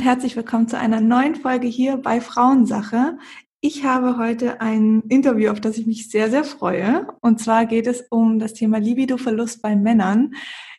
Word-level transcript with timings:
und 0.00 0.06
herzlich 0.06 0.34
willkommen 0.34 0.66
zu 0.66 0.78
einer 0.78 1.02
neuen 1.02 1.34
Folge 1.34 1.66
hier 1.66 1.98
bei 1.98 2.22
Frauensache. 2.22 3.18
Ich 3.60 3.84
habe 3.84 4.16
heute 4.16 4.62
ein 4.62 5.02
Interview, 5.10 5.50
auf 5.50 5.60
das 5.60 5.76
ich 5.76 5.86
mich 5.86 6.08
sehr, 6.08 6.30
sehr 6.30 6.42
freue. 6.42 7.06
Und 7.20 7.38
zwar 7.38 7.66
geht 7.66 7.86
es 7.86 8.06
um 8.08 8.38
das 8.38 8.54
Thema 8.54 8.78
Libido-Verlust 8.78 9.60
bei 9.60 9.76
Männern. 9.76 10.32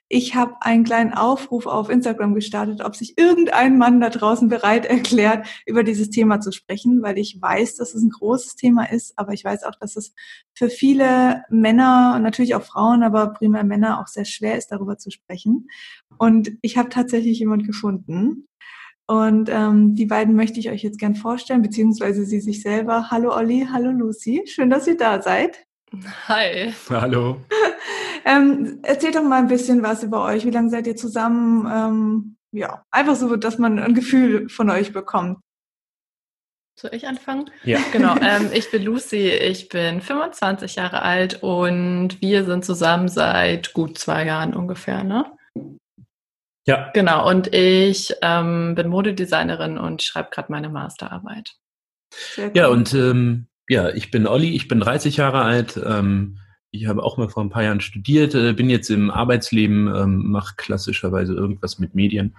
Ich 0.07 0.33
habe 0.33 0.55
einen 0.61 0.85
kleinen 0.85 1.13
Aufruf 1.13 1.67
auf 1.67 1.91
Instagram 1.91 2.33
gestartet, 2.33 2.83
ob 2.83 2.95
sich 2.95 3.15
irgendein 3.15 3.77
Mann 3.77 4.01
da 4.01 4.09
draußen 4.09 4.49
bereit 4.49 4.87
erklärt, 4.87 5.47
über 5.67 5.83
dieses 5.83 6.09
Thema 6.09 6.39
zu 6.39 6.51
sprechen, 6.51 7.03
weil 7.03 7.19
ich 7.19 7.39
weiß, 7.39 7.75
dass 7.75 7.93
es 7.93 8.01
ein 8.01 8.09
großes 8.09 8.55
Thema 8.55 8.91
ist, 8.91 9.13
aber 9.19 9.33
ich 9.33 9.45
weiß 9.45 9.65
auch, 9.65 9.75
dass 9.79 9.97
es 9.97 10.15
für 10.55 10.71
viele 10.71 11.43
Männer 11.51 12.13
und 12.15 12.23
natürlich 12.23 12.55
auch 12.55 12.63
Frauen, 12.63 13.03
aber 13.03 13.33
primär 13.33 13.63
Männer 13.65 14.01
auch 14.01 14.07
sehr 14.07 14.25
schwer 14.25 14.57
ist, 14.57 14.71
darüber 14.71 14.97
zu 14.97 15.11
sprechen. 15.11 15.67
Und 16.17 16.53
ich 16.63 16.75
habe 16.75 16.89
tatsächlich 16.89 17.37
jemand 17.37 17.67
gefunden. 17.67 18.47
Und 19.07 19.49
ähm, 19.49 19.95
die 19.95 20.05
beiden 20.05 20.35
möchte 20.35 20.59
ich 20.59 20.69
euch 20.69 20.83
jetzt 20.83 20.99
gern 20.99 21.15
vorstellen, 21.15 21.61
beziehungsweise 21.61 22.25
sie 22.25 22.39
sich 22.39 22.61
selber. 22.61 23.11
Hallo 23.11 23.35
Olli, 23.35 23.67
hallo 23.71 23.91
Lucy. 23.91 24.43
Schön, 24.45 24.69
dass 24.69 24.87
ihr 24.87 24.97
da 24.97 25.21
seid. 25.21 25.65
Hi. 26.27 26.73
Hallo. 26.89 27.41
ähm, 28.25 28.79
erzählt 28.83 29.15
doch 29.15 29.23
mal 29.23 29.39
ein 29.39 29.47
bisschen 29.47 29.83
was 29.83 30.03
über 30.03 30.23
euch. 30.23 30.45
Wie 30.45 30.51
lange 30.51 30.69
seid 30.69 30.87
ihr 30.87 30.95
zusammen? 30.95 31.67
Ähm, 31.69 32.37
ja, 32.51 32.83
einfach 32.91 33.15
so, 33.15 33.35
dass 33.35 33.57
man 33.57 33.79
ein 33.79 33.93
Gefühl 33.93 34.49
von 34.49 34.69
euch 34.69 34.93
bekommt. 34.93 35.39
Soll 36.79 36.93
ich 36.93 37.07
anfangen? 37.07 37.49
Ja. 37.63 37.79
Genau. 37.91 38.15
Ähm, 38.21 38.49
ich 38.53 38.71
bin 38.71 38.83
Lucy, 38.83 39.29
ich 39.29 39.69
bin 39.69 40.01
25 40.01 40.75
Jahre 40.75 41.01
alt 41.01 41.43
und 41.43 42.21
wir 42.21 42.45
sind 42.45 42.65
zusammen 42.65 43.07
seit 43.07 43.73
gut 43.73 43.97
zwei 43.97 44.25
Jahren 44.25 44.53
ungefähr, 44.53 45.03
ne? 45.03 45.25
Ja. 46.67 46.91
Genau. 46.93 47.27
Und 47.27 47.53
ich 47.53 48.13
ähm, 48.21 48.75
bin 48.75 48.89
Modedesignerin 48.89 49.77
und 49.77 50.03
schreibe 50.03 50.29
gerade 50.31 50.51
meine 50.51 50.69
Masterarbeit. 50.69 51.55
Cool. 52.37 52.51
Ja, 52.53 52.67
und 52.67 52.93
ähm, 52.93 53.47
ja, 53.67 53.89
ich 53.89 54.11
bin 54.11 54.27
Olli, 54.27 54.55
ich 54.55 54.67
bin 54.67 54.79
30 54.79 55.17
Jahre 55.17 55.41
alt. 55.41 55.79
Ähm, 55.83 56.37
ich 56.71 56.87
habe 56.87 57.03
auch 57.03 57.17
mal 57.17 57.29
vor 57.29 57.43
ein 57.43 57.49
paar 57.49 57.63
Jahren 57.63 57.81
studiert, 57.81 58.33
äh, 58.33 58.53
bin 58.53 58.69
jetzt 58.69 58.89
im 58.89 59.11
Arbeitsleben, 59.11 59.93
ähm, 59.93 60.31
mache 60.31 60.55
klassischerweise 60.55 61.33
irgendwas 61.33 61.79
mit 61.79 61.95
Medien. 61.95 62.35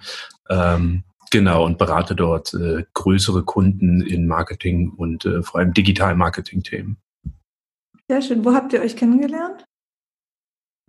Ähm, 0.49 1.03
genau, 1.31 1.65
und 1.65 1.77
berate 1.77 2.15
dort 2.15 2.53
äh, 2.53 2.85
größere 2.93 3.43
Kunden 3.43 4.01
in 4.01 4.27
Marketing 4.27 4.89
und 4.89 5.25
äh, 5.25 5.43
vor 5.43 5.59
allem 5.59 5.73
Digital-Marketing-Themen. 5.73 6.97
Sehr 8.07 8.21
schön. 8.21 8.43
Wo 8.43 8.53
habt 8.53 8.73
ihr 8.73 8.81
euch 8.81 8.95
kennengelernt? 8.95 9.65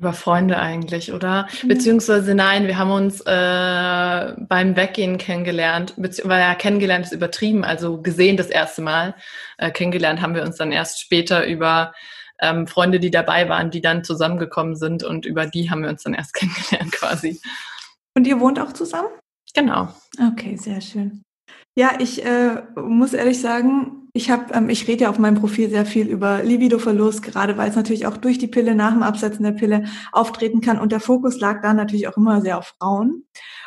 Über 0.05 0.13
Freunde 0.13 0.59
eigentlich, 0.59 1.15
oder? 1.15 1.49
Mhm. 1.63 1.69
Beziehungsweise 1.69 2.35
nein, 2.35 2.67
wir 2.67 2.77
haben 2.77 2.91
uns 2.91 3.23
äh, 3.23 4.35
beim 4.39 4.77
Weggehen 4.77 5.17
kennengelernt, 5.17 5.95
weil 5.97 6.41
ja 6.41 6.55
kennengelernt 6.55 7.07
ist 7.07 7.13
übertrieben, 7.13 7.65
also 7.65 8.03
gesehen 8.03 8.37
das 8.37 8.49
erste 8.49 8.83
Mal. 8.83 9.15
Äh, 9.57 9.71
kennengelernt 9.71 10.21
haben 10.21 10.35
wir 10.35 10.43
uns 10.43 10.57
dann 10.57 10.73
erst 10.73 11.01
später 11.01 11.47
über 11.47 11.95
ähm, 12.39 12.67
Freunde, 12.67 13.01
die 13.01 13.11
dabei 13.11 13.49
waren, 13.49 13.71
die 13.71 13.81
dann 13.81 14.05
zusammengekommen 14.05 14.77
sind 14.77 15.05
und 15.05 15.25
über 15.25 15.47
die 15.47 15.71
haben 15.71 15.81
wir 15.81 15.89
uns 15.89 16.03
dann 16.03 16.13
erst 16.13 16.35
kennengelernt 16.35 16.93
quasi. 16.93 17.41
Und 18.15 18.27
ihr 18.27 18.39
wohnt 18.41 18.61
auch 18.61 18.75
zusammen? 18.75 19.09
Genau. 19.55 19.89
Okay, 20.33 20.57
sehr 20.57 20.83
schön. 20.83 21.23
Ja, 21.77 21.95
ich 21.99 22.25
äh, 22.25 22.63
muss 22.77 23.15
ehrlich 23.15 23.41
sagen, 23.41 24.05
ich 24.13 24.31
habe, 24.31 24.55
ähm, 24.55 24.69
ich 24.69 24.87
rede 24.87 25.05
ja 25.05 25.11
auf 25.11 25.19
meinem 25.19 25.41
Profil 25.41 25.69
sehr 25.71 25.85
viel 25.85 26.07
über 26.07 26.45
Libido-Verlust, 26.45 27.21
gerade 27.23 27.57
weil 27.57 27.69
es 27.69 27.75
natürlich 27.75 28.07
auch 28.07 28.17
durch 28.17 28.39
die 28.39 28.47
Pille 28.47 28.77
nach 28.77 28.93
dem 28.93 29.03
Absetzen 29.03 29.43
der 29.43 29.53
Pille 29.53 29.85
auftreten 30.13 30.61
kann 30.61 30.79
und 30.79 30.93
der 30.93 31.01
Fokus 31.01 31.41
lag 31.41 31.63
da 31.63 31.75
natürlich 31.75 32.07
auch 32.07 32.17
immer 32.17 32.41
sehr 32.41 32.59
auf 32.59 32.75
Frauen. 32.79 33.25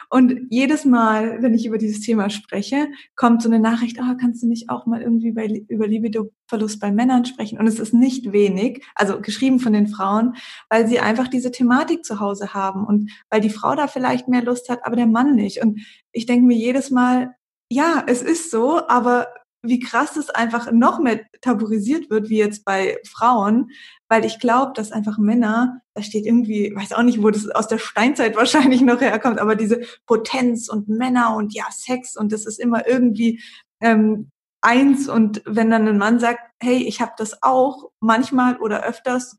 Und 0.09 0.39
jedes 0.49 0.85
Mal, 0.85 1.41
wenn 1.41 1.53
ich 1.53 1.65
über 1.65 1.77
dieses 1.77 1.99
Thema 1.99 2.29
spreche, 2.29 2.87
kommt 3.17 3.41
so 3.41 3.49
eine 3.49 3.59
Nachricht, 3.59 3.99
ah, 3.99 4.13
oh, 4.13 4.17
kannst 4.17 4.41
du 4.41 4.47
nicht 4.47 4.69
auch 4.69 4.85
mal 4.85 5.01
irgendwie 5.01 5.33
bei, 5.33 5.65
über 5.67 5.85
Libido-Verlust 5.85 6.79
bei 6.79 6.93
Männern 6.93 7.25
sprechen? 7.25 7.59
Und 7.59 7.67
es 7.67 7.77
ist 7.77 7.93
nicht 7.93 8.31
wenig, 8.31 8.85
also 8.95 9.19
geschrieben 9.19 9.59
von 9.59 9.73
den 9.73 9.87
Frauen, 9.87 10.35
weil 10.69 10.87
sie 10.87 11.01
einfach 11.01 11.27
diese 11.27 11.51
Thematik 11.51 12.05
zu 12.05 12.21
Hause 12.21 12.53
haben 12.53 12.85
und 12.85 13.11
weil 13.29 13.41
die 13.41 13.49
Frau 13.49 13.75
da 13.75 13.87
vielleicht 13.87 14.29
mehr 14.29 14.43
Lust 14.43 14.69
hat, 14.69 14.85
aber 14.85 14.95
der 14.95 15.07
Mann 15.07 15.35
nicht. 15.35 15.61
Und 15.61 15.81
ich 16.13 16.25
denke 16.25 16.45
mir 16.45 16.55
jedes 16.55 16.89
Mal, 16.89 17.35
ja, 17.69 18.03
es 18.07 18.21
ist 18.21 18.51
so, 18.51 18.87
aber 18.87 19.27
wie 19.63 19.79
krass 19.79 20.15
es 20.15 20.29
einfach 20.29 20.71
noch 20.71 20.99
mehr 20.99 21.21
tabuisiert 21.41 22.09
wird, 22.09 22.29
wie 22.29 22.37
jetzt 22.37 22.63
bei 22.63 22.99
Frauen, 23.05 23.71
weil 24.07 24.23
ich 24.23 24.39
glaube, 24.39 24.73
dass 24.75 24.91
einfach 24.91 25.17
Männer, 25.17 25.81
da 25.93 26.03
steht 26.03 26.25
irgendwie, 26.25 26.73
weiß 26.75 26.93
auch 26.93 27.03
nicht, 27.03 27.21
wo 27.21 27.29
das 27.29 27.49
aus 27.49 27.67
der 27.67 27.79
Steinzeit 27.79 28.35
wahrscheinlich 28.37 28.81
noch 28.81 29.01
herkommt, 29.01 29.39
aber 29.39 29.55
diese 29.55 29.81
Potenz 30.05 30.69
und 30.69 30.87
Männer 30.87 31.35
und 31.35 31.53
ja, 31.53 31.65
Sex 31.71 32.15
und 32.15 32.31
das 32.31 32.45
ist 32.45 32.59
immer 32.59 32.87
irgendwie 32.87 33.41
ähm, 33.81 34.29
eins 34.61 35.09
und 35.09 35.41
wenn 35.45 35.69
dann 35.69 35.87
ein 35.87 35.97
Mann 35.97 36.19
sagt, 36.19 36.39
hey, 36.61 36.77
ich 36.77 37.01
habe 37.01 37.13
das 37.17 37.43
auch 37.43 37.91
manchmal 37.99 38.57
oder 38.57 38.83
öfters 38.83 39.37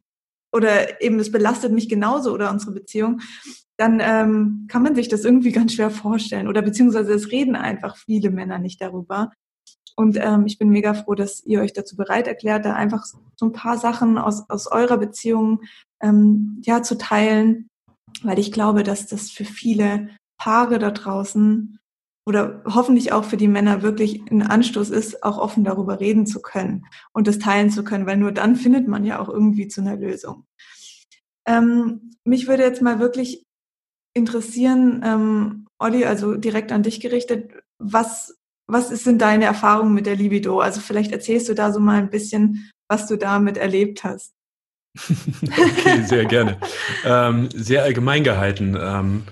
oder 0.52 1.02
eben 1.02 1.18
es 1.18 1.30
belastet 1.30 1.72
mich 1.72 1.88
genauso 1.88 2.32
oder 2.32 2.50
unsere 2.50 2.72
Beziehung, 2.72 3.20
dann 3.76 4.00
ähm, 4.02 4.66
kann 4.68 4.82
man 4.82 4.94
sich 4.94 5.08
das 5.08 5.24
irgendwie 5.24 5.52
ganz 5.52 5.74
schwer 5.74 5.90
vorstellen 5.90 6.48
oder 6.48 6.62
beziehungsweise 6.62 7.12
es 7.12 7.30
reden 7.30 7.56
einfach 7.56 7.96
viele 7.96 8.30
Männer 8.30 8.58
nicht 8.58 8.80
darüber. 8.80 9.30
Und 9.96 10.16
ähm, 10.20 10.46
ich 10.46 10.58
bin 10.58 10.68
mega 10.68 10.94
froh, 10.94 11.16
dass 11.16 11.44
ihr 11.44 11.60
euch 11.60 11.72
dazu 11.72 11.96
bereit 11.96 12.28
erklärt, 12.28 12.64
da 12.64 12.74
einfach 12.74 13.04
so 13.04 13.46
ein 13.46 13.52
paar 13.52 13.78
Sachen 13.78 14.16
aus, 14.16 14.48
aus 14.48 14.70
eurer 14.70 14.96
Beziehung 14.96 15.62
ähm, 16.00 16.62
ja 16.64 16.82
zu 16.82 16.96
teilen, 16.96 17.68
weil 18.22 18.38
ich 18.38 18.52
glaube, 18.52 18.84
dass 18.84 19.06
das 19.06 19.30
für 19.30 19.44
viele 19.44 20.10
Paare 20.38 20.78
da 20.78 20.92
draußen 20.92 21.80
oder 22.28 22.62
hoffentlich 22.66 23.10
auch 23.10 23.24
für 23.24 23.38
die 23.38 23.48
Männer 23.48 23.80
wirklich 23.80 24.20
ein 24.30 24.42
Anstoß 24.42 24.90
ist, 24.90 25.22
auch 25.22 25.38
offen 25.38 25.64
darüber 25.64 25.98
reden 25.98 26.26
zu 26.26 26.42
können 26.42 26.84
und 27.14 27.26
das 27.26 27.38
teilen 27.38 27.70
zu 27.70 27.84
können, 27.84 28.04
weil 28.04 28.18
nur 28.18 28.32
dann 28.32 28.54
findet 28.54 28.86
man 28.86 29.02
ja 29.06 29.18
auch 29.18 29.30
irgendwie 29.30 29.66
zu 29.66 29.80
einer 29.80 29.96
Lösung. 29.96 30.44
Ähm, 31.46 32.10
mich 32.24 32.46
würde 32.46 32.64
jetzt 32.64 32.82
mal 32.82 33.00
wirklich 33.00 33.46
interessieren, 34.14 35.02
ähm, 35.06 35.66
Olli, 35.78 36.04
also 36.04 36.34
direkt 36.34 36.70
an 36.70 36.82
dich 36.82 37.00
gerichtet, 37.00 37.50
was, 37.78 38.36
was 38.66 38.90
sind 38.90 39.22
deine 39.22 39.46
Erfahrungen 39.46 39.94
mit 39.94 40.04
der 40.04 40.16
Libido? 40.16 40.60
Also 40.60 40.82
vielleicht 40.82 41.12
erzählst 41.12 41.48
du 41.48 41.54
da 41.54 41.72
so 41.72 41.80
mal 41.80 41.96
ein 41.96 42.10
bisschen, 42.10 42.70
was 42.90 43.06
du 43.06 43.16
damit 43.16 43.56
erlebt 43.56 44.04
hast. 44.04 44.34
okay, 45.08 46.02
sehr 46.02 46.26
gerne. 46.26 46.58
ähm, 47.06 47.48
sehr 47.54 47.84
allgemein 47.84 48.22
gehalten. 48.22 48.76
Ähm, 48.78 49.22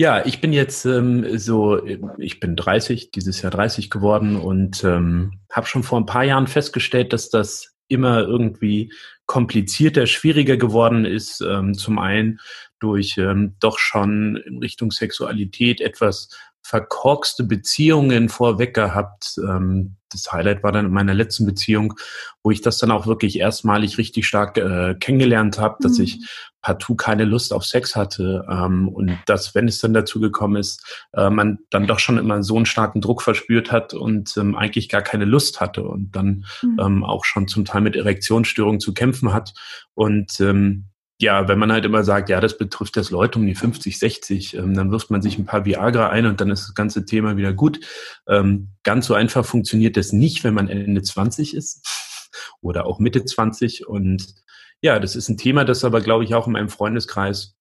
ja, 0.00 0.24
ich 0.24 0.40
bin 0.40 0.52
jetzt 0.52 0.84
ähm, 0.84 1.38
so, 1.38 1.84
ich 2.18 2.38
bin 2.38 2.54
30, 2.54 3.10
dieses 3.10 3.42
Jahr 3.42 3.50
30 3.50 3.90
geworden 3.90 4.36
und 4.36 4.84
ähm, 4.84 5.40
habe 5.50 5.66
schon 5.66 5.82
vor 5.82 5.98
ein 5.98 6.06
paar 6.06 6.22
Jahren 6.22 6.46
festgestellt, 6.46 7.12
dass 7.12 7.30
das 7.30 7.74
immer 7.88 8.20
irgendwie 8.20 8.92
komplizierter, 9.26 10.06
schwieriger 10.06 10.56
geworden 10.56 11.04
ist. 11.04 11.40
Ähm, 11.40 11.74
zum 11.74 11.98
einen 11.98 12.38
durch 12.78 13.18
ähm, 13.18 13.56
doch 13.58 13.78
schon 13.78 14.36
in 14.36 14.58
Richtung 14.58 14.92
Sexualität 14.92 15.80
etwas 15.80 16.28
verkorkste 16.62 17.42
Beziehungen 17.42 18.28
vorweg 18.28 18.74
gehabt. 18.74 19.34
Ähm, 19.38 19.96
das 20.10 20.32
Highlight 20.32 20.62
war 20.62 20.72
dann 20.72 20.86
in 20.86 20.92
meiner 20.92 21.14
letzten 21.14 21.46
Beziehung, 21.46 21.94
wo 22.42 22.50
ich 22.50 22.60
das 22.60 22.78
dann 22.78 22.90
auch 22.90 23.06
wirklich 23.06 23.38
erstmalig 23.38 23.98
richtig 23.98 24.26
stark 24.26 24.56
äh, 24.56 24.94
kennengelernt 24.98 25.58
habe, 25.58 25.76
mhm. 25.78 25.82
dass 25.82 25.98
ich 25.98 26.18
partout 26.60 26.96
keine 26.96 27.24
Lust 27.24 27.52
auf 27.52 27.64
Sex 27.64 27.94
hatte 27.94 28.44
ähm, 28.50 28.88
und 28.88 29.16
dass, 29.26 29.54
wenn 29.54 29.68
es 29.68 29.78
dann 29.78 29.94
dazu 29.94 30.20
gekommen 30.20 30.56
ist, 30.56 31.06
äh, 31.12 31.30
man 31.30 31.58
dann 31.70 31.86
doch 31.86 31.98
schon 31.98 32.18
immer 32.18 32.42
so 32.42 32.56
einen 32.56 32.66
starken 32.66 33.00
Druck 33.00 33.22
verspürt 33.22 33.70
hat 33.70 33.94
und 33.94 34.36
ähm, 34.36 34.56
eigentlich 34.56 34.88
gar 34.88 35.02
keine 35.02 35.24
Lust 35.24 35.60
hatte 35.60 35.84
und 35.84 36.12
dann 36.12 36.44
mhm. 36.62 36.78
ähm, 36.80 37.04
auch 37.04 37.24
schon 37.24 37.48
zum 37.48 37.64
Teil 37.64 37.82
mit 37.82 37.96
Erektionsstörungen 37.96 38.80
zu 38.80 38.92
kämpfen 38.92 39.32
hat 39.32 39.54
und 39.94 40.40
ähm, 40.40 40.86
ja, 41.20 41.48
wenn 41.48 41.58
man 41.58 41.72
halt 41.72 41.84
immer 41.84 42.04
sagt, 42.04 42.28
ja, 42.28 42.40
das 42.40 42.56
betrifft 42.56 42.96
das 42.96 43.10
Leute 43.10 43.38
um 43.40 43.46
die 43.46 43.56
50, 43.56 43.98
60, 43.98 44.54
ähm, 44.54 44.74
dann 44.74 44.92
wirft 44.92 45.10
man 45.10 45.20
sich 45.20 45.36
ein 45.36 45.46
paar 45.46 45.64
Viagra 45.64 46.10
ein 46.10 46.26
und 46.26 46.40
dann 46.40 46.50
ist 46.50 46.68
das 46.68 46.74
ganze 46.74 47.04
Thema 47.04 47.36
wieder 47.36 47.52
gut. 47.52 47.80
Ähm, 48.28 48.70
ganz 48.84 49.06
so 49.06 49.14
einfach 49.14 49.44
funktioniert 49.44 49.96
das 49.96 50.12
nicht, 50.12 50.44
wenn 50.44 50.54
man 50.54 50.68
Ende 50.68 51.02
20 51.02 51.54
ist 51.54 52.30
oder 52.60 52.86
auch 52.86 53.00
Mitte 53.00 53.24
20. 53.24 53.88
Und 53.88 54.34
ja, 54.80 55.00
das 55.00 55.16
ist 55.16 55.28
ein 55.28 55.36
Thema, 55.36 55.64
das 55.64 55.84
aber, 55.84 56.00
glaube 56.00 56.22
ich, 56.22 56.34
auch 56.34 56.46
in 56.46 56.52
meinem 56.52 56.68
Freundeskreis 56.68 57.56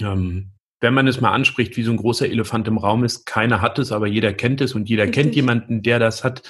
ähm, 0.00 0.52
wenn 0.80 0.94
man 0.94 1.08
es 1.08 1.20
mal 1.20 1.32
anspricht, 1.32 1.76
wie 1.76 1.82
so 1.82 1.90
ein 1.90 1.96
großer 1.96 2.28
Elefant 2.28 2.68
im 2.68 2.78
Raum 2.78 3.04
ist, 3.04 3.26
keiner 3.26 3.60
hat 3.60 3.78
es, 3.78 3.90
aber 3.90 4.06
jeder 4.06 4.32
kennt 4.32 4.60
es 4.60 4.74
und 4.74 4.88
jeder 4.88 5.04
Richtig. 5.04 5.22
kennt 5.22 5.34
jemanden, 5.34 5.82
der 5.82 5.98
das 5.98 6.22
hat. 6.22 6.42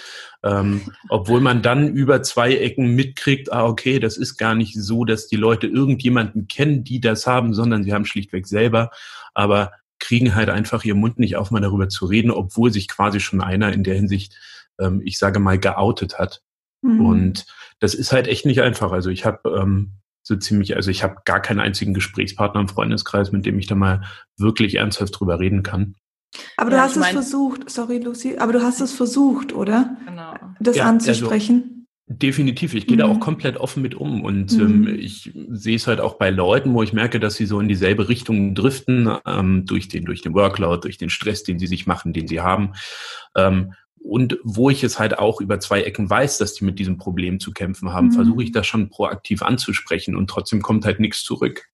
Ähm, 0.43 0.83
obwohl 1.09 1.41
man 1.41 1.63
dann 1.63 1.89
über 1.89 2.23
zwei 2.23 2.55
Ecken 2.55 2.95
mitkriegt, 2.95 3.53
ah, 3.53 3.65
okay, 3.67 3.99
das 3.99 4.17
ist 4.17 4.37
gar 4.37 4.55
nicht 4.55 4.75
so, 4.75 5.05
dass 5.05 5.29
die 5.29 5.37
Leute 5.37 5.67
irgendjemanden 5.67 6.47
kennen, 6.47 6.85
die 6.85 7.01
das 7.01 7.27
haben, 7.27 7.55
sondern 7.55 7.85
sie 7.85 7.93
haben 7.93 8.05
schlichtweg 8.05 8.47
selber, 8.47 8.91
aber 9.35 9.73
kriegen 9.99 10.35
halt 10.35 10.51
einfach 10.51 10.85
ihren 10.85 11.01
Mund 11.01 11.19
nicht 11.19 11.37
auf, 11.37 11.51
mal 11.51 11.61
darüber 11.61 11.89
zu 11.89 12.07
reden, 12.07 12.31
obwohl 12.31 12.73
sich 12.73 12.87
quasi 12.87 13.21
schon 13.21 13.41
einer 13.41 13.73
in 13.73 13.83
der 13.83 13.95
Hinsicht, 13.95 14.37
ähm, 14.79 15.01
ich 15.05 15.19
sage 15.19 15.41
mal, 15.41 15.59
geoutet 15.59 16.19
hat. 16.19 16.43
Mhm. 16.83 17.05
Und 17.05 17.47
das 17.81 17.95
ist 17.95 18.13
halt 18.13 18.29
echt 18.29 18.47
nicht 18.47 18.61
einfach. 18.61 18.93
Also 18.93 19.11
ich 19.11 19.25
habe 19.25 19.59
ähm, 19.59 19.95
so 20.29 20.37
ziemlich, 20.37 20.77
also 20.77 20.91
ich 20.91 21.03
habe 21.03 21.17
gar 21.25 21.41
keinen 21.41 21.59
einzigen 21.59 21.95
Gesprächspartner 21.95 22.61
im 22.61 22.69
Freundeskreis, 22.69 23.33
mit 23.33 23.47
dem 23.47 23.59
ich 23.59 23.67
da 23.67 23.75
mal 23.75 24.03
wirklich 24.37 24.75
ernsthaft 24.75 25.19
drüber 25.19 25.41
reden 25.41 25.63
kann. 25.63 25.95
Aber 26.59 26.71
ja, 26.71 26.77
du 26.77 26.83
hast 26.83 26.97
es 26.97 27.07
versucht, 27.09 27.71
sorry 27.71 27.99
Lucy, 27.99 28.37
aber 28.37 28.53
du 28.53 28.63
hast 28.63 28.83
es 28.83 28.93
versucht, 28.93 29.55
oder? 29.55 29.97
Genau. 30.07 30.35
Das 30.61 30.77
ja, 30.77 30.85
anzusprechen. 30.85 31.63
Also, 31.65 32.19
Definitiv, 32.19 32.75
ich 32.75 32.87
gehe 32.87 32.97
mhm. 32.97 33.01
da 33.01 33.07
auch 33.07 33.21
komplett 33.21 33.57
offen 33.57 33.83
mit 33.83 33.95
um 33.95 34.23
und 34.23 34.53
mhm. 34.53 34.61
ähm, 34.61 34.97
ich 34.99 35.33
sehe 35.51 35.77
es 35.77 35.87
halt 35.87 36.01
auch 36.01 36.15
bei 36.15 36.31
Leuten, 36.31 36.75
wo 36.75 36.83
ich 36.83 36.93
merke, 36.93 37.21
dass 37.21 37.35
sie 37.35 37.47
so 37.47 37.61
in 37.61 37.69
dieselbe 37.69 38.09
Richtung 38.09 38.55
driften, 38.55 39.11
ähm, 39.27 39.65
durch 39.65 39.89
den, 39.89 40.05
durch 40.05 40.21
den 40.21 40.35
Workload, 40.35 40.83
durch 40.83 40.99
den 40.99 41.11
Stress, 41.11 41.43
den 41.43 41.59
sie 41.59 41.67
sich 41.67 41.87
machen, 41.87 42.13
den 42.13 42.27
sie 42.29 42.41
haben. 42.41 42.73
Ähm, 43.35 43.73
und 44.03 44.39
wo 44.43 44.71
ich 44.71 44.85
es 44.85 44.99
halt 44.99 45.19
auch 45.19 45.41
über 45.41 45.61
zwei 45.61 45.83
Ecken 45.83 46.09
weiß, 46.09 46.39
dass 46.39 46.55
die 46.55 46.65
mit 46.65 46.79
diesem 46.79 46.97
Problem 46.97 47.41
zu 47.41 47.53
kämpfen 47.53 47.93
haben, 47.93 48.09
mhm. 48.09 48.13
versuche 48.13 48.43
ich 48.43 48.53
das 48.53 48.67
schon 48.67 48.89
proaktiv 48.91 49.43
anzusprechen 49.43 50.17
und 50.17 50.29
trotzdem 50.29 50.63
kommt 50.63 50.85
halt 50.85 51.01
nichts 51.01 51.23
zurück. 51.23 51.69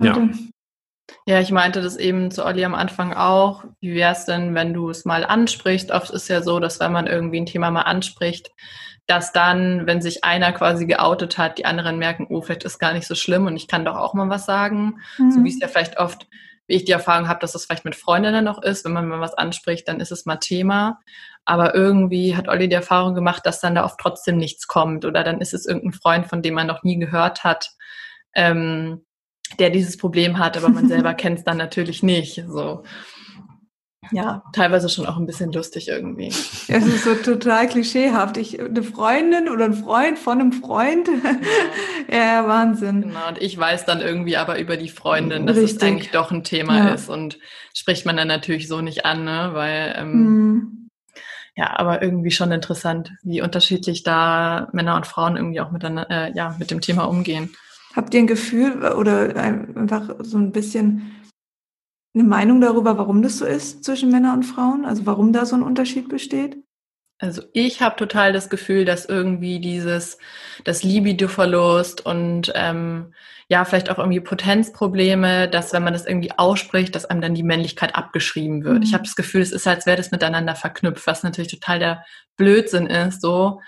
Ja. 0.00 0.28
Ja, 1.26 1.40
ich 1.40 1.50
meinte 1.50 1.82
das 1.82 1.96
eben 1.96 2.30
zu 2.30 2.44
Olli 2.44 2.64
am 2.64 2.74
Anfang 2.74 3.12
auch. 3.12 3.64
Wie 3.80 3.94
wäre 3.94 4.12
es 4.12 4.24
denn, 4.24 4.54
wenn 4.54 4.72
du 4.72 4.88
es 4.88 5.04
mal 5.04 5.24
ansprichst? 5.24 5.90
Oft 5.90 6.10
ist 6.10 6.28
ja 6.28 6.42
so, 6.42 6.60
dass 6.60 6.80
wenn 6.80 6.92
man 6.92 7.06
irgendwie 7.06 7.40
ein 7.40 7.46
Thema 7.46 7.70
mal 7.70 7.82
anspricht, 7.82 8.50
dass 9.06 9.32
dann, 9.32 9.86
wenn 9.86 10.00
sich 10.00 10.24
einer 10.24 10.52
quasi 10.52 10.86
geoutet 10.86 11.36
hat, 11.36 11.58
die 11.58 11.66
anderen 11.66 11.98
merken, 11.98 12.26
oh, 12.30 12.40
vielleicht 12.40 12.64
ist 12.64 12.78
gar 12.78 12.94
nicht 12.94 13.06
so 13.06 13.14
schlimm 13.14 13.46
und 13.46 13.56
ich 13.56 13.68
kann 13.68 13.84
doch 13.84 13.96
auch 13.96 14.14
mal 14.14 14.30
was 14.30 14.46
sagen. 14.46 15.00
Mhm. 15.18 15.30
So 15.30 15.44
wie 15.44 15.50
es 15.50 15.60
ja 15.60 15.68
vielleicht 15.68 15.98
oft, 15.98 16.26
wie 16.66 16.74
ich 16.74 16.84
die 16.84 16.92
Erfahrung 16.92 17.28
habe, 17.28 17.40
dass 17.40 17.52
das 17.52 17.64
vielleicht 17.64 17.84
mit 17.84 17.94
Freundinnen 17.94 18.44
noch 18.44 18.62
ist. 18.62 18.84
Wenn 18.84 18.92
man 18.92 19.08
mal 19.08 19.20
was 19.20 19.34
anspricht, 19.34 19.88
dann 19.88 20.00
ist 20.00 20.12
es 20.12 20.26
mal 20.26 20.36
Thema. 20.36 21.00
Aber 21.44 21.74
irgendwie 21.74 22.36
hat 22.36 22.48
Olli 22.48 22.68
die 22.68 22.74
Erfahrung 22.74 23.14
gemacht, 23.14 23.44
dass 23.44 23.60
dann 23.60 23.74
da 23.74 23.84
oft 23.84 23.98
trotzdem 24.00 24.38
nichts 24.38 24.66
kommt 24.66 25.04
oder 25.04 25.24
dann 25.24 25.40
ist 25.40 25.52
es 25.52 25.66
irgendein 25.66 25.92
Freund, 25.92 26.26
von 26.26 26.42
dem 26.42 26.54
man 26.54 26.66
noch 26.66 26.82
nie 26.82 26.98
gehört 26.98 27.44
hat. 27.44 27.70
Ähm, 28.34 29.04
der 29.58 29.70
dieses 29.70 29.96
Problem 29.96 30.38
hat, 30.38 30.56
aber 30.56 30.68
man 30.68 30.88
selber 30.88 31.14
kennt 31.14 31.38
es 31.38 31.44
dann 31.44 31.58
natürlich 31.58 32.02
nicht. 32.02 32.42
So. 32.48 32.82
Ja, 34.12 34.42
teilweise 34.52 34.88
schon 34.88 35.06
auch 35.06 35.16
ein 35.16 35.26
bisschen 35.26 35.52
lustig 35.52 35.88
irgendwie. 35.88 36.28
Es 36.28 36.86
ist 36.86 37.04
so 37.04 37.14
total 37.14 37.68
klischeehaft. 37.68 38.36
Ich, 38.36 38.60
eine 38.60 38.82
Freundin 38.82 39.48
oder 39.48 39.64
ein 39.64 39.74
Freund 39.74 40.18
von 40.18 40.40
einem 40.40 40.52
Freund. 40.52 41.08
Ja, 42.10 42.44
Wahnsinn. 42.48 43.02
Genau, 43.02 43.28
und 43.28 43.40
ich 43.40 43.58
weiß 43.58 43.84
dann 43.84 44.00
irgendwie 44.00 44.36
aber 44.36 44.58
über 44.58 44.76
die 44.76 44.88
Freundin, 44.88 45.46
dass 45.46 45.56
Richtig. 45.56 45.76
es 45.76 45.82
eigentlich 45.82 46.10
doch 46.10 46.30
ein 46.30 46.44
Thema 46.44 46.78
ja. 46.78 46.94
ist 46.94 47.08
und 47.08 47.38
spricht 47.74 48.06
man 48.06 48.16
dann 48.16 48.28
natürlich 48.28 48.68
so 48.68 48.80
nicht 48.80 49.04
an, 49.04 49.24
ne? 49.24 49.50
weil 49.52 49.94
ähm, 49.98 50.12
mhm. 50.12 50.90
ja, 51.56 51.78
aber 51.78 52.02
irgendwie 52.02 52.30
schon 52.30 52.52
interessant, 52.52 53.12
wie 53.22 53.42
unterschiedlich 53.42 54.02
da 54.02 54.68
Männer 54.72 54.96
und 54.96 55.06
Frauen 55.06 55.36
irgendwie 55.36 55.60
auch 55.60 55.70
miteinander, 55.70 56.10
äh, 56.10 56.32
ja, 56.34 56.56
mit 56.58 56.70
dem 56.70 56.80
Thema 56.80 57.04
umgehen. 57.04 57.50
Habt 57.94 58.12
ihr 58.12 58.20
ein 58.20 58.26
Gefühl 58.26 58.82
oder 58.92 59.36
einfach 59.36 60.16
so 60.20 60.36
ein 60.36 60.50
bisschen 60.50 61.12
eine 62.14 62.24
Meinung 62.24 62.60
darüber, 62.60 62.96
warum 62.96 63.22
das 63.22 63.38
so 63.38 63.44
ist 63.44 63.84
zwischen 63.84 64.10
Männern 64.10 64.36
und 64.36 64.42
Frauen? 64.44 64.84
Also 64.84 65.04
warum 65.06 65.32
da 65.32 65.46
so 65.46 65.56
ein 65.56 65.62
Unterschied 65.62 66.08
besteht? 66.08 66.56
Also 67.18 67.42
ich 67.52 67.80
habe 67.80 67.96
total 67.96 68.32
das 68.32 68.50
Gefühl, 68.50 68.84
dass 68.84 69.06
irgendwie 69.06 69.60
dieses, 69.60 70.18
das 70.64 70.82
Libido-Verlust 70.82 72.04
und 72.04 72.52
ähm, 72.54 73.14
ja, 73.48 73.64
vielleicht 73.64 73.90
auch 73.90 73.98
irgendwie 73.98 74.20
Potenzprobleme, 74.20 75.48
dass 75.48 75.72
wenn 75.72 75.84
man 75.84 75.92
das 75.92 76.06
irgendwie 76.06 76.32
ausspricht, 76.36 76.94
dass 76.94 77.04
einem 77.04 77.20
dann 77.20 77.34
die 77.34 77.42
Männlichkeit 77.42 77.94
abgeschrieben 77.94 78.64
wird. 78.64 78.78
Mhm. 78.78 78.82
Ich 78.82 78.94
habe 78.94 79.04
das 79.04 79.16
Gefühl, 79.16 79.42
es 79.42 79.52
ist, 79.52 79.66
als 79.66 79.86
wäre 79.86 79.96
das 79.96 80.10
miteinander 80.10 80.54
verknüpft, 80.54 81.06
was 81.06 81.22
natürlich 81.22 81.50
total 81.50 81.78
der 81.78 82.04
Blödsinn 82.36 82.86
ist, 82.86 83.20
so. 83.20 83.60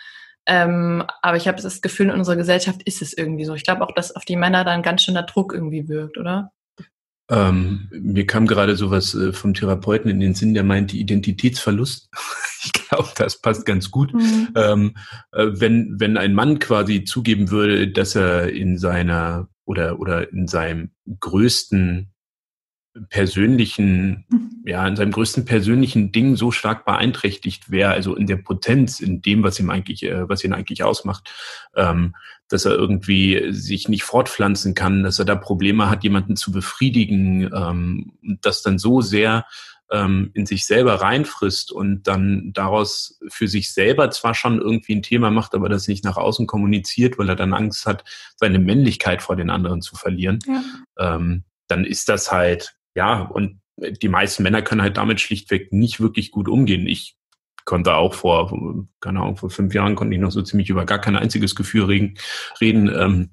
Ähm, 0.46 1.04
aber 1.22 1.36
ich 1.36 1.48
habe 1.48 1.60
das 1.60 1.80
Gefühl, 1.80 2.06
in 2.06 2.12
unserer 2.12 2.36
Gesellschaft 2.36 2.82
ist 2.84 3.02
es 3.02 3.16
irgendwie 3.16 3.44
so. 3.44 3.54
Ich 3.54 3.64
glaube 3.64 3.84
auch, 3.84 3.92
dass 3.92 4.14
auf 4.14 4.24
die 4.24 4.36
Männer 4.36 4.64
dann 4.64 4.82
ganz 4.82 5.02
schöner 5.02 5.24
Druck 5.24 5.52
irgendwie 5.52 5.88
wirkt, 5.88 6.18
oder? 6.18 6.52
Ähm, 7.28 7.88
mir 7.90 8.24
kam 8.24 8.46
gerade 8.46 8.76
sowas 8.76 9.14
äh, 9.14 9.32
vom 9.32 9.52
Therapeuten 9.52 10.10
in 10.10 10.20
den 10.20 10.34
Sinn, 10.34 10.54
der 10.54 10.62
meint 10.62 10.94
Identitätsverlust. 10.94 12.08
ich 12.64 12.72
glaube, 12.72 13.08
das 13.16 13.40
passt 13.40 13.66
ganz 13.66 13.90
gut. 13.90 14.14
Mhm. 14.14 14.48
Ähm, 14.54 14.96
äh, 15.32 15.46
wenn, 15.50 15.96
wenn 15.98 16.16
ein 16.16 16.34
Mann 16.34 16.58
quasi 16.58 17.04
zugeben 17.04 17.50
würde, 17.50 17.88
dass 17.88 18.14
er 18.14 18.50
in 18.50 18.78
seiner 18.78 19.48
oder, 19.64 19.98
oder 19.98 20.32
in 20.32 20.46
seinem 20.46 20.90
größten 21.18 22.12
persönlichen, 23.08 24.24
ja, 24.64 24.86
in 24.86 24.96
seinem 24.96 25.12
größten 25.12 25.44
persönlichen 25.44 26.12
Ding 26.12 26.36
so 26.36 26.50
stark 26.50 26.84
beeinträchtigt 26.84 27.70
wäre, 27.70 27.92
also 27.92 28.14
in 28.14 28.26
der 28.26 28.36
Potenz, 28.36 29.00
in 29.00 29.22
dem, 29.22 29.42
was 29.42 29.58
ihm 29.60 29.70
eigentlich, 29.70 30.02
äh, 30.04 30.28
was 30.28 30.44
ihn 30.44 30.52
eigentlich 30.52 30.82
ausmacht, 30.82 31.30
ähm, 31.74 32.14
dass 32.48 32.64
er 32.64 32.72
irgendwie 32.72 33.52
sich 33.52 33.88
nicht 33.88 34.04
fortpflanzen 34.04 34.74
kann, 34.74 35.02
dass 35.02 35.18
er 35.18 35.24
da 35.24 35.34
Probleme 35.34 35.90
hat, 35.90 36.04
jemanden 36.04 36.36
zu 36.36 36.52
befriedigen, 36.52 37.50
ähm, 37.52 38.12
das 38.42 38.62
dann 38.62 38.78
so 38.78 39.00
sehr 39.00 39.46
ähm, 39.90 40.30
in 40.34 40.46
sich 40.46 40.66
selber 40.66 40.94
reinfrisst 40.94 41.70
und 41.70 42.04
dann 42.08 42.52
daraus 42.52 43.18
für 43.28 43.48
sich 43.48 43.72
selber 43.72 44.10
zwar 44.10 44.34
schon 44.34 44.60
irgendwie 44.60 44.94
ein 44.94 45.02
Thema 45.02 45.30
macht, 45.30 45.54
aber 45.54 45.68
das 45.68 45.88
nicht 45.88 46.04
nach 46.04 46.16
außen 46.16 46.46
kommuniziert, 46.46 47.18
weil 47.18 47.28
er 47.28 47.36
dann 47.36 47.54
Angst 47.54 47.86
hat, 47.86 48.04
seine 48.36 48.58
Männlichkeit 48.58 49.22
vor 49.22 49.36
den 49.36 49.50
anderen 49.50 49.82
zu 49.82 49.96
verlieren, 49.96 50.38
ja. 50.46 50.62
ähm, 50.98 51.44
dann 51.68 51.84
ist 51.84 52.08
das 52.08 52.32
halt 52.32 52.76
ja, 52.96 53.20
und 53.20 53.60
die 53.76 54.08
meisten 54.08 54.42
Männer 54.42 54.62
können 54.62 54.82
halt 54.82 54.96
damit 54.96 55.20
schlichtweg 55.20 55.72
nicht 55.72 56.00
wirklich 56.00 56.30
gut 56.30 56.48
umgehen. 56.48 56.86
Ich 56.86 57.16
konnte 57.66 57.94
auch 57.94 58.14
vor, 58.14 58.50
keine 59.00 59.20
Ahnung, 59.20 59.36
vor 59.36 59.50
fünf 59.50 59.74
Jahren 59.74 59.96
konnte 59.96 60.14
ich 60.14 60.20
noch 60.20 60.30
so 60.30 60.40
ziemlich 60.42 60.70
über 60.70 60.86
gar 60.86 61.00
kein 61.00 61.16
einziges 61.16 61.54
Gefühl 61.54 61.84
reden. 61.84 62.14
reden. 62.60 62.88
Ähm, 62.88 63.30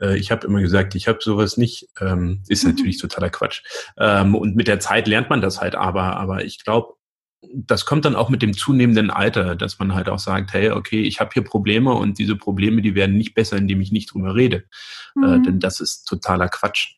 äh, 0.00 0.16
ich 0.16 0.30
habe 0.30 0.46
immer 0.46 0.62
gesagt, 0.62 0.94
ich 0.94 1.06
habe 1.06 1.18
sowas 1.20 1.58
nicht. 1.58 1.88
Ähm, 2.00 2.42
ist 2.48 2.64
mhm. 2.64 2.70
natürlich 2.70 2.98
totaler 2.98 3.30
Quatsch. 3.30 3.62
Ähm, 3.98 4.34
und 4.34 4.56
mit 4.56 4.68
der 4.68 4.80
Zeit 4.80 5.06
lernt 5.06 5.28
man 5.28 5.42
das 5.42 5.60
halt 5.60 5.74
aber. 5.74 6.16
Aber 6.16 6.44
ich 6.44 6.64
glaube, 6.64 6.94
das 7.52 7.84
kommt 7.84 8.06
dann 8.06 8.16
auch 8.16 8.30
mit 8.30 8.40
dem 8.40 8.54
zunehmenden 8.54 9.10
Alter, 9.10 9.54
dass 9.54 9.78
man 9.78 9.94
halt 9.94 10.08
auch 10.08 10.18
sagt, 10.18 10.54
hey, 10.54 10.70
okay, 10.70 11.02
ich 11.02 11.20
habe 11.20 11.30
hier 11.34 11.44
Probleme 11.44 11.92
und 11.92 12.18
diese 12.18 12.36
Probleme, 12.36 12.80
die 12.80 12.94
werden 12.94 13.18
nicht 13.18 13.34
besser, 13.34 13.58
indem 13.58 13.82
ich 13.82 13.92
nicht 13.92 14.14
drüber 14.14 14.34
rede. 14.34 14.64
Äh, 15.16 15.18
mhm. 15.18 15.24
Äh, 15.24 15.42
denn 15.42 15.60
das 15.60 15.80
ist 15.80 16.04
totaler 16.04 16.48
Quatsch. 16.48 16.94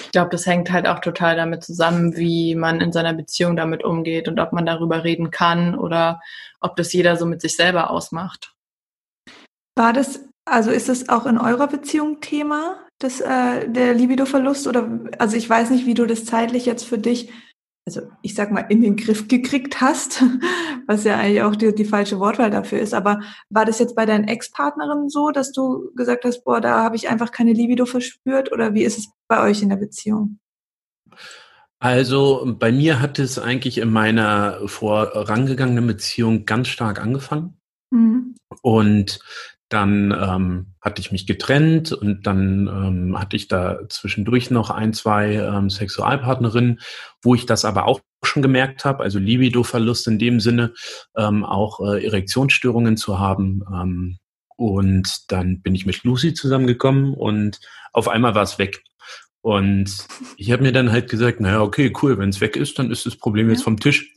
Ich 0.00 0.12
glaube, 0.12 0.30
das 0.30 0.46
hängt 0.46 0.70
halt 0.70 0.86
auch 0.86 1.00
total 1.00 1.36
damit 1.36 1.62
zusammen, 1.62 2.16
wie 2.16 2.54
man 2.54 2.80
in 2.80 2.92
seiner 2.92 3.12
Beziehung 3.12 3.56
damit 3.56 3.84
umgeht 3.84 4.28
und 4.28 4.40
ob 4.40 4.52
man 4.52 4.66
darüber 4.66 5.04
reden 5.04 5.30
kann 5.30 5.78
oder 5.78 6.20
ob 6.60 6.76
das 6.76 6.92
jeder 6.92 7.16
so 7.16 7.26
mit 7.26 7.40
sich 7.40 7.56
selber 7.56 7.90
ausmacht. 7.90 8.54
War 9.76 9.92
das, 9.92 10.24
also 10.44 10.70
ist 10.70 10.88
das 10.88 11.08
auch 11.08 11.26
in 11.26 11.38
eurer 11.38 11.68
Beziehung 11.68 12.20
Thema, 12.20 12.84
das, 12.98 13.20
äh, 13.20 13.68
der 13.68 13.94
Libido-Verlust? 13.94 14.66
Oder 14.66 14.88
also 15.18 15.36
ich 15.36 15.48
weiß 15.48 15.70
nicht, 15.70 15.86
wie 15.86 15.94
du 15.94 16.06
das 16.06 16.24
zeitlich 16.24 16.66
jetzt 16.66 16.84
für 16.84 16.98
dich 16.98 17.30
also 17.88 18.02
ich 18.20 18.34
sag 18.34 18.52
mal, 18.52 18.66
in 18.68 18.82
den 18.82 18.96
Griff 18.96 19.28
gekriegt 19.28 19.80
hast, 19.80 20.22
was 20.86 21.04
ja 21.04 21.16
eigentlich 21.16 21.40
auch 21.40 21.56
die, 21.56 21.74
die 21.74 21.86
falsche 21.86 22.20
Wortwahl 22.20 22.50
dafür 22.50 22.80
ist. 22.80 22.92
Aber 22.92 23.20
war 23.48 23.64
das 23.64 23.78
jetzt 23.78 23.96
bei 23.96 24.04
deinen 24.04 24.28
Ex-Partnerinnen 24.28 25.08
so, 25.08 25.30
dass 25.30 25.52
du 25.52 25.90
gesagt 25.94 26.26
hast, 26.26 26.44
boah, 26.44 26.60
da 26.60 26.82
habe 26.82 26.96
ich 26.96 27.08
einfach 27.08 27.32
keine 27.32 27.54
Libido 27.54 27.86
verspürt? 27.86 28.52
Oder 28.52 28.74
wie 28.74 28.84
ist 28.84 28.98
es 28.98 29.08
bei 29.26 29.42
euch 29.42 29.62
in 29.62 29.70
der 29.70 29.76
Beziehung? 29.76 30.38
Also 31.78 32.56
bei 32.58 32.72
mir 32.72 33.00
hat 33.00 33.18
es 33.18 33.38
eigentlich 33.38 33.78
in 33.78 33.90
meiner 33.90 34.60
vorangegangenen 34.66 35.86
Beziehung 35.86 36.44
ganz 36.44 36.68
stark 36.68 37.00
angefangen. 37.00 37.58
Mhm. 37.90 38.34
Und 38.60 39.20
dann 39.68 40.12
ähm, 40.12 40.74
hatte 40.80 41.00
ich 41.00 41.12
mich 41.12 41.26
getrennt 41.26 41.92
und 41.92 42.26
dann 42.26 42.66
ähm, 42.68 43.18
hatte 43.18 43.36
ich 43.36 43.48
da 43.48 43.80
zwischendurch 43.88 44.50
noch 44.50 44.70
ein, 44.70 44.94
zwei 44.94 45.34
ähm, 45.34 45.68
Sexualpartnerinnen, 45.68 46.80
wo 47.22 47.34
ich 47.34 47.44
das 47.44 47.64
aber 47.64 47.86
auch 47.86 48.00
schon 48.24 48.42
gemerkt 48.42 48.84
habe, 48.84 49.02
also 49.02 49.18
Libido-Verlust 49.18 50.06
in 50.08 50.18
dem 50.18 50.40
Sinne, 50.40 50.72
ähm, 51.16 51.44
auch 51.44 51.80
äh, 51.80 52.04
Erektionsstörungen 52.04 52.96
zu 52.96 53.18
haben. 53.18 53.62
Ähm, 53.72 54.18
und 54.56 55.30
dann 55.30 55.60
bin 55.60 55.74
ich 55.74 55.86
mit 55.86 56.02
Lucy 56.02 56.34
zusammengekommen 56.34 57.14
und 57.14 57.60
auf 57.92 58.08
einmal 58.08 58.34
war 58.34 58.42
es 58.42 58.58
weg. 58.58 58.82
Und 59.40 60.06
ich 60.36 60.50
habe 60.50 60.62
mir 60.62 60.72
dann 60.72 60.90
halt 60.90 61.08
gesagt, 61.08 61.40
naja, 61.40 61.60
okay, 61.60 61.92
cool, 62.02 62.18
wenn 62.18 62.30
es 62.30 62.40
weg 62.40 62.56
ist, 62.56 62.78
dann 62.78 62.90
ist 62.90 63.06
das 63.06 63.16
Problem 63.16 63.50
jetzt 63.50 63.62
vom 63.62 63.78
Tisch. 63.78 64.16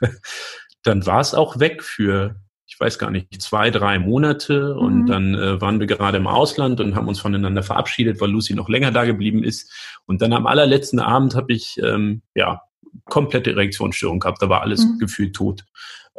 dann 0.82 1.06
war 1.06 1.20
es 1.20 1.34
auch 1.34 1.58
weg 1.58 1.82
für 1.82 2.36
ich 2.68 2.78
weiß 2.78 2.98
gar 2.98 3.10
nicht, 3.10 3.40
zwei, 3.40 3.70
drei 3.70 3.98
Monate 3.98 4.74
mhm. 4.74 4.78
und 4.78 5.06
dann 5.06 5.34
äh, 5.34 5.60
waren 5.60 5.80
wir 5.80 5.86
gerade 5.86 6.18
im 6.18 6.26
Ausland 6.26 6.80
und 6.80 6.94
haben 6.94 7.08
uns 7.08 7.18
voneinander 7.18 7.62
verabschiedet, 7.62 8.20
weil 8.20 8.30
Lucy 8.30 8.54
noch 8.54 8.68
länger 8.68 8.92
da 8.92 9.06
geblieben 9.06 9.42
ist. 9.42 9.72
Und 10.04 10.20
dann 10.20 10.34
am 10.34 10.46
allerletzten 10.46 11.00
Abend 11.00 11.34
habe 11.34 11.52
ich 11.52 11.80
ähm, 11.82 12.20
ja 12.34 12.60
komplette 13.06 13.52
Erektionsstörung 13.52 14.20
gehabt, 14.20 14.42
da 14.42 14.50
war 14.50 14.60
alles 14.60 14.84
mhm. 14.84 14.98
gefühlt 14.98 15.34
tot. 15.34 15.64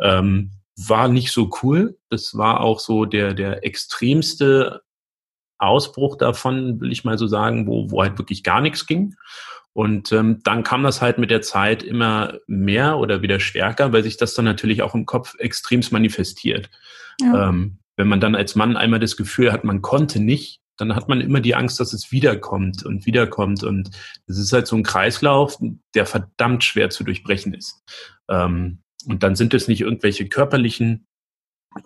Ähm, 0.02 0.52
war 0.76 1.08
nicht 1.08 1.32
so 1.32 1.52
cool. 1.62 1.98
Das 2.10 2.36
war 2.36 2.62
auch 2.62 2.80
so 2.80 3.06
der, 3.06 3.36
der 3.36 3.64
extremste 3.64 4.82
Ausbruch 5.60 6.18
davon, 6.18 6.80
will 6.82 6.92
ich 6.92 7.04
mal 7.04 7.18
so 7.18 7.28
sagen, 7.28 7.68
wo, 7.68 7.92
wo 7.92 8.02
halt 8.02 8.18
wirklich 8.18 8.44
gar 8.44 8.62
nichts 8.62 8.88
ging. 8.88 9.16
Und 9.74 10.12
ähm, 10.12 10.40
dann 10.44 10.64
kam 10.64 10.84
das 10.84 11.02
halt 11.02 11.20
mit 11.20 11.30
der 11.30 11.42
Zeit 11.42 11.84
immer 11.84 12.40
mehr 12.48 12.98
oder 12.98 13.22
wieder 13.22 13.40
stärker, 13.40 13.94
weil 13.94 14.04
sich 14.04 14.18
das 14.18 14.34
dann 14.34 14.46
natürlich 14.46 14.82
auch 14.82 14.96
im 14.96 15.06
Kopf 15.06 15.36
extremst 15.38 15.92
manifestiert. 15.92 16.70
Ja. 17.22 17.50
Ähm, 17.50 17.78
wenn 17.96 18.08
man 18.08 18.20
dann 18.20 18.36
als 18.36 18.56
Mann 18.56 18.78
einmal 18.78 19.00
das 19.00 19.18
Gefühl 19.18 19.52
hat, 19.52 19.64
man 19.64 19.82
konnte 19.82 20.20
nicht, 20.20 20.62
dann 20.78 20.96
hat 20.96 21.10
man 21.10 21.20
immer 21.20 21.42
die 21.42 21.56
Angst, 21.56 21.80
dass 21.80 21.92
es 21.94 22.12
wiederkommt 22.12 22.86
und 22.86 23.06
wiederkommt. 23.06 23.64
Und 23.64 23.92
es 24.28 24.38
ist 24.38 24.54
halt 24.54 24.68
so 24.68 24.78
ein 24.78 24.84
Kreislauf, 24.84 25.58
der 25.94 26.06
verdammt 26.06 26.64
schwer 26.64 26.90
zu 26.90 27.04
durchbrechen 27.04 27.54
ist. 27.54 27.84
Ähm, 28.30 28.80
und 29.06 29.24
dann 29.24 29.36
sind 29.36 29.54
es 29.54 29.68
nicht 29.68 29.82
irgendwelche 29.82 30.28
körperlichen 30.28 31.08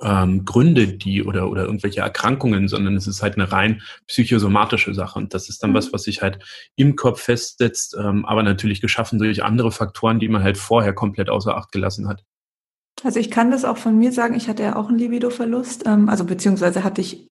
ähm, 0.01 0.45
Gründe, 0.45 0.87
die 0.87 1.23
oder 1.23 1.49
oder 1.49 1.65
irgendwelche 1.65 2.01
Erkrankungen, 2.01 2.67
sondern 2.67 2.95
es 2.95 3.07
ist 3.07 3.21
halt 3.21 3.35
eine 3.35 3.51
rein 3.51 3.81
psychosomatische 4.07 4.93
Sache 4.93 5.19
und 5.19 5.33
das 5.33 5.49
ist 5.49 5.61
dann 5.61 5.71
mhm. 5.71 5.75
was, 5.75 5.93
was 5.93 6.03
sich 6.03 6.21
halt 6.21 6.39
im 6.75 6.95
Kopf 6.95 7.21
festsetzt, 7.21 7.95
ähm, 7.99 8.25
aber 8.25 8.43
natürlich 8.43 8.81
geschaffen 8.81 9.19
durch 9.19 9.43
andere 9.43 9.71
Faktoren, 9.71 10.19
die 10.19 10.29
man 10.29 10.43
halt 10.43 10.57
vorher 10.57 10.93
komplett 10.93 11.29
außer 11.29 11.55
Acht 11.55 11.71
gelassen 11.71 12.07
hat. 12.07 12.23
Also 13.03 13.19
ich 13.19 13.31
kann 13.31 13.51
das 13.51 13.65
auch 13.65 13.77
von 13.77 13.97
mir 13.97 14.11
sagen, 14.11 14.35
ich 14.35 14.47
hatte 14.47 14.63
ja 14.63 14.75
auch 14.75 14.87
einen 14.87 14.99
Libido-Verlust, 14.99 15.85
ähm, 15.85 16.09
also 16.09 16.23
beziehungsweise 16.25 16.83
hatte 16.83 17.01
ich 17.01 17.27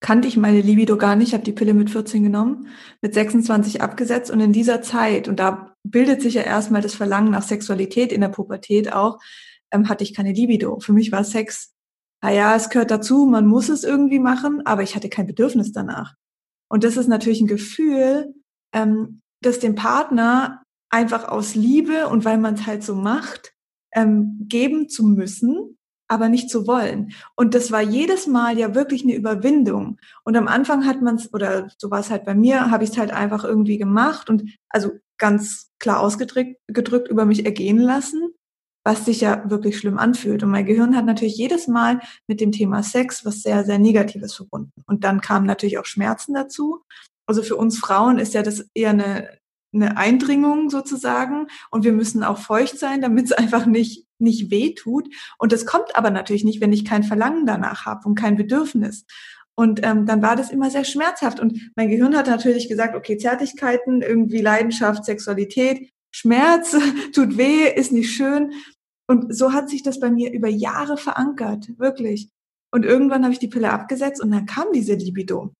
kannte 0.00 0.28
ich 0.28 0.36
meine 0.36 0.60
Libido 0.60 0.96
gar 0.96 1.16
nicht, 1.16 1.32
habe 1.32 1.42
die 1.42 1.52
Pille 1.52 1.74
mit 1.74 1.90
14 1.90 2.22
genommen, 2.22 2.68
mit 3.02 3.14
26 3.14 3.82
abgesetzt 3.82 4.30
und 4.30 4.40
in 4.40 4.52
dieser 4.52 4.80
Zeit, 4.80 5.26
und 5.26 5.40
da 5.40 5.74
bildet 5.82 6.22
sich 6.22 6.34
ja 6.34 6.42
erstmal 6.42 6.82
das 6.82 6.94
Verlangen 6.94 7.32
nach 7.32 7.42
Sexualität 7.42 8.12
in 8.12 8.20
der 8.20 8.28
Pubertät 8.28 8.92
auch, 8.92 9.18
ähm, 9.72 9.88
hatte 9.88 10.04
ich 10.04 10.14
keine 10.14 10.32
Libido. 10.32 10.78
Für 10.78 10.92
mich 10.92 11.10
war 11.10 11.24
Sex 11.24 11.74
naja, 12.22 12.56
es 12.56 12.68
gehört 12.68 12.90
dazu, 12.90 13.26
man 13.26 13.46
muss 13.46 13.68
es 13.68 13.84
irgendwie 13.84 14.18
machen, 14.18 14.64
aber 14.66 14.82
ich 14.82 14.96
hatte 14.96 15.08
kein 15.08 15.26
Bedürfnis 15.26 15.72
danach. 15.72 16.14
Und 16.68 16.84
das 16.84 16.96
ist 16.96 17.08
natürlich 17.08 17.40
ein 17.40 17.46
Gefühl, 17.46 18.34
ähm, 18.72 19.20
das 19.40 19.60
dem 19.60 19.74
Partner 19.74 20.62
einfach 20.90 21.28
aus 21.28 21.54
Liebe 21.54 22.08
und 22.08 22.24
weil 22.24 22.38
man 22.38 22.54
es 22.54 22.66
halt 22.66 22.82
so 22.82 22.94
macht, 22.94 23.54
ähm, 23.94 24.46
geben 24.48 24.88
zu 24.88 25.04
müssen, 25.04 25.78
aber 26.08 26.28
nicht 26.28 26.50
zu 26.50 26.66
wollen. 26.66 27.12
Und 27.36 27.54
das 27.54 27.70
war 27.70 27.82
jedes 27.82 28.26
Mal 28.26 28.58
ja 28.58 28.74
wirklich 28.74 29.02
eine 29.04 29.14
Überwindung. 29.14 29.98
Und 30.24 30.36
am 30.36 30.48
Anfang 30.48 30.86
hat 30.86 31.02
man 31.02 31.16
es, 31.16 31.32
oder 31.32 31.68
so 31.76 31.90
war 31.90 32.00
es 32.00 32.10
halt 32.10 32.24
bei 32.24 32.34
mir, 32.34 32.70
habe 32.70 32.84
ich 32.84 32.90
es 32.90 32.98
halt 32.98 33.12
einfach 33.12 33.44
irgendwie 33.44 33.78
gemacht 33.78 34.28
und 34.30 34.44
also 34.68 34.92
ganz 35.18 35.70
klar 35.78 36.00
ausgedrückt 36.00 36.56
gedrückt 36.66 37.08
über 37.08 37.26
mich 37.26 37.44
ergehen 37.44 37.78
lassen 37.78 38.32
was 38.84 39.04
sich 39.04 39.20
ja 39.20 39.48
wirklich 39.50 39.78
schlimm 39.78 39.98
anfühlt. 39.98 40.42
Und 40.42 40.50
mein 40.50 40.66
Gehirn 40.66 40.96
hat 40.96 41.04
natürlich 41.04 41.36
jedes 41.36 41.68
Mal 41.68 42.00
mit 42.26 42.40
dem 42.40 42.52
Thema 42.52 42.82
Sex 42.82 43.24
was 43.24 43.42
sehr, 43.42 43.64
sehr 43.64 43.78
Negatives 43.78 44.34
verbunden. 44.34 44.82
Und 44.86 45.04
dann 45.04 45.20
kamen 45.20 45.46
natürlich 45.46 45.78
auch 45.78 45.84
Schmerzen 45.84 46.34
dazu. 46.34 46.80
Also 47.26 47.42
für 47.42 47.56
uns 47.56 47.78
Frauen 47.78 48.18
ist 48.18 48.34
ja 48.34 48.42
das 48.42 48.66
eher 48.74 48.90
eine, 48.90 49.28
eine 49.74 49.96
Eindringung 49.96 50.70
sozusagen. 50.70 51.48
Und 51.70 51.84
wir 51.84 51.92
müssen 51.92 52.24
auch 52.24 52.38
feucht 52.38 52.78
sein, 52.78 53.02
damit 53.02 53.26
es 53.26 53.32
einfach 53.32 53.66
nicht, 53.66 54.06
nicht 54.18 54.50
weh 54.50 54.74
tut. 54.74 55.08
Und 55.38 55.52
das 55.52 55.66
kommt 55.66 55.96
aber 55.96 56.10
natürlich 56.10 56.44
nicht, 56.44 56.60
wenn 56.60 56.72
ich 56.72 56.84
kein 56.84 57.02
Verlangen 57.02 57.46
danach 57.46 57.84
habe 57.84 58.08
und 58.08 58.14
kein 58.14 58.36
Bedürfnis. 58.36 59.04
Und 59.54 59.84
ähm, 59.84 60.06
dann 60.06 60.22
war 60.22 60.36
das 60.36 60.50
immer 60.50 60.70
sehr 60.70 60.84
schmerzhaft. 60.84 61.40
Und 61.40 61.72
mein 61.74 61.90
Gehirn 61.90 62.16
hat 62.16 62.28
natürlich 62.28 62.68
gesagt, 62.68 62.94
okay, 62.94 63.18
Zärtlichkeiten, 63.18 64.02
irgendwie 64.02 64.40
Leidenschaft, 64.40 65.04
Sexualität, 65.04 65.90
Schmerz, 66.10 66.76
tut 67.14 67.36
weh, 67.36 67.68
ist 67.68 67.92
nicht 67.92 68.12
schön. 68.12 68.52
Und 69.06 69.34
so 69.34 69.52
hat 69.52 69.70
sich 69.70 69.82
das 69.82 70.00
bei 70.00 70.10
mir 70.10 70.32
über 70.32 70.48
Jahre 70.48 70.96
verankert, 70.96 71.78
wirklich. 71.78 72.28
Und 72.70 72.84
irgendwann 72.84 73.22
habe 73.24 73.32
ich 73.32 73.38
die 73.38 73.48
Pille 73.48 73.70
abgesetzt 73.70 74.22
und 74.22 74.30
dann 74.30 74.46
kam 74.46 74.66
diese 74.74 74.94
Libido. 74.94 75.54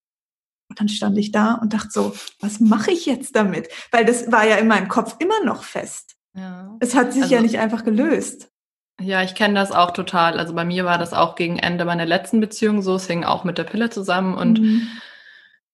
Und 0.71 0.81
dann 0.81 0.89
stand 0.89 1.17
ich 1.17 1.33
da 1.33 1.55
und 1.55 1.73
dachte 1.73 1.89
so, 1.91 2.15
was 2.41 2.61
mache 2.61 2.91
ich 2.91 3.07
jetzt 3.07 3.35
damit? 3.35 3.69
Weil 3.91 4.05
das 4.05 4.31
war 4.31 4.47
ja 4.47 4.57
in 4.57 4.69
meinem 4.69 4.89
Kopf 4.89 5.17
immer 5.19 5.43
noch 5.45 5.63
fest. 5.63 6.17
Ja. 6.35 6.77
Es 6.81 6.95
hat 6.95 7.15
sich 7.15 7.23
also, 7.23 7.35
ja 7.35 7.41
nicht 7.41 7.59
einfach 7.59 7.85
gelöst. 7.85 8.51
Ja, 9.01 9.23
ich 9.23 9.35
kenne 9.35 9.55
das 9.55 9.73
auch 9.73 9.93
total. 9.93 10.39
Also 10.39 10.55
bei 10.55 10.65
mir 10.65 10.85
war 10.85 10.99
das 10.99 11.15
auch 11.15 11.37
gegen 11.37 11.59
Ende 11.59 11.85
meiner 11.85 12.05
letzten 12.05 12.41
Beziehung 12.41 12.83
so. 12.83 12.97
Es 12.97 13.07
hing 13.07 13.25
auch 13.25 13.45
mit 13.45 13.57
der 13.57 13.65
Pille 13.65 13.89
zusammen 13.89 14.35
und 14.35 14.61
mhm. 14.61 14.89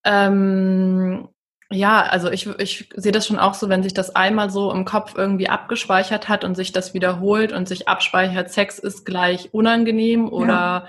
ähm, 0.05 1.29
ja, 1.71 2.03
also 2.03 2.31
ich, 2.31 2.47
ich 2.59 2.91
sehe 2.95 3.13
das 3.13 3.27
schon 3.27 3.39
auch 3.39 3.55
so, 3.55 3.69
wenn 3.69 3.83
sich 3.83 3.95
das 3.95 4.15
einmal 4.15 4.51
so 4.51 4.71
im 4.71 4.85
Kopf 4.85 5.15
irgendwie 5.17 5.49
abgespeichert 5.49 6.29
hat 6.29 6.45
und 6.45 6.55
sich 6.55 6.73
das 6.73 6.95
wiederholt 6.95 7.53
und 7.53 7.69
sich 7.69 7.89
abspeichert, 7.89 8.51
Sex 8.51 8.79
ist 8.79 9.05
gleich 9.05 9.53
unangenehm 9.53 10.29
oder 10.29 10.53
ja. 10.53 10.89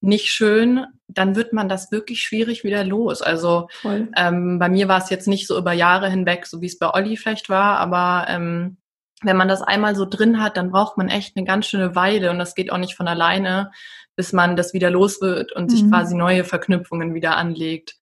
nicht 0.00 0.32
schön, 0.32 0.86
dann 1.08 1.36
wird 1.36 1.52
man 1.52 1.68
das 1.68 1.92
wirklich 1.92 2.20
schwierig 2.20 2.64
wieder 2.64 2.84
los. 2.84 3.22
Also 3.22 3.68
ähm, 4.16 4.58
bei 4.58 4.68
mir 4.68 4.88
war 4.88 4.98
es 4.98 5.10
jetzt 5.10 5.28
nicht 5.28 5.46
so 5.46 5.56
über 5.56 5.72
Jahre 5.72 6.10
hinweg, 6.10 6.46
so 6.46 6.60
wie 6.60 6.66
es 6.66 6.78
bei 6.78 6.92
Olli 6.92 7.16
vielleicht 7.16 7.48
war, 7.48 7.78
aber 7.78 8.26
ähm, 8.28 8.78
wenn 9.22 9.36
man 9.36 9.48
das 9.48 9.62
einmal 9.62 9.96
so 9.96 10.04
drin 10.04 10.42
hat, 10.42 10.56
dann 10.56 10.70
braucht 10.70 10.98
man 10.98 11.08
echt 11.08 11.36
eine 11.36 11.46
ganz 11.46 11.66
schöne 11.66 11.94
Weile 11.94 12.30
und 12.30 12.38
das 12.38 12.54
geht 12.54 12.70
auch 12.70 12.78
nicht 12.78 12.96
von 12.96 13.08
alleine, 13.08 13.70
bis 14.16 14.32
man 14.32 14.56
das 14.56 14.74
wieder 14.74 14.90
los 14.90 15.20
wird 15.20 15.52
und 15.52 15.64
mhm. 15.64 15.68
sich 15.70 15.88
quasi 15.88 16.14
neue 16.14 16.44
Verknüpfungen 16.44 17.14
wieder 17.14 17.36
anlegt. 17.36 17.96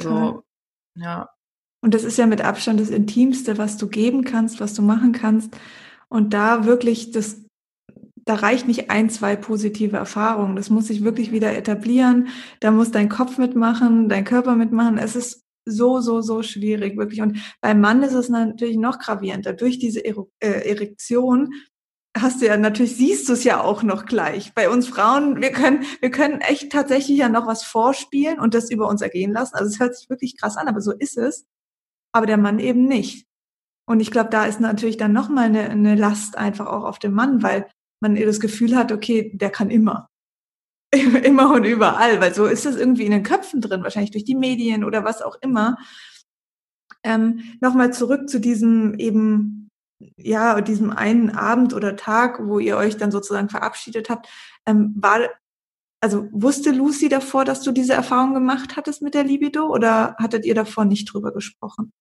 So, 0.00 0.44
ja. 0.94 1.30
Und 1.82 1.94
das 1.94 2.04
ist 2.04 2.16
ja 2.16 2.26
mit 2.26 2.40
Abstand 2.40 2.80
das 2.80 2.90
Intimste, 2.90 3.58
was 3.58 3.76
du 3.76 3.88
geben 3.88 4.24
kannst, 4.24 4.60
was 4.60 4.72
du 4.72 4.82
machen 4.82 5.12
kannst. 5.12 5.56
Und 6.08 6.32
da 6.32 6.64
wirklich 6.64 7.10
das, 7.10 7.44
da 8.24 8.34
reicht 8.34 8.68
nicht 8.68 8.88
ein, 8.90 9.10
zwei 9.10 9.34
positive 9.34 9.96
Erfahrungen. 9.96 10.54
Das 10.54 10.70
muss 10.70 10.86
sich 10.86 11.02
wirklich 11.02 11.32
wieder 11.32 11.56
etablieren. 11.56 12.28
Da 12.60 12.70
muss 12.70 12.92
dein 12.92 13.08
Kopf 13.08 13.36
mitmachen, 13.36 14.08
dein 14.08 14.24
Körper 14.24 14.54
mitmachen. 14.54 14.96
Es 14.96 15.16
ist 15.16 15.42
so, 15.64 16.00
so, 16.00 16.20
so 16.20 16.42
schwierig, 16.42 16.96
wirklich. 16.96 17.20
Und 17.20 17.38
beim 17.60 17.80
Mann 17.80 18.02
ist 18.02 18.14
es 18.14 18.28
natürlich 18.28 18.76
noch 18.76 18.98
gravierender. 19.00 19.52
Durch 19.52 19.78
diese 19.78 20.04
äh, 20.04 20.14
Erektion 20.40 21.52
hast 22.16 22.42
du 22.42 22.46
ja 22.46 22.56
natürlich 22.56 22.96
siehst 22.96 23.28
du 23.28 23.32
es 23.32 23.42
ja 23.42 23.60
auch 23.60 23.82
noch 23.82 24.04
gleich. 24.06 24.54
Bei 24.54 24.68
uns 24.68 24.86
Frauen, 24.86 25.40
wir 25.40 25.50
können, 25.50 25.84
wir 26.00 26.10
können 26.10 26.40
echt 26.42 26.70
tatsächlich 26.70 27.18
ja 27.18 27.28
noch 27.28 27.46
was 27.46 27.64
vorspielen 27.64 28.38
und 28.38 28.54
das 28.54 28.70
über 28.70 28.88
uns 28.88 29.02
ergehen 29.02 29.32
lassen. 29.32 29.54
Also 29.54 29.70
es 29.70 29.80
hört 29.80 29.96
sich 29.96 30.10
wirklich 30.10 30.36
krass 30.38 30.56
an, 30.56 30.68
aber 30.68 30.80
so 30.80 30.92
ist 30.92 31.16
es 31.16 31.46
aber 32.12 32.26
der 32.26 32.38
Mann 32.38 32.58
eben 32.58 32.86
nicht. 32.86 33.26
Und 33.88 34.00
ich 34.00 34.10
glaube, 34.10 34.30
da 34.30 34.44
ist 34.44 34.60
natürlich 34.60 34.96
dann 34.96 35.12
nochmal 35.12 35.46
eine, 35.46 35.68
eine 35.70 35.94
Last 35.96 36.38
einfach 36.38 36.66
auch 36.66 36.84
auf 36.84 36.98
dem 36.98 37.12
Mann, 37.12 37.42
weil 37.42 37.66
man 38.00 38.14
das 38.14 38.40
Gefühl 38.40 38.76
hat, 38.76 38.92
okay, 38.92 39.32
der 39.34 39.50
kann 39.50 39.70
immer. 39.70 40.08
immer 40.92 41.52
und 41.52 41.64
überall, 41.64 42.20
weil 42.20 42.34
so 42.34 42.46
ist 42.46 42.66
es 42.66 42.76
irgendwie 42.76 43.04
in 43.04 43.12
den 43.12 43.22
Köpfen 43.22 43.60
drin, 43.60 43.82
wahrscheinlich 43.82 44.10
durch 44.10 44.24
die 44.24 44.34
Medien 44.34 44.84
oder 44.84 45.04
was 45.04 45.22
auch 45.22 45.36
immer. 45.40 45.78
Ähm, 47.02 47.42
nochmal 47.60 47.92
zurück 47.92 48.28
zu 48.28 48.40
diesem 48.40 48.94
eben, 48.98 49.70
ja, 50.16 50.60
diesem 50.60 50.90
einen 50.90 51.30
Abend 51.30 51.74
oder 51.74 51.96
Tag, 51.96 52.46
wo 52.46 52.58
ihr 52.58 52.76
euch 52.76 52.96
dann 52.96 53.10
sozusagen 53.10 53.48
verabschiedet 53.48 54.10
habt. 54.10 54.28
Ähm, 54.66 54.94
war, 54.96 55.20
also 56.02 56.28
wusste 56.32 56.72
Lucy 56.72 57.08
davor, 57.08 57.44
dass 57.44 57.62
du 57.62 57.70
diese 57.70 57.94
Erfahrung 57.94 58.34
gemacht 58.34 58.76
hattest 58.76 59.02
mit 59.02 59.14
der 59.14 59.22
Libido 59.22 59.66
oder 59.68 60.16
hattet 60.18 60.44
ihr 60.44 60.54
davor 60.54 60.84
nicht 60.84 61.12
drüber 61.12 61.32
gesprochen? 61.32 61.92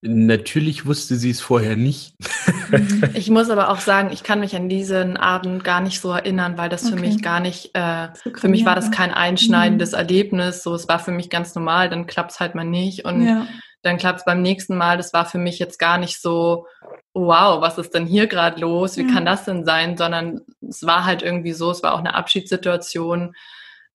Natürlich 0.00 0.84
wusste 0.86 1.14
sie 1.14 1.30
es 1.30 1.40
vorher 1.40 1.76
nicht. 1.76 2.14
Mhm. 2.70 3.04
ich 3.14 3.30
muss 3.30 3.50
aber 3.50 3.68
auch 3.68 3.78
sagen, 3.78 4.10
ich 4.10 4.22
kann 4.22 4.40
mich 4.40 4.56
an 4.56 4.70
diesen 4.70 5.16
Abend 5.18 5.62
gar 5.64 5.80
nicht 5.82 6.00
so 6.00 6.10
erinnern, 6.10 6.56
weil 6.56 6.70
das 6.70 6.86
okay. 6.86 6.94
für 6.94 7.00
mich 7.00 7.22
gar 7.22 7.40
nicht, 7.40 7.70
äh, 7.74 8.08
so 8.24 8.30
für 8.34 8.48
mich 8.48 8.64
war 8.64 8.74
das 8.74 8.90
kein 8.90 9.12
einschneidendes 9.12 9.92
mhm. 9.92 9.98
Erlebnis. 9.98 10.62
So, 10.62 10.74
es 10.74 10.88
war 10.88 10.98
für 10.98 11.12
mich 11.12 11.28
ganz 11.28 11.54
normal, 11.54 11.90
dann 11.90 12.06
klappt 12.06 12.32
es 12.32 12.40
halt 12.40 12.54
mal 12.54 12.64
nicht 12.64 13.04
und 13.04 13.24
ja. 13.24 13.46
dann 13.82 13.98
klappt 13.98 14.20
es 14.20 14.24
beim 14.24 14.40
nächsten 14.40 14.76
Mal. 14.76 14.96
Das 14.96 15.12
war 15.12 15.26
für 15.26 15.38
mich 15.38 15.58
jetzt 15.58 15.78
gar 15.78 15.98
nicht 15.98 16.20
so, 16.20 16.66
wow, 17.14 17.60
was 17.60 17.78
ist 17.78 17.94
denn 17.94 18.06
hier 18.06 18.26
gerade 18.26 18.60
los? 18.60 18.96
Wie 18.96 19.06
ja. 19.06 19.12
kann 19.12 19.24
das 19.24 19.44
denn 19.44 19.64
sein? 19.64 19.96
Sondern 19.96 20.42
es 20.66 20.86
war 20.86 21.04
halt 21.04 21.22
irgendwie 21.22 21.52
so, 21.52 21.70
es 21.70 21.82
war 21.82 21.94
auch 21.94 21.98
eine 21.98 22.14
Abschiedssituation 22.14 23.34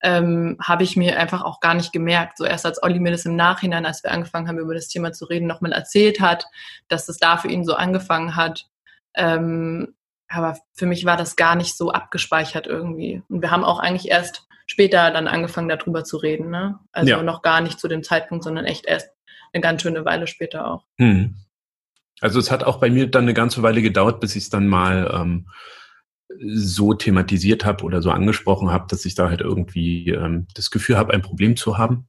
ähm, 0.02 0.58
habe 0.62 0.84
ich 0.84 0.96
mir 0.96 1.20
einfach 1.20 1.44
auch 1.44 1.60
gar 1.60 1.74
nicht 1.74 1.92
gemerkt. 1.92 2.38
So 2.38 2.46
erst 2.46 2.66
als 2.66 2.82
Olli 2.84 3.00
mir 3.00 3.12
das 3.12 3.26
im 3.26 3.36
Nachhinein, 3.36 3.86
als 3.86 4.04
wir 4.04 4.12
angefangen 4.12 4.48
haben, 4.48 4.60
über 4.60 4.74
das 4.74 4.88
Thema 4.88 5.12
zu 5.12 5.26
reden, 5.26 5.48
nochmal 5.48 5.72
erzählt 5.72 6.20
hat, 6.20 6.46
dass 6.88 7.10
es 7.10 7.18
da 7.18 7.38
für 7.38 7.48
ihn 7.48 7.66
so 7.66 7.74
angefangen 7.74 8.36
hat. 8.36 8.68
Ähm, 9.16 9.96
aber 10.30 10.58
für 10.74 10.86
mich 10.86 11.06
war 11.06 11.18
das 11.18 11.36
gar 11.36 11.56
nicht 11.56 11.76
so 11.76 11.92
abgespeichert 11.92 12.68
irgendwie. 12.68 13.24
Und 13.30 13.42
wir 13.42 13.50
haben 13.50 13.64
auch 13.64 13.80
eigentlich 13.80 14.10
erst 14.10 14.48
später 14.68 15.10
dann 15.12 15.28
angefangen, 15.28 15.70
darüber 15.70 16.04
zu 16.04 16.18
reden. 16.18 16.52
Ne? 16.52 16.78
Also 16.92 17.12
ja. 17.12 17.24
noch 17.24 17.42
gar 17.42 17.62
nicht 17.62 17.80
zu 17.80 17.88
dem 17.88 18.04
Zeitpunkt, 18.04 18.44
sondern 18.44 18.66
echt 18.66 18.86
erst 18.86 19.10
eine 19.54 19.62
ganz 19.62 19.82
schöne 19.82 20.06
Weile 20.06 20.28
später 20.28 20.70
auch. 20.70 20.84
Hm. 20.98 21.36
Also 22.22 22.40
es 22.40 22.52
hat 22.52 22.64
auch 22.64 22.80
bei 22.80 22.90
mir 22.90 23.08
dann 23.08 23.24
eine 23.24 23.34
ganze 23.34 23.62
Weile 23.62 23.82
gedauert, 23.82 24.20
bis 24.20 24.36
ich 24.36 24.44
es 24.44 24.50
dann 24.50 24.68
mal 24.68 25.12
ähm, 25.14 25.48
so 26.40 26.94
thematisiert 26.94 27.66
habe 27.66 27.84
oder 27.84 28.02
so 28.02 28.12
angesprochen 28.12 28.72
habe, 28.72 28.86
dass 28.90 29.06
ich 29.06 29.16
da 29.16 29.30
halt 29.30 29.42
irgendwie 29.42 30.10
ähm, 30.10 30.48
das 30.54 30.72
Gefühl 30.72 30.98
habe, 30.98 31.14
ein 31.14 31.22
Problem 31.22 31.56
zu 31.56 31.78
haben. 31.78 32.08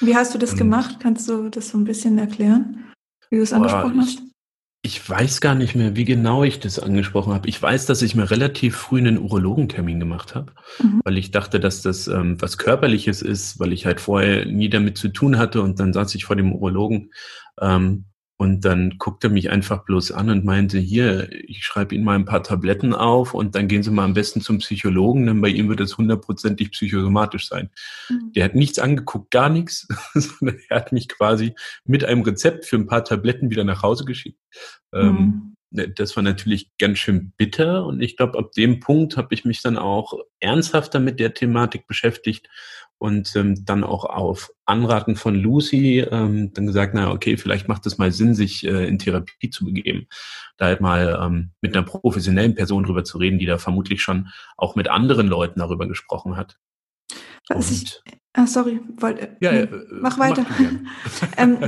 Wie 0.00 0.16
hast 0.16 0.34
du 0.34 0.38
das 0.38 0.52
ähm, 0.52 0.58
gemacht? 0.58 0.96
Kannst 1.00 1.28
du 1.28 1.48
das 1.48 1.68
so 1.68 1.78
ein 1.78 1.84
bisschen 1.84 2.18
erklären, 2.18 2.92
wie 3.30 3.36
du 3.36 3.42
es 3.42 3.52
angesprochen 3.52 4.00
hast? 4.00 4.22
Ich 4.84 5.08
weiß 5.08 5.40
gar 5.40 5.54
nicht 5.54 5.76
mehr, 5.76 5.94
wie 5.94 6.04
genau 6.04 6.42
ich 6.42 6.58
das 6.58 6.80
angesprochen 6.80 7.32
habe. 7.32 7.48
Ich 7.48 7.62
weiß, 7.62 7.86
dass 7.86 8.02
ich 8.02 8.16
mir 8.16 8.32
relativ 8.32 8.76
früh 8.76 8.98
einen 8.98 9.18
Urologentermin 9.18 10.00
gemacht 10.00 10.34
habe, 10.34 10.52
mhm. 10.82 11.00
weil 11.04 11.18
ich 11.18 11.30
dachte, 11.30 11.60
dass 11.60 11.82
das 11.82 12.08
ähm, 12.08 12.40
was 12.42 12.58
Körperliches 12.58 13.22
ist, 13.22 13.60
weil 13.60 13.72
ich 13.72 13.86
halt 13.86 14.00
vorher 14.00 14.44
nie 14.44 14.68
damit 14.68 14.98
zu 14.98 15.08
tun 15.08 15.38
hatte 15.38 15.62
und 15.62 15.78
dann 15.78 15.92
saß 15.92 16.16
ich 16.16 16.24
vor 16.24 16.34
dem 16.34 16.52
Urologen 16.52 17.12
ähm, 17.60 18.06
Und 18.42 18.62
dann 18.62 18.98
guckte 18.98 19.28
er 19.28 19.32
mich 19.32 19.50
einfach 19.50 19.84
bloß 19.84 20.10
an 20.10 20.28
und 20.28 20.44
meinte, 20.44 20.80
hier, 20.80 21.30
ich 21.48 21.64
schreibe 21.64 21.94
Ihnen 21.94 22.02
mal 22.02 22.16
ein 22.16 22.24
paar 22.24 22.42
Tabletten 22.42 22.92
auf 22.92 23.34
und 23.34 23.54
dann 23.54 23.68
gehen 23.68 23.84
Sie 23.84 23.92
mal 23.92 24.02
am 24.02 24.14
besten 24.14 24.40
zum 24.40 24.58
Psychologen, 24.58 25.26
denn 25.26 25.40
bei 25.40 25.46
ihm 25.46 25.68
wird 25.68 25.78
es 25.78 25.96
hundertprozentig 25.96 26.72
psychosomatisch 26.72 27.46
sein. 27.46 27.70
Mhm. 28.10 28.32
Der 28.34 28.42
hat 28.46 28.56
nichts 28.56 28.80
angeguckt, 28.80 29.30
gar 29.30 29.48
nichts, 29.48 29.86
sondern 30.14 30.58
er 30.68 30.76
hat 30.76 30.90
mich 30.90 31.08
quasi 31.08 31.54
mit 31.84 32.04
einem 32.04 32.22
Rezept 32.22 32.64
für 32.64 32.74
ein 32.74 32.88
paar 32.88 33.04
Tabletten 33.04 33.48
wieder 33.48 33.62
nach 33.62 33.84
Hause 33.84 34.04
geschickt. 34.04 34.40
Ähm, 34.92 35.06
mhm. 35.06 35.56
Ähm, 35.70 35.94
das 35.94 36.16
war 36.16 36.24
natürlich 36.24 36.76
ganz 36.78 36.98
schön 36.98 37.32
bitter 37.36 37.86
und 37.86 38.02
ich 38.02 38.16
glaube, 38.16 38.40
ab 38.40 38.50
dem 38.56 38.80
Punkt 38.80 39.16
habe 39.16 39.32
ich 39.32 39.44
mich 39.44 39.62
dann 39.62 39.78
auch 39.78 40.14
ernsthafter 40.40 40.98
mit 40.98 41.20
der 41.20 41.32
Thematik 41.32 41.86
beschäftigt 41.86 42.48
und 43.02 43.34
ähm, 43.34 43.64
dann 43.64 43.82
auch 43.82 44.04
auf 44.04 44.52
Anraten 44.64 45.16
von 45.16 45.34
Lucy 45.34 46.06
ähm, 46.08 46.52
dann 46.54 46.68
gesagt, 46.68 46.94
na 46.94 47.10
okay, 47.10 47.36
vielleicht 47.36 47.66
macht 47.66 47.84
es 47.84 47.98
mal 47.98 48.12
Sinn, 48.12 48.36
sich 48.36 48.64
äh, 48.64 48.86
in 48.86 49.00
Therapie 49.00 49.50
zu 49.50 49.64
begeben. 49.64 50.06
Da 50.56 50.66
halt 50.66 50.80
mal 50.80 51.18
ähm, 51.20 51.50
mit 51.60 51.76
einer 51.76 51.84
professionellen 51.84 52.54
Person 52.54 52.84
drüber 52.84 53.02
zu 53.02 53.18
reden, 53.18 53.40
die 53.40 53.46
da 53.46 53.58
vermutlich 53.58 54.02
schon 54.02 54.28
auch 54.56 54.76
mit 54.76 54.86
anderen 54.86 55.26
Leuten 55.26 55.58
darüber 55.58 55.88
gesprochen 55.88 56.36
hat. 56.36 56.60
Was 57.48 57.72
ich, 57.72 58.00
ah, 58.34 58.46
sorry, 58.46 58.78
wollte, 58.98 59.36
ja, 59.40 59.50
äh, 59.50 59.68
mach 59.90 60.20
weiter. 60.20 60.46
Ähm, 61.36 61.58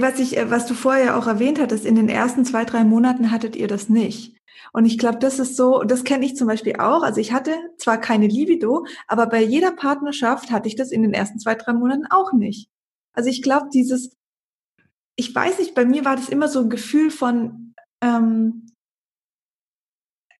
was 0.00 0.18
ich, 0.18 0.36
äh, 0.36 0.50
was 0.50 0.66
du 0.66 0.74
vorher 0.74 1.16
auch 1.16 1.28
erwähnt 1.28 1.60
hattest, 1.60 1.86
in 1.86 1.94
den 1.94 2.08
ersten 2.08 2.44
zwei, 2.44 2.64
drei 2.64 2.82
Monaten 2.82 3.30
hattet 3.30 3.54
ihr 3.54 3.68
das 3.68 3.88
nicht. 3.88 4.34
Und 4.72 4.84
ich 4.84 4.98
glaube, 4.98 5.18
das 5.18 5.38
ist 5.38 5.56
so, 5.56 5.82
das 5.82 6.04
kenne 6.04 6.24
ich 6.24 6.36
zum 6.36 6.48
Beispiel 6.48 6.76
auch. 6.76 7.02
Also 7.02 7.20
ich 7.20 7.32
hatte 7.32 7.56
zwar 7.78 7.98
keine 7.98 8.26
Libido, 8.26 8.86
aber 9.06 9.26
bei 9.26 9.42
jeder 9.42 9.72
Partnerschaft 9.72 10.50
hatte 10.50 10.68
ich 10.68 10.76
das 10.76 10.90
in 10.90 11.02
den 11.02 11.14
ersten 11.14 11.38
zwei, 11.38 11.54
drei 11.54 11.72
Monaten 11.72 12.06
auch 12.10 12.32
nicht. 12.32 12.68
Also 13.12 13.30
ich 13.30 13.42
glaube, 13.42 13.68
dieses, 13.72 14.16
ich 15.16 15.34
weiß 15.34 15.58
nicht, 15.58 15.74
bei 15.74 15.84
mir 15.84 16.04
war 16.04 16.16
das 16.16 16.28
immer 16.28 16.48
so 16.48 16.60
ein 16.60 16.70
Gefühl 16.70 17.10
von, 17.10 17.74
ähm, 18.00 18.66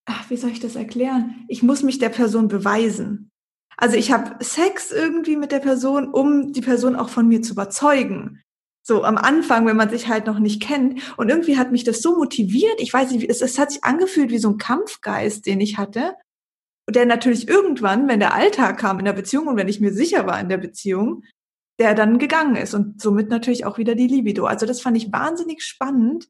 ach, 0.06 0.28
wie 0.30 0.36
soll 0.36 0.50
ich 0.50 0.60
das 0.60 0.76
erklären? 0.76 1.44
Ich 1.48 1.62
muss 1.62 1.82
mich 1.82 1.98
der 1.98 2.08
Person 2.08 2.48
beweisen. 2.48 3.30
Also 3.76 3.96
ich 3.96 4.12
habe 4.12 4.42
Sex 4.44 4.92
irgendwie 4.92 5.36
mit 5.36 5.52
der 5.52 5.58
Person, 5.60 6.08
um 6.08 6.52
die 6.52 6.60
Person 6.60 6.96
auch 6.96 7.08
von 7.08 7.26
mir 7.26 7.42
zu 7.42 7.52
überzeugen. 7.52 8.42
So 8.86 9.02
am 9.02 9.16
Anfang, 9.16 9.66
wenn 9.66 9.76
man 9.76 9.88
sich 9.88 10.08
halt 10.08 10.26
noch 10.26 10.38
nicht 10.38 10.62
kennt. 10.62 11.00
Und 11.16 11.30
irgendwie 11.30 11.56
hat 11.56 11.72
mich 11.72 11.84
das 11.84 12.02
so 12.02 12.16
motiviert. 12.16 12.78
Ich 12.78 12.92
weiß 12.92 13.12
nicht, 13.12 13.28
es, 13.30 13.40
es 13.40 13.58
hat 13.58 13.72
sich 13.72 13.82
angefühlt 13.82 14.30
wie 14.30 14.38
so 14.38 14.50
ein 14.50 14.58
Kampfgeist, 14.58 15.46
den 15.46 15.60
ich 15.60 15.78
hatte. 15.78 16.14
Und 16.86 16.96
der 16.96 17.06
natürlich 17.06 17.48
irgendwann, 17.48 18.08
wenn 18.08 18.20
der 18.20 18.34
Alltag 18.34 18.78
kam 18.78 18.98
in 18.98 19.06
der 19.06 19.14
Beziehung 19.14 19.46
und 19.46 19.56
wenn 19.56 19.68
ich 19.68 19.80
mir 19.80 19.92
sicher 19.92 20.26
war 20.26 20.38
in 20.38 20.50
der 20.50 20.58
Beziehung, 20.58 21.24
der 21.78 21.94
dann 21.94 22.18
gegangen 22.18 22.56
ist 22.56 22.74
und 22.74 23.00
somit 23.00 23.30
natürlich 23.30 23.64
auch 23.64 23.78
wieder 23.78 23.94
die 23.94 24.06
Libido. 24.06 24.44
Also 24.44 24.66
das 24.66 24.80
fand 24.80 24.96
ich 24.96 25.12
wahnsinnig 25.12 25.62
spannend 25.62 26.28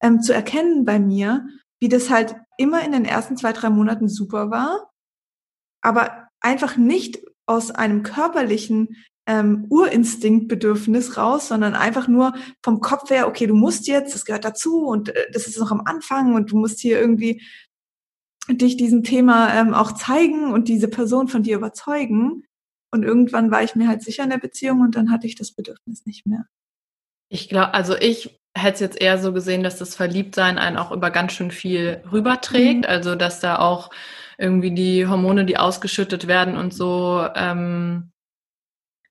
ähm, 0.00 0.22
zu 0.22 0.32
erkennen 0.32 0.84
bei 0.84 0.98
mir, 0.98 1.46
wie 1.80 1.88
das 1.88 2.08
halt 2.08 2.36
immer 2.56 2.84
in 2.84 2.92
den 2.92 3.04
ersten 3.04 3.36
zwei, 3.36 3.52
drei 3.52 3.68
Monaten 3.68 4.08
super 4.08 4.50
war, 4.50 4.90
aber 5.82 6.28
einfach 6.40 6.76
nicht 6.76 7.20
aus 7.46 7.70
einem 7.70 8.02
körperlichen 8.02 8.96
ähm, 9.26 9.66
Urinstinktbedürfnis 9.68 11.16
raus, 11.16 11.48
sondern 11.48 11.74
einfach 11.74 12.08
nur 12.08 12.34
vom 12.62 12.80
Kopf 12.80 13.10
her, 13.10 13.26
okay, 13.26 13.46
du 13.46 13.54
musst 13.54 13.88
jetzt, 13.88 14.14
das 14.14 14.24
gehört 14.24 14.44
dazu 14.44 14.86
und 14.86 15.08
äh, 15.08 15.26
das 15.32 15.46
ist 15.46 15.58
noch 15.58 15.72
am 15.72 15.82
Anfang 15.84 16.34
und 16.34 16.52
du 16.52 16.56
musst 16.56 16.80
hier 16.80 17.00
irgendwie 17.00 17.42
dich 18.48 18.76
diesem 18.76 19.02
Thema 19.02 19.52
ähm, 19.54 19.74
auch 19.74 19.92
zeigen 19.92 20.52
und 20.52 20.68
diese 20.68 20.88
Person 20.88 21.26
von 21.26 21.42
dir 21.42 21.56
überzeugen. 21.56 22.44
Und 22.92 23.02
irgendwann 23.02 23.50
war 23.50 23.62
ich 23.64 23.74
mir 23.74 23.88
halt 23.88 24.02
sicher 24.02 24.22
in 24.22 24.30
der 24.30 24.38
Beziehung 24.38 24.80
und 24.80 24.94
dann 24.94 25.10
hatte 25.10 25.26
ich 25.26 25.34
das 25.34 25.52
Bedürfnis 25.52 26.06
nicht 26.06 26.26
mehr. 26.26 26.46
Ich 27.28 27.48
glaube, 27.48 27.74
also 27.74 27.96
ich 27.96 28.40
hätte 28.56 28.74
es 28.74 28.80
jetzt 28.80 29.00
eher 29.00 29.18
so 29.18 29.32
gesehen, 29.32 29.64
dass 29.64 29.78
das 29.78 29.96
Verliebtsein 29.96 30.58
einen 30.58 30.76
auch 30.76 30.92
über 30.92 31.10
ganz 31.10 31.32
schön 31.32 31.50
viel 31.50 32.02
rüberträgt. 32.12 32.82
Mhm. 32.82 32.88
Also 32.88 33.16
dass 33.16 33.40
da 33.40 33.58
auch 33.58 33.90
irgendwie 34.38 34.70
die 34.70 35.06
Hormone, 35.06 35.44
die 35.44 35.56
ausgeschüttet 35.56 36.28
werden 36.28 36.56
und 36.56 36.72
so, 36.72 37.26
ähm, 37.34 38.12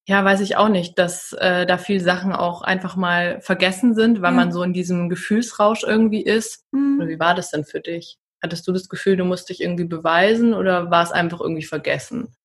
ja, 0.07 0.23
weiß 0.23 0.41
ich 0.41 0.55
auch 0.55 0.69
nicht, 0.69 0.99
dass 0.99 1.33
äh, 1.33 1.65
da 1.65 1.77
viel 1.77 1.99
Sachen 1.99 2.31
auch 2.31 2.61
einfach 2.61 2.95
mal 2.95 3.41
vergessen 3.41 3.95
sind, 3.95 4.21
weil 4.21 4.33
ja. 4.33 4.37
man 4.37 4.51
so 4.51 4.61
in 4.61 4.73
diesem 4.73 5.09
Gefühlsrausch 5.09 5.83
irgendwie 5.83 6.21
ist. 6.21 6.63
Mhm. 6.71 6.99
Oder 6.99 7.09
wie 7.09 7.19
war 7.19 7.33
das 7.33 7.49
denn 7.49 7.65
für 7.65 7.79
dich? 7.79 8.17
Hattest 8.41 8.67
du 8.67 8.71
das 8.71 8.87
Gefühl, 8.87 9.17
du 9.17 9.25
musst 9.25 9.49
dich 9.49 9.61
irgendwie 9.61 9.85
beweisen 9.85 10.53
oder 10.53 10.91
war 10.91 11.03
es 11.03 11.11
einfach 11.11 11.41
irgendwie 11.41 11.63
vergessen? 11.63 12.35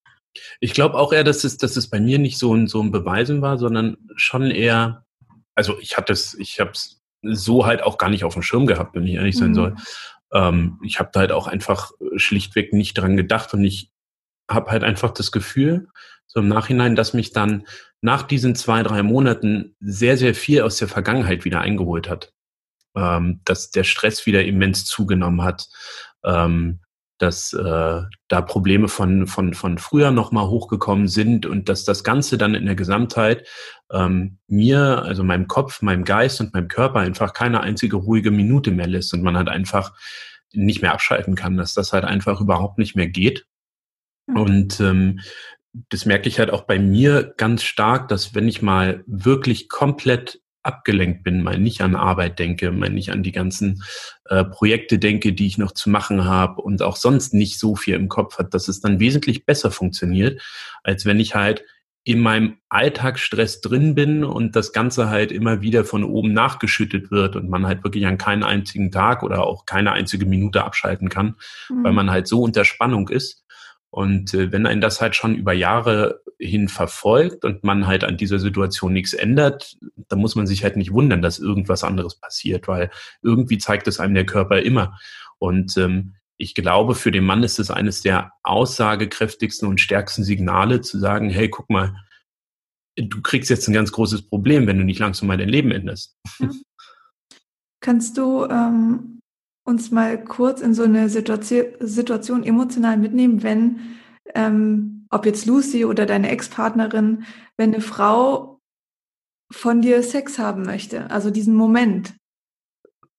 Ich 0.59 0.73
glaube 0.73 0.97
auch 0.97 1.13
eher, 1.13 1.23
dass 1.23 1.43
es, 1.43 1.57
dass 1.57 1.77
es 1.77 1.89
bei 1.89 1.99
mir 1.99 2.17
nicht 2.17 2.39
so 2.39 2.55
ein, 2.55 2.65
so 2.65 2.81
ein 2.81 2.91
Beweisen 2.91 3.43
war, 3.43 3.59
sondern 3.59 3.97
schon 4.15 4.49
eher, 4.49 5.05
also 5.53 5.77
ich 5.79 5.97
hatte 5.97 6.13
es, 6.13 6.33
ich 6.33 6.59
habe 6.59 6.71
es 6.71 7.01
so 7.21 7.67
halt 7.67 7.83
auch 7.83 7.99
gar 7.99 8.09
nicht 8.09 8.23
auf 8.23 8.33
dem 8.33 8.41
Schirm 8.41 8.65
gehabt, 8.65 8.95
wenn 8.95 9.05
ich 9.05 9.15
ehrlich 9.15 9.37
sein 9.37 9.49
mhm. 9.49 9.55
soll. 9.55 9.75
Ähm, 10.33 10.79
ich 10.83 10.99
habe 10.99 11.09
da 11.13 11.19
halt 11.19 11.31
auch 11.31 11.45
einfach 11.45 11.91
schlichtweg 12.15 12.73
nicht 12.73 12.95
dran 12.95 13.17
gedacht 13.17 13.53
und 13.53 13.63
ich 13.63 13.90
habe 14.53 14.71
halt 14.71 14.83
einfach 14.83 15.11
das 15.11 15.31
Gefühl, 15.31 15.87
so 16.27 16.39
im 16.39 16.47
Nachhinein, 16.47 16.95
dass 16.95 17.13
mich 17.13 17.33
dann 17.33 17.65
nach 18.01 18.23
diesen 18.23 18.55
zwei, 18.55 18.83
drei 18.83 19.03
Monaten 19.03 19.75
sehr, 19.79 20.17
sehr 20.17 20.33
viel 20.33 20.61
aus 20.61 20.77
der 20.77 20.87
Vergangenheit 20.87 21.45
wieder 21.45 21.61
eingeholt 21.61 22.09
hat. 22.09 22.33
Ähm, 22.95 23.39
dass 23.45 23.71
der 23.71 23.85
Stress 23.85 24.25
wieder 24.25 24.43
immens 24.43 24.83
zugenommen 24.83 25.43
hat, 25.43 25.69
ähm, 26.25 26.81
dass 27.21 27.53
äh, 27.53 28.01
da 28.27 28.41
Probleme 28.41 28.87
von, 28.87 29.27
von, 29.27 29.53
von 29.53 29.77
früher 29.77 30.11
nochmal 30.11 30.47
hochgekommen 30.47 31.07
sind 31.07 31.45
und 31.45 31.69
dass 31.69 31.85
das 31.85 32.03
Ganze 32.03 32.37
dann 32.37 32.55
in 32.55 32.65
der 32.65 32.75
Gesamtheit 32.75 33.47
ähm, 33.91 34.39
mir, 34.47 35.03
also 35.03 35.23
meinem 35.23 35.47
Kopf, 35.47 35.81
meinem 35.81 36.03
Geist 36.03 36.41
und 36.41 36.53
meinem 36.53 36.67
Körper 36.67 36.99
einfach 36.99 37.33
keine 37.33 37.61
einzige 37.61 37.97
ruhige 37.97 38.31
Minute 38.31 38.71
mehr 38.71 38.87
lässt 38.87 39.13
und 39.13 39.21
man 39.21 39.37
halt 39.37 39.49
einfach 39.49 39.93
nicht 40.51 40.81
mehr 40.81 40.93
abschalten 40.93 41.35
kann, 41.35 41.57
dass 41.57 41.73
das 41.73 41.93
halt 41.93 42.03
einfach 42.03 42.41
überhaupt 42.41 42.77
nicht 42.77 42.95
mehr 42.95 43.07
geht. 43.07 43.45
Mhm. 44.31 44.37
Und 44.37 44.79
ähm, 44.79 45.19
das 45.89 46.05
merke 46.05 46.27
ich 46.27 46.39
halt 46.39 46.51
auch 46.51 46.63
bei 46.63 46.79
mir 46.79 47.33
ganz 47.37 47.63
stark, 47.63 48.09
dass 48.09 48.35
wenn 48.35 48.47
ich 48.47 48.61
mal 48.61 49.03
wirklich 49.07 49.69
komplett 49.69 50.41
abgelenkt 50.63 51.23
bin, 51.23 51.41
mal 51.41 51.57
nicht 51.57 51.81
an 51.81 51.95
Arbeit 51.95 52.37
denke, 52.37 52.71
mal 52.71 52.89
nicht 52.89 53.11
an 53.11 53.23
die 53.23 53.31
ganzen 53.31 53.83
äh, 54.25 54.43
Projekte 54.43 54.99
denke, 54.99 55.33
die 55.33 55.47
ich 55.47 55.57
noch 55.57 55.71
zu 55.71 55.89
machen 55.89 56.25
habe 56.25 56.61
und 56.61 56.81
auch 56.83 56.97
sonst 56.97 57.33
nicht 57.33 57.57
so 57.57 57.75
viel 57.75 57.95
im 57.95 58.09
Kopf 58.09 58.37
hat, 58.37 58.53
dass 58.53 58.67
es 58.67 58.79
dann 58.79 58.99
wesentlich 58.99 59.45
besser 59.45 59.71
funktioniert, 59.71 60.41
als 60.83 61.05
wenn 61.05 61.19
ich 61.19 61.35
halt 61.35 61.63
in 62.03 62.19
meinem 62.19 62.57
Alltagsstress 62.69 63.61
drin 63.61 63.93
bin 63.93 64.23
und 64.23 64.55
das 64.55 64.73
Ganze 64.73 65.09
halt 65.09 65.31
immer 65.31 65.61
wieder 65.61 65.85
von 65.85 66.03
oben 66.03 66.33
nachgeschüttet 66.33 67.11
wird 67.11 67.35
und 67.35 67.47
man 67.47 67.67
halt 67.67 67.83
wirklich 67.83 68.07
an 68.07 68.17
keinen 68.17 68.43
einzigen 68.43 68.91
Tag 68.91 69.21
oder 69.21 69.45
auch 69.45 69.65
keine 69.67 69.91
einzige 69.91 70.25
Minute 70.25 70.63
abschalten 70.63 71.09
kann, 71.09 71.35
mhm. 71.69 71.83
weil 71.83 71.93
man 71.93 72.09
halt 72.09 72.27
so 72.27 72.41
unter 72.41 72.65
Spannung 72.65 73.09
ist. 73.09 73.40
Und 73.91 74.33
äh, 74.33 74.51
wenn 74.51 74.65
einen 74.65 74.81
das 74.81 75.01
halt 75.01 75.15
schon 75.15 75.35
über 75.35 75.53
Jahre 75.53 76.21
hin 76.39 76.69
verfolgt 76.69 77.45
und 77.45 77.63
man 77.63 77.85
halt 77.85 78.03
an 78.03 78.17
dieser 78.17 78.39
Situation 78.39 78.93
nichts 78.93 79.13
ändert, 79.13 79.77
dann 80.07 80.19
muss 80.19 80.35
man 80.35 80.47
sich 80.47 80.63
halt 80.63 80.77
nicht 80.77 80.93
wundern, 80.93 81.21
dass 81.21 81.39
irgendwas 81.39 81.83
anderes 81.83 82.15
passiert, 82.15 82.67
weil 82.67 82.89
irgendwie 83.21 83.57
zeigt 83.57 83.87
es 83.87 83.99
einem 83.99 84.15
der 84.15 84.25
Körper 84.25 84.61
immer. 84.61 84.97
Und 85.37 85.77
ähm, 85.77 86.15
ich 86.37 86.55
glaube, 86.55 86.95
für 86.95 87.11
den 87.11 87.25
Mann 87.25 87.43
ist 87.43 87.59
es 87.59 87.69
eines 87.69 88.01
der 88.01 88.31
aussagekräftigsten 88.43 89.67
und 89.67 89.79
stärksten 89.79 90.23
Signale 90.23 90.81
zu 90.81 90.97
sagen, 90.97 91.29
hey, 91.29 91.49
guck 91.49 91.69
mal, 91.69 91.95
du 92.95 93.21
kriegst 93.21 93.49
jetzt 93.49 93.67
ein 93.67 93.73
ganz 93.73 93.91
großes 93.91 94.27
Problem, 94.27 94.67
wenn 94.67 94.79
du 94.79 94.83
nicht 94.83 94.99
langsam 94.99 95.27
mal 95.27 95.37
dein 95.37 95.49
Leben 95.49 95.71
änderst. 95.71 96.17
Kannst 97.81 98.17
du 98.17 98.45
ähm, 98.45 99.20
uns 99.63 99.91
mal 99.91 100.23
kurz 100.23 100.61
in 100.61 100.73
so 100.73 100.83
eine 100.83 101.09
Situation, 101.09 101.65
Situation 101.79 102.43
emotional 102.43 102.97
mitnehmen, 102.97 103.43
wenn, 103.43 103.79
ähm, 104.33 105.07
ob 105.09 105.25
jetzt 105.25 105.45
Lucy 105.45 105.85
oder 105.85 106.05
deine 106.05 106.29
Ex-Partnerin, 106.29 107.25
wenn 107.57 107.73
eine 107.73 107.81
Frau 107.81 108.59
von 109.51 109.81
dir 109.81 110.01
Sex 110.03 110.39
haben 110.39 110.63
möchte, 110.63 111.11
also 111.11 111.29
diesen 111.29 111.55
Moment. 111.55 112.13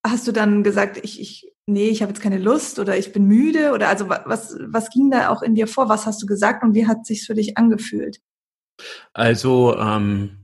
Hast 0.04 0.26
du 0.26 0.32
dann 0.32 0.64
gesagt, 0.64 0.98
ich, 1.02 1.20
ich, 1.20 1.52
nee, 1.66 1.88
ich 1.88 2.02
habe 2.02 2.10
jetzt 2.10 2.22
keine 2.22 2.38
Lust 2.38 2.78
oder 2.78 2.96
ich 2.96 3.12
bin 3.12 3.26
müde 3.26 3.72
oder 3.72 3.88
also 3.88 4.08
was, 4.08 4.56
was 4.60 4.90
ging 4.90 5.10
da 5.10 5.28
auch 5.28 5.42
in 5.42 5.54
dir 5.54 5.68
vor? 5.68 5.88
Was 5.88 6.06
hast 6.06 6.20
du 6.22 6.26
gesagt 6.26 6.64
und 6.64 6.74
wie 6.74 6.86
hat 6.86 7.06
sich's 7.06 7.26
für 7.26 7.34
dich 7.34 7.56
angefühlt? 7.56 8.20
Also 9.12 9.76
ähm, 9.78 10.41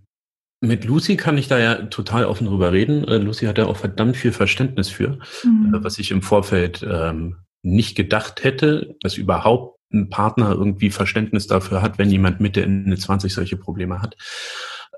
mit 0.61 0.85
Lucy 0.85 1.17
kann 1.17 1.39
ich 1.39 1.49
da 1.49 1.59
ja 1.59 1.75
total 1.87 2.25
offen 2.25 2.47
drüber 2.47 2.73
reden. 2.73 3.07
Äh, 3.07 3.19
Lucy 3.19 3.47
hat 3.47 3.59
da 3.59 3.67
auch 3.67 3.77
verdammt 3.77 4.17
viel 4.17 4.33
Verständnis 4.33 4.89
für, 4.89 5.19
mhm. 5.45 5.75
Äh, 5.75 5.85
was 5.85 5.99
ich 5.99 6.11
im 6.11 6.23
Vorfeld 6.23 6.87
ähm, 6.89 7.37
nicht 7.63 7.97
gedacht 7.97 8.45
hätte, 8.45 8.97
dass 9.01 9.17
überhaupt 9.17 9.79
ein 9.93 10.11
Partner 10.11 10.51
irgendwie 10.53 10.91
Verständnis 10.91 11.47
dafür 11.47 11.81
hat, 11.81 11.99
wenn 11.99 12.11
jemand 12.11 12.41
Mitte, 12.41 12.63
Ende 12.63 12.97
20 12.97 13.33
solche 13.33 13.57
Probleme 13.57 14.03
hat. 14.03 14.17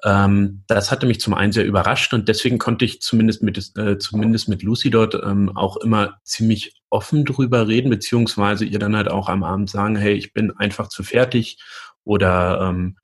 Ähm, 0.03 0.65
das 0.67 0.91
hatte 0.91 1.07
mich 1.07 1.21
zum 1.21 1.35
einen 1.35 1.53
sehr 1.53 1.67
überrascht 1.67 2.15
und 2.15 2.29
deswegen 2.29 2.59
konnte 2.59 2.85
ich 2.85 3.03
zumindest 3.03 3.43
mit, 3.43 3.77
äh, 3.77 3.99
zumindest 3.99 4.49
mit 4.49 4.63
Lucy 4.63 4.91
dort 4.91 5.15
ähm, 5.15 5.55
auch 5.55 5.77
immer 5.77 6.19
ziemlich 6.25 6.81
offen 6.89 7.25
drüber 7.25 7.69
reden, 7.69 7.91
beziehungsweise 7.91 8.65
ihr 8.65 8.79
dann 8.79 8.97
halt 8.97 9.11
auch 9.11 9.29
am 9.29 9.45
Abend 9.45 9.69
sagen, 9.69 9.97
hey, 9.97 10.15
ich 10.15 10.33
bin 10.33 10.53
einfach 10.57 10.89
zu 10.89 11.03
fertig 11.03 11.59
oder 12.05 12.69
ähm, 12.71 12.97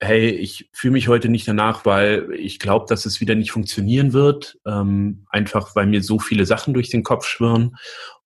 hey, 0.00 0.30
ich 0.30 0.70
fühle 0.72 0.92
mich 0.92 1.08
heute 1.08 1.28
nicht 1.28 1.46
danach, 1.46 1.84
weil 1.84 2.32
ich 2.32 2.58
glaube, 2.58 2.86
dass 2.88 3.04
es 3.04 3.20
wieder 3.20 3.34
nicht 3.34 3.52
funktionieren 3.52 4.12
wird, 4.12 4.58
ähm, 4.66 5.26
einfach 5.28 5.76
weil 5.76 5.86
mir 5.86 6.02
so 6.02 6.18
viele 6.18 6.46
Sachen 6.46 6.72
durch 6.74 6.88
den 6.88 7.02
Kopf 7.02 7.26
schwirren. 7.26 7.76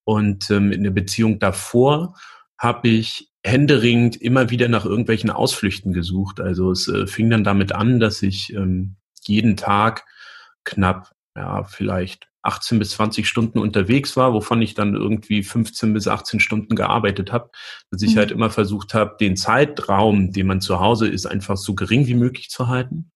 Und 0.04 0.50
ähm, 0.50 0.70
in 0.70 0.84
der 0.84 0.92
Beziehung 0.92 1.38
davor 1.40 2.14
habe 2.58 2.88
ich 2.88 3.30
händeringend 3.44 4.16
immer 4.16 4.50
wieder 4.50 4.68
nach 4.68 4.84
irgendwelchen 4.84 5.30
Ausflüchten 5.30 5.92
gesucht. 5.92 6.40
Also 6.40 6.70
es 6.70 6.88
äh, 6.88 7.06
fing 7.06 7.28
dann 7.28 7.44
damit 7.44 7.72
an, 7.72 7.98
dass 7.98 8.22
ich 8.22 8.54
ähm, 8.54 8.96
jeden 9.22 9.56
Tag 9.56 10.04
knapp, 10.64 11.12
ja, 11.36 11.64
vielleicht 11.64 12.28
18 12.44 12.78
bis 12.78 12.90
20 12.90 13.26
Stunden 13.26 13.58
unterwegs 13.58 14.16
war, 14.16 14.32
wovon 14.34 14.62
ich 14.62 14.74
dann 14.74 14.94
irgendwie 14.94 15.42
15 15.42 15.92
bis 15.94 16.06
18 16.06 16.40
Stunden 16.40 16.76
gearbeitet 16.76 17.32
habe, 17.32 17.50
dass 17.90 18.02
ich 18.02 18.14
mhm. 18.14 18.18
halt 18.18 18.30
immer 18.30 18.50
versucht 18.50 18.94
habe, 18.94 19.16
den 19.18 19.36
Zeitraum, 19.36 20.32
den 20.32 20.46
man 20.46 20.60
zu 20.60 20.78
Hause 20.78 21.08
ist, 21.08 21.26
einfach 21.26 21.56
so 21.56 21.74
gering 21.74 22.06
wie 22.06 22.14
möglich 22.14 22.50
zu 22.50 22.68
halten. 22.68 23.10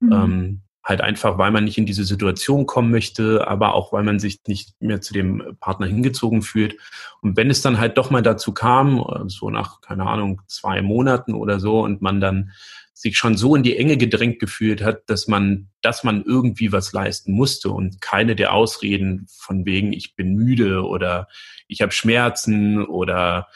Mhm. 0.00 0.12
Ähm, 0.12 0.60
halt 0.84 1.00
einfach, 1.00 1.38
weil 1.38 1.50
man 1.50 1.64
nicht 1.64 1.78
in 1.78 1.86
diese 1.86 2.04
Situation 2.04 2.66
kommen 2.66 2.90
möchte, 2.90 3.48
aber 3.48 3.72
auch 3.72 3.92
weil 3.94 4.04
man 4.04 4.18
sich 4.18 4.40
nicht 4.46 4.74
mehr 4.80 5.00
zu 5.00 5.14
dem 5.14 5.56
Partner 5.58 5.86
hingezogen 5.86 6.42
fühlt. 6.42 6.76
Und 7.22 7.38
wenn 7.38 7.48
es 7.48 7.62
dann 7.62 7.78
halt 7.78 7.96
doch 7.96 8.10
mal 8.10 8.22
dazu 8.22 8.52
kam, 8.52 9.02
so 9.28 9.48
nach, 9.48 9.80
keine 9.80 10.06
Ahnung, 10.06 10.42
zwei 10.46 10.82
Monaten 10.82 11.32
oder 11.32 11.58
so, 11.58 11.80
und 11.80 12.02
man 12.02 12.20
dann 12.20 12.50
sich 12.94 13.18
schon 13.18 13.36
so 13.36 13.56
in 13.56 13.64
die 13.64 13.76
Enge 13.76 13.96
gedrängt 13.96 14.38
gefühlt 14.38 14.82
hat, 14.82 15.02
dass 15.10 15.26
man, 15.26 15.68
dass 15.82 16.04
man 16.04 16.24
irgendwie 16.24 16.72
was 16.72 16.92
leisten 16.92 17.32
musste 17.32 17.70
und 17.70 18.00
keine 18.00 18.36
der 18.36 18.54
Ausreden 18.54 19.26
von 19.28 19.66
wegen, 19.66 19.92
ich 19.92 20.14
bin 20.14 20.34
müde 20.34 20.84
oder 20.84 21.28
ich 21.66 21.82
habe 21.82 21.92
Schmerzen 21.92 22.84
oder 22.86 23.48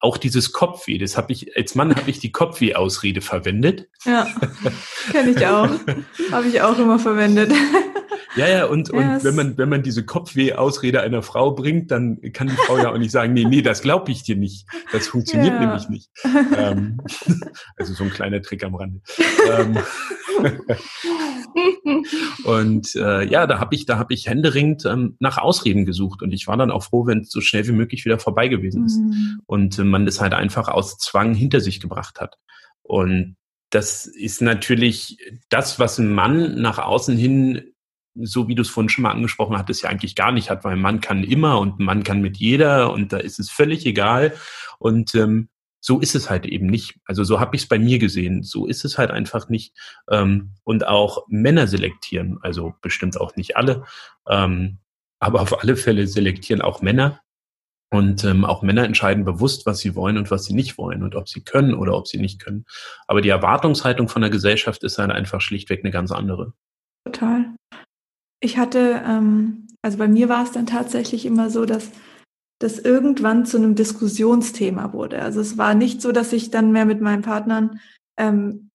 auch 0.00 0.18
dieses 0.18 0.52
Kopfweh, 0.52 0.98
das 0.98 1.16
habe 1.16 1.32
ich, 1.32 1.56
als 1.56 1.74
Mann 1.74 1.94
habe 1.96 2.10
ich 2.10 2.18
die 2.18 2.30
Kopfweh-Ausrede 2.30 3.22
verwendet. 3.22 3.88
Ja, 4.04 4.28
kenne 5.10 5.30
ich 5.30 5.46
auch. 5.46 5.70
habe 6.30 6.48
ich 6.48 6.60
auch 6.60 6.78
immer 6.78 6.98
verwendet. 6.98 7.52
Ja, 8.36 8.48
ja, 8.48 8.64
und, 8.66 8.90
und 8.90 9.00
yes. 9.00 9.24
wenn 9.24 9.34
man, 9.34 9.58
wenn 9.58 9.68
man 9.68 9.82
diese 9.82 10.04
Kopfweh-Ausrede 10.04 11.00
einer 11.00 11.22
Frau 11.22 11.52
bringt, 11.52 11.90
dann 11.90 12.20
kann 12.32 12.48
die 12.48 12.56
Frau 12.56 12.78
ja 12.78 12.90
auch 12.90 12.98
nicht 12.98 13.10
sagen, 13.10 13.32
nee, 13.32 13.44
nee, 13.44 13.62
das 13.62 13.82
glaube 13.82 14.10
ich 14.10 14.22
dir 14.22 14.36
nicht. 14.36 14.66
Das 14.92 15.06
funktioniert 15.06 15.54
ja. 15.54 15.60
nämlich 15.60 15.88
nicht. 15.88 16.10
Ähm, 16.56 17.00
also 17.76 17.94
so 17.94 18.04
ein 18.04 18.10
kleiner 18.10 18.42
Trick 18.42 18.64
am 18.64 18.74
Rande. 18.74 19.00
ähm, 19.56 19.78
und 22.44 22.94
äh, 22.96 23.24
ja, 23.24 23.46
da 23.46 23.60
habe 23.60 23.74
ich, 23.74 23.86
da 23.86 23.98
habe 23.98 24.14
ich 24.14 24.26
händeringend 24.26 24.84
ähm, 24.84 25.16
nach 25.20 25.38
Ausreden 25.38 25.84
gesucht 25.84 26.22
und 26.22 26.32
ich 26.32 26.46
war 26.46 26.56
dann 26.56 26.70
auch 26.70 26.84
froh, 26.84 27.06
wenn 27.06 27.20
es 27.20 27.30
so 27.30 27.40
schnell 27.40 27.66
wie 27.68 27.72
möglich 27.72 28.04
wieder 28.04 28.18
vorbei 28.18 28.48
gewesen 28.48 28.86
ist. 28.86 28.98
Mhm. 28.98 29.40
Und 29.46 29.78
äh, 29.78 29.84
man 29.84 30.06
das 30.06 30.20
halt 30.20 30.34
einfach 30.34 30.68
aus 30.68 30.98
Zwang 30.98 31.34
hinter 31.34 31.60
sich 31.60 31.80
gebracht 31.80 32.20
hat. 32.20 32.36
Und 32.82 33.36
das 33.70 34.06
ist 34.06 34.40
natürlich 34.40 35.18
das, 35.48 35.78
was 35.78 35.98
ein 35.98 36.12
Mann 36.12 36.60
nach 36.60 36.78
außen 36.78 37.16
hin 37.16 37.73
so 38.14 38.48
wie 38.48 38.54
du 38.54 38.62
es 38.62 38.70
vorhin 38.70 38.88
schon 38.88 39.02
mal 39.02 39.10
angesprochen 39.10 39.58
hattest, 39.58 39.82
ja 39.82 39.90
eigentlich 39.90 40.14
gar 40.14 40.32
nicht 40.32 40.50
hat, 40.50 40.64
weil 40.64 40.76
man 40.76 41.00
kann 41.00 41.24
immer 41.24 41.58
und 41.58 41.78
man 41.80 42.02
kann 42.04 42.20
mit 42.20 42.36
jeder 42.36 42.92
und 42.92 43.12
da 43.12 43.18
ist 43.18 43.38
es 43.38 43.50
völlig 43.50 43.86
egal. 43.86 44.34
Und 44.78 45.14
ähm, 45.14 45.48
so 45.80 46.00
ist 46.00 46.14
es 46.14 46.30
halt 46.30 46.46
eben 46.46 46.66
nicht. 46.66 46.98
Also 47.04 47.24
so 47.24 47.40
habe 47.40 47.54
ich 47.56 47.62
es 47.62 47.68
bei 47.68 47.78
mir 47.78 47.98
gesehen. 47.98 48.42
So 48.42 48.66
ist 48.66 48.86
es 48.86 48.96
halt 48.96 49.10
einfach 49.10 49.50
nicht. 49.50 49.76
Ähm, 50.10 50.54
und 50.64 50.86
auch 50.86 51.26
Männer 51.28 51.66
selektieren, 51.66 52.38
also 52.40 52.74
bestimmt 52.80 53.20
auch 53.20 53.36
nicht 53.36 53.56
alle, 53.56 53.84
ähm, 54.26 54.78
aber 55.18 55.42
auf 55.42 55.62
alle 55.62 55.76
Fälle 55.76 56.06
selektieren 56.06 56.62
auch 56.62 56.80
Männer. 56.80 57.20
Und 57.90 58.24
ähm, 58.24 58.44
auch 58.44 58.62
Männer 58.62 58.84
entscheiden 58.84 59.24
bewusst, 59.24 59.66
was 59.66 59.78
sie 59.78 59.94
wollen 59.94 60.16
und 60.16 60.30
was 60.30 60.46
sie 60.46 60.54
nicht 60.54 60.78
wollen 60.78 61.02
und 61.02 61.14
ob 61.14 61.28
sie 61.28 61.44
können 61.44 61.74
oder 61.74 61.94
ob 61.94 62.08
sie 62.08 62.18
nicht 62.18 62.40
können. 62.40 62.64
Aber 63.06 63.20
die 63.20 63.28
Erwartungshaltung 63.28 64.08
von 64.08 64.22
der 64.22 64.30
Gesellschaft 64.30 64.82
ist 64.84 64.98
halt 64.98 65.12
einfach 65.12 65.40
schlichtweg 65.40 65.84
eine 65.84 65.92
ganz 65.92 66.10
andere. 66.10 66.54
Total. 67.04 67.53
Ich 68.44 68.58
hatte, 68.58 69.02
ähm, 69.06 69.68
also 69.80 69.96
bei 69.96 70.06
mir 70.06 70.28
war 70.28 70.44
es 70.44 70.52
dann 70.52 70.66
tatsächlich 70.66 71.24
immer 71.24 71.48
so, 71.48 71.64
dass 71.64 71.90
das 72.60 72.78
irgendwann 72.78 73.46
zu 73.46 73.56
einem 73.56 73.74
Diskussionsthema 73.74 74.92
wurde. 74.92 75.22
Also 75.22 75.40
es 75.40 75.56
war 75.56 75.72
nicht 75.74 76.02
so, 76.02 76.12
dass 76.12 76.30
ich 76.34 76.50
dann 76.50 76.70
mehr 76.70 76.84
mit 76.84 77.00
meinen 77.00 77.22
Partnern 77.22 77.80
ähm, 78.18 78.68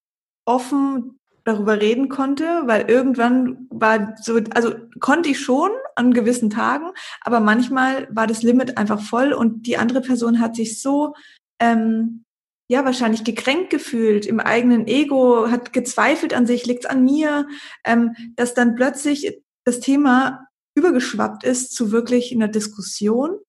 offen 0.44 1.20
darüber 1.44 1.80
reden 1.80 2.10
konnte, 2.10 2.64
weil 2.66 2.90
irgendwann 2.90 3.68
war 3.70 4.16
so, 4.20 4.40
also 4.56 4.74
konnte 5.00 5.30
ich 5.30 5.40
schon 5.40 5.70
an 5.96 6.14
gewissen 6.16 6.50
Tagen, 6.50 6.88
aber 7.22 7.40
manchmal 7.40 8.08
war 8.10 8.26
das 8.26 8.42
Limit 8.42 8.76
einfach 8.76 9.00
voll 9.00 9.34
und 9.34 9.68
die 9.68 9.78
andere 9.78 10.02
Person 10.02 10.40
hat 10.40 10.56
sich 10.56 10.82
so 10.82 11.14
ähm, 11.62 12.24
ja 12.72 12.86
wahrscheinlich 12.86 13.24
gekränkt 13.24 13.70
gefühlt 13.70 14.26
im 14.26 14.40
eigenen 14.40 14.88
Ego, 14.88 15.52
hat 15.52 15.74
gezweifelt 15.74 16.34
an 16.34 16.48
sich, 16.48 16.66
liegt's 16.66 16.88
an 16.88 17.04
mir, 17.04 17.48
ähm, 17.84 18.16
dass 18.36 18.56
dann 18.56 18.74
plötzlich 18.74 19.44
das 19.66 19.80
Thema 19.80 20.48
übergeschwappt 20.76 21.44
ist 21.44 21.74
zu 21.76 21.92
wirklich 21.92 22.34
einer 22.34 22.48
Diskussion 22.48 23.40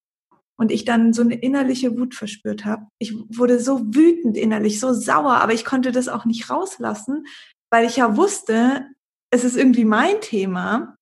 und 0.56 0.70
ich 0.70 0.84
dann 0.84 1.12
so 1.12 1.22
eine 1.22 1.36
innerliche 1.36 1.98
Wut 1.98 2.14
verspürt 2.14 2.64
habe. 2.64 2.86
Ich 2.98 3.14
wurde 3.14 3.60
so 3.60 3.80
wütend 3.94 4.36
innerlich, 4.36 4.80
so 4.80 4.92
sauer, 4.92 5.34
aber 5.34 5.54
ich 5.54 5.64
konnte 5.64 5.92
das 5.92 6.08
auch 6.08 6.24
nicht 6.24 6.50
rauslassen, 6.50 7.24
weil 7.70 7.86
ich 7.86 7.96
ja 7.96 8.16
wusste, 8.16 8.86
es 9.30 9.44
ist 9.44 9.56
irgendwie 9.56 9.84
mein 9.84 10.20
Thema. 10.20 10.96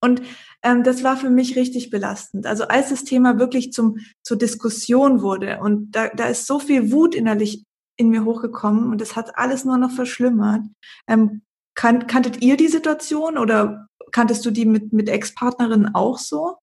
Und 0.00 0.22
ähm, 0.62 0.84
das 0.84 1.04
war 1.04 1.16
für 1.16 1.30
mich 1.30 1.56
richtig 1.56 1.90
belastend. 1.90 2.46
Also 2.46 2.64
als 2.64 2.90
das 2.90 3.04
Thema 3.04 3.38
wirklich 3.38 3.72
zum, 3.72 3.98
zur 4.22 4.38
Diskussion 4.38 5.22
wurde 5.22 5.60
und 5.60 5.92
da, 5.92 6.08
da 6.08 6.26
ist 6.26 6.46
so 6.46 6.58
viel 6.58 6.92
Wut 6.92 7.14
innerlich 7.14 7.64
in 7.96 8.08
mir 8.08 8.24
hochgekommen 8.24 8.90
und 8.90 9.00
das 9.00 9.16
hat 9.16 9.36
alles 9.36 9.64
nur 9.64 9.76
noch 9.76 9.90
verschlimmert. 9.90 10.62
Ähm, 11.08 11.42
kan 11.74 12.06
kanntet 12.06 12.42
ihr 12.42 12.56
die 12.56 12.68
Situation 12.68 13.38
oder 13.38 13.87
kanntest 14.12 14.44
du 14.44 14.50
die 14.50 14.64
mit, 14.64 14.92
mit 14.92 15.08
Ex-Partnerinnen 15.08 15.94
auch 15.94 16.18
so? 16.18 16.56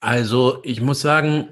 Also 0.00 0.60
ich 0.62 0.80
muss 0.80 1.00
sagen, 1.00 1.48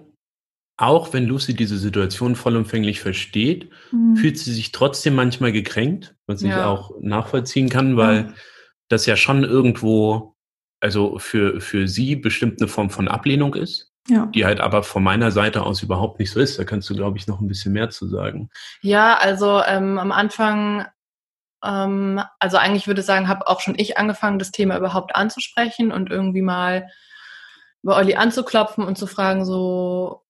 auch 0.81 1.13
wenn 1.13 1.27
Lucy 1.27 1.55
diese 1.55 1.77
Situation 1.77 2.37
vollumfänglich 2.37 3.01
versteht, 3.01 3.71
mhm. 3.93 4.17
fühlt 4.17 4.39
sie 4.39 4.53
sich 4.53 4.73
trotzdem 4.73 5.15
manchmal 5.15 5.53
gekränkt, 5.53 6.17
was 6.27 6.41
ja. 6.41 6.49
ich 6.49 6.65
auch 6.65 6.93
nachvollziehen 7.01 7.69
kann, 7.69 7.97
weil 7.97 8.17
ja. 8.17 8.35
das 8.89 9.05
ja 9.05 9.17
schon 9.17 9.45
irgendwo, 9.45 10.37
also 10.81 11.19
für, 11.19 11.61
für 11.61 11.87
sie 11.87 12.17
bestimmt 12.17 12.61
eine 12.61 12.69
Form 12.69 12.89
von 12.89 13.09
Ablehnung 13.09 13.55
ist. 13.55 13.89
Ja. 14.09 14.27
Die 14.27 14.47
halt 14.47 14.61
aber 14.61 14.83
von 14.83 15.03
meiner 15.03 15.31
Seite 15.31 15.63
aus 15.63 15.83
überhaupt 15.83 16.19
nicht 16.19 16.31
so 16.31 16.41
ist. 16.41 16.59
Da 16.59 16.65
kannst 16.65 16.89
du, 16.89 16.95
glaube 16.95 17.19
ich, 17.19 17.27
noch 17.27 17.41
ein 17.41 17.47
bisschen 17.47 17.75
mehr 17.75 17.91
zu 17.91 18.09
sagen. 18.09 18.49
Ja, 18.81 19.19
also 19.19 19.61
ähm, 19.67 19.99
am 19.99 20.11
Anfang 20.11 20.87
ähm, 21.65 22.23
also 22.39 22.57
eigentlich 22.57 22.87
würde 22.87 23.01
ich 23.01 23.07
sagen, 23.07 23.29
habe 23.29 23.47
auch 23.49 23.61
schon 23.61 23.79
ich 23.79 23.99
angefangen, 23.99 24.39
das 24.39 24.51
Thema 24.51 24.77
überhaupt 24.77 25.15
anzusprechen 25.15 25.93
und 25.93 26.11
irgendwie 26.11 26.43
mal 26.43 26.89
bei 27.83 27.97
Olli 27.97 28.15
anzuklopfen 28.15 28.85
und 28.85 28.99
zu 28.99 29.07
fragen, 29.07 29.45
so, 29.45 30.23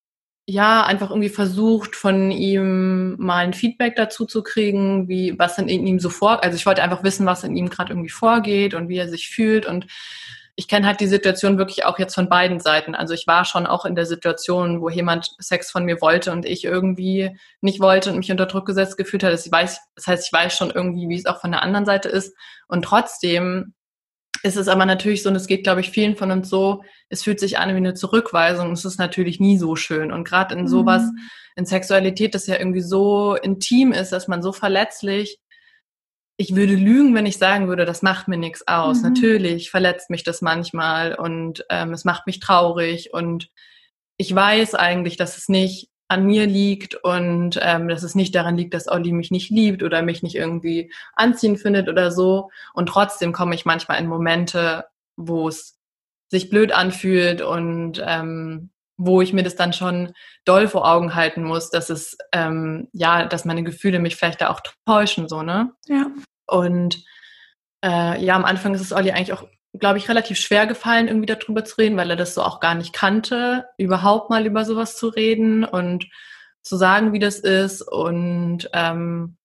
ja, 0.47 0.85
einfach 0.85 1.11
irgendwie 1.11 1.29
versucht, 1.29 1.95
von 1.97 2.31
ihm 2.31 3.17
mal 3.19 3.45
ein 3.45 3.55
Feedback 3.55 3.97
dazu 3.97 4.25
zu 4.27 4.43
kriegen, 4.43 5.09
wie, 5.09 5.39
was 5.39 5.57
denn 5.57 5.69
in 5.69 5.87
ihm 5.87 6.01
so 6.01 6.11
vor, 6.11 6.43
also 6.43 6.57
ich 6.57 6.67
wollte 6.67 6.83
einfach 6.83 7.03
wissen, 7.05 7.27
was 7.27 7.45
in 7.45 7.57
ihm 7.57 7.71
gerade 7.71 7.93
irgendwie 7.93 8.09
vorgeht 8.11 8.75
und 8.75 8.89
wie 8.89 8.97
er 8.99 9.09
sich 9.09 9.29
fühlt 9.31 9.67
und 9.67 9.87
ich 10.61 10.69
kenne 10.69 10.87
halt 10.87 11.01
die 11.01 11.07
Situation 11.07 11.57
wirklich 11.57 11.87
auch 11.87 11.99
jetzt 11.99 12.15
von 12.15 12.29
beiden 12.29 12.61
Seiten. 12.61 12.95
Also 12.95 13.15
ich 13.15 13.27
war 13.27 13.47
schon 13.47 13.67
auch 13.67 13.87
in 13.87 13.95
der 13.95 14.05
Situation, 14.05 14.83
wo 14.83 14.91
jemand 14.91 15.31
Sex 15.39 15.71
von 15.71 15.87
mir 15.87 16.03
wollte 16.03 16.33
und 16.33 16.45
ich 16.45 16.67
irgendwie 16.67 17.35
nicht 17.63 17.81
wollte 17.81 18.11
und 18.11 18.19
mich 18.19 18.31
unter 18.31 18.45
Druck 18.45 18.67
gesetzt 18.67 18.99
gefühlt 18.99 19.23
hat. 19.23 19.33
Das, 19.33 19.51
weiß, 19.51 19.81
das 19.95 20.07
heißt, 20.07 20.27
ich 20.27 20.33
weiß 20.35 20.55
schon 20.55 20.71
irgendwie, 20.71 21.09
wie 21.09 21.17
es 21.17 21.25
auch 21.25 21.41
von 21.41 21.51
der 21.51 21.63
anderen 21.63 21.87
Seite 21.87 22.11
ist. 22.11 22.37
Und 22.69 22.83
trotzdem 22.83 23.73
ist 24.43 24.59
es 24.59 24.69
aber 24.69 24.85
natürlich 24.85 25.23
so, 25.23 25.31
und 25.31 25.37
es 25.37 25.47
geht, 25.47 25.65
glaube 25.65 25.81
ich, 25.81 25.93
vielen 25.93 26.15
von 26.15 26.31
uns 26.31 26.51
so, 26.51 26.83
es 27.09 27.23
fühlt 27.23 27.41
sich 27.41 27.59
an 27.59 27.71
wie 27.71 27.77
eine 27.77 27.95
Zurückweisung. 27.95 28.71
Es 28.73 28.85
ist 28.85 28.99
natürlich 28.99 29.41
nie 29.41 29.57
so 29.57 29.77
schön. 29.77 30.13
Und 30.13 30.25
gerade 30.25 30.55
in 30.55 30.69
sowas, 30.69 31.05
mhm. 31.05 31.19
in 31.57 31.65
Sexualität, 31.65 32.35
das 32.35 32.47
ja 32.47 32.59
irgendwie 32.59 32.83
so 32.83 33.35
intim 33.35 33.93
ist, 33.93 34.13
dass 34.13 34.29
man 34.29 34.43
so 34.43 34.53
verletzlich 34.53 35.39
ich 36.41 36.57
würde 36.57 36.75
lügen, 36.75 37.15
wenn 37.15 37.27
ich 37.27 37.37
sagen 37.37 37.69
würde, 37.69 37.85
das 37.85 38.01
macht 38.01 38.27
mir 38.27 38.39
nichts 38.39 38.67
aus. 38.67 39.03
Mhm. 39.03 39.11
Natürlich 39.11 39.71
verletzt 39.71 40.09
mich 40.09 40.25
das 40.25 40.41
manchmal 40.41 41.15
und 41.15 41.67
ähm, 41.69 41.93
es 41.93 42.07
macht 42.07 42.27
mich 42.27 42.41
traurig 42.41 43.13
und 43.13 43.51
ich 44.17 44.35
weiß 44.35 44.75
eigentlich, 44.75 45.19
dass 45.19 45.37
es 45.37 45.51
nicht 45.51 45.91
an 46.09 46.25
mir 46.25 46.47
liegt 46.47 46.95
und 46.95 47.61
ähm, 47.61 47.89
dass 47.89 48.03
es 48.03 48.15
nicht 48.15 48.35
daran 48.35 48.57
liegt, 48.57 48.73
dass 48.73 48.89
Olli 48.89 49.13
mich 49.13 49.31
nicht 49.31 49.51
liebt 49.51 49.83
oder 49.83 50.01
mich 50.01 50.23
nicht 50.23 50.35
irgendwie 50.35 50.91
anziehen 51.13 51.59
findet 51.59 51.91
oder 51.91 52.11
so. 52.11 52.49
Und 52.73 52.89
trotzdem 52.89 53.35
komme 53.35 53.55
ich 53.55 53.67
manchmal 53.67 54.01
in 54.01 54.07
Momente, 54.07 54.87
wo 55.17 55.47
es 55.47 55.79
sich 56.29 56.49
blöd 56.49 56.73
anfühlt 56.73 57.43
und 57.43 58.03
ähm, 58.03 58.71
wo 59.03 59.23
ich 59.23 59.33
mir 59.33 59.43
das 59.43 59.57
dann 59.57 59.73
schon 59.73 60.13
doll 60.45 60.69
vor 60.69 60.87
Augen 60.87 61.15
halten 61.15 61.43
muss, 61.43 61.71
dass 61.71 61.89
es 61.89 62.19
ähm, 62.33 62.89
ja, 62.93 63.25
dass 63.25 63.47
meine 63.47 63.65
Gefühle 63.65 63.99
mich 63.99 64.15
vielleicht 64.15 64.43
da 64.43 64.51
auch 64.51 64.61
täuschen, 64.87 65.27
so 65.27 65.43
ne? 65.43 65.73
Ja. 65.87 66.07
Und 66.47 67.03
äh, 67.83 68.23
ja, 68.23 68.37
am 68.37 68.45
Anfang 68.45 68.75
ist 68.75 68.83
es 68.83 68.93
Olli 68.93 69.11
eigentlich 69.11 69.33
auch, 69.33 69.45
glaube 69.73 69.97
ich, 69.97 70.09
relativ 70.11 70.39
schwer 70.39 70.67
gefallen, 70.67 71.09
irgendwie 71.09 71.27
darüber 71.27 71.65
zu 71.65 71.77
reden, 71.79 71.97
weil 71.97 72.11
er 72.11 72.17
das 72.17 72.35
so 72.35 72.43
auch 72.43 72.61
gar 72.61 72.75
nicht 72.75 72.93
kannte, 72.93 73.67
überhaupt 73.79 74.29
mal 74.29 74.45
über 74.45 74.67
sowas 74.67 74.99
zu 74.99 75.09
reden 75.09 75.65
und 75.65 76.07
zu 76.63 76.77
sagen, 76.77 77.15
wie 77.15 77.19
das 77.19 77.39
ist. 77.39 77.81
Und 77.81 78.69
ähm, 78.75 79.39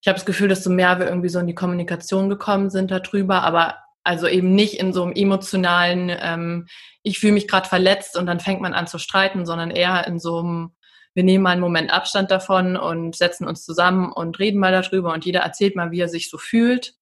ich 0.00 0.06
habe 0.06 0.16
das 0.16 0.26
Gefühl, 0.26 0.48
desto 0.48 0.70
mehr 0.70 1.00
wir 1.00 1.08
irgendwie 1.08 1.28
so 1.28 1.40
in 1.40 1.48
die 1.48 1.56
Kommunikation 1.56 2.28
gekommen 2.28 2.70
sind 2.70 2.92
darüber, 2.92 3.42
aber 3.42 3.78
also 4.04 4.26
eben 4.26 4.54
nicht 4.54 4.78
in 4.80 4.92
so 4.92 5.02
einem 5.02 5.12
emotionalen, 5.12 6.10
ähm, 6.20 6.66
ich 7.02 7.18
fühle 7.18 7.32
mich 7.32 7.48
gerade 7.48 7.68
verletzt 7.68 8.16
und 8.16 8.26
dann 8.26 8.40
fängt 8.40 8.60
man 8.60 8.74
an 8.74 8.86
zu 8.86 8.98
streiten, 8.98 9.46
sondern 9.46 9.70
eher 9.70 10.06
in 10.06 10.18
so 10.18 10.38
einem, 10.38 10.72
wir 11.14 11.24
nehmen 11.24 11.42
mal 11.42 11.50
einen 11.50 11.60
Moment 11.60 11.92
Abstand 11.92 12.30
davon 12.30 12.76
und 12.76 13.16
setzen 13.16 13.46
uns 13.46 13.64
zusammen 13.64 14.12
und 14.12 14.38
reden 14.38 14.58
mal 14.58 14.72
darüber 14.72 15.12
und 15.12 15.24
jeder 15.24 15.40
erzählt 15.40 15.76
mal, 15.76 15.90
wie 15.90 16.00
er 16.00 16.08
sich 16.08 16.30
so 16.30 16.38
fühlt. 16.38 16.94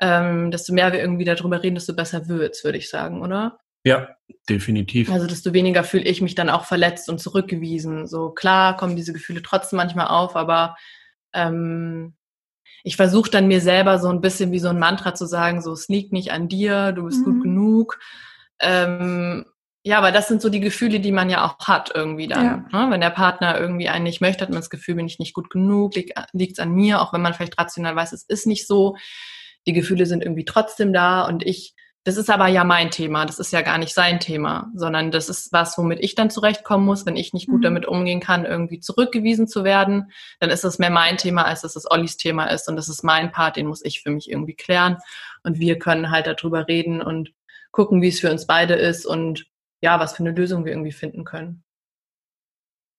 Ähm, 0.00 0.50
desto 0.50 0.72
mehr 0.72 0.92
wir 0.92 1.00
irgendwie 1.00 1.24
darüber 1.24 1.62
reden, 1.62 1.74
desto 1.74 1.94
besser 1.94 2.28
wird's, 2.28 2.64
würde 2.64 2.78
ich 2.78 2.88
sagen, 2.88 3.20
oder? 3.20 3.58
Ja, 3.84 4.08
definitiv. 4.48 5.10
Also 5.10 5.26
desto 5.26 5.52
weniger 5.52 5.84
fühle 5.84 6.04
ich 6.04 6.20
mich 6.20 6.34
dann 6.34 6.50
auch 6.50 6.64
verletzt 6.64 7.08
und 7.08 7.20
zurückgewiesen. 7.20 8.06
So 8.06 8.30
klar 8.30 8.76
kommen 8.76 8.96
diese 8.96 9.12
Gefühle 9.12 9.42
trotzdem 9.42 9.76
manchmal 9.76 10.08
auf, 10.08 10.36
aber 10.36 10.76
ähm, 11.32 12.14
ich 12.84 12.96
versuche 12.96 13.30
dann 13.30 13.48
mir 13.48 13.60
selber 13.60 13.98
so 13.98 14.08
ein 14.08 14.20
bisschen 14.20 14.52
wie 14.52 14.58
so 14.58 14.68
ein 14.68 14.78
Mantra 14.78 15.14
zu 15.14 15.26
sagen, 15.26 15.62
so 15.62 15.72
es 15.72 15.88
liegt 15.88 16.12
nicht 16.12 16.32
an 16.32 16.48
dir, 16.48 16.92
du 16.92 17.04
bist 17.04 17.20
mhm. 17.20 17.24
gut 17.24 17.42
genug. 17.42 17.98
Ähm, 18.60 19.44
ja, 19.84 19.98
aber 19.98 20.12
das 20.12 20.28
sind 20.28 20.42
so 20.42 20.48
die 20.48 20.60
Gefühle, 20.60 21.00
die 21.00 21.12
man 21.12 21.30
ja 21.30 21.44
auch 21.44 21.66
hat 21.66 21.92
irgendwie 21.94 22.28
dann. 22.28 22.68
Ja. 22.72 22.86
Ne? 22.86 22.90
Wenn 22.90 23.00
der 23.00 23.10
Partner 23.10 23.58
irgendwie 23.58 23.88
einen 23.88 24.04
nicht 24.04 24.20
möchte, 24.20 24.42
hat 24.42 24.50
man 24.50 24.58
das 24.58 24.70
Gefühl, 24.70 24.96
bin 24.96 25.06
ich 25.06 25.18
nicht 25.18 25.34
gut 25.34 25.50
genug, 25.50 25.94
liegt 25.94 26.52
es 26.52 26.58
an 26.58 26.72
mir, 26.72 27.00
auch 27.00 27.12
wenn 27.12 27.22
man 27.22 27.34
vielleicht 27.34 27.58
rational 27.58 27.96
weiß, 27.96 28.12
es 28.12 28.24
ist 28.24 28.46
nicht 28.46 28.66
so. 28.66 28.96
Die 29.66 29.72
Gefühle 29.72 30.06
sind 30.06 30.22
irgendwie 30.22 30.44
trotzdem 30.44 30.92
da 30.92 31.26
und 31.26 31.44
ich 31.44 31.74
das 32.04 32.16
ist 32.16 32.30
aber 32.30 32.46
ja 32.46 32.64
mein 32.64 32.90
Thema, 32.90 33.26
das 33.26 33.38
ist 33.38 33.52
ja 33.52 33.60
gar 33.60 33.76
nicht 33.76 33.92
sein 33.92 34.20
Thema, 34.20 34.70
sondern 34.74 35.10
das 35.10 35.28
ist 35.28 35.52
was, 35.52 35.76
womit 35.76 36.00
ich 36.00 36.14
dann 36.14 36.30
zurechtkommen 36.30 36.86
muss, 36.86 37.04
wenn 37.04 37.16
ich 37.16 37.32
nicht 37.32 37.48
gut 37.48 37.58
mhm. 37.58 37.64
damit 37.64 37.86
umgehen 37.86 38.20
kann, 38.20 38.44
irgendwie 38.44 38.80
zurückgewiesen 38.80 39.46
zu 39.46 39.64
werden, 39.64 40.10
dann 40.40 40.50
ist 40.50 40.64
das 40.64 40.78
mehr 40.78 40.90
mein 40.90 41.18
Thema, 41.18 41.44
als 41.44 41.62
dass 41.62 41.76
es 41.76 41.90
Ollis 41.90 42.16
Thema 42.16 42.46
ist 42.46 42.68
und 42.68 42.76
das 42.76 42.88
ist 42.88 43.02
mein 43.02 43.30
Part, 43.30 43.56
den 43.56 43.66
muss 43.66 43.84
ich 43.84 44.02
für 44.02 44.10
mich 44.10 44.30
irgendwie 44.30 44.54
klären 44.54 44.98
und 45.42 45.58
wir 45.58 45.78
können 45.78 46.10
halt 46.10 46.26
darüber 46.26 46.66
reden 46.66 47.02
und 47.02 47.32
gucken, 47.72 48.00
wie 48.00 48.08
es 48.08 48.20
für 48.20 48.30
uns 48.30 48.46
beide 48.46 48.74
ist 48.74 49.04
und 49.04 49.46
ja, 49.82 50.00
was 50.00 50.14
für 50.14 50.20
eine 50.20 50.32
Lösung 50.32 50.64
wir 50.64 50.72
irgendwie 50.72 50.92
finden 50.92 51.24
können. 51.24 51.62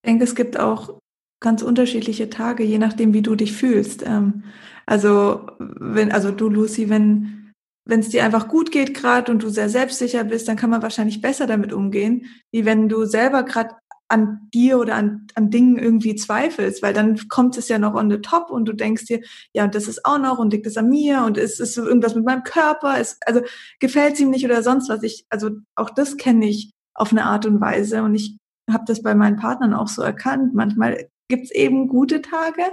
Ich 0.03 0.09
denke, 0.09 0.23
es 0.23 0.35
gibt 0.35 0.59
auch 0.59 0.99
ganz 1.41 1.62
unterschiedliche 1.62 2.29
Tage, 2.29 2.63
je 2.63 2.77
nachdem, 2.77 3.13
wie 3.13 3.21
du 3.21 3.35
dich 3.35 3.53
fühlst. 3.53 4.05
Ähm, 4.05 4.43
also 4.85 5.47
wenn, 5.59 6.12
also 6.12 6.31
du, 6.31 6.49
Lucy, 6.49 6.89
wenn 6.89 7.38
wenn 7.85 8.01
es 8.01 8.09
dir 8.09 8.23
einfach 8.23 8.47
gut 8.47 8.71
geht 8.71 8.93
gerade 8.93 9.31
und 9.31 9.41
du 9.41 9.49
sehr 9.49 9.69
selbstsicher 9.69 10.23
bist, 10.23 10.47
dann 10.47 10.57
kann 10.57 10.69
man 10.69 10.81
wahrscheinlich 10.81 11.21
besser 11.21 11.47
damit 11.47 11.73
umgehen, 11.73 12.25
wie 12.51 12.65
wenn 12.65 12.89
du 12.89 13.05
selber 13.05 13.43
gerade 13.43 13.75
an 14.09 14.49
dir 14.53 14.79
oder 14.79 14.95
an, 14.95 15.27
an 15.35 15.51
Dingen 15.51 15.77
irgendwie 15.77 16.15
zweifelst, 16.15 16.81
weil 16.81 16.93
dann 16.93 17.27
kommt 17.29 17.57
es 17.57 17.69
ja 17.69 17.77
noch 17.77 17.93
on 17.93 18.09
the 18.09 18.17
top 18.17 18.49
und 18.49 18.65
du 18.65 18.73
denkst 18.73 19.05
dir, 19.05 19.21
ja, 19.53 19.67
das 19.67 19.87
ist 19.87 20.03
auch 20.03 20.17
noch 20.17 20.39
und 20.39 20.51
liegt 20.51 20.65
es 20.65 20.77
an 20.77 20.89
mir 20.89 21.23
und 21.23 21.37
ist 21.37 21.59
es 21.59 21.77
irgendwas 21.77 22.15
mit 22.15 22.25
meinem 22.25 22.43
Körper, 22.43 22.99
ist, 22.99 23.17
also 23.27 23.41
gefällt 23.79 24.15
es 24.15 24.19
ihm 24.19 24.31
nicht 24.31 24.45
oder 24.45 24.63
sonst 24.63 24.89
was. 24.89 25.03
Ich, 25.03 25.25
also 25.29 25.51
auch 25.75 25.91
das 25.91 26.17
kenne 26.17 26.47
ich 26.47 26.71
auf 26.95 27.11
eine 27.11 27.25
Art 27.25 27.45
und 27.45 27.61
Weise 27.61 28.01
und 28.01 28.15
ich 28.15 28.37
habe 28.69 28.83
das 28.85 29.03
bei 29.03 29.13
meinen 29.13 29.37
Partnern 29.37 29.73
auch 29.73 29.87
so 29.87 30.01
erkannt. 30.01 30.53
Manchmal 30.55 31.09
gibt 31.29 31.45
es 31.45 31.51
eben 31.51 31.87
gute 31.87 32.21
Tage, 32.21 32.63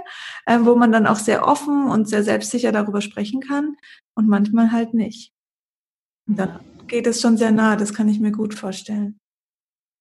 äh, 0.45 0.59
wo 0.61 0.75
man 0.75 0.91
dann 0.91 1.07
auch 1.07 1.15
sehr 1.15 1.47
offen 1.47 1.87
und 1.87 2.09
sehr 2.09 2.23
selbstsicher 2.23 2.71
darüber 2.71 3.01
sprechen 3.01 3.39
kann 3.39 3.77
und 4.15 4.27
manchmal 4.27 4.71
halt 4.71 4.93
nicht. 4.93 5.31
Dann 6.25 6.59
geht 6.87 7.07
es 7.07 7.21
schon 7.21 7.37
sehr 7.37 7.51
nah, 7.51 7.75
das 7.75 7.93
kann 7.93 8.09
ich 8.09 8.19
mir 8.19 8.31
gut 8.31 8.53
vorstellen. 8.53 9.19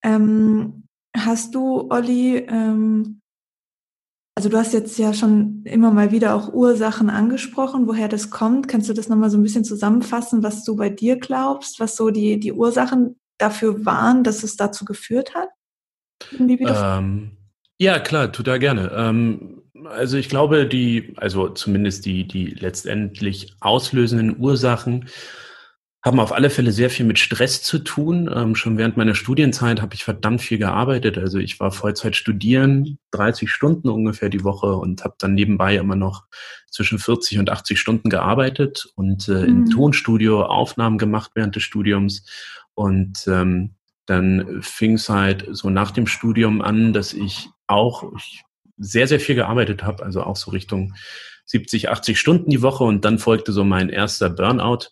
Ähm, 0.03 0.85
hast 1.17 1.55
du, 1.55 1.89
Olli, 1.91 2.39
ähm, 2.39 3.21
also 4.35 4.49
du 4.49 4.59
hast 4.59 4.73
jetzt 4.73 4.99
ja 4.99 5.15
schon 5.15 5.63
immer 5.65 5.91
mal 5.91 6.11
wieder 6.13 6.35
auch 6.35 6.53
Ursachen 6.53 7.11
angesprochen, 7.11 7.87
woher 7.87 8.09
das 8.09 8.31
kommt. 8.31 8.69
Kannst 8.69 8.89
du 8.89 8.93
das 8.93 9.09
nochmal 9.09 9.31
so 9.31 9.39
ein 9.39 9.43
bisschen 9.43 9.65
zusammenfassen, 9.65 10.43
was 10.43 10.65
du 10.65 10.77
bei 10.77 10.91
dir 10.91 11.17
glaubst, 11.19 11.81
was 11.81 11.97
so 11.97 12.11
die, 12.11 12.39
die 12.39 12.53
Ursachen 12.53 13.19
dafür 13.39 13.85
waren, 13.87 14.25
dass 14.25 14.43
es 14.43 14.57
dazu 14.57 14.85
geführt 14.85 15.35
hat? 15.35 15.49
Ähm, 16.99 17.36
ja, 17.79 17.99
klar, 17.99 18.33
tut 18.33 18.49
er 18.49 18.59
gerne. 18.59 18.91
Ähm, 18.95 19.63
also 19.85 20.17
ich 20.17 20.29
glaube, 20.29 20.67
die, 20.67 21.15
also 21.17 21.49
zumindest 21.49 22.07
die, 22.07 22.27
die 22.27 22.47
letztendlich 22.47 23.55
auslösenden 23.61 24.39
Ursachen 24.39 25.09
haben 26.07 26.21
auf 26.21 26.33
alle 26.33 26.51
Fälle 26.51 26.71
sehr 26.71 26.89
viel 26.89 27.05
mit 27.05 27.19
Stress 27.19 27.65
zu 27.65 27.81
tun. 27.81 28.31
Ähm, 28.33 28.55
schon 28.55 28.79
während 28.79 28.97
meiner 28.97 29.17
Studienzeit 29.17 29.83
habe 29.83 29.95
ich 29.95 30.05
verdammt 30.05 30.41
viel 30.41 30.59
gearbeitet. 30.59 31.19
Also 31.19 31.39
ich 31.39 31.59
war 31.59 31.73
Vollzeit 31.73 32.15
studieren, 32.15 32.99
30 33.11 33.51
Stunden 33.51 33.89
ungefähr 33.89 34.29
die 34.29 34.45
Woche 34.45 34.77
und 34.77 35.03
habe 35.03 35.17
dann 35.19 35.35
nebenbei 35.35 35.75
immer 35.75 35.97
noch 35.97 36.27
zwischen 36.71 37.01
40 37.01 37.41
und 37.41 37.51
80 37.51 37.81
Stunden 37.81 38.09
gearbeitet 38.09 38.87
und 38.95 39.29
äh, 39.29 39.33
mhm. 39.33 39.45
im 39.49 39.71
Tonstudio 39.71 40.45
Aufnahmen 40.45 40.97
gemacht 40.97 41.33
während 41.35 41.57
des 41.57 41.65
Studiums. 41.65 42.25
Und 42.75 43.27
ähm, 43.27 43.75
dann 44.07 44.63
fing 44.63 44.95
es 44.95 45.09
halt 45.09 45.47
so 45.51 45.71
nach 45.71 45.91
dem 45.91 46.07
Studium 46.07 46.63
an, 46.63 46.93
dass 46.93 47.15
ich 47.15 47.49
auch 47.67 48.05
ich 48.17 48.43
sehr, 48.79 49.09
sehr 49.09 49.21
viel 49.21 49.35
gearbeitet 49.35 49.83
habe, 49.83 50.05
also 50.05 50.23
auch 50.23 50.37
so 50.37 50.51
Richtung 50.51 50.95
70, 51.47 51.89
80 51.89 52.19
Stunden 52.19 52.51
die 52.51 52.63
Woche 52.63 52.85
und 52.85 53.05
dann 53.05 53.19
folgte 53.19 53.53
so 53.53 53.65
mein 53.65 53.89
erster 53.89 54.29
Burnout, 54.29 54.91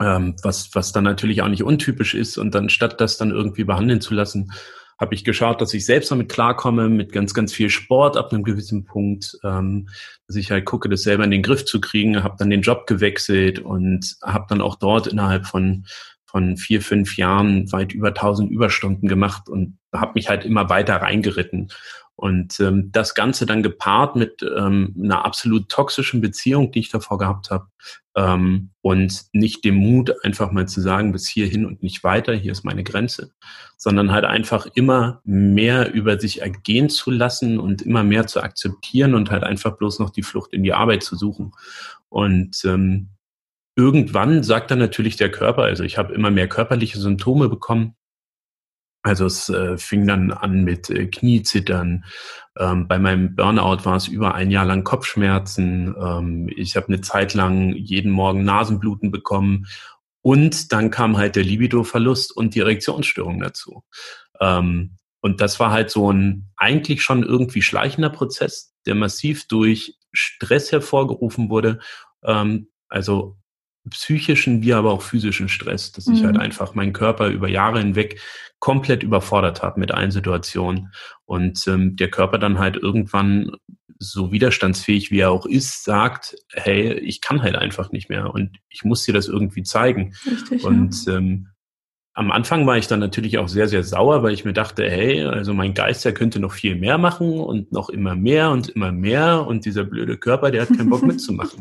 ähm, 0.00 0.36
was, 0.42 0.74
was 0.74 0.92
dann 0.92 1.04
natürlich 1.04 1.42
auch 1.42 1.48
nicht 1.48 1.64
untypisch 1.64 2.14
ist 2.14 2.38
und 2.38 2.54
dann 2.54 2.68
statt 2.68 3.00
das 3.00 3.16
dann 3.16 3.30
irgendwie 3.30 3.64
behandeln 3.64 4.00
zu 4.00 4.14
lassen, 4.14 4.52
habe 4.98 5.14
ich 5.14 5.24
geschaut, 5.24 5.60
dass 5.60 5.74
ich 5.74 5.84
selbst 5.84 6.10
damit 6.10 6.28
klarkomme, 6.28 6.88
mit 6.88 7.12
ganz, 7.12 7.34
ganz 7.34 7.52
viel 7.52 7.68
Sport 7.68 8.16
ab 8.16 8.32
einem 8.32 8.44
gewissen 8.44 8.84
Punkt, 8.84 9.36
ähm, 9.42 9.88
dass 10.26 10.36
ich 10.36 10.50
halt 10.50 10.66
gucke, 10.66 10.88
das 10.88 11.02
selber 11.02 11.24
in 11.24 11.30
den 11.30 11.42
Griff 11.42 11.64
zu 11.64 11.80
kriegen, 11.80 12.22
habe 12.22 12.36
dann 12.38 12.50
den 12.50 12.62
Job 12.62 12.86
gewechselt 12.86 13.58
und 13.58 14.16
habe 14.22 14.46
dann 14.48 14.60
auch 14.60 14.76
dort 14.76 15.06
innerhalb 15.06 15.46
von 15.46 15.86
von 16.34 16.56
vier, 16.56 16.82
fünf 16.82 17.16
Jahren 17.16 17.70
weit 17.70 17.92
über 17.92 18.08
1000 18.08 18.50
Überstunden 18.50 19.06
gemacht 19.06 19.48
und 19.48 19.78
habe 19.94 20.14
mich 20.16 20.28
halt 20.28 20.44
immer 20.44 20.68
weiter 20.68 20.96
reingeritten. 20.96 21.70
Und 22.16 22.58
ähm, 22.58 22.90
das 22.90 23.14
Ganze 23.14 23.46
dann 23.46 23.62
gepaart 23.62 24.16
mit 24.16 24.42
ähm, 24.42 24.96
einer 25.00 25.24
absolut 25.24 25.68
toxischen 25.68 26.20
Beziehung, 26.20 26.72
die 26.72 26.80
ich 26.80 26.88
davor 26.88 27.18
gehabt 27.18 27.52
habe, 27.52 27.68
ähm, 28.16 28.70
und 28.80 29.26
nicht 29.32 29.64
dem 29.64 29.76
Mut, 29.76 30.12
einfach 30.24 30.50
mal 30.50 30.66
zu 30.66 30.80
sagen, 30.80 31.12
bis 31.12 31.28
hierhin 31.28 31.66
und 31.66 31.84
nicht 31.84 32.02
weiter, 32.02 32.34
hier 32.34 32.50
ist 32.50 32.64
meine 32.64 32.82
Grenze, 32.82 33.30
sondern 33.76 34.10
halt 34.10 34.24
einfach 34.24 34.66
immer 34.74 35.20
mehr 35.22 35.94
über 35.94 36.18
sich 36.18 36.42
ergehen 36.42 36.90
zu 36.90 37.12
lassen 37.12 37.60
und 37.60 37.82
immer 37.82 38.02
mehr 38.02 38.26
zu 38.26 38.42
akzeptieren 38.42 39.14
und 39.14 39.30
halt 39.30 39.44
einfach 39.44 39.76
bloß 39.76 40.00
noch 40.00 40.10
die 40.10 40.24
Flucht 40.24 40.52
in 40.52 40.64
die 40.64 40.72
Arbeit 40.72 41.04
zu 41.04 41.14
suchen. 41.14 41.52
Und 42.08 42.64
ähm, 42.64 43.10
irgendwann 43.76 44.42
sagt 44.42 44.70
dann 44.70 44.78
natürlich 44.78 45.16
der 45.16 45.30
Körper, 45.30 45.62
also 45.62 45.84
ich 45.84 45.98
habe 45.98 46.14
immer 46.14 46.30
mehr 46.30 46.48
körperliche 46.48 46.98
Symptome 46.98 47.48
bekommen. 47.48 47.96
Also 49.02 49.26
es 49.26 49.50
äh, 49.50 49.76
fing 49.76 50.06
dann 50.06 50.32
an 50.32 50.64
mit 50.64 50.88
äh, 50.88 51.06
Kniezittern. 51.06 52.06
Ähm, 52.58 52.88
bei 52.88 52.98
meinem 52.98 53.36
Burnout 53.36 53.84
war 53.84 53.96
es 53.96 54.08
über 54.08 54.34
ein 54.34 54.50
Jahr 54.50 54.64
lang 54.64 54.82
Kopfschmerzen. 54.82 55.94
Ähm, 56.00 56.50
ich 56.56 56.74
habe 56.74 56.88
eine 56.88 57.02
Zeit 57.02 57.34
lang 57.34 57.74
jeden 57.74 58.10
Morgen 58.10 58.44
Nasenbluten 58.44 59.10
bekommen. 59.10 59.66
Und 60.22 60.72
dann 60.72 60.90
kam 60.90 61.18
halt 61.18 61.36
der 61.36 61.44
Libido-Verlust 61.44 62.34
und 62.34 62.54
die 62.54 62.60
Erektionsstörung 62.60 63.40
dazu. 63.40 63.84
Ähm, 64.40 64.96
und 65.20 65.42
das 65.42 65.60
war 65.60 65.70
halt 65.70 65.90
so 65.90 66.10
ein 66.10 66.50
eigentlich 66.56 67.02
schon 67.02 67.22
irgendwie 67.22 67.60
schleichender 67.60 68.08
Prozess, 68.08 68.74
der 68.86 68.94
massiv 68.94 69.46
durch 69.48 69.98
Stress 70.12 70.72
hervorgerufen 70.72 71.50
wurde. 71.50 71.78
Ähm, 72.22 72.68
also 72.88 73.36
psychischen 73.90 74.62
wie 74.62 74.72
aber 74.72 74.92
auch 74.92 75.02
physischen 75.02 75.48
Stress, 75.48 75.92
dass 75.92 76.08
ich 76.08 76.24
halt 76.24 76.36
mhm. 76.36 76.40
einfach 76.40 76.74
meinen 76.74 76.92
Körper 76.92 77.28
über 77.28 77.48
Jahre 77.48 77.80
hinweg 77.80 78.20
komplett 78.58 79.02
überfordert 79.02 79.62
habe 79.62 79.78
mit 79.78 79.92
allen 79.92 80.10
Situationen 80.10 80.92
und 81.26 81.66
ähm, 81.68 81.96
der 81.96 82.10
Körper 82.10 82.38
dann 82.38 82.58
halt 82.58 82.76
irgendwann 82.76 83.52
so 83.98 84.32
widerstandsfähig 84.32 85.10
wie 85.10 85.20
er 85.20 85.30
auch 85.30 85.46
ist, 85.46 85.84
sagt, 85.84 86.36
hey, 86.52 86.94
ich 86.94 87.20
kann 87.20 87.42
halt 87.42 87.56
einfach 87.56 87.92
nicht 87.92 88.08
mehr 88.08 88.32
und 88.32 88.56
ich 88.70 88.84
muss 88.84 89.04
dir 89.04 89.12
das 89.12 89.28
irgendwie 89.28 89.62
zeigen. 89.62 90.14
Richtig, 90.26 90.64
und 90.64 91.06
ja. 91.06 91.16
ähm, 91.16 91.48
am 92.14 92.30
Anfang 92.30 92.66
war 92.66 92.78
ich 92.78 92.86
dann 92.86 93.00
natürlich 93.00 93.38
auch 93.38 93.48
sehr, 93.48 93.68
sehr 93.68 93.82
sauer, 93.82 94.22
weil 94.22 94.32
ich 94.32 94.44
mir 94.44 94.52
dachte, 94.52 94.88
hey, 94.88 95.24
also 95.24 95.52
mein 95.52 95.74
Geist, 95.74 96.04
der 96.04 96.14
könnte 96.14 96.38
noch 96.38 96.52
viel 96.52 96.76
mehr 96.76 96.96
machen 96.96 97.40
und 97.40 97.72
noch 97.72 97.88
immer 97.88 98.14
mehr 98.14 98.50
und 98.50 98.68
immer 98.68 98.92
mehr 98.92 99.46
und 99.46 99.64
dieser 99.64 99.84
blöde 99.84 100.16
Körper, 100.16 100.50
der 100.50 100.62
hat 100.62 100.76
keinen 100.76 100.90
Bock 100.90 101.02
mitzumachen 101.06 101.60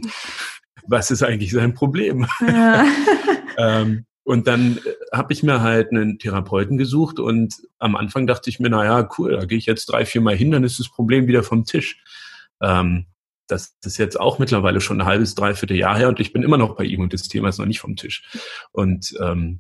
was 0.88 1.12
ist 1.12 1.24
eigentlich 1.24 1.52
sein 1.52 1.74
Problem? 1.74 2.28
Ja. 2.42 2.86
ähm, 3.58 4.06
und 4.24 4.48
dann 4.48 4.78
äh, 4.78 5.18
habe 5.18 5.34
ich 5.34 5.44
mir 5.44 5.62
halt 5.62 5.92
einen 5.92 6.20
Therapeuten 6.20 6.78
gesucht 6.78 7.20
und 7.20 7.56
am 7.80 7.96
Anfang 7.96 8.26
dachte 8.28 8.50
ich 8.50 8.60
mir, 8.60 8.70
na 8.70 8.86
ja, 8.86 9.10
cool, 9.18 9.34
da 9.34 9.46
gehe 9.46 9.58
ich 9.58 9.66
jetzt 9.66 9.88
drei, 9.88 10.06
vier 10.06 10.22
Mal 10.22 10.36
hin, 10.36 10.52
dann 10.52 10.64
ist 10.64 10.80
das 10.80 10.90
Problem 10.90 11.28
wieder 11.28 11.44
vom 11.44 11.66
Tisch. 11.66 12.04
Ähm, 12.62 13.08
das 13.48 13.76
ist 13.84 13.98
jetzt 13.98 14.20
auch 14.20 14.40
mittlerweile 14.40 14.80
schon 14.80 15.02
ein 15.02 15.08
halbes, 15.08 15.36
dreiviertel 15.36 15.78
Jahr 15.78 15.98
her 15.98 16.08
und 16.08 16.20
ich 16.20 16.32
bin 16.32 16.44
immer 16.44 16.58
noch 16.58 16.76
bei 16.76 16.86
ihm 16.86 17.02
und 17.02 17.14
das 17.14 17.28
Thema 17.28 17.50
ist 17.50 17.60
noch 17.60 17.66
nicht 17.66 17.82
vom 17.82 17.98
Tisch. 17.98 18.24
Und 18.72 19.14
ähm, 19.20 19.60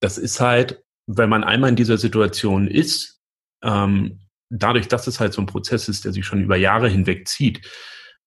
das 0.00 0.16
ist 0.16 0.40
halt, 0.40 0.82
wenn 1.06 1.28
man 1.28 1.44
einmal 1.44 1.70
in 1.70 1.76
dieser 1.76 1.98
Situation 1.98 2.66
ist, 2.66 3.20
ähm, 3.62 4.20
dadurch, 4.48 4.88
dass 4.88 5.06
es 5.06 5.20
halt 5.20 5.34
so 5.34 5.42
ein 5.42 5.46
Prozess 5.46 5.88
ist, 5.88 6.04
der 6.04 6.12
sich 6.12 6.24
schon 6.24 6.42
über 6.42 6.56
Jahre 6.56 6.88
hinweg 6.88 7.28
zieht, 7.28 7.60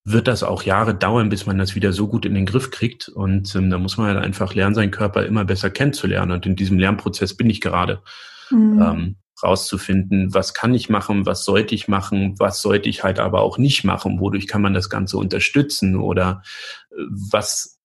wird 0.06 0.28
das 0.28 0.44
auch 0.44 0.64
Jahre 0.64 0.94
dauern, 0.94 1.30
bis 1.30 1.46
man 1.46 1.58
das 1.58 1.76
wieder 1.76 1.94
so 1.94 2.08
gut 2.08 2.26
in 2.26 2.34
den 2.34 2.46
Griff 2.46 2.72
kriegt. 2.72 3.08
Und 3.08 3.56
ähm, 3.56 3.70
da 3.70 3.78
muss 3.78 3.98
man 3.98 4.08
halt 4.08 4.24
einfach 4.24 4.54
lernen, 4.54 4.76
seinen 4.76 4.92
Körper 4.92 5.26
immer 5.26 5.46
besser 5.46 5.70
kennenzulernen. 5.70 6.32
Und 6.32 6.46
in 6.46 6.56
diesem 6.56 6.78
Lernprozess 6.78 7.36
bin 7.36 7.50
ich 7.50 7.62
gerade. 7.62 8.02
Mhm. 8.50 8.82
Ähm, 8.82 9.16
rauszufinden, 9.42 10.34
was 10.34 10.54
kann 10.54 10.74
ich 10.74 10.90
machen, 10.90 11.26
was 11.26 11.44
sollte 11.44 11.76
ich 11.76 11.88
machen, 11.88 12.36
was 12.40 12.62
sollte 12.62 12.88
ich 12.88 13.04
halt 13.04 13.20
aber 13.20 13.42
auch 13.42 13.58
nicht 13.58 13.84
machen, 13.84 14.20
wodurch 14.20 14.48
kann 14.48 14.62
man 14.62 14.74
das 14.74 14.90
Ganze 14.90 15.18
unterstützen 15.18 15.96
oder 15.96 16.44
äh, 16.92 16.96
was 17.10 17.82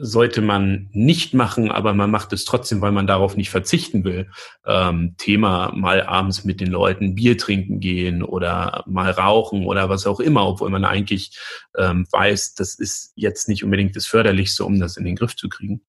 sollte 0.00 0.40
man 0.40 0.88
nicht 0.92 1.34
machen, 1.34 1.70
aber 1.70 1.94
man 1.94 2.10
macht 2.10 2.32
es 2.32 2.44
trotzdem, 2.44 2.80
weil 2.80 2.92
man 2.92 3.06
darauf 3.06 3.36
nicht 3.36 3.50
verzichten 3.50 4.04
will. 4.04 4.30
Ähm, 4.64 5.14
Thema 5.18 5.72
mal 5.74 6.02
abends 6.02 6.44
mit 6.44 6.60
den 6.60 6.70
Leuten 6.70 7.14
Bier 7.14 7.36
trinken 7.36 7.80
gehen 7.80 8.22
oder 8.22 8.84
mal 8.86 9.10
rauchen 9.10 9.66
oder 9.66 9.88
was 9.88 10.06
auch 10.06 10.20
immer, 10.20 10.46
obwohl 10.46 10.70
man 10.70 10.84
eigentlich 10.84 11.38
ähm, 11.76 12.06
weiß, 12.10 12.54
das 12.54 12.74
ist 12.74 13.12
jetzt 13.14 13.48
nicht 13.48 13.64
unbedingt 13.64 13.94
das 13.96 14.06
Förderlichste, 14.06 14.64
um 14.64 14.80
das 14.80 14.96
in 14.96 15.04
den 15.04 15.16
Griff 15.16 15.36
zu 15.36 15.48
kriegen. 15.48 15.82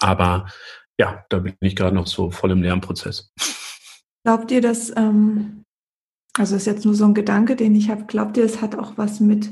Aber 0.00 0.46
ja, 0.98 1.24
da 1.28 1.38
bin 1.38 1.54
ich 1.60 1.76
gerade 1.76 1.94
noch 1.94 2.06
so 2.06 2.30
voll 2.30 2.50
im 2.50 2.62
Lernprozess. 2.62 3.32
Glaubt 4.24 4.50
ihr, 4.50 4.60
dass, 4.60 4.90
ähm, 4.96 5.62
also 6.36 6.56
ist 6.56 6.66
jetzt 6.66 6.84
nur 6.84 6.94
so 6.94 7.04
ein 7.04 7.14
Gedanke, 7.14 7.54
den 7.54 7.74
ich 7.76 7.90
habe, 7.90 8.06
glaubt 8.06 8.36
ihr, 8.36 8.44
es 8.44 8.60
hat 8.60 8.76
auch 8.76 8.94
was 8.96 9.20
mit 9.20 9.50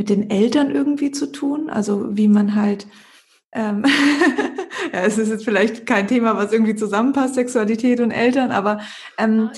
mit 0.00 0.08
den 0.08 0.30
Eltern 0.30 0.70
irgendwie 0.70 1.10
zu 1.10 1.30
tun? 1.30 1.68
Also 1.68 2.16
wie 2.16 2.26
man 2.26 2.54
halt, 2.54 2.86
ähm, 3.52 3.84
ja, 4.94 5.00
es 5.00 5.18
ist 5.18 5.28
jetzt 5.28 5.44
vielleicht 5.44 5.84
kein 5.84 6.08
Thema, 6.08 6.38
was 6.38 6.54
irgendwie 6.54 6.74
zusammenpasst, 6.74 7.34
Sexualität 7.34 8.00
und 8.00 8.10
Eltern, 8.10 8.50
aber 8.50 8.80
ähm, 9.18 9.50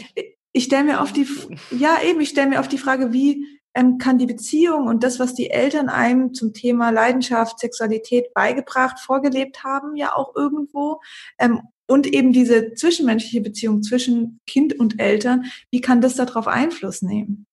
ich 0.53 0.65
stelle 0.65 0.83
mir 0.83 1.01
auf 1.01 1.13
die, 1.13 1.29
ja 1.71 1.97
eben, 2.05 2.21
ich 2.21 2.31
stelle 2.31 2.49
mir 2.49 2.59
auf 2.59 2.67
die 2.67 2.79
Frage, 2.79 3.13
wie 3.13 3.47
ähm, 3.73 3.99
kann 3.99 4.19
die 4.19 4.27
Beziehung 4.27 4.89
und 4.89 5.05
das, 5.05 5.21
was 5.21 5.33
die 5.35 5.51
Eltern 5.51 5.89
einem 5.89 6.35
zum 6.35 6.53
Thema 6.53 6.91
Leidenschaft, 6.91 7.61
Sexualität 7.61 8.35
beigebracht, 8.35 8.99
vorgelebt 8.99 9.63
haben, 9.63 9.95
ja 9.95 10.13
auch 10.17 10.35
irgendwo, 10.35 11.01
ähm, 11.39 11.61
und 11.87 12.09
eben 12.09 12.33
diese 12.33 12.75
zwischenmenschliche 12.75 13.43
Beziehung 13.43 13.85
zwischen 13.85 14.41
Kind 14.49 14.77
und 14.77 14.99
Eltern, 14.99 15.45
wie 15.71 15.81
kann 15.81 16.01
das 16.01 16.17
darauf 16.17 16.49
Einfluss 16.49 17.01
nehmen? 17.01 17.47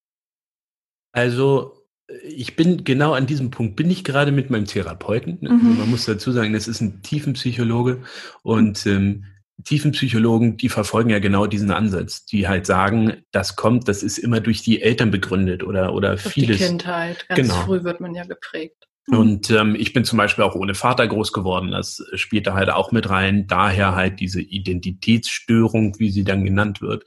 Also 1.11 1.78
ich 2.23 2.55
bin 2.55 2.83
genau 2.83 3.13
an 3.13 3.27
diesem 3.27 3.51
Punkt, 3.51 3.75
bin 3.75 3.89
ich 3.89 4.03
gerade 4.03 4.31
mit 4.31 4.49
meinem 4.49 4.65
Therapeuten. 4.65 5.37
Mhm. 5.41 5.49
Also 5.49 5.65
man 5.65 5.89
muss 5.89 6.05
dazu 6.05 6.31
sagen, 6.31 6.53
das 6.53 6.67
ist 6.67 6.81
ein 6.81 7.01
Tiefenpsychologe 7.01 8.01
und 8.43 8.85
ähm, 8.85 9.25
Tiefenpsychologen, 9.63 10.57
die 10.57 10.69
verfolgen 10.69 11.09
ja 11.09 11.19
genau 11.19 11.45
diesen 11.45 11.71
Ansatz, 11.71 12.25
die 12.25 12.47
halt 12.47 12.65
sagen, 12.65 13.23
das 13.31 13.55
kommt, 13.55 13.87
das 13.87 14.03
ist 14.03 14.17
immer 14.17 14.39
durch 14.39 14.61
die 14.61 14.81
Eltern 14.81 15.11
begründet 15.11 15.63
oder, 15.63 15.93
oder 15.93 16.11
durch 16.11 16.33
vieles. 16.33 16.57
Die 16.57 16.65
Kindheit, 16.65 17.27
ganz 17.27 17.49
genau. 17.49 17.61
früh 17.61 17.83
wird 17.83 17.99
man 17.99 18.15
ja 18.15 18.23
geprägt. 18.23 18.87
Mhm. 19.07 19.17
Und 19.17 19.51
ähm, 19.51 19.75
ich 19.75 19.93
bin 19.93 20.05
zum 20.05 20.17
Beispiel 20.17 20.43
auch 20.43 20.55
ohne 20.55 20.75
Vater 20.75 21.07
groß 21.07 21.33
geworden. 21.33 21.71
Das 21.71 22.03
spielt 22.13 22.47
da 22.47 22.53
halt 22.53 22.69
auch 22.69 22.91
mit 22.91 23.09
rein. 23.09 23.47
Daher 23.47 23.95
halt 23.95 24.19
diese 24.19 24.41
Identitätsstörung, 24.41 25.99
wie 25.99 26.11
sie 26.11 26.23
dann 26.23 26.45
genannt 26.45 26.81
wird. 26.81 27.05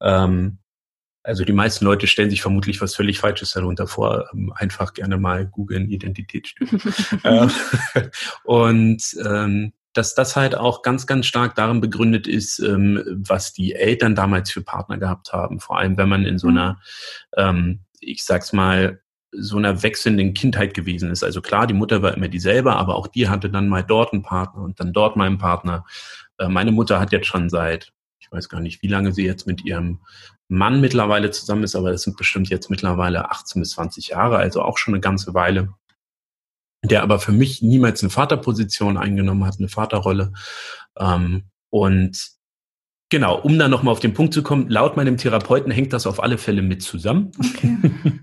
Ähm, 0.00 0.58
also 1.28 1.44
die 1.44 1.52
meisten 1.52 1.84
Leute 1.84 2.06
stellen 2.06 2.30
sich 2.30 2.40
vermutlich 2.40 2.80
was 2.80 2.94
völlig 2.94 3.18
Falsches 3.18 3.50
darunter 3.50 3.86
vor. 3.86 4.30
Ähm, 4.32 4.50
einfach 4.56 4.94
gerne 4.94 5.18
mal 5.18 5.46
googeln 5.46 5.90
Identitätsstörung. 5.90 6.80
äh, 7.22 7.48
und 8.44 9.02
ähm, 9.24 9.74
dass 9.92 10.14
das 10.14 10.36
halt 10.36 10.54
auch 10.54 10.80
ganz, 10.80 11.06
ganz 11.06 11.26
stark 11.26 11.54
darin 11.54 11.82
begründet 11.82 12.26
ist, 12.26 12.60
ähm, 12.60 13.02
was 13.06 13.52
die 13.52 13.74
Eltern 13.74 14.14
damals 14.14 14.50
für 14.50 14.62
Partner 14.62 14.96
gehabt 14.96 15.34
haben. 15.34 15.60
Vor 15.60 15.78
allem, 15.78 15.98
wenn 15.98 16.08
man 16.08 16.24
in 16.24 16.38
so 16.38 16.48
mhm. 16.48 16.56
einer, 16.56 16.80
ähm, 17.36 17.80
ich 18.00 18.24
sag's 18.24 18.54
mal, 18.54 19.02
so 19.30 19.58
einer 19.58 19.82
wechselnden 19.82 20.32
Kindheit 20.32 20.72
gewesen 20.72 21.10
ist. 21.10 21.22
Also 21.22 21.42
klar, 21.42 21.66
die 21.66 21.74
Mutter 21.74 22.00
war 22.00 22.14
immer 22.14 22.28
dieselbe, 22.28 22.74
aber 22.74 22.94
auch 22.94 23.06
die 23.06 23.28
hatte 23.28 23.50
dann 23.50 23.68
mal 23.68 23.84
dort 23.84 24.14
einen 24.14 24.22
Partner 24.22 24.62
und 24.62 24.80
dann 24.80 24.94
dort 24.94 25.16
mal 25.16 25.26
einen 25.26 25.36
Partner. 25.36 25.84
Äh, 26.38 26.48
meine 26.48 26.72
Mutter 26.72 26.98
hat 26.98 27.12
jetzt 27.12 27.26
schon 27.26 27.50
seit, 27.50 27.92
ich 28.18 28.32
weiß 28.32 28.48
gar 28.48 28.60
nicht, 28.60 28.82
wie 28.82 28.88
lange 28.88 29.12
sie 29.12 29.26
jetzt 29.26 29.46
mit 29.46 29.62
ihrem 29.66 30.00
Mann 30.48 30.80
mittlerweile 30.80 31.30
zusammen 31.30 31.64
ist, 31.64 31.76
aber 31.76 31.92
das 31.92 32.02
sind 32.02 32.16
bestimmt 32.16 32.48
jetzt 32.48 32.70
mittlerweile 32.70 33.30
18 33.30 33.60
bis 33.60 33.70
20 33.72 34.08
Jahre, 34.08 34.38
also 34.38 34.62
auch 34.62 34.78
schon 34.78 34.94
eine 34.94 35.00
ganze 35.00 35.34
Weile. 35.34 35.74
Der 36.84 37.02
aber 37.02 37.18
für 37.18 37.32
mich 37.32 37.60
niemals 37.60 38.02
eine 38.02 38.10
Vaterposition 38.10 38.96
eingenommen 38.96 39.44
hat, 39.44 39.58
eine 39.58 39.68
Vaterrolle. 39.68 40.32
Ähm, 40.98 41.50
und 41.70 42.30
genau, 43.10 43.38
um 43.38 43.58
dann 43.58 43.70
nochmal 43.70 43.92
auf 43.92 44.00
den 44.00 44.14
Punkt 44.14 44.32
zu 44.32 44.42
kommen, 44.42 44.70
laut 44.70 44.96
meinem 44.96 45.16
Therapeuten 45.18 45.72
hängt 45.72 45.92
das 45.92 46.06
auf 46.06 46.22
alle 46.22 46.38
Fälle 46.38 46.62
mit 46.62 46.82
zusammen. 46.82 47.32
Okay. 47.38 47.76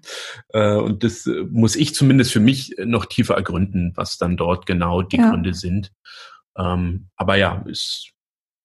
äh, 0.49 0.77
und 0.77 1.03
das 1.03 1.27
äh, 1.27 1.43
muss 1.51 1.75
ich 1.75 1.93
zumindest 1.93 2.31
für 2.31 2.39
mich 2.39 2.75
noch 2.83 3.05
tiefer 3.05 3.35
ergründen, 3.35 3.91
was 3.95 4.17
dann 4.17 4.37
dort 4.37 4.65
genau 4.65 5.01
die 5.01 5.17
ja. 5.17 5.29
Gründe 5.29 5.53
sind. 5.53 5.91
Ähm, 6.57 7.09
aber 7.17 7.35
ja, 7.35 7.63
ist 7.67 8.14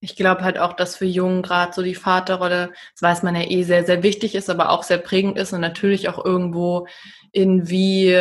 ich 0.00 0.16
glaube 0.16 0.42
halt 0.42 0.58
auch, 0.58 0.72
dass 0.72 0.96
für 0.96 1.04
Jungen 1.04 1.42
gerade 1.42 1.72
so 1.74 1.82
die 1.82 1.94
Vaterrolle, 1.94 2.72
das 2.94 3.02
weiß 3.02 3.22
man 3.22 3.36
ja 3.36 3.42
eh, 3.42 3.62
sehr, 3.62 3.84
sehr 3.84 4.02
wichtig 4.02 4.34
ist, 4.34 4.48
aber 4.48 4.70
auch 4.70 4.82
sehr 4.82 4.98
prägend 4.98 5.36
ist 5.36 5.52
und 5.52 5.60
natürlich 5.60 6.08
auch 6.08 6.24
irgendwo 6.24 6.86
in 7.32 7.68
wie 7.68 8.16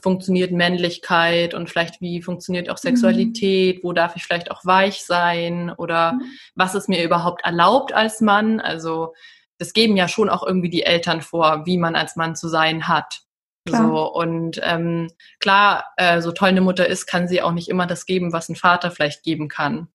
funktioniert 0.00 0.52
Männlichkeit 0.52 1.54
und 1.54 1.70
vielleicht 1.70 2.00
wie 2.00 2.22
funktioniert 2.22 2.70
auch 2.70 2.76
Sexualität, 2.76 3.78
mhm. 3.78 3.88
wo 3.88 3.92
darf 3.92 4.14
ich 4.14 4.24
vielleicht 4.24 4.50
auch 4.50 4.64
weich 4.64 5.04
sein 5.04 5.70
oder 5.70 6.12
mhm. 6.12 6.22
was 6.54 6.74
ist 6.74 6.88
mir 6.88 7.02
überhaupt 7.02 7.44
erlaubt 7.44 7.92
als 7.92 8.20
Mann. 8.20 8.60
Also 8.60 9.14
das 9.58 9.72
geben 9.72 9.96
ja 9.96 10.08
schon 10.08 10.28
auch 10.28 10.46
irgendwie 10.46 10.70
die 10.70 10.84
Eltern 10.84 11.22
vor, 11.22 11.64
wie 11.64 11.78
man 11.78 11.96
als 11.96 12.14
Mann 12.14 12.36
zu 12.36 12.48
sein 12.48 12.88
hat. 12.88 13.22
Klar. 13.66 13.86
So, 13.86 14.12
und 14.12 14.60
ähm, 14.64 15.08
klar, 15.38 15.84
äh, 15.96 16.20
so 16.20 16.32
toll 16.32 16.48
eine 16.48 16.60
Mutter 16.60 16.86
ist, 16.86 17.06
kann 17.06 17.28
sie 17.28 17.42
auch 17.42 17.52
nicht 17.52 17.68
immer 17.68 17.86
das 17.86 18.06
geben, 18.06 18.32
was 18.32 18.48
ein 18.48 18.56
Vater 18.56 18.90
vielleicht 18.90 19.22
geben 19.22 19.48
kann. 19.48 19.88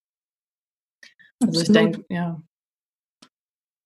Also 1.42 1.62
ich 1.62 1.72
denke, 1.72 2.06
ja. 2.10 2.42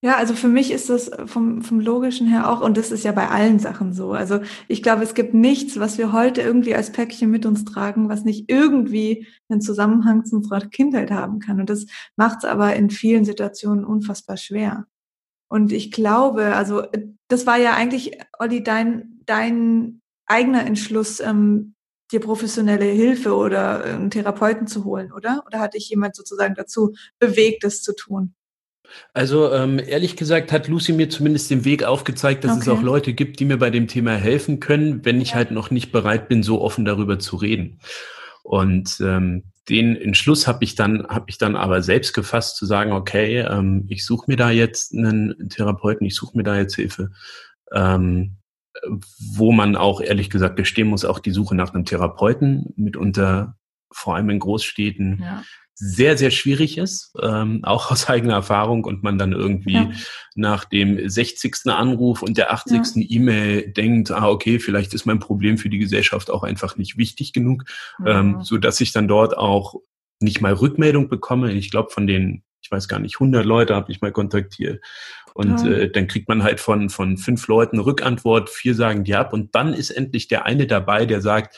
Ja, 0.04 0.16
also 0.16 0.34
für 0.34 0.48
mich 0.48 0.72
ist 0.72 0.90
das 0.90 1.12
vom, 1.26 1.62
vom 1.62 1.78
Logischen 1.78 2.26
her 2.26 2.50
auch, 2.50 2.60
und 2.60 2.76
das 2.76 2.90
ist 2.90 3.04
ja 3.04 3.12
bei 3.12 3.28
allen 3.28 3.60
Sachen 3.60 3.92
so. 3.92 4.12
Also 4.12 4.40
ich 4.66 4.82
glaube, 4.82 5.04
es 5.04 5.14
gibt 5.14 5.32
nichts, 5.32 5.78
was 5.78 5.96
wir 5.96 6.12
heute 6.12 6.40
irgendwie 6.40 6.74
als 6.74 6.90
Päckchen 6.90 7.30
mit 7.30 7.46
uns 7.46 7.64
tragen, 7.64 8.08
was 8.08 8.24
nicht 8.24 8.50
irgendwie 8.50 9.28
einen 9.48 9.60
Zusammenhang 9.60 10.24
zu 10.24 10.36
unserer 10.36 10.60
Kindheit 10.62 11.12
haben 11.12 11.38
kann. 11.38 11.60
Und 11.60 11.70
das 11.70 11.86
macht 12.16 12.38
es 12.38 12.44
aber 12.44 12.74
in 12.74 12.90
vielen 12.90 13.24
Situationen 13.24 13.84
unfassbar 13.84 14.36
schwer. 14.36 14.86
Und 15.48 15.70
ich 15.70 15.92
glaube, 15.92 16.56
also 16.56 16.82
das 17.28 17.46
war 17.46 17.58
ja 17.58 17.74
eigentlich, 17.74 18.18
Olli, 18.40 18.64
dein, 18.64 19.20
dein 19.24 20.00
eigener 20.26 20.66
Entschluss, 20.66 21.20
ähm, 21.20 21.74
dir 22.12 22.20
professionelle 22.20 22.84
Hilfe 22.84 23.34
oder 23.34 23.84
einen 23.84 24.10
Therapeuten 24.10 24.66
zu 24.66 24.84
holen, 24.84 25.12
oder? 25.12 25.42
Oder 25.46 25.60
hat 25.60 25.74
dich 25.74 25.88
jemand 25.88 26.14
sozusagen 26.14 26.54
dazu 26.54 26.94
bewegt, 27.18 27.64
das 27.64 27.82
zu 27.82 27.94
tun? 27.94 28.34
Also 29.14 29.52
ähm, 29.52 29.78
ehrlich 29.78 30.16
gesagt 30.16 30.52
hat 30.52 30.68
Lucy 30.68 30.92
mir 30.92 31.08
zumindest 31.08 31.50
den 31.50 31.64
Weg 31.64 31.84
aufgezeigt, 31.84 32.44
dass 32.44 32.52
okay. 32.52 32.60
es 32.60 32.68
auch 32.68 32.82
Leute 32.82 33.14
gibt, 33.14 33.40
die 33.40 33.44
mir 33.44 33.56
bei 33.56 33.70
dem 33.70 33.88
Thema 33.88 34.12
helfen 34.12 34.60
können, 34.60 35.04
wenn 35.04 35.20
ich 35.20 35.34
halt 35.34 35.50
noch 35.50 35.70
nicht 35.70 35.92
bereit 35.92 36.28
bin, 36.28 36.42
so 36.42 36.60
offen 36.60 36.84
darüber 36.84 37.18
zu 37.18 37.36
reden. 37.36 37.80
Und 38.42 39.00
ähm, 39.00 39.44
den 39.68 39.96
Entschluss 39.96 40.46
habe 40.46 40.64
ich 40.64 40.74
dann 40.74 41.06
habe 41.06 41.26
ich 41.28 41.38
dann 41.38 41.56
aber 41.56 41.82
selbst 41.82 42.12
gefasst 42.12 42.56
zu 42.56 42.66
sagen, 42.66 42.92
okay, 42.92 43.38
ähm, 43.38 43.86
ich 43.88 44.04
suche 44.04 44.24
mir 44.26 44.36
da 44.36 44.50
jetzt 44.50 44.92
einen 44.92 45.48
Therapeuten, 45.48 46.06
ich 46.06 46.16
suche 46.16 46.36
mir 46.36 46.42
da 46.42 46.56
jetzt 46.56 46.74
Hilfe. 46.74 47.10
Ähm, 47.72 48.36
wo 49.36 49.52
man 49.52 49.76
auch 49.76 50.00
ehrlich 50.00 50.30
gesagt 50.30 50.56
gestehen 50.56 50.88
muss, 50.88 51.04
auch 51.04 51.18
die 51.18 51.30
Suche 51.30 51.54
nach 51.54 51.74
einem 51.74 51.84
Therapeuten 51.84 52.72
mitunter 52.76 53.56
vor 53.92 54.16
allem 54.16 54.30
in 54.30 54.38
Großstädten 54.38 55.20
ja. 55.22 55.44
sehr, 55.74 56.16
sehr 56.16 56.30
schwierig 56.30 56.78
ist, 56.78 57.12
ähm, 57.22 57.60
auch 57.64 57.90
aus 57.90 58.08
eigener 58.08 58.34
Erfahrung 58.34 58.84
und 58.84 59.02
man 59.02 59.18
dann 59.18 59.32
irgendwie 59.32 59.74
ja. 59.74 59.90
nach 60.34 60.64
dem 60.64 61.08
60. 61.08 61.66
Anruf 61.66 62.22
und 62.22 62.38
der 62.38 62.52
80. 62.52 62.96
Ja. 62.96 63.02
E-Mail 63.08 63.72
denkt, 63.72 64.10
ah, 64.10 64.28
okay, 64.28 64.58
vielleicht 64.58 64.94
ist 64.94 65.06
mein 65.06 65.18
Problem 65.18 65.58
für 65.58 65.68
die 65.68 65.78
Gesellschaft 65.78 66.30
auch 66.30 66.42
einfach 66.42 66.76
nicht 66.76 66.96
wichtig 66.96 67.32
genug, 67.32 67.64
ähm, 68.06 68.40
so 68.42 68.58
dass 68.58 68.80
ich 68.80 68.92
dann 68.92 69.08
dort 69.08 69.36
auch 69.36 69.74
nicht 70.20 70.40
mal 70.40 70.52
Rückmeldung 70.52 71.08
bekomme. 71.08 71.52
Ich 71.52 71.70
glaube, 71.70 71.90
von 71.90 72.06
den, 72.06 72.44
ich 72.62 72.70
weiß 72.70 72.88
gar 72.88 73.00
nicht, 73.00 73.16
100 73.16 73.44
Leute 73.44 73.74
habe 73.74 73.92
ich 73.92 74.00
mal 74.00 74.12
kontaktiert 74.12 74.82
und 75.34 75.64
äh, 75.64 75.90
dann 75.90 76.08
kriegt 76.08 76.28
man 76.28 76.42
halt 76.42 76.60
von, 76.60 76.90
von 76.90 77.16
fünf 77.16 77.46
Leuten 77.48 77.78
Rückantwort, 77.78 78.50
vier 78.50 78.74
sagen 78.74 79.04
ja 79.04 79.20
ab 79.20 79.32
und 79.32 79.54
dann 79.54 79.72
ist 79.72 79.90
endlich 79.90 80.28
der 80.28 80.44
eine 80.44 80.66
dabei, 80.66 81.06
der 81.06 81.20
sagt, 81.20 81.56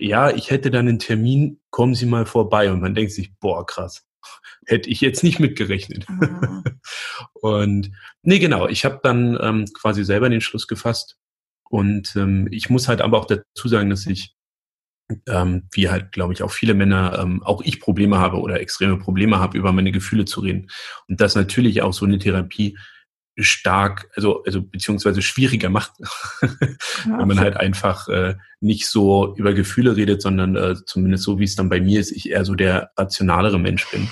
ja, 0.00 0.30
ich 0.30 0.50
hätte 0.50 0.70
dann 0.70 0.88
einen 0.88 0.98
Termin, 0.98 1.60
kommen 1.70 1.94
Sie 1.94 2.06
mal 2.06 2.24
vorbei. 2.26 2.72
Und 2.72 2.80
man 2.80 2.94
denkt 2.94 3.12
sich, 3.12 3.32
boah, 3.38 3.66
krass, 3.66 4.06
hätte 4.66 4.88
ich 4.88 5.00
jetzt 5.00 5.22
nicht 5.22 5.38
mitgerechnet. 5.38 6.08
Mhm. 6.08 6.64
und 7.34 7.92
nee, 8.22 8.38
genau, 8.38 8.66
ich 8.66 8.84
habe 8.84 9.00
dann 9.02 9.38
ähm, 9.40 9.66
quasi 9.74 10.04
selber 10.04 10.30
den 10.30 10.40
Schluss 10.40 10.66
gefasst. 10.66 11.18
Und 11.68 12.16
ähm, 12.16 12.48
ich 12.50 12.70
muss 12.70 12.88
halt 12.88 13.00
aber 13.00 13.18
auch 13.18 13.26
dazu 13.26 13.68
sagen, 13.68 13.90
dass 13.90 14.06
ich, 14.06 14.34
ähm, 15.28 15.68
wie 15.72 15.88
halt, 15.88 16.12
glaube 16.12 16.32
ich, 16.32 16.42
auch 16.42 16.50
viele 16.50 16.74
Männer, 16.74 17.18
ähm, 17.20 17.42
auch 17.42 17.62
ich 17.62 17.80
Probleme 17.80 18.18
habe 18.18 18.38
oder 18.38 18.60
extreme 18.60 18.96
Probleme 18.96 19.38
habe, 19.38 19.58
über 19.58 19.72
meine 19.72 19.92
Gefühle 19.92 20.24
zu 20.24 20.40
reden. 20.40 20.70
Und 21.08 21.20
dass 21.20 21.34
natürlich 21.34 21.82
auch 21.82 21.92
so 21.92 22.04
eine 22.04 22.18
Therapie 22.18 22.76
stark, 23.38 24.10
also, 24.16 24.42
also 24.44 24.62
beziehungsweise 24.62 25.22
schwieriger 25.22 25.70
macht, 25.70 25.92
wenn 26.40 27.28
man 27.28 27.40
halt 27.40 27.56
einfach 27.56 28.08
äh, 28.08 28.36
nicht 28.60 28.86
so 28.86 29.34
über 29.36 29.54
Gefühle 29.54 29.96
redet, 29.96 30.22
sondern 30.22 30.56
äh, 30.56 30.74
zumindest 30.84 31.24
so, 31.24 31.38
wie 31.38 31.44
es 31.44 31.56
dann 31.56 31.68
bei 31.68 31.80
mir 31.80 32.00
ist, 32.00 32.12
ich 32.12 32.30
eher 32.30 32.44
so 32.44 32.54
der 32.54 32.90
rationalere 32.96 33.58
Mensch 33.58 33.90
bin. 33.90 34.08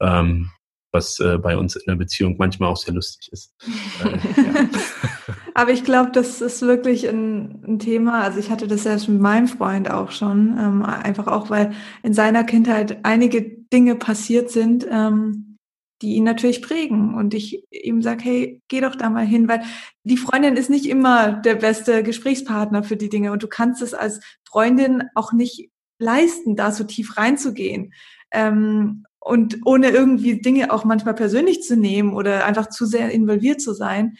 Ähm, 0.00 0.50
was 0.92 1.18
äh, 1.20 1.38
bei 1.38 1.56
uns 1.56 1.76
in 1.76 1.82
der 1.86 1.96
Beziehung 1.96 2.36
manchmal 2.38 2.70
auch 2.70 2.76
sehr 2.76 2.94
lustig 2.94 3.30
ist. 3.32 3.54
Aber 5.54 5.72
ich 5.72 5.84
glaube, 5.84 6.10
das 6.12 6.40
ist 6.40 6.62
wirklich 6.62 7.08
ein, 7.08 7.64
ein, 7.66 7.78
Thema. 7.78 8.22
Also 8.22 8.38
ich 8.38 8.50
hatte 8.50 8.68
das 8.68 8.84
selbst 8.84 9.08
mit 9.08 9.20
meinem 9.20 9.48
Freund 9.48 9.90
auch 9.90 10.10
schon, 10.12 10.56
ähm, 10.58 10.82
einfach 10.84 11.26
auch, 11.26 11.50
weil 11.50 11.72
in 12.02 12.14
seiner 12.14 12.44
Kindheit 12.44 13.00
einige 13.02 13.42
Dinge 13.42 13.96
passiert 13.96 14.50
sind, 14.50 14.86
ähm, 14.90 15.56
die 16.00 16.14
ihn 16.14 16.24
natürlich 16.24 16.62
prägen. 16.62 17.14
Und 17.14 17.34
ich 17.34 17.64
ihm 17.70 18.02
sage, 18.02 18.24
hey, 18.24 18.62
geh 18.68 18.80
doch 18.80 18.94
da 18.94 19.10
mal 19.10 19.26
hin, 19.26 19.48
weil 19.48 19.62
die 20.04 20.16
Freundin 20.16 20.56
ist 20.56 20.70
nicht 20.70 20.86
immer 20.86 21.32
der 21.32 21.56
beste 21.56 22.02
Gesprächspartner 22.02 22.82
für 22.82 22.96
die 22.96 23.08
Dinge. 23.08 23.32
Und 23.32 23.42
du 23.42 23.48
kannst 23.48 23.82
es 23.82 23.94
als 23.94 24.20
Freundin 24.48 25.04
auch 25.14 25.32
nicht 25.32 25.70
leisten, 25.98 26.56
da 26.56 26.70
so 26.70 26.84
tief 26.84 27.16
reinzugehen. 27.16 27.92
Ähm, 28.30 29.04
und 29.28 29.60
ohne 29.64 29.90
irgendwie 29.90 30.40
Dinge 30.40 30.72
auch 30.72 30.84
manchmal 30.84 31.14
persönlich 31.14 31.62
zu 31.62 31.76
nehmen 31.76 32.14
oder 32.14 32.44
einfach 32.46 32.68
zu 32.70 32.86
sehr 32.86 33.10
involviert 33.10 33.60
zu 33.60 33.74
sein. 33.74 34.16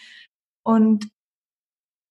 Und 0.63 1.09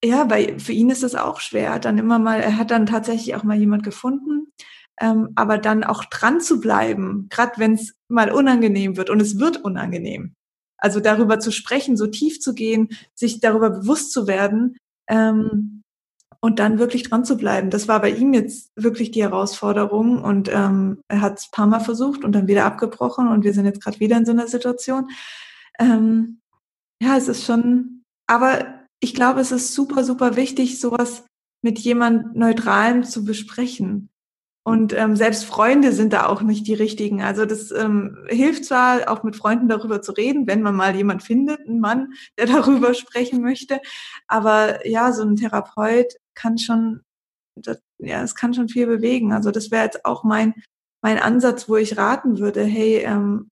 ja, 0.03 0.29
weil 0.29 0.59
für 0.59 0.73
ihn 0.73 0.89
ist 0.89 1.03
das 1.03 1.15
auch 1.15 1.39
schwer. 1.39 1.79
Dann 1.79 1.97
immer 1.97 2.19
mal, 2.19 2.39
er 2.39 2.57
hat 2.57 2.71
dann 2.71 2.85
tatsächlich 2.85 3.35
auch 3.35 3.43
mal 3.43 3.57
jemand 3.57 3.83
gefunden, 3.83 4.51
ähm, 4.99 5.29
aber 5.35 5.57
dann 5.57 5.83
auch 5.83 6.05
dran 6.05 6.41
zu 6.41 6.59
bleiben, 6.59 7.27
gerade 7.29 7.53
wenn 7.57 7.73
es 7.73 7.95
mal 8.07 8.31
unangenehm 8.31 8.97
wird 8.97 9.09
und 9.09 9.21
es 9.21 9.39
wird 9.39 9.63
unangenehm. 9.63 10.33
Also 10.77 10.99
darüber 10.99 11.39
zu 11.39 11.51
sprechen, 11.51 11.97
so 11.97 12.07
tief 12.07 12.39
zu 12.39 12.53
gehen, 12.53 12.89
sich 13.15 13.39
darüber 13.39 13.69
bewusst 13.71 14.11
zu 14.11 14.27
werden 14.27 14.77
ähm, 15.07 15.76
und 16.39 16.59
dann 16.59 16.79
wirklich 16.79 17.03
dran 17.03 17.25
zu 17.25 17.37
bleiben. 17.37 17.69
Das 17.69 17.87
war 17.87 17.99
bei 18.01 18.11
ihm 18.11 18.33
jetzt 18.33 18.71
wirklich 18.75 19.11
die 19.11 19.23
Herausforderung 19.23 20.23
und 20.23 20.49
ähm, 20.53 21.01
er 21.07 21.21
hat 21.21 21.39
es 21.39 21.51
paar 21.51 21.67
Mal 21.67 21.79
versucht 21.79 22.23
und 22.23 22.33
dann 22.33 22.47
wieder 22.47 22.65
abgebrochen 22.65 23.27
und 23.27 23.43
wir 23.43 23.53
sind 23.53 23.65
jetzt 23.65 23.81
gerade 23.81 23.99
wieder 23.99 24.17
in 24.17 24.25
so 24.25 24.31
einer 24.31 24.47
Situation. 24.47 25.09
Ähm, 25.79 26.41
ja, 27.01 27.17
es 27.17 27.27
ist 27.27 27.45
schon, 27.45 28.03
aber 28.27 28.65
ich 28.99 29.13
glaube, 29.13 29.39
es 29.39 29.51
ist 29.51 29.73
super, 29.73 30.03
super 30.03 30.35
wichtig, 30.35 30.79
sowas 30.79 31.25
mit 31.61 31.79
jemand 31.79 32.35
Neutralem 32.35 33.03
zu 33.03 33.25
besprechen. 33.25 34.09
Und 34.67 34.91
ähm, 34.91 35.15
selbst 35.15 35.45
Freunde 35.45 35.93
sind 35.93 36.11
da 36.11 36.25
auch 36.25 36.41
nicht 36.41 36.67
die 36.67 36.73
richtigen. 36.73 37.21
Also 37.21 37.45
das 37.45 37.71
ähm, 37.71 38.17
hilft 38.27 38.65
zwar 38.65 39.09
auch 39.09 39.23
mit 39.23 39.37
Freunden 39.37 39.69
darüber 39.69 40.01
zu 40.01 40.11
reden, 40.11 40.45
wenn 40.45 40.61
man 40.61 40.75
mal 40.75 40.93
jemand 40.93 41.23
findet, 41.23 41.61
einen 41.65 41.79
Mann, 41.79 42.09
der 42.37 42.47
darüber 42.47 42.93
sprechen 42.93 43.41
möchte. 43.41 43.79
Aber 44.27 44.85
ja, 44.85 45.13
so 45.13 45.23
ein 45.23 45.37
Therapeut 45.37 46.17
kann 46.35 46.57
schon, 46.57 46.99
das, 47.55 47.79
ja, 47.97 48.21
es 48.23 48.35
kann 48.35 48.53
schon 48.53 48.67
viel 48.67 48.87
bewegen. 48.87 49.31
Also 49.31 49.51
das 49.51 49.71
wäre 49.71 49.85
jetzt 49.85 50.03
auch 50.03 50.25
mein 50.25 50.53
mein 51.01 51.17
Ansatz, 51.17 51.69
wo 51.69 51.77
ich 51.77 51.97
raten 51.97 52.39
würde. 52.39 52.65
Hey, 52.65 52.97
ähm, 52.97 53.49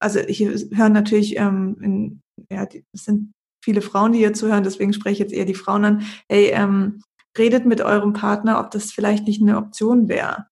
also 0.00 0.20
hier 0.20 0.52
hören 0.72 0.94
natürlich, 0.94 1.36
ähm, 1.36 1.76
in, 1.82 2.20
ja, 2.50 2.66
es 2.94 3.04
sind 3.04 3.34
viele 3.62 3.82
Frauen, 3.82 4.12
die 4.12 4.20
hier 4.20 4.32
zuhören, 4.32 4.64
deswegen 4.64 4.94
spreche 4.94 5.12
ich 5.12 5.18
jetzt 5.18 5.34
eher 5.34 5.44
die 5.44 5.54
Frauen 5.54 5.84
an. 5.84 6.06
Hey, 6.30 6.50
ähm, 6.54 7.02
redet 7.38 7.66
mit 7.66 7.80
eurem 7.80 8.12
Partner, 8.12 8.60
ob 8.60 8.70
das 8.70 8.92
vielleicht 8.92 9.26
nicht 9.26 9.42
eine 9.42 9.56
Option 9.56 10.08
wäre, 10.08 10.46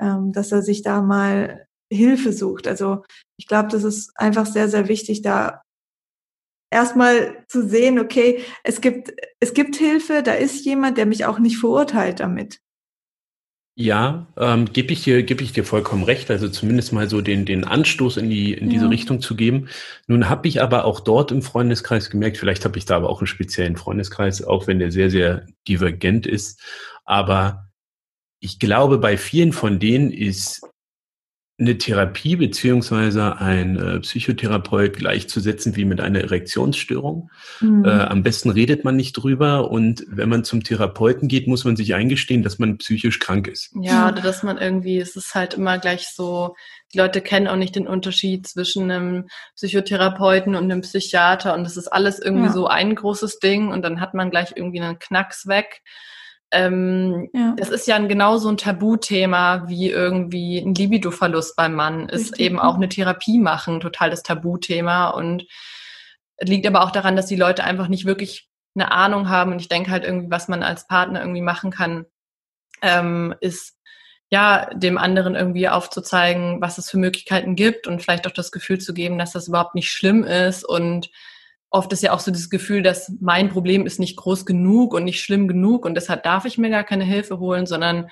ähm, 0.00 0.32
dass 0.32 0.52
er 0.52 0.62
sich 0.62 0.82
da 0.82 1.02
mal 1.02 1.66
Hilfe 1.92 2.32
sucht. 2.32 2.66
Also 2.66 3.04
ich 3.38 3.46
glaube, 3.46 3.68
das 3.68 3.84
ist 3.84 4.12
einfach 4.16 4.46
sehr, 4.46 4.68
sehr 4.68 4.88
wichtig, 4.88 5.22
da 5.22 5.62
erstmal 6.70 7.44
zu 7.48 7.66
sehen, 7.66 7.98
okay, 7.98 8.42
es 8.64 8.80
gibt, 8.80 9.14
es 9.40 9.54
gibt 9.54 9.76
Hilfe, 9.76 10.22
da 10.22 10.34
ist 10.34 10.64
jemand, 10.64 10.98
der 10.98 11.06
mich 11.06 11.24
auch 11.24 11.38
nicht 11.38 11.58
verurteilt 11.58 12.20
damit. 12.20 12.60
Ja, 13.78 14.26
ähm, 14.38 14.72
gebe 14.72 14.94
ich 14.94 15.04
dir, 15.04 15.22
gebe 15.22 15.42
ich 15.44 15.52
dir 15.52 15.62
vollkommen 15.62 16.02
recht. 16.02 16.30
Also 16.30 16.48
zumindest 16.48 16.94
mal 16.94 17.10
so 17.10 17.20
den 17.20 17.44
den 17.44 17.64
Anstoß 17.64 18.16
in 18.16 18.30
die 18.30 18.54
in 18.54 18.70
diese 18.70 18.84
ja. 18.86 18.90
Richtung 18.90 19.20
zu 19.20 19.36
geben. 19.36 19.68
Nun 20.06 20.30
habe 20.30 20.48
ich 20.48 20.62
aber 20.62 20.86
auch 20.86 21.00
dort 21.00 21.30
im 21.30 21.42
Freundeskreis 21.42 22.08
gemerkt, 22.08 22.38
vielleicht 22.38 22.64
habe 22.64 22.78
ich 22.78 22.86
da 22.86 22.96
aber 22.96 23.10
auch 23.10 23.20
einen 23.20 23.26
speziellen 23.26 23.76
Freundeskreis, 23.76 24.42
auch 24.42 24.66
wenn 24.66 24.78
der 24.78 24.90
sehr 24.92 25.10
sehr 25.10 25.44
divergent 25.68 26.26
ist. 26.26 26.58
Aber 27.04 27.68
ich 28.40 28.58
glaube, 28.58 28.96
bei 28.98 29.18
vielen 29.18 29.52
von 29.52 29.78
denen 29.78 30.10
ist 30.10 30.62
eine 31.58 31.78
Therapie 31.78 32.36
beziehungsweise 32.36 33.38
ein 33.38 33.76
äh, 33.76 34.00
Psychotherapeut 34.00 34.94
gleichzusetzen 34.98 35.74
wie 35.74 35.86
mit 35.86 36.02
einer 36.02 36.20
Erektionsstörung. 36.20 37.30
Mhm. 37.60 37.84
Äh, 37.86 37.88
am 37.88 38.22
besten 38.22 38.50
redet 38.50 38.84
man 38.84 38.96
nicht 38.96 39.14
drüber 39.14 39.70
und 39.70 40.04
wenn 40.08 40.28
man 40.28 40.44
zum 40.44 40.62
Therapeuten 40.62 41.28
geht, 41.28 41.46
muss 41.48 41.64
man 41.64 41.74
sich 41.74 41.94
eingestehen, 41.94 42.42
dass 42.42 42.58
man 42.58 42.76
psychisch 42.76 43.20
krank 43.20 43.48
ist. 43.48 43.70
Ja, 43.80 44.08
oder 44.08 44.20
dass 44.20 44.42
man 44.42 44.58
irgendwie, 44.58 44.98
es 44.98 45.16
ist 45.16 45.34
halt 45.34 45.54
immer 45.54 45.78
gleich 45.78 46.08
so, 46.08 46.54
die 46.92 46.98
Leute 46.98 47.22
kennen 47.22 47.48
auch 47.48 47.56
nicht 47.56 47.74
den 47.74 47.88
Unterschied 47.88 48.46
zwischen 48.46 48.90
einem 48.90 49.28
Psychotherapeuten 49.54 50.56
und 50.56 50.64
einem 50.64 50.82
Psychiater 50.82 51.54
und 51.54 51.64
das 51.64 51.78
ist 51.78 51.88
alles 51.88 52.18
irgendwie 52.18 52.48
ja. 52.48 52.52
so 52.52 52.66
ein 52.66 52.94
großes 52.94 53.38
Ding 53.38 53.68
und 53.72 53.80
dann 53.80 54.02
hat 54.02 54.12
man 54.12 54.30
gleich 54.30 54.52
irgendwie 54.54 54.82
einen 54.82 54.98
Knacks 54.98 55.46
weg. 55.46 55.82
Ähm, 56.52 57.28
ja. 57.32 57.54
Das 57.56 57.70
ist 57.70 57.86
ja 57.86 57.96
ein, 57.96 58.08
genauso 58.08 58.48
ein 58.48 58.56
Tabuthema 58.56 59.64
wie 59.68 59.90
irgendwie 59.90 60.58
ein 60.58 60.74
Libidoverlust 60.74 61.56
beim 61.56 61.74
Mann. 61.74 62.08
Ist 62.08 62.32
Richtig. 62.32 62.40
eben 62.40 62.58
auch 62.58 62.76
eine 62.76 62.88
Therapie 62.88 63.38
machen, 63.38 63.80
totales 63.80 64.22
Tabuthema. 64.22 65.08
Und 65.08 65.44
liegt 66.40 66.66
aber 66.66 66.82
auch 66.82 66.90
daran, 66.90 67.16
dass 67.16 67.26
die 67.26 67.36
Leute 67.36 67.64
einfach 67.64 67.88
nicht 67.88 68.04
wirklich 68.04 68.48
eine 68.74 68.92
Ahnung 68.92 69.28
haben. 69.28 69.52
Und 69.52 69.60
ich 69.60 69.68
denke 69.68 69.90
halt 69.90 70.04
irgendwie, 70.04 70.30
was 70.30 70.48
man 70.48 70.62
als 70.62 70.86
Partner 70.86 71.20
irgendwie 71.20 71.42
machen 71.42 71.70
kann, 71.70 72.06
ähm, 72.82 73.34
ist 73.40 73.76
ja, 74.28 74.68
dem 74.74 74.98
anderen 74.98 75.36
irgendwie 75.36 75.68
aufzuzeigen, 75.68 76.60
was 76.60 76.78
es 76.78 76.90
für 76.90 76.98
Möglichkeiten 76.98 77.54
gibt 77.54 77.86
und 77.86 78.02
vielleicht 78.02 78.26
auch 78.26 78.32
das 78.32 78.50
Gefühl 78.50 78.78
zu 78.78 78.92
geben, 78.92 79.18
dass 79.18 79.32
das 79.32 79.48
überhaupt 79.48 79.74
nicht 79.74 79.90
schlimm 79.90 80.24
ist 80.24 80.64
und 80.64 81.10
oft 81.76 81.92
ist 81.92 82.02
ja 82.02 82.12
auch 82.12 82.20
so 82.20 82.30
das 82.30 82.50
Gefühl, 82.50 82.82
dass 82.82 83.12
mein 83.20 83.48
Problem 83.50 83.86
ist 83.86 84.00
nicht 84.00 84.16
groß 84.16 84.46
genug 84.46 84.94
und 84.94 85.04
nicht 85.04 85.20
schlimm 85.20 85.46
genug 85.46 85.84
und 85.84 85.94
deshalb 85.94 86.22
darf 86.22 86.44
ich 86.44 86.58
mir 86.58 86.70
gar 86.70 86.84
keine 86.84 87.04
Hilfe 87.04 87.38
holen, 87.38 87.66
sondern 87.66 88.08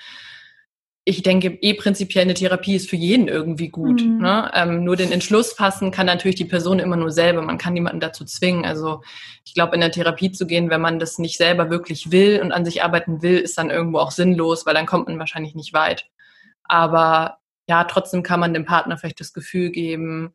ich 1.06 1.22
denke, 1.22 1.58
eh 1.60 1.74
prinzipiell 1.74 2.22
eine 2.22 2.32
Therapie 2.32 2.76
ist 2.76 2.88
für 2.88 2.96
jeden 2.96 3.28
irgendwie 3.28 3.68
gut. 3.68 4.02
Mhm. 4.02 4.22
Ne? 4.22 4.50
Ähm, 4.54 4.84
nur 4.84 4.96
den 4.96 5.12
Entschluss 5.12 5.52
fassen 5.52 5.90
kann 5.90 6.06
natürlich 6.06 6.36
die 6.36 6.46
Person 6.46 6.78
immer 6.78 6.96
nur 6.96 7.10
selber. 7.10 7.42
Man 7.42 7.58
kann 7.58 7.74
niemanden 7.74 8.00
dazu 8.00 8.24
zwingen. 8.24 8.64
Also 8.64 9.02
ich 9.44 9.52
glaube, 9.52 9.74
in 9.74 9.82
der 9.82 9.90
Therapie 9.90 10.32
zu 10.32 10.46
gehen, 10.46 10.70
wenn 10.70 10.80
man 10.80 10.98
das 10.98 11.18
nicht 11.18 11.36
selber 11.36 11.68
wirklich 11.68 12.10
will 12.10 12.40
und 12.42 12.52
an 12.52 12.64
sich 12.64 12.82
arbeiten 12.82 13.20
will, 13.20 13.38
ist 13.38 13.58
dann 13.58 13.68
irgendwo 13.68 13.98
auch 13.98 14.12
sinnlos, 14.12 14.64
weil 14.64 14.72
dann 14.72 14.86
kommt 14.86 15.08
man 15.08 15.18
wahrscheinlich 15.18 15.54
nicht 15.54 15.74
weit. 15.74 16.06
Aber 16.64 17.36
ja, 17.68 17.84
trotzdem 17.84 18.22
kann 18.22 18.40
man 18.40 18.54
dem 18.54 18.64
Partner 18.64 18.96
vielleicht 18.96 19.20
das 19.20 19.34
Gefühl 19.34 19.70
geben 19.70 20.32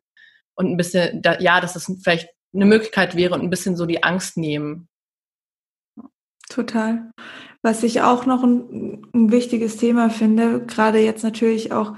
und 0.54 0.68
ein 0.68 0.78
bisschen, 0.78 1.24
da, 1.24 1.40
ja, 1.40 1.62
dass 1.62 1.76
es 1.76 1.92
vielleicht 2.04 2.30
eine 2.54 2.66
Möglichkeit 2.66 3.16
wäre 3.16 3.36
und 3.36 3.42
ein 3.42 3.50
bisschen 3.50 3.76
so 3.76 3.86
die 3.86 4.04
Angst 4.04 4.38
nehmen. 4.38 4.88
Total. 6.50 7.12
Was 7.62 7.84
ich 7.84 8.02
auch 8.02 8.26
noch 8.26 8.44
ein, 8.44 9.08
ein 9.14 9.32
wichtiges 9.32 9.78
Thema 9.78 10.10
finde, 10.10 10.66
gerade 10.66 11.00
jetzt 11.00 11.24
natürlich 11.24 11.72
auch 11.72 11.96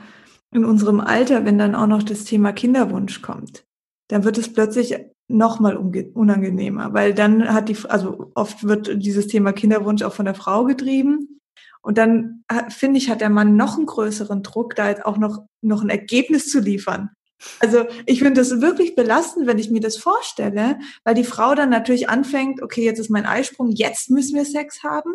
in 0.54 0.66
unserem 0.66 1.00
Alter, 1.00 1.46
wenn 1.46 1.58
dann 1.58 1.76
auch 1.76 1.88
noch 1.88 2.04
das 2.04 2.26
Thema 2.26 2.52
Kinderwunsch 2.52 3.22
kommt, 3.22 3.64
dann 4.10 4.26
wird 4.26 4.38
es 4.38 4.52
plötzlich 4.52 4.98
nochmal 5.30 5.78
unangenehmer, 5.78 6.94
weil 6.94 7.14
dann 7.14 7.54
hat 7.54 7.70
die, 7.70 7.78
also 7.88 8.32
oft 8.36 8.66
wird 8.66 9.02
dieses 9.02 9.28
Thema 9.28 9.54
Kinderwunsch 9.54 10.02
auch 10.04 10.14
von 10.14 10.26
der 10.26 10.36
Frau 10.36 10.66
getrieben. 10.66 11.40
Und 11.82 11.98
dann 11.98 12.44
finde 12.70 12.98
ich, 12.98 13.10
hat 13.10 13.22
der 13.22 13.30
Mann 13.30 13.56
noch 13.56 13.78
einen 13.78 13.86
größeren 13.86 14.44
Druck, 14.44 14.76
da 14.76 14.90
jetzt 14.90 15.06
auch 15.06 15.18
noch, 15.18 15.46
noch 15.62 15.82
ein 15.82 15.90
Ergebnis 15.90 16.50
zu 16.50 16.60
liefern. 16.60 17.10
Also 17.60 17.86
ich 18.06 18.20
finde 18.20 18.42
das 18.42 18.62
wirklich 18.62 18.96
belastend, 18.96 19.48
wenn 19.48 19.60
ich 19.60 19.72
mir 19.72 19.82
das 19.82 19.98
vorstelle, 19.98 20.80
weil 21.04 21.16
die 21.16 21.24
Frau 21.24 21.56
dann 21.56 21.70
natürlich 21.70 22.10
anfängt, 22.10 22.62
okay, 22.62 22.84
jetzt 22.84 23.00
ist 23.00 23.10
mein 23.10 23.26
Eisprung, 23.26 23.72
jetzt 23.72 24.10
müssen 24.10 24.36
wir 24.36 24.46
Sex 24.46 24.84
haben. 24.84 25.14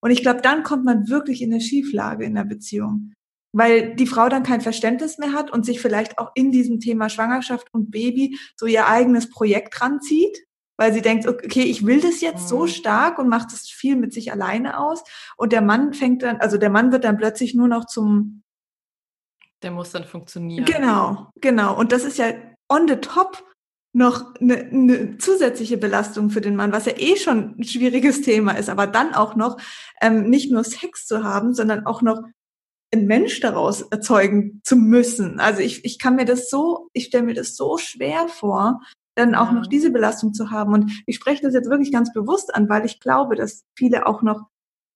Und 0.00 0.10
ich 0.10 0.22
glaube, 0.22 0.40
dann 0.40 0.62
kommt 0.62 0.84
man 0.84 1.08
wirklich 1.08 1.42
in 1.42 1.52
eine 1.52 1.60
Schieflage 1.60 2.24
in 2.24 2.34
der 2.34 2.44
Beziehung, 2.44 3.12
weil 3.52 3.94
die 3.94 4.06
Frau 4.06 4.28
dann 4.28 4.42
kein 4.42 4.60
Verständnis 4.60 5.18
mehr 5.18 5.32
hat 5.32 5.52
und 5.52 5.66
sich 5.66 5.80
vielleicht 5.80 6.18
auch 6.18 6.30
in 6.34 6.52
diesem 6.52 6.80
Thema 6.80 7.08
Schwangerschaft 7.08 7.68
und 7.72 7.90
Baby 7.90 8.38
so 8.56 8.66
ihr 8.66 8.86
eigenes 8.86 9.28
Projekt 9.28 9.80
ranzieht, 9.80 10.46
weil 10.78 10.94
sie 10.94 11.02
denkt, 11.02 11.26
okay, 11.26 11.62
ich 11.62 11.84
will 11.84 12.00
das 12.00 12.22
jetzt 12.22 12.48
so 12.48 12.60
mhm. 12.62 12.68
stark 12.68 13.18
und 13.18 13.28
macht 13.28 13.52
das 13.52 13.68
viel 13.68 13.96
mit 13.96 14.14
sich 14.14 14.32
alleine 14.32 14.78
aus. 14.80 15.02
Und 15.36 15.52
der 15.52 15.60
Mann 15.60 15.92
fängt 15.92 16.22
dann, 16.22 16.38
also 16.38 16.56
der 16.56 16.70
Mann 16.70 16.90
wird 16.92 17.04
dann 17.04 17.18
plötzlich 17.18 17.54
nur 17.54 17.68
noch 17.68 17.84
zum 17.84 18.42
der 19.62 19.70
muss 19.70 19.90
dann 19.90 20.04
funktionieren. 20.04 20.64
Genau, 20.64 21.28
genau. 21.40 21.78
Und 21.78 21.92
das 21.92 22.04
ist 22.04 22.18
ja 22.18 22.32
on 22.68 22.88
the 22.88 22.96
top 22.96 23.44
noch 23.92 24.34
eine, 24.40 24.56
eine 24.56 25.18
zusätzliche 25.18 25.76
Belastung 25.76 26.30
für 26.30 26.40
den 26.40 26.56
Mann, 26.56 26.72
was 26.72 26.86
ja 26.86 26.92
eh 26.96 27.16
schon 27.16 27.56
ein 27.58 27.64
schwieriges 27.64 28.22
Thema 28.22 28.52
ist, 28.52 28.68
aber 28.68 28.86
dann 28.86 29.14
auch 29.14 29.34
noch 29.34 29.56
ähm, 30.00 30.30
nicht 30.30 30.52
nur 30.52 30.62
Sex 30.62 31.06
zu 31.06 31.24
haben, 31.24 31.54
sondern 31.54 31.86
auch 31.86 32.00
noch 32.00 32.22
ein 32.92 33.06
Mensch 33.06 33.40
daraus 33.40 33.82
erzeugen 33.82 34.60
zu 34.64 34.76
müssen. 34.76 35.40
Also 35.40 35.60
ich, 35.60 35.84
ich 35.84 35.98
kann 35.98 36.16
mir 36.16 36.24
das 36.24 36.48
so, 36.50 36.88
ich 36.92 37.06
stelle 37.06 37.24
mir 37.24 37.34
das 37.34 37.56
so 37.56 37.78
schwer 37.78 38.28
vor, 38.28 38.80
dann 39.16 39.34
auch 39.34 39.52
noch 39.52 39.66
diese 39.66 39.90
Belastung 39.90 40.34
zu 40.34 40.50
haben. 40.50 40.72
Und 40.72 40.92
ich 41.06 41.16
spreche 41.16 41.42
das 41.42 41.54
jetzt 41.54 41.68
wirklich 41.70 41.92
ganz 41.92 42.12
bewusst 42.12 42.54
an, 42.54 42.68
weil 42.68 42.84
ich 42.84 43.00
glaube, 43.00 43.36
dass 43.36 43.64
viele 43.76 44.06
auch 44.06 44.22
noch 44.22 44.46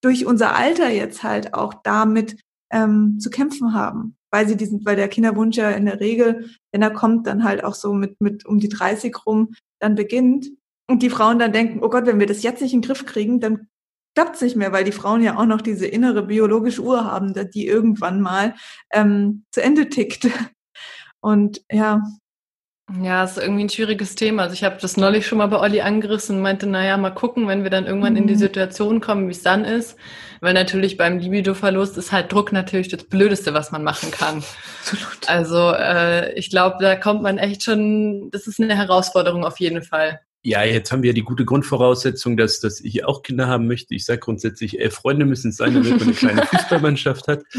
durch 0.02 0.26
unser 0.26 0.54
Alter 0.56 0.90
jetzt 0.90 1.22
halt 1.22 1.54
auch 1.54 1.74
damit 1.82 2.40
ähm, 2.70 3.18
zu 3.20 3.30
kämpfen 3.30 3.74
haben, 3.74 4.16
weil 4.34 4.48
sie 4.48 4.56
diesen, 4.56 4.84
weil 4.84 4.96
der 4.96 5.06
Kinderwunsch 5.06 5.56
ja 5.56 5.70
in 5.70 5.86
der 5.86 6.00
Regel, 6.00 6.50
wenn 6.72 6.82
er 6.82 6.90
kommt, 6.90 7.28
dann 7.28 7.44
halt 7.44 7.62
auch 7.62 7.74
so 7.74 7.92
mit 7.94 8.20
mit 8.20 8.44
um 8.44 8.58
die 8.58 8.68
30 8.68 9.14
rum 9.24 9.54
dann 9.78 9.94
beginnt 9.94 10.48
und 10.90 11.02
die 11.04 11.10
Frauen 11.10 11.38
dann 11.38 11.52
denken, 11.52 11.84
oh 11.84 11.88
Gott, 11.88 12.06
wenn 12.06 12.18
wir 12.18 12.26
das 12.26 12.42
jetzt 12.42 12.60
nicht 12.60 12.74
in 12.74 12.80
den 12.80 12.88
Griff 12.88 13.06
kriegen, 13.06 13.38
dann 13.38 13.68
klappt 14.16 14.34
es 14.34 14.42
nicht 14.42 14.56
mehr, 14.56 14.72
weil 14.72 14.82
die 14.82 14.90
Frauen 14.90 15.22
ja 15.22 15.36
auch 15.38 15.46
noch 15.46 15.60
diese 15.60 15.86
innere 15.86 16.24
biologische 16.26 16.82
Uhr 16.82 17.04
haben, 17.04 17.32
die 17.52 17.68
irgendwann 17.68 18.20
mal 18.20 18.56
ähm, 18.92 19.44
zu 19.52 19.62
Ende 19.62 19.88
tickt. 19.88 20.26
Und 21.20 21.62
ja, 21.70 22.02
ja, 23.00 23.24
ist 23.24 23.38
irgendwie 23.38 23.64
ein 23.64 23.70
schwieriges 23.70 24.14
Thema. 24.14 24.42
Also 24.42 24.54
ich 24.54 24.62
habe 24.62 24.76
das 24.80 24.98
neulich 24.98 25.26
schon 25.26 25.38
mal 25.38 25.46
bei 25.46 25.58
Olli 25.58 25.80
angerissen 25.80 26.36
und 26.36 26.42
meinte, 26.42 26.66
naja, 26.66 26.98
mal 26.98 27.10
gucken, 27.10 27.48
wenn 27.48 27.62
wir 27.62 27.70
dann 27.70 27.86
irgendwann 27.86 28.12
mhm. 28.12 28.18
in 28.18 28.26
die 28.26 28.34
mhm. 28.34 28.38
Situation 28.38 29.00
kommen, 29.00 29.26
wie 29.28 29.32
es 29.32 29.42
dann 29.42 29.64
ist. 29.64 29.96
Weil 30.40 30.52
natürlich 30.52 30.98
beim 30.98 31.18
Libido-Verlust 31.18 31.96
ist 31.96 32.12
halt 32.12 32.30
Druck 32.30 32.52
natürlich 32.52 32.88
das 32.88 33.04
Blödeste, 33.04 33.54
was 33.54 33.72
man 33.72 33.82
machen 33.82 34.10
kann. 34.10 34.44
Absolut. 34.80 35.28
Also 35.28 35.72
äh, 35.72 36.34
ich 36.34 36.50
glaube, 36.50 36.76
da 36.80 36.94
kommt 36.96 37.22
man 37.22 37.38
echt 37.38 37.62
schon, 37.62 38.30
das 38.30 38.46
ist 38.46 38.60
eine 38.60 38.76
Herausforderung 38.76 39.44
auf 39.44 39.58
jeden 39.60 39.82
Fall. 39.82 40.20
Ja, 40.42 40.62
jetzt 40.62 40.92
haben 40.92 41.02
wir 41.02 41.08
ja 41.10 41.14
die 41.14 41.22
gute 41.22 41.46
Grundvoraussetzung, 41.46 42.36
dass, 42.36 42.60
dass 42.60 42.82
ich 42.82 43.02
auch 43.06 43.22
Kinder 43.22 43.48
haben 43.48 43.66
möchte. 43.66 43.94
Ich 43.94 44.04
sage 44.04 44.20
grundsätzlich, 44.20 44.78
elf 44.78 44.92
Freunde 44.92 45.24
müssen 45.24 45.48
es 45.48 45.56
sein, 45.56 45.72
damit 45.72 45.92
man 45.92 46.02
eine 46.02 46.12
kleine 46.12 46.44
Fußballmannschaft 46.46 47.28
hat. 47.28 47.44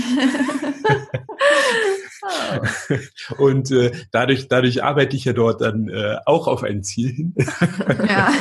Und 3.37 3.71
äh, 3.71 3.91
dadurch, 4.11 4.47
dadurch 4.47 4.83
arbeite 4.83 5.15
ich 5.15 5.25
ja 5.25 5.33
dort 5.33 5.61
dann 5.61 5.89
äh, 5.89 6.17
auch 6.25 6.47
auf 6.47 6.63
ein 6.63 6.83
Ziel 6.83 7.11
hin. 7.11 7.35
ja. 8.07 8.31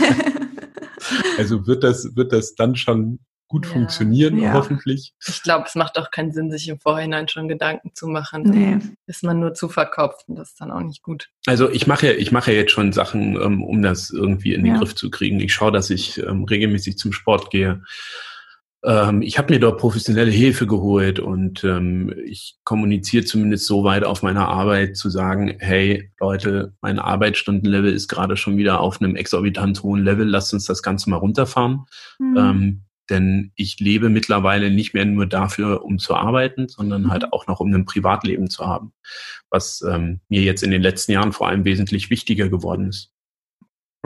also 1.38 1.66
wird 1.66 1.84
das, 1.84 2.16
wird 2.16 2.32
das 2.32 2.54
dann 2.54 2.76
schon 2.76 3.20
gut 3.48 3.66
ja. 3.66 3.72
funktionieren, 3.72 4.38
ja. 4.38 4.52
hoffentlich. 4.52 5.14
Ich 5.26 5.42
glaube, 5.42 5.66
es 5.68 5.74
macht 5.74 5.98
auch 5.98 6.10
keinen 6.10 6.32
Sinn, 6.32 6.50
sich 6.50 6.68
im 6.68 6.80
Vorhinein 6.80 7.28
schon 7.28 7.46
Gedanken 7.46 7.92
zu 7.94 8.08
machen. 8.08 8.42
Nee. 8.42 8.78
Ist 9.06 9.22
man 9.22 9.38
nur 9.38 9.54
zu 9.54 9.68
verkopft 9.68 10.28
und 10.28 10.36
das 10.36 10.50
ist 10.50 10.60
dann 10.60 10.70
auch 10.72 10.80
nicht 10.80 11.02
gut. 11.02 11.28
Also 11.46 11.70
ich 11.70 11.86
mache, 11.86 12.12
ich 12.12 12.32
mache 12.32 12.52
jetzt 12.52 12.72
schon 12.72 12.92
Sachen, 12.92 13.40
ähm, 13.40 13.62
um 13.62 13.82
das 13.82 14.10
irgendwie 14.10 14.54
in 14.54 14.64
den 14.64 14.74
ja. 14.74 14.78
Griff 14.78 14.94
zu 14.94 15.10
kriegen. 15.10 15.38
Ich 15.40 15.54
schaue, 15.54 15.72
dass 15.72 15.90
ich 15.90 16.18
ähm, 16.18 16.44
regelmäßig 16.44 16.98
zum 16.98 17.12
Sport 17.12 17.50
gehe. 17.50 17.82
Ähm, 18.84 19.22
ich 19.22 19.38
habe 19.38 19.52
mir 19.52 19.60
dort 19.60 19.80
professionelle 19.80 20.30
Hilfe 20.30 20.66
geholt 20.66 21.18
und 21.18 21.64
ähm, 21.64 22.14
ich 22.26 22.56
kommuniziere 22.64 23.24
zumindest 23.24 23.66
so 23.66 23.82
weit 23.82 24.04
auf 24.04 24.22
meiner 24.22 24.48
Arbeit 24.48 24.96
zu 24.96 25.08
sagen, 25.08 25.56
hey 25.58 26.10
Leute, 26.20 26.74
mein 26.82 26.98
Arbeitsstundenlevel 26.98 27.92
ist 27.92 28.08
gerade 28.08 28.36
schon 28.36 28.58
wieder 28.58 28.80
auf 28.80 29.00
einem 29.00 29.16
exorbitant 29.16 29.82
hohen 29.82 30.04
Level, 30.04 30.28
lasst 30.28 30.52
uns 30.52 30.66
das 30.66 30.82
Ganze 30.82 31.08
mal 31.08 31.16
runterfahren. 31.16 31.86
Mhm. 32.18 32.36
Ähm, 32.36 32.84
denn 33.10 33.52
ich 33.54 33.80
lebe 33.80 34.08
mittlerweile 34.08 34.70
nicht 34.70 34.94
mehr 34.94 35.04
nur 35.04 35.26
dafür, 35.26 35.84
um 35.84 35.98
zu 35.98 36.14
arbeiten, 36.14 36.68
sondern 36.68 37.04
mhm. 37.04 37.10
halt 37.10 37.32
auch 37.32 37.46
noch, 37.46 37.60
um 37.60 37.72
ein 37.72 37.84
Privatleben 37.84 38.48
zu 38.48 38.66
haben, 38.66 38.92
was 39.50 39.82
ähm, 39.82 40.20
mir 40.28 40.42
jetzt 40.42 40.62
in 40.62 40.70
den 40.70 40.82
letzten 40.82 41.12
Jahren 41.12 41.32
vor 41.32 41.48
allem 41.48 41.64
wesentlich 41.64 42.10
wichtiger 42.10 42.48
geworden 42.48 42.88
ist. 42.88 43.13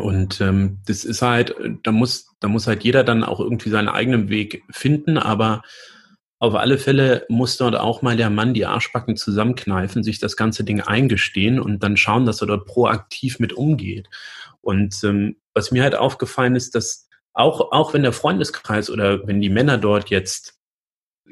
Und 0.01 0.41
ähm, 0.41 0.79
das 0.87 1.05
ist 1.05 1.23
halt, 1.23 1.55
da 1.83 1.93
muss, 1.93 2.35
da 2.41 2.49
muss 2.49 2.67
halt 2.67 2.85
jeder 2.85 3.05
dann 3.05 3.25
auch 3.25 3.41
irgendwie 3.41 3.71
seinen 3.71 3.89
eigenen 3.89 4.29
Weg 4.29 4.63
finden, 4.71 5.19
aber 5.19 5.63
auf 6.41 6.55
alle 6.55 6.79
Fälle 6.79 7.27
muss 7.29 7.57
dort 7.57 7.75
auch 7.75 8.01
mal 8.01 8.17
der 8.17 8.31
Mann 8.31 8.55
die 8.55 8.65
Arschbacken 8.65 9.17
zusammenkneifen, 9.17 10.05
sich 10.05 10.21
das 10.21 10.37
ganze 10.37 10.63
Ding 10.63 10.81
eingestehen 10.81 11.59
und 11.59 11.83
dann 11.83 11.97
schauen, 11.97 12.27
dass 12.27 12.41
er 12.41 12.47
dort 12.47 12.67
proaktiv 12.67 13.41
mit 13.41 13.53
umgeht. 13.53 14.09
Und 14.61 15.03
ähm, 15.03 15.37
was 15.53 15.73
mir 15.73 15.83
halt 15.83 15.97
aufgefallen 15.97 16.55
ist, 16.55 16.75
dass 16.75 17.09
auch, 17.33 17.73
auch 17.73 17.93
wenn 17.93 18.03
der 18.03 18.13
Freundeskreis 18.13 18.91
oder 18.91 19.27
wenn 19.27 19.41
die 19.41 19.51
Männer 19.51 19.79
dort 19.79 20.11
jetzt 20.11 20.59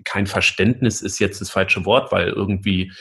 kein 0.05 0.27
Verständnis 0.27 1.03
ist 1.03 1.19
jetzt 1.21 1.41
das 1.41 1.51
falsche 1.51 1.85
Wort, 1.85 2.13
weil 2.13 2.29
irgendwie 2.29 2.93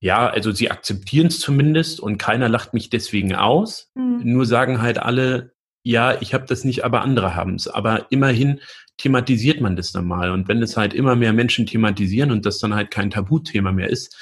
ja, 0.00 0.28
also 0.28 0.52
sie 0.52 0.70
akzeptieren 0.70 1.26
es 1.26 1.40
zumindest 1.40 2.00
und 2.00 2.18
keiner 2.18 2.48
lacht 2.48 2.72
mich 2.72 2.90
deswegen 2.90 3.34
aus. 3.34 3.90
Mhm. 3.94 4.20
Nur 4.22 4.46
sagen 4.46 4.80
halt 4.80 4.98
alle, 4.98 5.54
ja, 5.82 6.20
ich 6.20 6.34
habe 6.34 6.46
das 6.46 6.64
nicht, 6.64 6.84
aber 6.84 7.02
andere 7.02 7.34
haben 7.34 7.54
es. 7.54 7.66
Aber 7.66 8.06
immerhin 8.10 8.60
thematisiert 8.96 9.60
man 9.60 9.76
das 9.76 9.92
dann 9.92 10.06
mal. 10.06 10.30
Und 10.30 10.48
wenn 10.48 10.62
es 10.62 10.76
halt 10.76 10.94
immer 10.94 11.16
mehr 11.16 11.32
Menschen 11.32 11.66
thematisieren 11.66 12.30
und 12.30 12.46
das 12.46 12.58
dann 12.58 12.74
halt 12.74 12.90
kein 12.90 13.10
Tabuthema 13.10 13.72
mehr 13.72 13.88
ist, 13.88 14.16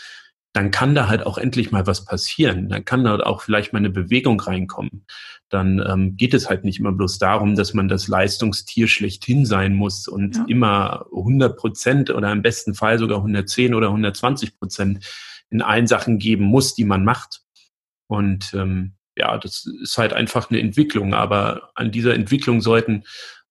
dann 0.52 0.70
kann 0.70 0.94
da 0.94 1.08
halt 1.08 1.26
auch 1.26 1.36
endlich 1.36 1.70
mal 1.70 1.86
was 1.86 2.06
passieren. 2.06 2.70
Dann 2.70 2.86
kann 2.86 3.04
da 3.04 3.18
auch 3.20 3.42
vielleicht 3.42 3.74
mal 3.74 3.78
eine 3.78 3.90
Bewegung 3.90 4.40
reinkommen. 4.40 5.04
Dann 5.50 5.84
ähm, 5.86 6.16
geht 6.16 6.32
es 6.32 6.48
halt 6.48 6.64
nicht 6.64 6.80
immer 6.80 6.92
bloß 6.92 7.18
darum, 7.18 7.56
dass 7.56 7.74
man 7.74 7.88
das 7.88 8.08
Leistungstier 8.08 8.88
schlechthin 8.88 9.44
sein 9.44 9.74
muss 9.74 10.08
und 10.08 10.36
ja. 10.36 10.44
immer 10.48 11.06
100 11.14 11.58
Prozent 11.58 12.10
oder 12.10 12.32
im 12.32 12.40
besten 12.40 12.74
Fall 12.74 12.98
sogar 12.98 13.18
110 13.18 13.74
oder 13.74 13.88
120 13.88 14.58
Prozent 14.58 15.04
in 15.50 15.62
allen 15.62 15.86
Sachen 15.86 16.18
geben 16.18 16.44
muss, 16.44 16.74
die 16.74 16.84
man 16.84 17.04
macht. 17.04 17.42
Und 18.08 18.54
ähm, 18.54 18.94
ja, 19.16 19.38
das 19.38 19.66
ist 19.82 19.98
halt 19.98 20.12
einfach 20.12 20.50
eine 20.50 20.60
Entwicklung. 20.60 21.14
Aber 21.14 21.70
an 21.74 21.90
dieser 21.90 22.14
Entwicklung 22.14 22.60
sollten 22.60 23.04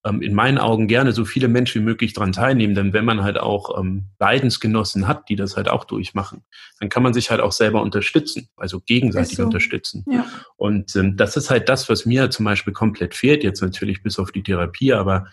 ähm, 0.05 0.21
in 0.21 0.33
meinen 0.35 0.59
Augen 0.59 0.87
gerne 0.87 1.11
so 1.11 1.25
viele 1.25 1.47
Menschen 1.47 1.81
wie 1.81 1.85
möglich 1.85 2.13
dran 2.13 2.31
teilnehmen. 2.31 2.75
Denn 2.75 2.93
wenn 2.93 3.05
man 3.05 3.23
halt 3.23 3.39
auch 3.39 3.79
ähm, 3.79 4.05
Leidensgenossen 4.19 5.07
hat, 5.07 5.27
die 5.29 5.35
das 5.35 5.57
halt 5.57 5.67
auch 5.67 5.83
durchmachen, 5.83 6.43
dann 6.79 6.89
kann 6.89 7.03
man 7.03 7.13
sich 7.13 7.31
halt 7.31 7.41
auch 7.41 7.51
selber 7.51 7.81
unterstützen, 7.81 8.49
also 8.55 8.79
gegenseitig 8.79 9.37
so. 9.37 9.43
unterstützen. 9.43 10.05
Ja. 10.07 10.25
Und 10.57 10.95
ähm, 10.95 11.17
das 11.17 11.35
ist 11.35 11.49
halt 11.49 11.69
das, 11.69 11.89
was 11.89 12.05
mir 12.05 12.29
zum 12.29 12.45
Beispiel 12.45 12.73
komplett 12.73 13.15
fehlt, 13.15 13.43
jetzt 13.43 13.61
natürlich 13.61 14.03
bis 14.03 14.19
auf 14.19 14.31
die 14.31 14.43
Therapie, 14.43 14.93
aber 14.93 15.27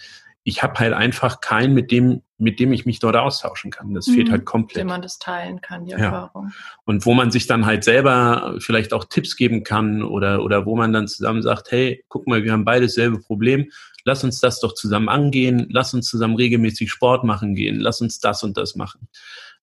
ich 0.45 0.63
habe 0.63 0.79
halt 0.79 0.93
einfach 0.93 1.41
keinen, 1.41 1.73
mit 1.73 1.91
dem, 1.91 2.23
mit 2.37 2.59
dem 2.59 2.73
ich 2.73 2.85
mich 2.85 2.99
dort 2.99 3.17
austauschen 3.17 3.71
kann. 3.71 3.95
Das 3.95 4.09
mhm. 4.09 4.15
fehlt 4.15 4.31
halt 4.31 4.45
komplett. 4.45 4.77
Mit 4.77 4.81
dem 4.81 4.89
man 4.89 5.03
das 5.03 5.19
teilen 5.19 5.61
kann, 5.61 5.85
die 5.85 5.93
Erfahrung. 5.93 6.49
Ja. 6.49 6.55
Und 6.85 7.07
wo 7.07 7.15
man 7.15 7.31
sich 7.31 7.47
dann 7.47 7.65
halt 7.65 7.85
selber 7.85 8.57
vielleicht 8.59 8.93
auch 8.93 9.05
Tipps 9.05 9.37
geben 9.37 9.63
kann 9.63 10.03
oder, 10.03 10.43
oder 10.43 10.67
wo 10.67 10.75
man 10.75 10.93
dann 10.93 11.07
zusammen 11.07 11.43
sagt, 11.43 11.71
hey, 11.71 12.05
guck 12.09 12.27
mal, 12.27 12.43
wir 12.43 12.53
haben 12.53 12.65
beide 12.65 12.87
dasselbe 12.87 13.21
Problem. 13.21 13.71
Lass 14.05 14.25
uns 14.25 14.41
das 14.41 14.59
doch 14.59 14.75
zusammen 14.75 15.09
angehen. 15.09 15.67
Lass 15.71 15.95
uns 15.95 16.09
zusammen 16.09 16.35
regelmäßig 16.35 16.91
Sport 16.91 17.23
machen 17.23 17.55
gehen. 17.55 17.79
Lass 17.79 18.01
uns 18.01 18.19
das 18.19 18.43
und 18.43 18.57
das 18.57 18.75
machen. 18.75 19.09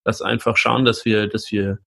Lass 0.06 0.22
einfach 0.22 0.56
schauen, 0.56 0.86
dass 0.86 1.04
wir, 1.04 1.28
dass 1.28 1.52
wir, 1.52 1.80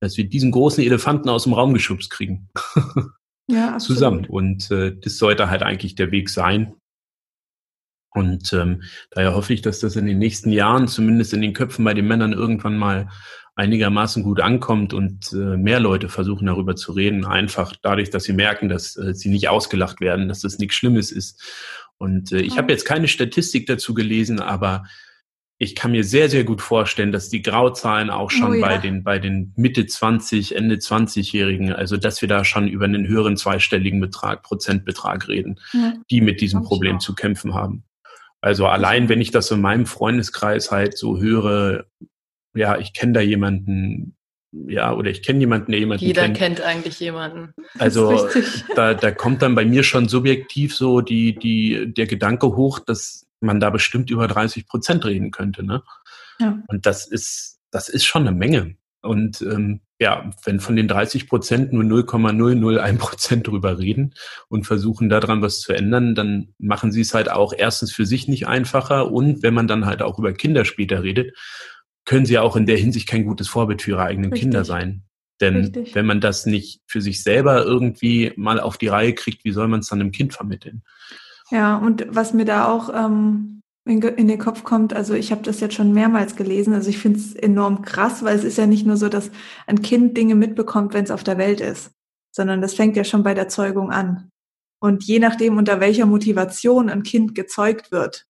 dass 0.00 0.16
wir 0.16 0.28
diesen 0.28 0.52
großen 0.52 0.84
Elefanten 0.84 1.28
aus 1.28 1.44
dem 1.44 1.52
Raum 1.52 1.74
geschubst 1.74 2.10
kriegen. 2.10 2.48
Ja, 3.48 3.74
absolut. 3.74 3.98
zusammen. 3.98 4.26
Und 4.26 4.72
äh, 4.72 4.96
das 4.98 5.18
sollte 5.18 5.48
halt 5.48 5.62
eigentlich 5.62 5.94
der 5.94 6.10
Weg 6.10 6.30
sein. 6.30 6.74
Und 8.16 8.52
ähm, 8.54 8.82
daher 9.10 9.34
hoffe 9.34 9.52
ich, 9.52 9.60
dass 9.60 9.80
das 9.80 9.94
in 9.94 10.06
den 10.06 10.18
nächsten 10.18 10.50
Jahren 10.50 10.88
zumindest 10.88 11.34
in 11.34 11.42
den 11.42 11.52
Köpfen 11.52 11.84
bei 11.84 11.92
den 11.92 12.08
Männern 12.08 12.32
irgendwann 12.32 12.78
mal 12.78 13.08
einigermaßen 13.56 14.22
gut 14.22 14.40
ankommt 14.40 14.94
und 14.94 15.32
äh, 15.32 15.56
mehr 15.56 15.80
Leute 15.80 16.08
versuchen 16.08 16.46
darüber 16.46 16.76
zu 16.76 16.92
reden, 16.92 17.26
einfach 17.26 17.74
dadurch, 17.82 18.10
dass 18.10 18.24
sie 18.24 18.32
merken, 18.32 18.68
dass 18.68 18.96
äh, 18.96 19.14
sie 19.14 19.28
nicht 19.28 19.48
ausgelacht 19.48 20.00
werden, 20.00 20.28
dass 20.28 20.40
das 20.40 20.58
nichts 20.58 20.76
Schlimmes 20.76 21.12
ist. 21.12 21.42
Und 21.98 22.32
äh, 22.32 22.40
ich 22.40 22.58
habe 22.58 22.72
jetzt 22.72 22.84
keine 22.84 23.08
Statistik 23.08 23.66
dazu 23.66 23.94
gelesen, 23.94 24.40
aber 24.40 24.84
ich 25.58 25.74
kann 25.74 25.92
mir 25.92 26.04
sehr, 26.04 26.28
sehr 26.28 26.44
gut 26.44 26.60
vorstellen, 26.60 27.12
dass 27.12 27.30
die 27.30 27.40
Grauzahlen 27.40 28.10
auch 28.10 28.30
schon 28.30 28.50
oh, 28.50 28.54
ja. 28.54 28.66
bei 28.66 28.78
den, 28.78 29.02
bei 29.02 29.18
den 29.18 29.54
Mitte 29.56 29.86
20, 29.86 30.54
Ende 30.54 30.76
20-Jährigen, 30.76 31.72
also 31.72 31.96
dass 31.96 32.20
wir 32.20 32.28
da 32.28 32.44
schon 32.44 32.68
über 32.68 32.84
einen 32.84 33.06
höheren 33.06 33.38
zweistelligen 33.38 34.00
Betrag, 34.00 34.42
Prozentbetrag 34.42 35.28
reden, 35.28 35.58
ja. 35.72 35.94
die 36.10 36.20
mit 36.20 36.42
diesem 36.42 36.62
Problem 36.62 37.00
zu 37.00 37.14
kämpfen 37.14 37.54
haben. 37.54 37.84
Also 38.46 38.68
allein, 38.68 39.08
wenn 39.08 39.20
ich 39.20 39.32
das 39.32 39.50
in 39.50 39.60
meinem 39.60 39.86
Freundeskreis 39.86 40.70
halt 40.70 40.96
so 40.96 41.18
höre, 41.18 41.86
ja, 42.54 42.78
ich 42.78 42.92
kenne 42.92 43.14
da 43.14 43.20
jemanden, 43.20 44.14
ja, 44.52 44.94
oder 44.94 45.10
ich 45.10 45.24
kenne 45.24 45.40
jemanden, 45.40 45.72
der 45.72 45.80
jemanden 45.80 46.04
Jeder 46.04 46.22
kennt. 46.26 46.36
kennt 46.36 46.60
eigentlich 46.60 47.00
jemanden. 47.00 47.52
Also 47.76 48.28
da, 48.76 48.94
da 48.94 49.10
kommt 49.10 49.42
dann 49.42 49.56
bei 49.56 49.64
mir 49.64 49.82
schon 49.82 50.08
subjektiv 50.08 50.76
so 50.76 51.00
die, 51.00 51.34
die, 51.34 51.92
der 51.92 52.06
Gedanke 52.06 52.54
hoch, 52.54 52.78
dass 52.78 53.26
man 53.40 53.58
da 53.58 53.70
bestimmt 53.70 54.10
über 54.12 54.28
30 54.28 54.68
Prozent 54.68 55.04
reden 55.04 55.32
könnte. 55.32 55.64
Ne? 55.64 55.82
Ja. 56.38 56.62
Und 56.68 56.86
das 56.86 57.08
ist, 57.08 57.58
das 57.72 57.88
ist 57.88 58.04
schon 58.04 58.28
eine 58.28 58.36
Menge. 58.36 58.76
Und 59.02 59.40
ähm, 59.42 59.80
ja, 59.98 60.30
wenn 60.44 60.60
von 60.60 60.76
den 60.76 60.88
30 60.88 61.28
Prozent 61.28 61.72
nur 61.72 61.84
0,001 61.84 62.98
Prozent 62.98 63.46
drüber 63.46 63.78
reden 63.78 64.14
und 64.48 64.64
versuchen 64.64 65.08
daran 65.08 65.42
was 65.42 65.60
zu 65.60 65.72
ändern, 65.72 66.14
dann 66.14 66.54
machen 66.58 66.92
sie 66.92 67.00
es 67.00 67.14
halt 67.14 67.30
auch 67.30 67.54
erstens 67.56 67.92
für 67.92 68.04
sich 68.04 68.28
nicht 68.28 68.46
einfacher 68.46 69.10
und 69.10 69.42
wenn 69.42 69.54
man 69.54 69.66
dann 69.66 69.86
halt 69.86 70.02
auch 70.02 70.18
über 70.18 70.32
Kinder 70.32 70.64
später 70.64 71.02
redet, 71.02 71.34
können 72.04 72.26
sie 72.26 72.38
auch 72.38 72.56
in 72.56 72.66
der 72.66 72.76
Hinsicht 72.76 73.08
kein 73.08 73.24
gutes 73.24 73.48
Vorbild 73.48 73.82
für 73.82 73.92
ihre 73.92 74.02
eigenen 74.02 74.32
Richtig. 74.32 74.42
Kinder 74.42 74.64
sein. 74.64 75.02
Denn 75.40 75.56
Richtig. 75.56 75.94
wenn 75.94 76.06
man 76.06 76.20
das 76.20 76.46
nicht 76.46 76.80
für 76.86 77.00
sich 77.00 77.22
selber 77.22 77.64
irgendwie 77.64 78.32
mal 78.36 78.60
auf 78.60 78.78
die 78.78 78.88
Reihe 78.88 79.14
kriegt, 79.14 79.44
wie 79.44 79.52
soll 79.52 79.68
man 79.68 79.80
es 79.80 79.88
dann 79.88 80.00
einem 80.00 80.12
Kind 80.12 80.32
vermitteln? 80.32 80.82
Ja, 81.50 81.76
und 81.76 82.06
was 82.08 82.32
mir 82.32 82.44
da 82.44 82.66
auch 82.68 82.90
ähm, 82.92 83.62
in, 83.86 84.00
den 84.00 84.38
Kopf 84.38 84.64
kommt. 84.64 84.92
Also 84.92 85.14
ich 85.14 85.30
habe 85.30 85.42
das 85.42 85.60
jetzt 85.60 85.74
schon 85.74 85.92
mehrmals 85.92 86.34
gelesen. 86.34 86.74
Also 86.74 86.90
ich 86.90 86.98
finde 86.98 87.20
es 87.20 87.34
enorm 87.34 87.82
krass, 87.82 88.24
weil 88.24 88.36
es 88.36 88.44
ist 88.44 88.58
ja 88.58 88.66
nicht 88.66 88.84
nur 88.84 88.96
so, 88.96 89.08
dass 89.08 89.30
ein 89.66 89.80
Kind 89.80 90.16
Dinge 90.16 90.34
mitbekommt, 90.34 90.92
wenn 90.92 91.04
es 91.04 91.10
auf 91.12 91.22
der 91.22 91.38
Welt 91.38 91.60
ist, 91.60 91.92
sondern 92.34 92.60
das 92.60 92.74
fängt 92.74 92.96
ja 92.96 93.04
schon 93.04 93.22
bei 93.22 93.32
der 93.32 93.48
Zeugung 93.48 93.90
an. 93.92 94.30
Und 94.80 95.04
je 95.04 95.20
nachdem, 95.20 95.56
unter 95.56 95.80
welcher 95.80 96.04
Motivation 96.04 96.90
ein 96.90 97.04
Kind 97.04 97.34
gezeugt 97.34 97.92
wird, 97.92 98.26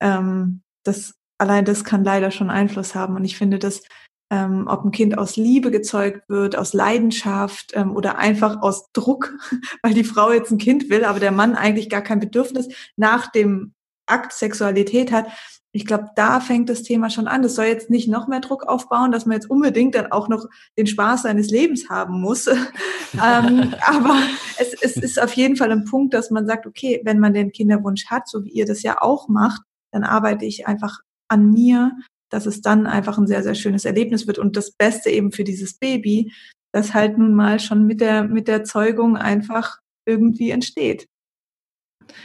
ähm, 0.00 0.60
das 0.84 1.14
allein 1.38 1.64
das 1.64 1.84
kann 1.84 2.04
leider 2.04 2.30
schon 2.30 2.50
Einfluss 2.50 2.94
haben. 2.94 3.16
Und 3.16 3.24
ich 3.24 3.36
finde, 3.38 3.58
dass 3.58 3.82
ähm, 4.30 4.66
ob 4.68 4.84
ein 4.84 4.90
Kind 4.90 5.16
aus 5.16 5.36
Liebe 5.36 5.70
gezeugt 5.70 6.28
wird, 6.28 6.54
aus 6.54 6.74
Leidenschaft 6.74 7.72
ähm, 7.74 7.96
oder 7.96 8.18
einfach 8.18 8.60
aus 8.60 8.92
Druck, 8.92 9.32
weil 9.82 9.94
die 9.94 10.04
Frau 10.04 10.32
jetzt 10.32 10.50
ein 10.50 10.58
Kind 10.58 10.90
will, 10.90 11.04
aber 11.04 11.18
der 11.18 11.32
Mann 11.32 11.54
eigentlich 11.54 11.88
gar 11.88 12.02
kein 12.02 12.20
Bedürfnis 12.20 12.68
nach 12.96 13.32
dem 13.32 13.72
Akt 14.08 14.32
Sexualität 14.32 15.12
hat. 15.12 15.26
Ich 15.72 15.84
glaube, 15.84 16.08
da 16.16 16.40
fängt 16.40 16.70
das 16.70 16.82
Thema 16.82 17.10
schon 17.10 17.28
an. 17.28 17.42
Das 17.42 17.54
soll 17.54 17.66
jetzt 17.66 17.90
nicht 17.90 18.08
noch 18.08 18.26
mehr 18.26 18.40
Druck 18.40 18.64
aufbauen, 18.66 19.12
dass 19.12 19.26
man 19.26 19.34
jetzt 19.34 19.50
unbedingt 19.50 19.94
dann 19.94 20.10
auch 20.10 20.28
noch 20.28 20.46
den 20.78 20.86
Spaß 20.86 21.22
seines 21.22 21.50
Lebens 21.50 21.90
haben 21.90 22.20
muss. 22.20 22.46
ähm, 23.14 23.74
aber 23.86 24.18
es, 24.58 24.74
es 24.80 24.96
ist 24.96 25.20
auf 25.20 25.34
jeden 25.34 25.56
Fall 25.56 25.70
ein 25.70 25.84
Punkt, 25.84 26.14
dass 26.14 26.30
man 26.30 26.46
sagt, 26.46 26.66
okay, 26.66 27.00
wenn 27.04 27.18
man 27.18 27.34
den 27.34 27.52
Kinderwunsch 27.52 28.06
hat, 28.06 28.28
so 28.28 28.44
wie 28.44 28.50
ihr 28.50 28.66
das 28.66 28.82
ja 28.82 29.02
auch 29.02 29.28
macht, 29.28 29.62
dann 29.92 30.04
arbeite 30.04 30.46
ich 30.46 30.66
einfach 30.66 31.00
an 31.28 31.50
mir, 31.50 31.92
dass 32.30 32.46
es 32.46 32.60
dann 32.60 32.86
einfach 32.86 33.18
ein 33.18 33.26
sehr, 33.26 33.42
sehr 33.42 33.54
schönes 33.54 33.84
Erlebnis 33.84 34.26
wird. 34.26 34.38
Und 34.38 34.56
das 34.56 34.70
Beste 34.70 35.10
eben 35.10 35.32
für 35.32 35.44
dieses 35.44 35.74
Baby, 35.74 36.32
das 36.72 36.94
halt 36.94 37.18
nun 37.18 37.34
mal 37.34 37.60
schon 37.60 37.86
mit 37.86 38.00
der, 38.00 38.24
mit 38.24 38.48
der 38.48 38.64
Zeugung 38.64 39.16
einfach 39.16 39.78
irgendwie 40.06 40.50
entsteht. 40.50 41.06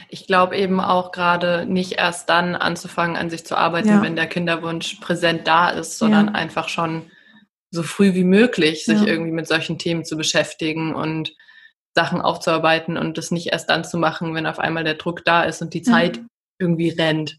Ich 0.08 0.26
glaube 0.26 0.56
eben 0.56 0.80
auch 0.80 1.12
gerade 1.12 1.66
nicht 1.66 1.92
erst 1.92 2.28
dann 2.28 2.54
anzufangen, 2.54 3.16
an 3.16 3.30
sich 3.30 3.44
zu 3.44 3.56
arbeiten, 3.56 3.88
ja. 3.88 4.02
wenn 4.02 4.16
der 4.16 4.26
Kinderwunsch 4.26 4.96
präsent 5.00 5.46
da 5.46 5.70
ist, 5.70 5.98
sondern 5.98 6.26
ja. 6.26 6.32
einfach 6.32 6.68
schon 6.68 7.10
so 7.70 7.82
früh 7.82 8.14
wie 8.14 8.24
möglich 8.24 8.84
sich 8.84 9.00
ja. 9.00 9.06
irgendwie 9.06 9.32
mit 9.32 9.48
solchen 9.48 9.78
Themen 9.78 10.04
zu 10.04 10.16
beschäftigen 10.16 10.94
und 10.94 11.34
Sachen 11.94 12.20
aufzuarbeiten 12.20 12.96
und 12.96 13.18
das 13.18 13.30
nicht 13.30 13.52
erst 13.52 13.70
dann 13.70 13.84
zu 13.84 13.98
machen, 13.98 14.34
wenn 14.34 14.46
auf 14.46 14.58
einmal 14.58 14.84
der 14.84 14.94
Druck 14.94 15.24
da 15.24 15.44
ist 15.44 15.62
und 15.62 15.74
die 15.74 15.82
Zeit 15.82 16.20
irgendwie 16.58 16.88
rennt. 16.88 17.38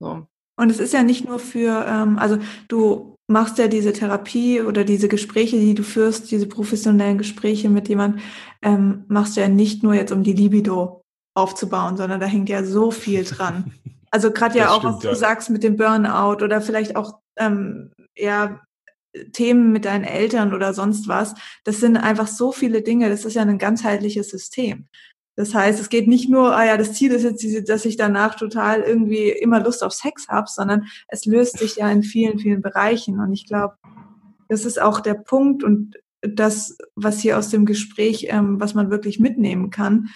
So. 0.00 0.26
Und 0.56 0.70
es 0.70 0.80
ist 0.80 0.92
ja 0.92 1.02
nicht 1.02 1.26
nur 1.26 1.38
für, 1.38 1.84
ähm, 1.88 2.18
also 2.18 2.38
du 2.68 3.16
machst 3.28 3.58
ja 3.58 3.68
diese 3.68 3.92
Therapie 3.92 4.60
oder 4.60 4.84
diese 4.84 5.08
Gespräche, 5.08 5.58
die 5.58 5.74
du 5.74 5.82
führst, 5.82 6.30
diese 6.30 6.46
professionellen 6.46 7.18
Gespräche 7.18 7.68
mit 7.68 7.88
jemandem, 7.88 8.22
ähm, 8.62 9.04
machst 9.08 9.36
du 9.36 9.40
ja 9.40 9.48
nicht 9.48 9.82
nur 9.82 9.94
jetzt, 9.94 10.12
um 10.12 10.22
die 10.22 10.34
Libido 10.34 11.01
aufzubauen, 11.34 11.96
sondern 11.96 12.20
da 12.20 12.26
hängt 12.26 12.48
ja 12.48 12.64
so 12.64 12.90
viel 12.90 13.24
dran. 13.28 13.72
Also 14.10 14.30
gerade 14.30 14.58
ja 14.58 14.64
das 14.64 14.72
auch, 14.72 14.78
stimmt, 14.80 14.94
was 14.94 15.02
du 15.02 15.08
ja. 15.08 15.14
sagst 15.14 15.50
mit 15.50 15.62
dem 15.62 15.76
Burnout 15.76 16.44
oder 16.44 16.60
vielleicht 16.60 16.96
auch 16.96 17.18
ähm, 17.36 17.92
ja 18.16 18.60
Themen 19.32 19.72
mit 19.72 19.84
deinen 19.84 20.04
Eltern 20.04 20.54
oder 20.54 20.74
sonst 20.74 21.08
was. 21.08 21.34
Das 21.64 21.80
sind 21.80 21.96
einfach 21.96 22.26
so 22.26 22.52
viele 22.52 22.82
Dinge. 22.82 23.08
Das 23.10 23.24
ist 23.24 23.34
ja 23.34 23.42
ein 23.42 23.58
ganzheitliches 23.58 24.30
System. 24.30 24.88
Das 25.34 25.54
heißt, 25.54 25.80
es 25.80 25.88
geht 25.88 26.08
nicht 26.08 26.28
nur, 26.28 26.54
ah 26.54 26.64
ja, 26.64 26.76
das 26.76 26.92
Ziel 26.92 27.12
ist 27.12 27.22
jetzt, 27.22 27.68
dass 27.68 27.86
ich 27.86 27.96
danach 27.96 28.34
total 28.34 28.80
irgendwie 28.80 29.30
immer 29.30 29.60
Lust 29.60 29.82
auf 29.82 29.92
Sex 29.92 30.28
habe, 30.28 30.46
sondern 30.48 30.86
es 31.08 31.24
löst 31.24 31.58
sich 31.58 31.76
ja 31.76 31.90
in 31.90 32.02
vielen, 32.02 32.38
vielen 32.38 32.60
Bereichen. 32.60 33.18
Und 33.18 33.32
ich 33.32 33.46
glaube, 33.46 33.76
das 34.48 34.66
ist 34.66 34.80
auch 34.80 35.00
der 35.00 35.14
Punkt 35.14 35.64
und 35.64 35.96
das, 36.20 36.76
was 36.94 37.20
hier 37.20 37.38
aus 37.38 37.48
dem 37.48 37.64
Gespräch, 37.64 38.26
ähm, 38.28 38.60
was 38.60 38.74
man 38.74 38.90
wirklich 38.90 39.18
mitnehmen 39.18 39.70
kann, 39.70 40.10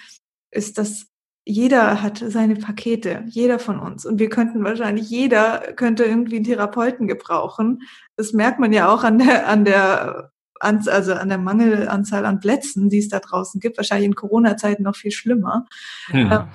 ist, 0.57 0.78
dass 0.78 1.07
jeder 1.44 2.02
hat 2.02 2.24
seine 2.26 2.57
Pakete, 2.57 3.22
jeder 3.26 3.61
von 3.61 3.78
uns. 3.78 4.04
Und 4.04 4.18
wir 4.18 4.28
könnten 4.28 4.64
wahrscheinlich, 4.64 5.09
jeder 5.09 5.61
könnte 5.76 6.04
irgendwie 6.04 6.36
einen 6.36 6.44
Therapeuten 6.44 7.07
gebrauchen. 7.07 7.82
Das 8.16 8.32
merkt 8.32 8.59
man 8.59 8.72
ja 8.72 8.92
auch 8.92 9.04
an 9.04 9.18
der, 9.18 9.48
an 9.48 9.64
der 9.64 10.32
also 10.59 11.12
an 11.12 11.28
der 11.28 11.38
Mangelanzahl 11.38 12.24
an 12.24 12.40
Plätzen, 12.40 12.88
die 12.88 12.98
es 12.98 13.09
da 13.09 13.20
draußen 13.20 13.61
gibt, 13.61 13.76
wahrscheinlich 13.76 14.07
in 14.07 14.14
Corona-Zeiten 14.14 14.82
noch 14.82 14.96
viel 14.96 15.11
schlimmer. 15.11 15.66
Ja. 16.12 16.18
Ähm, 16.18 16.48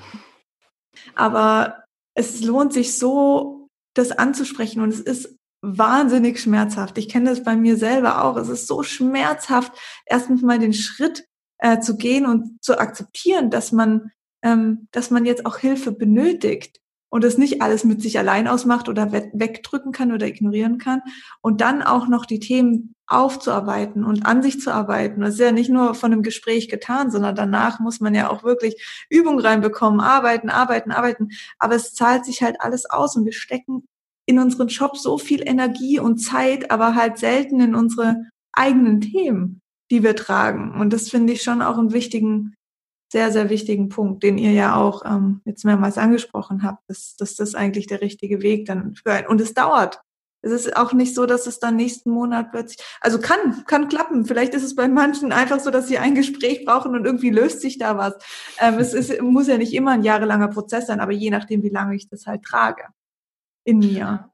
aber 1.16 1.84
es 2.14 2.43
lohnt 2.43 2.74
sich 2.74 2.97
so, 2.97 3.70
das 3.93 4.12
anzusprechen 4.12 4.82
und 4.82 4.89
es 4.89 4.99
ist 4.99 5.38
wahnsinnig 5.62 6.39
schmerzhaft. 6.39 6.97
Ich 6.97 7.10
kenne 7.10 7.30
das 7.30 7.43
bei 7.43 7.56
mir 7.56 7.78
selber 7.78 8.24
auch. 8.24 8.38
Es 8.38 8.49
ist 8.49 8.68
so 8.68 8.84
schmerzhaft, 8.84 9.74
erstens 10.06 10.41
mal 10.41 10.60
den 10.60 10.74
Schritt 10.74 11.26
äh, 11.62 11.80
zu 11.80 11.95
gehen 11.95 12.26
und 12.26 12.62
zu 12.62 12.78
akzeptieren, 12.78 13.49
dass 13.49 13.72
man, 13.72 14.12
ähm, 14.43 14.88
dass 14.91 15.09
man 15.12 15.26
jetzt 15.26 15.45
auch 15.45 15.57
Hilfe 15.57 15.91
benötigt 15.91 16.82
und 17.09 17.24
es 17.24 17.38
nicht 17.38 17.62
alles 17.62 17.84
mit 17.84 18.01
sich 18.01 18.18
allein 18.18 18.47
ausmacht 18.47 18.89
oder 18.89 19.12
wegdrücken 19.12 19.91
kann 19.91 20.12
oder 20.12 20.28
ignorieren 20.28 20.78
kann 20.78 21.01
und 21.41 21.62
dann 21.62 21.84
auch 21.84 22.07
noch 22.07 22.26
die 22.26 22.39
Themen 22.39 22.95
aufzuarbeiten 23.05 24.05
und 24.05 24.26
an 24.26 24.41
sich 24.41 24.62
zu 24.62 24.74
arbeiten. 24.74 25.22
Das 25.22 25.34
ist 25.34 25.39
ja 25.39 25.51
nicht 25.51 25.70
nur 25.70 25.93
von 25.93 26.14
einem 26.14 26.24
Gespräch 26.24 26.70
getan, 26.70 27.12
sondern 27.12 27.36
danach 27.36 27.80
muss 27.80 27.99
man 27.99 28.16
ja 28.16 28.30
auch 28.30 28.43
wirklich 28.43 29.05
Übung 29.09 29.39
reinbekommen, 29.39 29.99
arbeiten, 29.99 30.49
arbeiten, 30.49 30.91
arbeiten. 30.91 31.30
Aber 31.59 31.76
es 31.76 31.93
zahlt 31.93 32.26
sich 32.26 32.41
halt 32.41 32.62
alles 32.62 32.89
aus 32.89 33.18
und 33.18 33.26
wir 33.26 33.34
stecken 33.34 33.86
in 34.26 34.39
unseren 34.39 34.70
Job 34.70 34.97
so 34.97 35.18
viel 35.18 35.41
Energie 35.45 35.99
und 35.99 36.20
Zeit, 36.20 36.72
aber 36.72 36.95
halt 36.95 37.18
selten 37.18 37.59
in 37.59 37.76
unsere 37.76 38.16
eigenen 38.53 39.01
Themen, 39.01 39.61
die 39.92 40.02
wir 40.02 40.16
tragen. 40.16 40.72
Und 40.80 40.92
das 40.92 41.10
finde 41.10 41.34
ich 41.34 41.44
schon 41.44 41.62
auch 41.62 41.78
einen 41.78 41.94
wichtigen 41.94 42.56
sehr, 43.12 43.32
sehr 43.32 43.50
wichtigen 43.50 43.89
Punkt, 43.89 44.24
den 44.24 44.38
ihr 44.38 44.54
ja 44.54 44.76
auch 44.76 45.04
ähm, 45.06 45.42
jetzt 45.44 45.66
mehrmals 45.66 45.98
angesprochen 45.98 46.64
habt, 46.64 46.89
dass, 46.89 47.18
dass 47.18 47.36
das 47.36 47.56
eigentlich 47.56 47.88
der 47.88 48.00
richtige 48.00 48.42
Weg 48.42 48.66
dann 48.66 48.96
für 48.96 49.12
ein, 49.12 49.28
und 49.28 49.42
es 49.42 49.54
dauert. 49.54 50.00
Es 50.44 50.52
ist 50.52 50.76
auch 50.76 50.94
nicht 50.94 51.14
so, 51.14 51.26
dass 51.26 51.46
es 51.46 51.60
dann 51.60 51.76
nächsten 51.76 52.10
Monat 52.10 52.52
plötzlich, 52.52 52.80
also 53.02 53.20
kann, 53.20 53.66
kann 53.68 53.89
klappen. 53.89 54.26
Vielleicht 54.26 54.56
ist 54.56 54.64
es 54.64 54.76
bei 54.76 54.88
manchen 54.88 55.34
einfach 55.34 55.60
so, 55.60 55.70
dass 55.72 55.88
sie 55.88 55.98
ein 55.98 56.16
Gespräch 56.16 56.66
brauchen 56.66 56.96
und 56.96 57.06
irgendwie 57.06 57.30
löst 57.30 57.60
sich 57.62 57.78
da 57.78 57.98
was. 57.98 58.16
Ähm, 58.60 58.80
es 58.80 58.94
ist, 58.94 59.22
muss 59.22 59.48
ja 59.48 59.58
nicht 59.58 59.74
immer 59.74 59.92
ein 59.92 60.04
jahrelanger 60.04 60.48
Prozess 60.48 60.88
sein, 60.88 61.02
aber 61.02 61.12
je 61.12 61.30
nachdem, 61.30 61.64
wie 61.64 61.70
lange 61.70 61.96
ich 61.96 62.08
das 62.08 62.26
halt 62.26 62.44
trage 62.44 62.86
in 63.66 63.80
mir. 63.80 64.31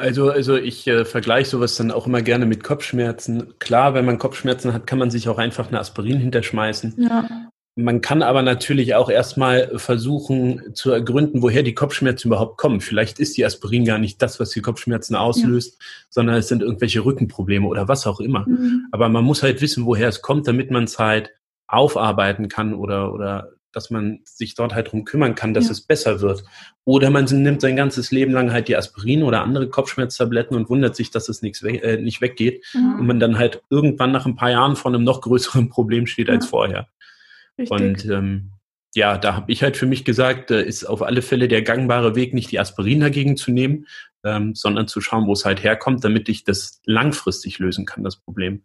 Also, 0.00 0.30
also 0.30 0.56
ich 0.56 0.86
äh, 0.86 1.04
vergleiche 1.04 1.50
sowas 1.50 1.76
dann 1.76 1.90
auch 1.90 2.06
immer 2.06 2.22
gerne 2.22 2.46
mit 2.46 2.64
Kopfschmerzen. 2.64 3.54
Klar, 3.58 3.94
wenn 3.94 4.04
man 4.04 4.18
Kopfschmerzen 4.18 4.72
hat, 4.72 4.86
kann 4.86 4.98
man 4.98 5.10
sich 5.10 5.28
auch 5.28 5.38
einfach 5.38 5.68
eine 5.68 5.78
Aspirin 5.78 6.18
hinterschmeißen. 6.18 6.94
Ja. 6.98 7.28
Man 7.76 8.00
kann 8.00 8.22
aber 8.22 8.42
natürlich 8.42 8.94
auch 8.94 9.08
erstmal 9.08 9.78
versuchen 9.78 10.74
zu 10.74 10.90
ergründen, 10.90 11.40
woher 11.42 11.62
die 11.62 11.74
Kopfschmerzen 11.74 12.28
überhaupt 12.28 12.58
kommen. 12.58 12.80
Vielleicht 12.80 13.20
ist 13.20 13.36
die 13.36 13.44
Aspirin 13.44 13.84
gar 13.84 13.98
nicht 13.98 14.20
das, 14.20 14.40
was 14.40 14.50
die 14.50 14.60
Kopfschmerzen 14.60 15.14
auslöst, 15.14 15.76
ja. 15.78 15.86
sondern 16.10 16.36
es 16.36 16.48
sind 16.48 16.62
irgendwelche 16.62 17.04
Rückenprobleme 17.04 17.66
oder 17.66 17.86
was 17.86 18.06
auch 18.06 18.20
immer. 18.20 18.46
Mhm. 18.48 18.86
Aber 18.90 19.08
man 19.08 19.24
muss 19.24 19.42
halt 19.42 19.60
wissen, 19.60 19.86
woher 19.86 20.08
es 20.08 20.20
kommt, 20.20 20.48
damit 20.48 20.70
man 20.70 20.84
es 20.84 20.98
halt 20.98 21.30
aufarbeiten 21.68 22.48
kann 22.48 22.74
oder, 22.74 23.12
oder 23.12 23.52
dass 23.72 23.90
man 23.90 24.20
sich 24.24 24.54
dort 24.54 24.74
halt 24.74 24.92
drum 24.92 25.04
kümmern 25.04 25.34
kann, 25.34 25.54
dass 25.54 25.66
ja. 25.66 25.72
es 25.72 25.80
besser 25.80 26.20
wird. 26.20 26.44
Oder 26.84 27.10
man 27.10 27.24
nimmt 27.24 27.60
sein 27.60 27.76
ganzes 27.76 28.10
Leben 28.10 28.32
lang 28.32 28.52
halt 28.52 28.68
die 28.68 28.76
Aspirin 28.76 29.22
oder 29.22 29.42
andere 29.42 29.68
Kopfschmerztabletten 29.68 30.56
und 30.56 30.68
wundert 30.68 30.96
sich, 30.96 31.10
dass 31.10 31.28
es 31.28 31.42
nichts 31.42 31.62
we 31.62 31.82
äh, 31.82 32.00
nicht 32.00 32.20
weggeht 32.20 32.64
mhm. 32.74 33.00
und 33.00 33.06
man 33.06 33.20
dann 33.20 33.38
halt 33.38 33.62
irgendwann 33.70 34.12
nach 34.12 34.26
ein 34.26 34.36
paar 34.36 34.50
Jahren 34.50 34.76
vor 34.76 34.92
einem 34.92 35.04
noch 35.04 35.20
größeren 35.20 35.68
Problem 35.70 36.06
steht 36.06 36.28
ja. 36.28 36.34
als 36.34 36.46
vorher. 36.46 36.88
Richtig. 37.58 37.70
Und 37.70 38.04
ähm, 38.06 38.52
ja, 38.94 39.18
da 39.18 39.34
habe 39.34 39.52
ich 39.52 39.62
halt 39.62 39.76
für 39.76 39.86
mich 39.86 40.04
gesagt, 40.04 40.50
äh, 40.50 40.62
ist 40.62 40.84
auf 40.84 41.02
alle 41.02 41.22
Fälle 41.22 41.46
der 41.46 41.62
gangbare 41.62 42.16
Weg, 42.16 42.34
nicht 42.34 42.50
die 42.50 42.58
Aspirin 42.58 43.00
dagegen 43.00 43.36
zu 43.36 43.52
nehmen, 43.52 43.86
ähm, 44.24 44.54
sondern 44.54 44.88
zu 44.88 45.00
schauen, 45.00 45.26
wo 45.26 45.32
es 45.32 45.44
halt 45.44 45.62
herkommt, 45.62 46.04
damit 46.04 46.28
ich 46.28 46.44
das 46.44 46.80
langfristig 46.84 47.58
lösen 47.58 47.86
kann, 47.86 48.02
das 48.02 48.16
Problem. 48.16 48.64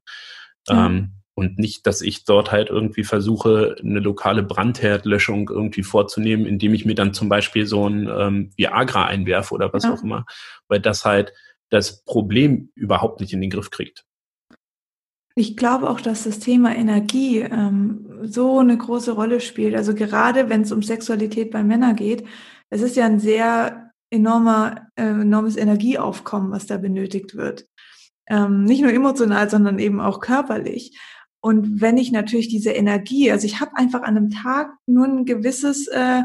Ja. 0.68 0.88
Ähm, 0.88 1.12
und 1.36 1.60
nicht, 1.60 1.86
dass 1.86 2.02
ich 2.02 2.24
dort 2.24 2.52
halt 2.52 2.70
irgendwie 2.70 3.04
versuche, 3.04 3.76
eine 3.80 4.00
lokale 4.00 4.42
Brandherdlöschung 4.42 5.50
irgendwie 5.50 5.84
vorzunehmen, 5.84 6.46
indem 6.46 6.74
ich 6.74 6.86
mir 6.86 6.96
dann 6.96 7.14
zum 7.14 7.30
Beispiel 7.30 7.66
so 7.66 7.88
ein 7.88 8.10
ähm, 8.10 8.52
Viagra 8.56 9.06
einwerfe 9.06 9.54
oder 9.54 9.72
was 9.74 9.84
ja. 9.84 9.94
auch 9.94 10.02
immer, 10.02 10.26
weil 10.70 10.80
das 10.80 11.04
halt 11.04 11.34
das 11.70 12.04
Problem 12.06 12.70
überhaupt 12.76 13.20
nicht 13.20 13.34
in 13.34 13.42
den 13.42 13.50
Griff 13.50 13.70
kriegt. 13.70 14.06
Ich 15.38 15.58
glaube 15.58 15.90
auch, 15.90 16.00
dass 16.00 16.24
das 16.24 16.40
Thema 16.40 16.74
Energie 16.74 17.40
ähm, 17.40 18.20
so 18.24 18.60
eine 18.60 18.78
große 18.78 19.12
Rolle 19.12 19.42
spielt. 19.42 19.76
Also 19.76 19.94
gerade 19.94 20.50
wenn 20.50 20.62
es 20.62 20.72
um 20.72 20.82
Sexualität 20.82 21.52
bei 21.52 21.62
Männern 21.62 21.98
geht, 21.98 22.26
es 22.70 22.82
ist 22.82 22.96
ja 22.96 23.06
ein 23.06 23.20
sehr 23.20 23.92
enormer, 24.10 24.88
äh, 24.96 25.04
enormes 25.04 25.58
Energieaufkommen, 25.58 26.52
was 26.52 26.68
da 26.68 26.78
benötigt 26.78 27.36
wird. 27.36 27.66
Ähm, 28.28 28.64
nicht 28.64 28.82
nur 28.82 28.94
emotional, 28.94 29.50
sondern 29.50 29.78
eben 29.78 30.00
auch 30.00 30.22
körperlich. 30.22 30.98
Und 31.46 31.80
wenn 31.80 32.00
ich 32.00 32.12
natürlich 32.12 32.48
diese 32.48 32.72
Energie, 32.72 33.32
also 33.32 33.46
ich 33.46 33.60
habe 33.60 33.76
einfach 33.76 34.02
an 34.02 34.18
einem 34.18 34.32
Tag 34.32 34.74
nur 34.88 35.06
ein 35.06 35.26
gewisses 35.26 35.86
äh, 35.86 36.24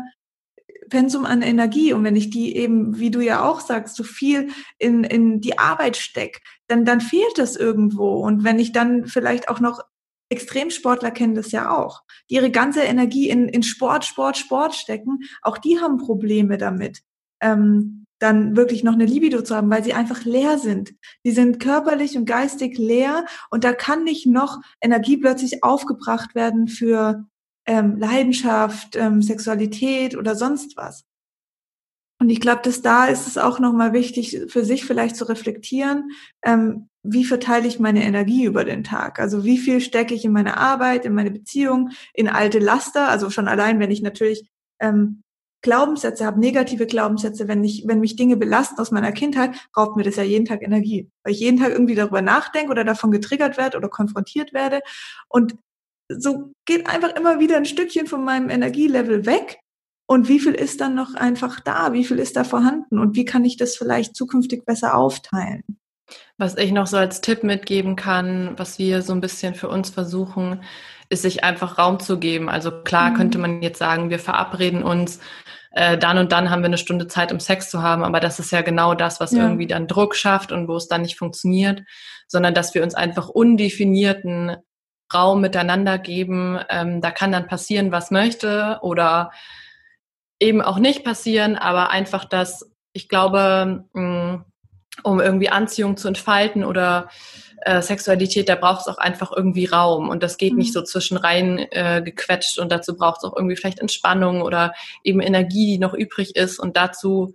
Pensum 0.88 1.26
an 1.26 1.42
Energie 1.42 1.92
und 1.92 2.04
wenn 2.04 2.16
ich 2.16 2.30
die 2.30 2.56
eben, 2.56 2.98
wie 2.98 3.10
du 3.10 3.20
ja 3.20 3.46
auch 3.46 3.60
sagst, 3.60 3.96
so 3.96 4.02
viel 4.02 4.48
in, 4.78 5.04
in 5.04 5.42
die 5.42 5.58
Arbeit 5.58 5.98
steck, 5.98 6.40
dann, 6.68 6.86
dann 6.86 7.02
fehlt 7.02 7.36
das 7.36 7.54
irgendwo. 7.54 8.14
Und 8.14 8.44
wenn 8.44 8.58
ich 8.58 8.72
dann 8.72 9.04
vielleicht 9.04 9.50
auch 9.50 9.60
noch 9.60 9.82
Extremsportler 10.30 11.10
kennen 11.10 11.34
das 11.34 11.52
ja 11.52 11.76
auch, 11.76 12.00
die 12.30 12.36
ihre 12.36 12.50
ganze 12.50 12.80
Energie 12.80 13.28
in, 13.28 13.46
in 13.46 13.62
Sport, 13.62 14.06
Sport, 14.06 14.38
Sport 14.38 14.74
stecken, 14.74 15.18
auch 15.42 15.58
die 15.58 15.80
haben 15.80 15.98
Probleme 15.98 16.56
damit. 16.56 17.02
Ähm, 17.42 17.99
dann 18.20 18.54
wirklich 18.54 18.84
noch 18.84 18.92
eine 18.92 19.06
Libido 19.06 19.42
zu 19.42 19.56
haben, 19.56 19.70
weil 19.70 19.82
sie 19.82 19.94
einfach 19.94 20.24
leer 20.24 20.58
sind. 20.58 20.94
Die 21.24 21.32
sind 21.32 21.58
körperlich 21.58 22.16
und 22.16 22.26
geistig 22.26 22.78
leer 22.78 23.24
und 23.50 23.64
da 23.64 23.72
kann 23.72 24.04
nicht 24.04 24.26
noch 24.26 24.60
Energie 24.80 25.16
plötzlich 25.16 25.64
aufgebracht 25.64 26.34
werden 26.34 26.68
für 26.68 27.24
ähm, 27.66 27.96
Leidenschaft, 27.98 28.94
ähm, 28.96 29.22
Sexualität 29.22 30.16
oder 30.16 30.36
sonst 30.36 30.76
was. 30.76 31.04
Und 32.20 32.28
ich 32.28 32.40
glaube, 32.40 32.60
dass 32.62 32.82
da 32.82 33.06
ist 33.06 33.26
es 33.26 33.38
auch 33.38 33.58
nochmal 33.58 33.94
wichtig, 33.94 34.38
für 34.48 34.64
sich 34.64 34.84
vielleicht 34.84 35.16
zu 35.16 35.26
reflektieren, 35.26 36.10
ähm, 36.44 36.88
wie 37.02 37.24
verteile 37.24 37.66
ich 37.66 37.80
meine 37.80 38.04
Energie 38.04 38.44
über 38.44 38.62
den 38.64 38.84
Tag? 38.84 39.18
Also 39.18 39.44
wie 39.44 39.56
viel 39.56 39.80
stecke 39.80 40.14
ich 40.14 40.26
in 40.26 40.32
meine 40.32 40.58
Arbeit, 40.58 41.06
in 41.06 41.14
meine 41.14 41.30
Beziehung, 41.30 41.90
in 42.12 42.28
alte 42.28 42.58
Laster? 42.58 43.08
Also 43.08 43.30
schon 43.30 43.48
allein, 43.48 43.80
wenn 43.80 43.90
ich 43.90 44.02
natürlich 44.02 44.50
ähm, 44.80 45.22
Glaubenssätze 45.62 46.24
habe, 46.24 46.40
negative 46.40 46.86
Glaubenssätze, 46.86 47.48
wenn 47.48 47.62
ich, 47.64 47.84
wenn 47.86 48.00
mich 48.00 48.16
Dinge 48.16 48.36
belasten 48.36 48.80
aus 48.80 48.90
meiner 48.90 49.12
Kindheit, 49.12 49.54
raubt 49.76 49.96
mir 49.96 50.04
das 50.04 50.16
ja 50.16 50.22
jeden 50.22 50.46
Tag 50.46 50.62
Energie, 50.62 51.10
weil 51.22 51.32
ich 51.32 51.40
jeden 51.40 51.58
Tag 51.58 51.70
irgendwie 51.70 51.94
darüber 51.94 52.22
nachdenke 52.22 52.70
oder 52.70 52.84
davon 52.84 53.10
getriggert 53.10 53.58
werde 53.58 53.76
oder 53.76 53.88
konfrontiert 53.88 54.52
werde. 54.52 54.80
Und 55.28 55.56
so 56.08 56.52
geht 56.64 56.88
einfach 56.88 57.14
immer 57.14 57.40
wieder 57.40 57.56
ein 57.56 57.66
Stückchen 57.66 58.06
von 58.06 58.24
meinem 58.24 58.50
Energielevel 58.50 59.26
weg 59.26 59.60
und 60.10 60.28
wie 60.28 60.40
viel 60.40 60.54
ist 60.54 60.80
dann 60.80 60.96
noch 60.96 61.14
einfach 61.14 61.60
da? 61.60 61.92
Wie 61.92 62.04
viel 62.04 62.18
ist 62.18 62.34
da 62.34 62.42
vorhanden? 62.42 62.98
Und 62.98 63.14
wie 63.14 63.24
kann 63.24 63.44
ich 63.44 63.56
das 63.56 63.76
vielleicht 63.76 64.16
zukünftig 64.16 64.64
besser 64.64 64.96
aufteilen? 64.96 65.62
Was 66.36 66.56
ich 66.56 66.72
noch 66.72 66.88
so 66.88 66.96
als 66.96 67.20
Tipp 67.20 67.44
mitgeben 67.44 67.94
kann, 67.94 68.54
was 68.56 68.80
wir 68.80 69.02
so 69.02 69.12
ein 69.12 69.20
bisschen 69.20 69.54
für 69.54 69.68
uns 69.68 69.90
versuchen, 69.90 70.64
ist 71.10 71.22
sich 71.22 71.44
einfach 71.44 71.78
Raum 71.78 72.00
zu 72.00 72.18
geben. 72.18 72.48
Also 72.48 72.82
klar 72.82 73.10
mhm. 73.10 73.14
könnte 73.14 73.38
man 73.38 73.62
jetzt 73.62 73.78
sagen, 73.78 74.10
wir 74.10 74.18
verabreden 74.18 74.82
uns, 74.82 75.20
äh, 75.70 75.96
dann 75.96 76.18
und 76.18 76.32
dann 76.32 76.50
haben 76.50 76.62
wir 76.62 76.66
eine 76.66 76.78
Stunde 76.78 77.06
Zeit, 77.06 77.32
um 77.32 77.40
Sex 77.40 77.70
zu 77.70 77.82
haben, 77.82 78.02
aber 78.04 78.20
das 78.20 78.38
ist 78.38 78.50
ja 78.50 78.62
genau 78.62 78.94
das, 78.94 79.20
was 79.20 79.32
ja. 79.32 79.42
irgendwie 79.42 79.66
dann 79.66 79.86
Druck 79.86 80.16
schafft 80.16 80.52
und 80.52 80.68
wo 80.68 80.76
es 80.76 80.88
dann 80.88 81.02
nicht 81.02 81.16
funktioniert, 81.16 81.82
sondern 82.26 82.54
dass 82.54 82.74
wir 82.74 82.82
uns 82.82 82.94
einfach 82.94 83.28
undefinierten 83.28 84.56
Raum 85.12 85.40
miteinander 85.40 85.98
geben. 85.98 86.58
Ähm, 86.68 87.00
da 87.00 87.10
kann 87.10 87.32
dann 87.32 87.46
passieren, 87.46 87.92
was 87.92 88.10
möchte 88.10 88.78
oder 88.82 89.30
eben 90.40 90.62
auch 90.62 90.78
nicht 90.78 91.04
passieren, 91.04 91.56
aber 91.56 91.90
einfach, 91.90 92.24
dass 92.24 92.70
ich 92.92 93.08
glaube, 93.08 93.84
mm, 93.92 94.36
um 95.02 95.20
irgendwie 95.20 95.50
Anziehung 95.50 95.96
zu 95.96 96.08
entfalten 96.08 96.64
oder 96.64 97.08
äh, 97.62 97.82
Sexualität, 97.82 98.48
da 98.48 98.54
braucht 98.54 98.82
es 98.82 98.88
auch 98.88 98.98
einfach 98.98 99.32
irgendwie 99.34 99.66
Raum 99.66 100.08
und 100.08 100.22
das 100.22 100.36
geht 100.36 100.52
mhm. 100.52 100.58
nicht 100.58 100.72
so 100.72 100.82
zwischen 100.82 101.16
rein 101.16 101.58
äh, 101.70 102.02
gequetscht 102.04 102.58
und 102.58 102.72
dazu 102.72 102.96
braucht 102.96 103.18
es 103.18 103.24
auch 103.24 103.36
irgendwie 103.36 103.56
vielleicht 103.56 103.80
Entspannung 103.80 104.42
oder 104.42 104.72
eben 105.04 105.20
Energie, 105.20 105.72
die 105.72 105.78
noch 105.78 105.94
übrig 105.94 106.36
ist 106.36 106.58
und 106.58 106.76
dazu 106.76 107.34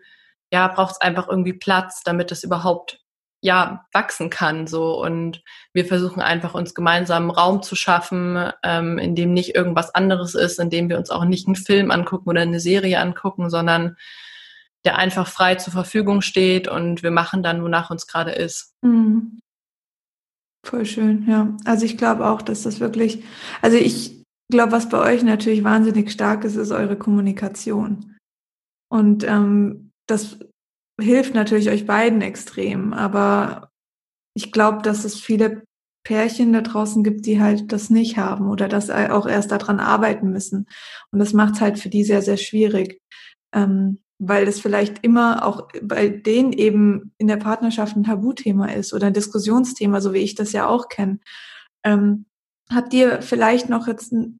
ja 0.51 0.67
braucht 0.67 0.93
es 0.93 1.01
einfach 1.01 1.27
irgendwie 1.27 1.53
Platz, 1.53 2.01
damit 2.03 2.31
es 2.31 2.43
überhaupt 2.43 2.99
ja 3.41 3.85
wachsen 3.93 4.29
kann 4.29 4.65
so 4.65 5.01
und 5.03 5.43
wir 5.73 5.85
versuchen 5.85 6.21
einfach 6.21 6.55
uns 6.55 6.73
gemeinsam 6.73 7.29
Raum 7.29 7.61
zu 7.61 7.75
schaffen, 7.75 8.51
ähm, 8.63 8.97
in 8.97 9.15
dem 9.15 9.33
nicht 9.33 9.53
irgendwas 9.53 9.93
anderes 9.93 10.33
ist, 10.33 10.59
in 10.59 10.69
dem 10.69 10.89
wir 10.89 10.97
uns 10.97 11.11
auch 11.11 11.25
nicht 11.25 11.47
einen 11.47 11.55
Film 11.55 11.91
angucken 11.91 12.29
oder 12.29 12.41
eine 12.41 12.59
Serie 12.59 12.99
angucken, 12.99 13.49
sondern 13.49 13.97
der 14.85 14.97
einfach 14.97 15.27
frei 15.27 15.55
zur 15.55 15.73
Verfügung 15.73 16.21
steht 16.21 16.67
und 16.67 17.03
wir 17.03 17.11
machen 17.11 17.43
dann, 17.43 17.63
wonach 17.63 17.89
uns 17.89 18.07
gerade 18.07 18.31
ist. 18.31 18.73
Mhm. 18.81 19.39
Voll 20.65 20.85
schön, 20.85 21.27
ja. 21.27 21.55
Also 21.63 21.85
ich 21.85 21.95
glaube 21.95 22.25
auch, 22.25 22.41
dass 22.41 22.63
das 22.63 22.79
wirklich, 22.79 23.23
also 23.61 23.77
ich 23.77 24.23
glaube, 24.51 24.71
was 24.71 24.89
bei 24.89 24.99
euch 24.99 25.21
natürlich 25.21 25.63
wahnsinnig 25.63 26.11
stark 26.11 26.43
ist, 26.43 26.55
ist 26.55 26.71
eure 26.71 26.97
Kommunikation. 26.97 28.17
Und 28.91 29.23
ähm, 29.25 29.91
das 30.07 30.39
hilft 30.99 31.35
natürlich 31.35 31.69
euch 31.69 31.85
beiden 31.85 32.21
extrem, 32.21 32.93
aber 32.93 33.69
ich 34.35 34.51
glaube, 34.51 34.81
dass 34.81 35.05
es 35.05 35.19
viele 35.19 35.63
Pärchen 36.03 36.53
da 36.53 36.61
draußen 36.61 37.03
gibt, 37.03 37.27
die 37.27 37.39
halt 37.39 37.71
das 37.71 37.91
nicht 37.91 38.17
haben 38.17 38.49
oder 38.49 38.67
das 38.67 38.89
auch 38.89 39.27
erst 39.27 39.51
daran 39.51 39.79
arbeiten 39.79 40.31
müssen. 40.31 40.67
Und 41.11 41.19
das 41.19 41.33
macht 41.33 41.55
es 41.55 41.61
halt 41.61 41.79
für 41.79 41.89
die 41.89 42.03
sehr, 42.03 42.23
sehr 42.23 42.37
schwierig, 42.37 42.99
ähm, 43.53 43.99
weil 44.19 44.45
das 44.45 44.59
vielleicht 44.59 45.03
immer 45.03 45.45
auch 45.45 45.67
bei 45.81 46.07
denen 46.07 46.53
eben 46.53 47.13
in 47.17 47.27
der 47.27 47.37
Partnerschaft 47.37 47.95
ein 47.95 48.03
Tabuthema 48.03 48.67
ist 48.67 48.93
oder 48.93 49.07
ein 49.07 49.13
Diskussionsthema, 49.13 49.99
so 50.01 50.13
wie 50.13 50.19
ich 50.19 50.35
das 50.35 50.53
ja 50.53 50.67
auch 50.67 50.87
kenne. 50.87 51.19
Ähm, 51.83 52.25
habt 52.71 52.93
ihr 52.93 53.21
vielleicht 53.21 53.69
noch 53.69 53.87
jetzt, 53.87 54.13
ein, 54.13 54.39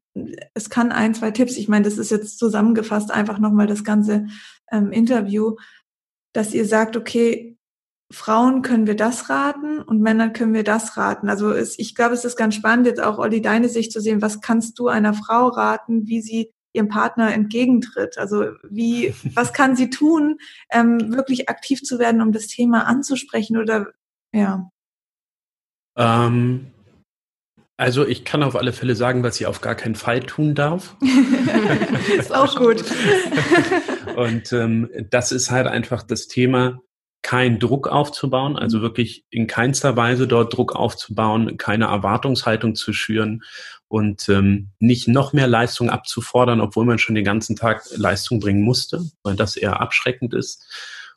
es 0.54 0.70
kann 0.70 0.92
ein, 0.92 1.14
zwei 1.14 1.30
Tipps, 1.30 1.56
ich 1.56 1.68
meine, 1.68 1.84
das 1.84 1.98
ist 1.98 2.10
jetzt 2.10 2.38
zusammengefasst 2.38 3.10
einfach 3.10 3.38
nochmal 3.38 3.66
das 3.66 3.84
ganze 3.84 4.26
ähm, 4.72 4.92
Interview, 4.92 5.56
dass 6.32 6.54
ihr 6.54 6.66
sagt, 6.66 6.96
okay, 6.96 7.56
Frauen 8.12 8.62
können 8.62 8.86
wir 8.86 8.94
das 8.94 9.28
raten 9.30 9.80
und 9.80 10.00
Männern 10.00 10.32
können 10.32 10.54
wir 10.54 10.64
das 10.64 10.96
raten. 10.96 11.28
Also 11.28 11.50
es, 11.50 11.78
ich 11.78 11.94
glaube, 11.94 12.14
es 12.14 12.24
ist 12.24 12.36
ganz 12.36 12.54
spannend, 12.54 12.86
jetzt 12.86 13.02
auch 13.02 13.18
Olli, 13.18 13.42
deine 13.42 13.68
Sicht 13.68 13.92
zu 13.92 14.00
sehen. 14.00 14.22
Was 14.22 14.40
kannst 14.40 14.78
du 14.78 14.88
einer 14.88 15.12
Frau 15.12 15.48
raten, 15.48 16.06
wie 16.06 16.22
sie 16.22 16.52
ihrem 16.76 16.88
Partner 16.88 17.32
entgegentritt? 17.32 18.18
Also 18.18 18.52
wie, 18.68 19.14
was 19.34 19.52
kann 19.52 19.74
sie 19.74 19.90
tun, 19.90 20.38
ähm, 20.70 21.16
wirklich 21.16 21.48
aktiv 21.48 21.82
zu 21.82 21.98
werden, 21.98 22.20
um 22.20 22.32
das 22.32 22.46
Thema 22.46 22.86
anzusprechen 22.86 23.56
oder 23.56 23.88
ja? 24.32 24.70
Ähm, 25.96 26.72
also 27.78 28.06
ich 28.06 28.24
kann 28.24 28.42
auf 28.42 28.56
alle 28.56 28.72
Fälle 28.72 28.94
sagen, 28.94 29.22
was 29.22 29.36
sie 29.36 29.46
auf 29.46 29.60
gar 29.60 29.74
keinen 29.74 29.96
Fall 29.96 30.20
tun 30.20 30.54
darf. 30.54 30.96
ist 32.18 32.34
auch 32.34 32.56
gut. 32.58 32.84
Und 34.16 34.52
ähm, 34.52 34.90
das 35.10 35.32
ist 35.32 35.50
halt 35.50 35.66
einfach 35.66 36.02
das 36.02 36.26
Thema, 36.28 36.80
keinen 37.22 37.58
Druck 37.58 37.88
aufzubauen, 37.88 38.56
also 38.56 38.82
wirklich 38.82 39.26
in 39.30 39.48
keinster 39.48 39.96
Weise 39.96 40.28
dort 40.28 40.56
Druck 40.56 40.76
aufzubauen, 40.76 41.56
keine 41.56 41.86
Erwartungshaltung 41.86 42.76
zu 42.76 42.92
schüren 42.92 43.42
und 43.88 44.28
ähm, 44.28 44.68
nicht 44.80 45.08
noch 45.08 45.32
mehr 45.32 45.46
Leistung 45.46 45.90
abzufordern, 45.90 46.60
obwohl 46.60 46.84
man 46.84 46.98
schon 46.98 47.14
den 47.14 47.24
ganzen 47.24 47.56
Tag 47.56 47.84
Leistung 47.96 48.40
bringen 48.40 48.62
musste, 48.62 49.04
weil 49.22 49.36
das 49.36 49.56
eher 49.56 49.80
abschreckend 49.80 50.34
ist 50.34 50.66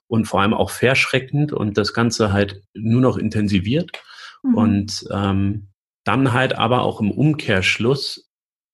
und 0.08 0.26
vor 0.26 0.42
allem 0.42 0.54
auch 0.54 0.70
verschreckend 0.70 1.54
und 1.54 1.78
das 1.78 1.94
Ganze 1.94 2.32
halt 2.32 2.62
nur 2.74 3.02
noch 3.02 3.18
intensiviert. 3.18 3.92
Mhm. 4.44 4.56
Und 4.56 5.08
ähm, 5.12 5.68
dann 6.04 6.34
halt 6.34 6.58
aber 6.58 6.82
auch 6.82 7.02
im 7.02 7.12
Umkehrschluss 7.12 8.30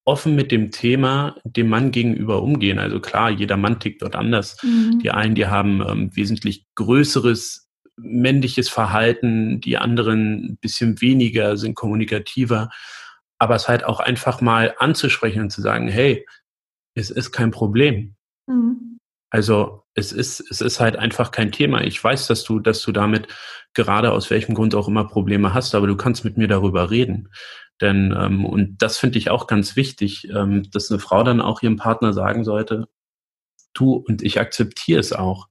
offen 0.05 0.35
mit 0.35 0.51
dem 0.51 0.71
Thema 0.71 1.35
dem 1.43 1.67
Mann 1.67 1.91
gegenüber 1.91 2.41
umgehen. 2.41 2.79
Also 2.79 2.99
klar, 2.99 3.31
jeder 3.31 3.57
Mann 3.57 3.79
tickt 3.79 4.01
dort 4.01 4.15
anders. 4.15 4.57
Mhm. 4.63 4.99
Die 4.99 5.11
einen, 5.11 5.35
die 5.35 5.47
haben 5.47 5.81
ähm, 5.85 6.15
wesentlich 6.15 6.67
größeres 6.75 7.65
männliches 7.97 8.69
Verhalten, 8.69 9.61
die 9.61 9.77
anderen 9.77 10.45
ein 10.45 10.57
bisschen 10.57 11.01
weniger, 11.01 11.57
sind 11.57 11.75
kommunikativer. 11.75 12.69
Aber 13.45 13.53
es 13.53 13.67
halt 13.67 13.83
auch 13.83 13.99
einfach 13.99 14.41
mal 14.41 14.73
anzusprechen 14.79 15.43
und 15.43 15.51
zu 15.51 15.61
sagen, 15.61 15.87
hey, 15.87 16.25
es 16.95 17.11
ist 17.11 17.31
kein 17.31 17.51
Problem. 17.51 18.15
Mhm. 18.47 18.97
Also 19.29 19.83
es 19.93 20.11
ist, 20.11 20.39
es 20.49 20.61
ist 20.61 20.79
halt 20.79 20.95
einfach 20.95 21.29
kein 21.29 21.51
Thema. 21.51 21.83
Ich 21.83 22.03
weiß, 22.03 22.25
dass 22.25 22.43
du, 22.43 22.59
dass 22.59 22.81
du 22.81 22.91
damit 22.91 23.27
gerade 23.75 24.13
aus 24.13 24.31
welchem 24.31 24.55
Grund 24.55 24.73
auch 24.73 24.87
immer 24.87 25.07
Probleme 25.07 25.53
hast, 25.53 25.75
aber 25.75 25.85
du 25.85 25.95
kannst 25.95 26.25
mit 26.25 26.37
mir 26.37 26.47
darüber 26.47 26.89
reden. 26.89 27.29
Denn, 27.81 28.15
ähm, 28.17 28.45
und 28.45 28.81
das 28.81 28.97
finde 28.97 29.19
ich 29.19 29.29
auch 29.29 29.45
ganz 29.45 29.75
wichtig, 29.75 30.27
ähm, 30.33 30.67
dass 30.71 30.89
eine 30.89 30.99
Frau 30.99 31.21
dann 31.21 31.39
auch 31.39 31.61
ihrem 31.61 31.75
Partner 31.75 32.13
sagen 32.13 32.43
sollte, 32.43 32.87
du 33.75 33.93
und 33.93 34.23
ich 34.23 34.39
akzeptiere 34.39 34.99
es 34.99 35.13
auch. 35.13 35.49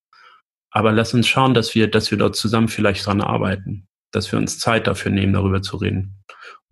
Aber 0.72 0.90
lass 0.90 1.14
uns 1.14 1.28
schauen, 1.28 1.54
dass 1.54 1.76
wir, 1.76 1.88
dass 1.88 2.10
wir 2.10 2.18
dort 2.18 2.34
zusammen 2.34 2.66
vielleicht 2.66 3.06
dran 3.06 3.20
arbeiten, 3.20 3.86
dass 4.10 4.32
wir 4.32 4.38
uns 4.40 4.58
Zeit 4.58 4.88
dafür 4.88 5.12
nehmen, 5.12 5.32
darüber 5.32 5.62
zu 5.62 5.76
reden. 5.76 6.24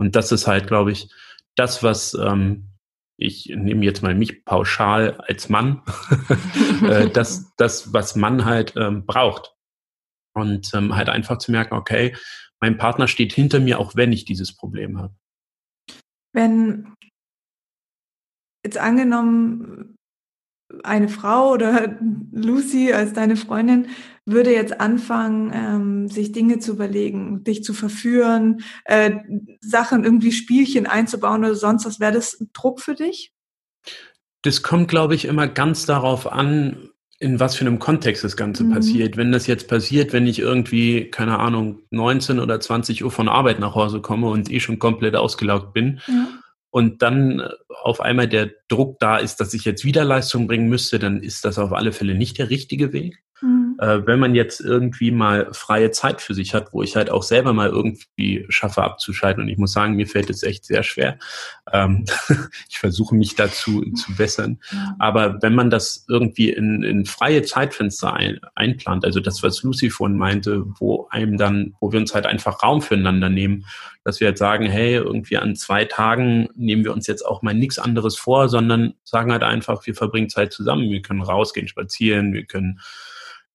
Und 0.02 0.16
das 0.16 0.32
ist 0.32 0.48
halt, 0.48 0.66
glaube 0.66 0.90
ich, 0.90 1.08
das, 1.54 1.84
was 1.84 2.14
ähm, 2.14 2.72
ich 3.16 3.46
nehme 3.54 3.84
jetzt 3.84 4.02
mal 4.02 4.16
mich 4.16 4.44
pauschal 4.44 5.12
als 5.28 5.48
Mann, 5.48 5.80
äh, 6.82 7.08
das, 7.08 7.54
das, 7.56 7.92
was 7.92 8.16
Mann 8.16 8.44
halt 8.44 8.74
ähm, 8.76 9.06
braucht. 9.06 9.54
Und 10.34 10.74
ähm, 10.74 10.96
halt 10.96 11.08
einfach 11.08 11.38
zu 11.38 11.52
merken, 11.52 11.74
okay, 11.74 12.16
mein 12.60 12.78
Partner 12.78 13.06
steht 13.06 13.32
hinter 13.32 13.60
mir, 13.60 13.78
auch 13.78 13.94
wenn 13.94 14.12
ich 14.12 14.24
dieses 14.24 14.56
Problem 14.56 14.98
habe. 14.98 15.14
Wenn 16.34 16.96
jetzt 18.66 18.78
angenommen, 18.78 19.94
eine 20.82 21.08
Frau 21.08 21.52
oder 21.52 21.96
Lucy 22.32 22.92
als 22.92 23.12
deine 23.12 23.36
Freundin 23.36 23.86
würde 24.24 24.52
jetzt 24.52 24.80
anfangen, 24.80 25.50
ähm, 25.54 26.08
sich 26.08 26.32
Dinge 26.32 26.58
zu 26.58 26.72
überlegen, 26.72 27.42
dich 27.44 27.64
zu 27.64 27.74
verführen, 27.74 28.62
äh, 28.84 29.16
Sachen 29.60 30.04
irgendwie 30.04 30.32
Spielchen 30.32 30.86
einzubauen 30.86 31.44
oder 31.44 31.54
sonst 31.54 31.84
was, 31.86 32.00
wäre 32.00 32.12
das 32.12 32.44
Druck 32.52 32.80
für 32.80 32.94
dich? 32.94 33.32
Das 34.42 34.62
kommt, 34.62 34.88
glaube 34.88 35.14
ich, 35.14 35.24
immer 35.24 35.48
ganz 35.48 35.86
darauf 35.86 36.30
an, 36.30 36.90
in 37.18 37.38
was 37.38 37.54
für 37.54 37.64
einem 37.64 37.78
Kontext 37.78 38.24
das 38.24 38.36
Ganze 38.36 38.64
mhm. 38.64 38.72
passiert. 38.72 39.16
Wenn 39.16 39.32
das 39.32 39.46
jetzt 39.46 39.68
passiert, 39.68 40.12
wenn 40.12 40.26
ich 40.26 40.38
irgendwie, 40.40 41.10
keine 41.10 41.38
Ahnung, 41.38 41.80
19 41.90 42.40
oder 42.40 42.58
20 42.58 43.04
Uhr 43.04 43.10
von 43.10 43.28
Arbeit 43.28 43.60
nach 43.60 43.74
Hause 43.74 44.00
komme 44.00 44.28
und 44.28 44.50
eh 44.50 44.60
schon 44.60 44.78
komplett 44.78 45.14
ausgelaugt 45.16 45.72
bin, 45.72 46.00
ja 46.06 46.28
und 46.72 47.02
dann 47.02 47.42
auf 47.82 48.00
einmal 48.00 48.26
der 48.28 48.50
Druck 48.68 48.98
da 48.98 49.18
ist, 49.18 49.36
dass 49.36 49.52
ich 49.52 49.66
jetzt 49.66 49.84
wieder 49.84 50.04
Leistung 50.04 50.46
bringen 50.46 50.68
müsste, 50.68 50.98
dann 50.98 51.22
ist 51.22 51.44
das 51.44 51.58
auf 51.58 51.72
alle 51.72 51.92
Fälle 51.92 52.14
nicht 52.14 52.38
der 52.38 52.48
richtige 52.48 52.94
Weg. 52.94 53.22
Mhm. 53.74 53.80
Äh, 53.80 54.06
wenn 54.06 54.18
man 54.18 54.34
jetzt 54.34 54.60
irgendwie 54.60 55.10
mal 55.10 55.48
freie 55.52 55.90
Zeit 55.90 56.20
für 56.20 56.34
sich 56.34 56.54
hat, 56.54 56.72
wo 56.72 56.82
ich 56.82 56.96
halt 56.96 57.10
auch 57.10 57.22
selber 57.22 57.52
mal 57.52 57.68
irgendwie 57.68 58.46
schaffe 58.48 58.82
abzuschalten 58.82 59.42
und 59.42 59.48
ich 59.48 59.58
muss 59.58 59.72
sagen, 59.72 59.94
mir 59.94 60.06
fällt 60.06 60.30
es 60.30 60.42
echt 60.42 60.64
sehr 60.64 60.82
schwer. 60.82 61.18
Ähm, 61.72 62.04
ich 62.68 62.78
versuche 62.78 63.14
mich 63.14 63.34
dazu 63.34 63.82
zu 63.92 64.14
bessern. 64.16 64.58
Aber 64.98 65.42
wenn 65.42 65.54
man 65.54 65.70
das 65.70 66.04
irgendwie 66.08 66.50
in, 66.50 66.82
in 66.82 67.04
freie 67.04 67.42
Zeitfenster 67.42 68.14
ein, 68.14 68.40
einplant, 68.54 69.04
also 69.04 69.20
das, 69.20 69.42
was 69.42 69.62
Lucy 69.62 69.90
vorhin 69.90 70.18
meinte, 70.18 70.64
wo 70.78 71.08
einem 71.10 71.36
dann, 71.36 71.74
wo 71.80 71.92
wir 71.92 72.00
uns 72.00 72.14
halt 72.14 72.26
einfach 72.26 72.62
Raum 72.62 72.82
füreinander 72.82 73.28
nehmen, 73.28 73.64
dass 74.04 74.20
wir 74.20 74.28
jetzt 74.28 74.40
sagen, 74.40 74.66
hey, 74.66 74.94
irgendwie 74.94 75.38
an 75.38 75.54
zwei 75.54 75.84
Tagen 75.84 76.48
nehmen 76.56 76.84
wir 76.84 76.92
uns 76.92 77.06
jetzt 77.06 77.24
auch 77.24 77.42
mal 77.42 77.54
nichts 77.54 77.78
anderes 77.78 78.16
vor, 78.16 78.48
sondern 78.48 78.94
sagen 79.04 79.30
halt 79.30 79.42
einfach, 79.42 79.86
wir 79.86 79.94
verbringen 79.94 80.28
Zeit 80.28 80.52
zusammen, 80.52 80.90
wir 80.90 81.02
können 81.02 81.22
rausgehen, 81.22 81.68
spazieren, 81.68 82.32
wir 82.32 82.44
können 82.44 82.80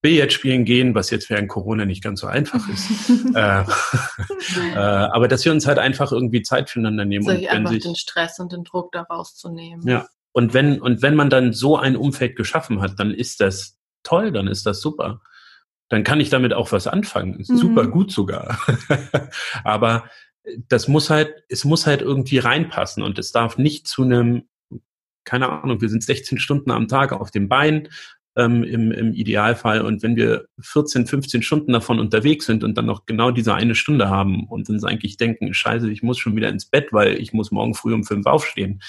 Billard 0.02 0.32
spielen 0.32 0.64
gehen, 0.64 0.94
was 0.94 1.10
jetzt 1.10 1.30
während 1.30 1.50
Corona 1.50 1.86
nicht 1.86 2.04
ganz 2.04 2.22
so 2.22 2.28
einfach 2.28 2.68
ist. 2.70 3.10
äh, 3.36 3.64
äh, 4.74 4.78
aber 4.78 5.28
dass 5.28 5.44
wir 5.44 5.52
uns 5.52 5.66
halt 5.66 5.80
einfach 5.80 6.12
irgendwie 6.12 6.44
Zeit 6.44 6.70
füreinander 6.70 7.06
nehmen. 7.06 7.26
Sich 7.26 7.42
und 7.42 7.48
einfach 7.48 7.72
sich, 7.72 7.84
den 7.84 7.96
Stress 7.96 8.40
und 8.40 8.52
den 8.52 8.64
Druck 8.64 8.92
da 8.92 9.02
rauszunehmen. 9.02 9.88
Ja. 9.88 10.08
Und 10.34 10.54
wenn, 10.54 10.80
und 10.80 11.02
wenn 11.02 11.16
man 11.16 11.30
dann 11.30 11.52
so 11.52 11.78
ein 11.78 11.96
Umfeld 11.96 12.36
geschaffen 12.36 12.82
hat, 12.82 13.00
dann 13.00 13.12
ist 13.12 13.42
das 13.42 13.80
toll, 14.04 14.32
dann 14.32 14.48
ist 14.48 14.68
das 14.68 14.82
super. 14.82 15.22
Dann 15.90 16.04
kann 16.04 16.20
ich 16.20 16.30
damit 16.30 16.54
auch 16.54 16.72
was 16.72 16.86
anfangen. 16.86 17.38
Mhm. 17.38 17.58
Super 17.58 17.88
gut 17.88 18.12
sogar. 18.12 18.60
aber 19.64 20.10
das 20.70 20.88
muss 20.88 21.10
halt, 21.10 21.44
es 21.50 21.66
muss 21.66 21.88
halt 21.88 22.02
irgendwie 22.02 22.38
reinpassen 22.38 23.02
und 23.02 23.18
es 23.18 23.32
darf 23.32 23.58
nicht 23.58 23.88
zu 23.88 24.04
einem 24.04 24.48
keine 25.28 25.50
Ahnung, 25.50 25.82
wir 25.82 25.90
sind 25.90 26.04
16 26.04 26.40
Stunden 26.40 26.72
am 26.72 26.88
Tag 26.88 27.12
auf 27.12 27.32
dem 27.32 27.50
Bein 27.50 27.90
ähm, 28.38 28.64
im, 28.64 28.92
im 28.92 29.14
Idealfall. 29.14 29.82
Und 29.82 30.04
wenn 30.04 30.16
wir 30.16 30.46
14, 30.62 31.08
15 31.08 31.42
Stunden 31.42 31.74
davon 31.74 32.00
unterwegs 32.00 32.46
sind 32.46 32.64
und 32.64 32.78
dann 32.78 32.86
noch 32.86 33.06
genau 33.06 33.32
diese 33.32 33.56
eine 33.56 33.76
Stunde 33.76 34.10
haben 34.10 34.46
und 34.48 34.70
uns 34.70 34.84
eigentlich 34.84 35.18
denken, 35.18 35.54
scheiße, 35.54 35.92
ich 35.92 36.04
muss 36.04 36.20
schon 36.20 36.36
wieder 36.36 36.50
ins 36.50 36.66
Bett, 36.66 36.94
weil 36.94 37.20
ich 37.20 37.34
muss 37.34 37.52
morgen 37.52 37.74
früh 37.74 37.94
um 37.94 38.04
fünf 38.04 38.28
aufstehen, 38.28 38.82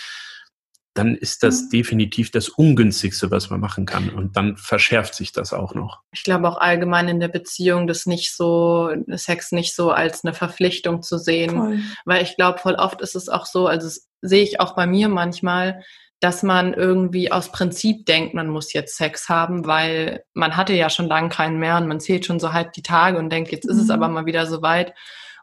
dann 0.98 1.14
ist 1.14 1.44
das 1.44 1.62
mhm. 1.62 1.70
definitiv 1.70 2.30
das 2.30 2.48
Ungünstigste, 2.48 3.30
was 3.30 3.50
man 3.50 3.60
machen 3.60 3.86
kann. 3.86 4.10
Und 4.10 4.36
dann 4.36 4.56
verschärft 4.56 5.14
sich 5.14 5.32
das 5.32 5.52
auch 5.52 5.74
noch. 5.74 6.00
Ich 6.12 6.24
glaube 6.24 6.48
auch 6.48 6.58
allgemein 6.58 7.08
in 7.08 7.20
der 7.20 7.28
Beziehung, 7.28 7.86
das 7.86 8.04
nicht 8.04 8.34
so, 8.34 8.90
Sex 9.12 9.52
nicht 9.52 9.74
so 9.74 9.92
als 9.92 10.24
eine 10.24 10.34
Verpflichtung 10.34 11.02
zu 11.02 11.16
sehen. 11.16 11.56
Voll. 11.56 11.80
Weil 12.04 12.22
ich 12.22 12.36
glaube, 12.36 12.58
voll 12.58 12.74
oft 12.74 13.00
ist 13.00 13.14
es 13.14 13.28
auch 13.28 13.46
so, 13.46 13.66
also 13.68 13.86
das 13.86 14.08
sehe 14.20 14.42
ich 14.42 14.60
auch 14.60 14.74
bei 14.74 14.86
mir 14.86 15.08
manchmal, 15.08 15.84
dass 16.20 16.42
man 16.42 16.74
irgendwie 16.74 17.30
aus 17.30 17.52
Prinzip 17.52 18.06
denkt, 18.06 18.34
man 18.34 18.48
muss 18.48 18.72
jetzt 18.72 18.96
Sex 18.96 19.28
haben, 19.28 19.66
weil 19.66 20.24
man 20.34 20.56
hatte 20.56 20.72
ja 20.72 20.90
schon 20.90 21.06
lange 21.06 21.28
keinen 21.28 21.58
mehr 21.58 21.76
und 21.76 21.86
man 21.86 22.00
zählt 22.00 22.26
schon 22.26 22.40
so 22.40 22.52
halb 22.52 22.72
die 22.72 22.82
Tage 22.82 23.18
und 23.18 23.30
denkt, 23.30 23.52
jetzt 23.52 23.66
ist 23.66 23.76
mhm. 23.76 23.82
es 23.82 23.90
aber 23.90 24.08
mal 24.08 24.26
wieder 24.26 24.46
so 24.46 24.62
weit. 24.62 24.94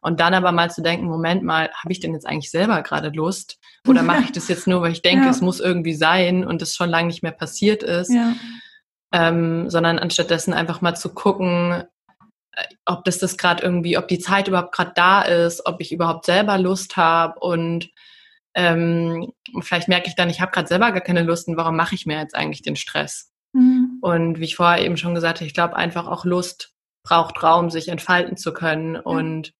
Und 0.02 0.20
dann 0.20 0.36
aber 0.36 0.52
mal 0.52 0.70
zu 0.70 0.84
denken, 0.84 1.08
Moment 1.08 1.44
mal, 1.44 1.72
habe 1.72 1.92
ich 1.92 2.00
denn 2.00 2.14
jetzt 2.14 2.28
eigentlich 2.28 2.52
selber 2.52 2.84
gerade 2.84 3.10
Lust? 3.10 3.58
Oder 3.88 4.04
mache 4.04 4.24
ich 4.24 4.32
das 4.32 4.50
jetzt 4.50 4.68
nur, 4.68 4.82
weil 4.82 4.92
ich 4.92 5.02
denke, 5.02 5.26
ja. 5.26 5.32
es 5.32 5.42
muss 5.42 5.60
irgendwie 5.60 5.96
sein 5.96 6.46
und 6.46 6.62
es 6.62 6.76
schon 6.76 6.90
lange 6.90 7.08
nicht 7.08 7.24
mehr 7.24 7.32
passiert 7.32 7.82
ist? 7.82 8.14
Ja. 8.14 8.34
Ähm, 9.14 9.70
sondern 9.70 9.98
anstattdessen 9.98 10.54
einfach 10.54 10.82
mal 10.82 10.96
zu 10.96 11.14
gucken, 11.14 11.86
äh, 12.52 12.64
ob 12.86 13.06
das 13.06 13.18
das 13.18 13.38
gerade 13.38 13.64
irgendwie, 13.64 13.98
ob 13.98 14.10
die 14.10 14.20
Zeit 14.20 14.50
überhaupt 14.50 14.74
gerade 14.74 14.92
da 14.94 15.22
ist, 15.22 15.66
ob 15.66 15.80
ich 15.80 15.94
überhaupt 15.94 16.26
selber 16.26 16.58
Lust 16.58 16.98
habe 16.98 17.40
und 17.40 17.90
ähm, 18.56 19.34
vielleicht 19.62 19.90
merke 19.90 20.08
ich 20.08 20.16
dann, 20.16 20.30
ich 20.30 20.42
habe 20.42 20.52
gerade 20.52 20.68
selber 20.68 20.92
gar 20.92 21.02
keine 21.02 21.24
Lust 21.24 21.48
und 21.48 21.58
warum 21.58 21.76
mache 21.76 21.94
ich 21.94 22.06
mir 22.06 22.18
jetzt 22.18 22.36
eigentlich 22.36 22.62
den 22.62 22.78
Stress? 22.78 23.32
Mhm. 23.54 24.00
Und 24.02 24.40
wie 24.40 24.46
ich 24.46 24.56
vorher 24.56 24.84
eben 24.84 24.98
schon 24.98 25.14
gesagt 25.14 25.40
habe, 25.40 25.48
ich 25.48 25.54
glaube 25.54 25.76
einfach 25.76 26.08
auch 26.08 26.26
Lust 26.26 26.74
braucht 27.04 27.44
Raum, 27.44 27.70
sich 27.70 27.90
entfalten 27.90 28.38
zu 28.38 28.54
können. 28.54 28.94
Mhm. 28.94 29.02
Und 29.02 29.54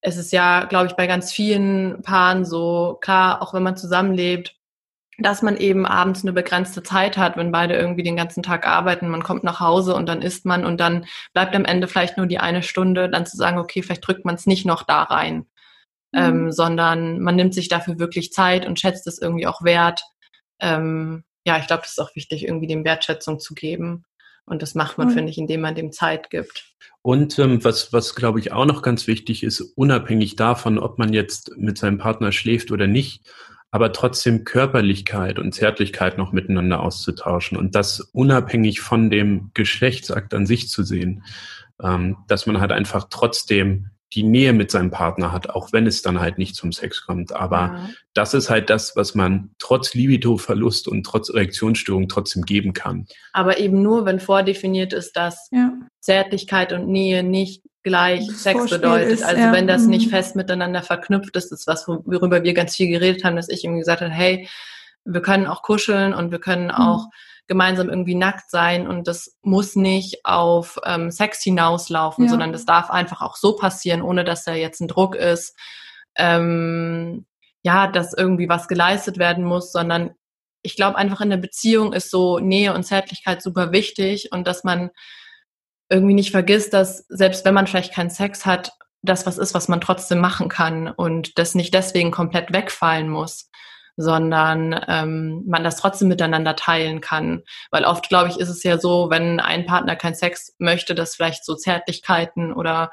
es 0.00 0.16
ist 0.16 0.32
ja, 0.32 0.64
glaube 0.64 0.86
ich, 0.86 0.94
bei 0.94 1.06
ganz 1.06 1.32
vielen 1.32 2.02
Paaren 2.02 2.44
so, 2.44 2.98
klar, 3.00 3.40
auch 3.40 3.54
wenn 3.54 3.62
man 3.62 3.76
zusammenlebt, 3.76 4.56
dass 5.18 5.42
man 5.42 5.56
eben 5.56 5.86
abends 5.86 6.22
eine 6.22 6.32
begrenzte 6.32 6.82
Zeit 6.82 7.16
hat, 7.16 7.36
wenn 7.36 7.52
beide 7.52 7.74
irgendwie 7.76 8.02
den 8.02 8.16
ganzen 8.16 8.42
Tag 8.42 8.66
arbeiten, 8.66 9.08
man 9.08 9.22
kommt 9.22 9.44
nach 9.44 9.60
Hause 9.60 9.94
und 9.94 10.06
dann 10.06 10.22
isst 10.22 10.44
man 10.44 10.66
und 10.66 10.80
dann 10.80 11.06
bleibt 11.32 11.54
am 11.54 11.64
Ende 11.64 11.86
vielleicht 11.86 12.16
nur 12.16 12.26
die 12.26 12.40
eine 12.40 12.64
Stunde, 12.64 13.08
dann 13.08 13.24
zu 13.24 13.36
sagen, 13.36 13.58
okay, 13.58 13.80
vielleicht 13.80 14.06
drückt 14.06 14.24
man 14.24 14.34
es 14.34 14.46
nicht 14.46 14.66
noch 14.66 14.82
da 14.82 15.04
rein 15.04 15.46
ähm, 16.14 16.44
mhm. 16.44 16.52
sondern 16.52 17.20
man 17.20 17.36
nimmt 17.36 17.54
sich 17.54 17.68
dafür 17.68 17.98
wirklich 17.98 18.32
Zeit 18.32 18.66
und 18.66 18.78
schätzt 18.78 19.06
es 19.06 19.20
irgendwie 19.20 19.46
auch 19.46 19.62
wert. 19.62 20.02
Ähm, 20.60 21.24
ja, 21.46 21.58
ich 21.58 21.66
glaube, 21.66 21.82
das 21.82 21.92
ist 21.92 22.00
auch 22.00 22.14
wichtig, 22.14 22.44
irgendwie 22.44 22.66
dem 22.66 22.84
Wertschätzung 22.84 23.38
zu 23.38 23.54
geben. 23.54 24.04
Und 24.46 24.60
das 24.62 24.74
macht 24.74 24.98
man, 24.98 25.08
mhm. 25.08 25.12
finde 25.12 25.30
ich, 25.30 25.38
indem 25.38 25.62
man 25.62 25.74
dem 25.74 25.90
Zeit 25.90 26.30
gibt. 26.30 26.74
Und 27.02 27.38
ähm, 27.38 27.64
was, 27.64 27.92
was 27.92 28.14
glaube 28.14 28.40
ich 28.40 28.52
auch 28.52 28.66
noch 28.66 28.82
ganz 28.82 29.06
wichtig 29.06 29.42
ist, 29.42 29.60
unabhängig 29.60 30.36
davon, 30.36 30.78
ob 30.78 30.98
man 30.98 31.12
jetzt 31.12 31.56
mit 31.56 31.78
seinem 31.78 31.98
Partner 31.98 32.32
schläft 32.32 32.70
oder 32.70 32.86
nicht, 32.86 33.30
aber 33.70 33.92
trotzdem 33.92 34.44
Körperlichkeit 34.44 35.38
und 35.38 35.54
Zärtlichkeit 35.54 36.16
noch 36.16 36.32
miteinander 36.32 36.80
auszutauschen 36.80 37.58
und 37.58 37.74
das 37.74 38.00
unabhängig 38.00 38.80
von 38.80 39.10
dem 39.10 39.50
Geschlechtsakt 39.52 40.32
an 40.32 40.46
sich 40.46 40.68
zu 40.68 40.82
sehen, 40.82 41.24
ähm, 41.82 42.18
dass 42.28 42.46
man 42.46 42.60
halt 42.60 42.72
einfach 42.72 43.06
trotzdem 43.10 43.90
die 44.14 44.22
Nähe 44.22 44.52
mit 44.52 44.70
seinem 44.70 44.90
Partner 44.90 45.32
hat, 45.32 45.50
auch 45.50 45.72
wenn 45.72 45.86
es 45.86 46.02
dann 46.02 46.20
halt 46.20 46.38
nicht 46.38 46.54
zum 46.54 46.72
Sex 46.72 47.04
kommt. 47.04 47.32
Aber 47.32 47.56
ja. 47.56 47.90
das 48.14 48.34
ist 48.34 48.50
halt 48.50 48.70
das, 48.70 48.94
was 48.96 49.14
man 49.14 49.50
trotz 49.58 49.94
Libido-Verlust 49.94 50.86
und 50.88 51.04
trotz 51.04 51.28
Erektionsstörung 51.28 52.08
trotzdem 52.08 52.42
geben 52.42 52.72
kann. 52.72 53.06
Aber 53.32 53.58
eben 53.58 53.82
nur, 53.82 54.06
wenn 54.06 54.20
vordefiniert 54.20 54.92
ist, 54.92 55.16
dass 55.16 55.48
ja. 55.50 55.72
Zärtlichkeit 56.00 56.72
und 56.72 56.88
Nähe 56.88 57.22
nicht 57.22 57.62
gleich 57.82 58.26
das 58.26 58.42
Sex 58.42 58.58
Vorspiel 58.58 58.78
bedeutet. 58.78 59.12
Ist, 59.12 59.24
also 59.24 59.40
ja. 59.40 59.52
wenn 59.52 59.66
das 59.66 59.86
nicht 59.86 60.06
mhm. 60.06 60.10
fest 60.10 60.36
miteinander 60.36 60.82
verknüpft 60.82 61.36
ist, 61.36 61.52
ist 61.52 61.66
was, 61.66 61.86
worüber 61.86 62.42
wir 62.42 62.54
ganz 62.54 62.76
viel 62.76 62.88
geredet 62.88 63.24
haben, 63.24 63.36
dass 63.36 63.48
ich 63.48 63.64
ihm 63.64 63.78
gesagt 63.78 64.00
habe, 64.00 64.10
hey, 64.10 64.48
wir 65.04 65.20
können 65.20 65.46
auch 65.46 65.62
kuscheln 65.62 66.14
und 66.14 66.30
wir 66.30 66.38
können 66.38 66.66
mhm. 66.66 66.74
Gemeinsam 67.46 67.88
irgendwie 67.88 68.14
nackt 68.14 68.50
sein 68.50 68.86
und 68.86 69.06
das 69.06 69.36
muss 69.42 69.76
nicht 69.76 70.24
auf 70.24 70.78
ähm, 70.84 71.10
Sex 71.10 71.42
hinauslaufen, 71.42 72.24
ja. 72.24 72.30
sondern 72.30 72.52
das 72.52 72.64
darf 72.64 72.90
einfach 72.90 73.20
auch 73.20 73.36
so 73.36 73.56
passieren, 73.56 74.02
ohne 74.02 74.24
dass 74.24 74.44
da 74.44 74.54
jetzt 74.54 74.80
ein 74.80 74.88
Druck 74.88 75.14
ist, 75.14 75.56
ähm, 76.16 77.26
ja, 77.62 77.86
dass 77.86 78.14
irgendwie 78.14 78.48
was 78.48 78.68
geleistet 78.68 79.18
werden 79.18 79.44
muss, 79.44 79.72
sondern 79.72 80.14
ich 80.62 80.76
glaube 80.76 80.96
einfach 80.96 81.20
in 81.20 81.30
der 81.30 81.36
Beziehung 81.36 81.92
ist 81.92 82.10
so 82.10 82.38
Nähe 82.38 82.72
und 82.74 82.84
Zärtlichkeit 82.84 83.42
super 83.42 83.72
wichtig 83.72 84.32
und 84.32 84.46
dass 84.46 84.64
man 84.64 84.90
irgendwie 85.90 86.14
nicht 86.14 86.30
vergisst, 86.30 86.72
dass 86.72 87.04
selbst 87.08 87.44
wenn 87.44 87.54
man 87.54 87.66
vielleicht 87.66 87.92
keinen 87.92 88.10
Sex 88.10 88.46
hat, 88.46 88.72
das 89.02 89.26
was 89.26 89.36
ist, 89.36 89.52
was 89.52 89.68
man 89.68 89.82
trotzdem 89.82 90.18
machen 90.18 90.48
kann 90.48 90.88
und 90.88 91.38
das 91.38 91.54
nicht 91.54 91.74
deswegen 91.74 92.10
komplett 92.10 92.54
wegfallen 92.54 93.10
muss 93.10 93.50
sondern 93.96 94.78
ähm, 94.88 95.42
man 95.46 95.64
das 95.64 95.76
trotzdem 95.76 96.08
miteinander 96.08 96.56
teilen 96.56 97.00
kann. 97.00 97.42
Weil 97.70 97.84
oft, 97.84 98.08
glaube 98.08 98.28
ich, 98.28 98.38
ist 98.38 98.48
es 98.48 98.62
ja 98.62 98.78
so, 98.78 99.10
wenn 99.10 99.40
ein 99.40 99.66
Partner 99.66 99.96
keinen 99.96 100.14
Sex 100.14 100.54
möchte, 100.58 100.94
dass 100.94 101.14
vielleicht 101.14 101.44
so 101.44 101.54
Zärtlichkeiten 101.54 102.52
oder 102.52 102.90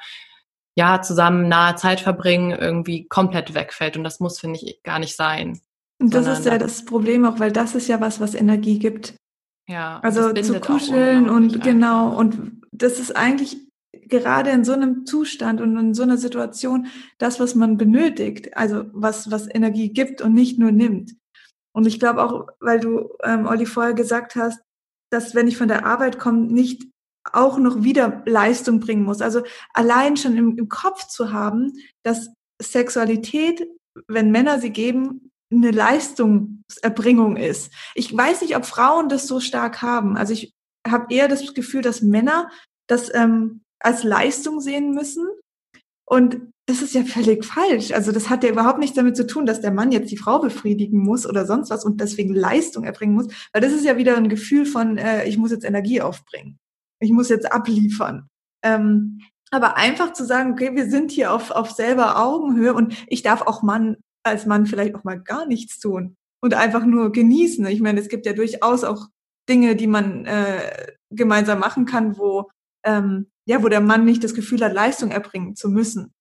ja, 0.76 1.02
zusammen 1.02 1.50
nahe 1.50 1.76
Zeit 1.76 2.00
verbringen 2.00 2.52
irgendwie 2.52 3.08
komplett 3.08 3.54
wegfällt. 3.54 3.98
Und 3.98 4.04
das 4.04 4.20
muss, 4.20 4.40
finde 4.40 4.60
ich, 4.62 4.82
gar 4.84 5.00
nicht 5.00 5.16
sein. 5.16 5.60
Und 6.00 6.14
das 6.14 6.28
ist 6.28 6.46
ja 6.46 6.58
das 6.58 6.86
Problem 6.86 7.26
auch, 7.26 7.40
weil 7.40 7.52
das 7.52 7.76
ist 7.76 7.88
ja 7.88 8.02
was, 8.02 8.20
was 8.20 8.34
Energie 8.34 8.80
gibt. 8.80 9.16
Ja. 9.68 10.00
Also 10.02 10.34
zu 10.34 10.60
kuscheln 10.60 11.30
und 11.30 11.62
genau. 11.62 12.16
Und 12.16 12.64
das 12.72 13.00
ist 13.00 13.16
eigentlich 13.16 13.58
gerade 13.94 14.52
in 14.52 14.64
so 14.64 14.74
einem 14.74 15.06
Zustand 15.06 15.62
und 15.62 15.78
in 15.78 15.94
so 15.94 16.04
einer 16.04 16.18
Situation 16.18 16.88
das, 17.18 17.40
was 17.40 17.56
man 17.56 17.78
benötigt, 17.78 18.56
also 18.58 18.86
was, 18.94 19.32
was 19.32 19.54
Energie 19.54 19.92
gibt 19.92 20.22
und 20.22 20.34
nicht 20.34 20.60
nur 20.60 20.72
nimmt. 20.72 21.14
Und 21.74 21.88
ich 21.88 22.00
glaube 22.00 22.24
auch, 22.24 22.48
weil 22.60 22.80
du, 22.80 23.10
ähm, 23.24 23.46
Olli, 23.46 23.66
vorher 23.66 23.94
gesagt 23.94 24.36
hast, 24.36 24.62
dass 25.12 25.36
wenn 25.36 25.48
ich 25.48 25.58
von 25.58 25.68
der 25.68 25.86
Arbeit 25.86 26.20
komme, 26.20 26.42
nicht 26.42 26.88
auch 27.32 27.58
noch 27.58 27.84
wieder 27.84 28.24
Leistung 28.26 28.80
bringen 28.80 29.04
muss. 29.04 29.22
Also 29.22 29.44
allein 29.74 30.18
schon 30.18 30.36
im, 30.36 30.58
im 30.58 30.70
Kopf 30.70 31.08
zu 31.08 31.32
haben, 31.32 31.74
dass 32.04 32.30
Sexualität, 32.62 33.68
wenn 34.08 34.32
Männer 34.32 34.60
sie 34.60 34.72
geben, 34.72 35.32
eine 35.52 35.72
Leistungserbringung 35.72 37.36
ist. 37.36 37.74
Ich 37.94 38.16
weiß 38.16 38.42
nicht, 38.42 38.56
ob 38.56 38.66
Frauen 38.66 39.10
das 39.10 39.28
so 39.28 39.40
stark 39.40 39.82
haben. 39.82 40.18
Also 40.18 40.34
ich 40.34 40.54
habe 40.88 41.14
eher 41.14 41.28
das 41.28 41.54
Gefühl, 41.54 41.82
dass 41.82 42.02
Männer 42.02 42.50
das 42.88 43.14
ähm, 43.14 43.62
als 43.84 44.04
Leistung 44.04 44.60
sehen 44.60 44.92
müssen. 44.92 45.28
Und 46.06 46.42
das 46.68 46.82
ist 46.82 46.94
ja 46.94 47.04
völlig 47.04 47.44
falsch. 47.46 47.92
Also 47.92 48.12
das 48.12 48.30
hat 48.30 48.44
ja 48.44 48.50
überhaupt 48.50 48.80
nichts 48.80 48.96
damit 48.96 49.16
zu 49.16 49.26
tun, 49.28 49.46
dass 49.46 49.62
der 49.62 49.72
Mann 49.72 49.92
jetzt 49.92 50.12
die 50.12 50.18
Frau 50.18 50.40
befriedigen 50.40 51.00
muss 51.00 51.28
oder 51.28 51.46
sonst 51.46 51.70
was 51.70 51.84
und 51.84 52.00
deswegen 52.00 52.34
Leistung 52.34 52.84
erbringen 52.84 53.16
muss, 53.16 53.28
weil 53.54 53.62
das 53.62 53.74
ist 53.74 53.86
ja 53.86 53.98
wieder 53.98 54.16
ein 54.16 54.30
Gefühl 54.30 54.66
von, 54.66 54.98
äh, 54.98 55.26
ich 55.26 55.38
muss 55.38 55.52
jetzt 55.52 55.66
Energie 55.66 56.02
aufbringen, 56.02 56.60
ich 57.00 57.12
muss 57.12 57.30
jetzt 57.30 57.52
abliefern. 57.52 58.28
Ähm, 58.64 59.22
aber 59.52 59.76
einfach 59.76 60.14
zu 60.14 60.26
sagen, 60.26 60.54
okay, 60.54 60.76
wir 60.76 60.90
sind 60.90 61.12
hier 61.12 61.34
auf, 61.34 61.52
auf 61.52 61.72
selber 61.72 62.18
Augenhöhe 62.18 62.74
und 62.74 62.96
ich 63.08 63.22
darf 63.22 63.42
auch 63.42 63.64
Mann 63.64 63.98
als 64.24 64.46
Mann 64.46 64.66
vielleicht 64.66 64.96
auch 64.96 65.04
mal 65.04 65.20
gar 65.20 65.46
nichts 65.46 65.80
tun 65.80 66.16
und 66.42 66.54
einfach 66.54 66.86
nur 66.86 67.12
genießen. 67.12 67.66
Ich 67.68 67.82
meine, 67.82 68.00
es 68.00 68.08
gibt 68.08 68.26
ja 68.26 68.34
durchaus 68.34 68.84
auch 68.84 69.08
Dinge, 69.50 69.76
die 69.76 69.88
man 69.88 70.26
äh, 70.26 70.88
gemeinsam 71.10 71.60
machen 71.60 71.86
kann, 71.86 72.18
wo 72.18 72.50
ähm, 72.86 73.28
ja, 73.52 73.62
wo 73.62 73.68
der 73.68 73.82
Mann 73.82 74.06
nicht 74.06 74.24
das 74.24 74.34
Gefühl 74.34 74.64
hat, 74.64 74.74
Leistung 74.74 75.12
erbringen 75.12 75.58
zu 75.58 75.70
müssen. 75.70 76.14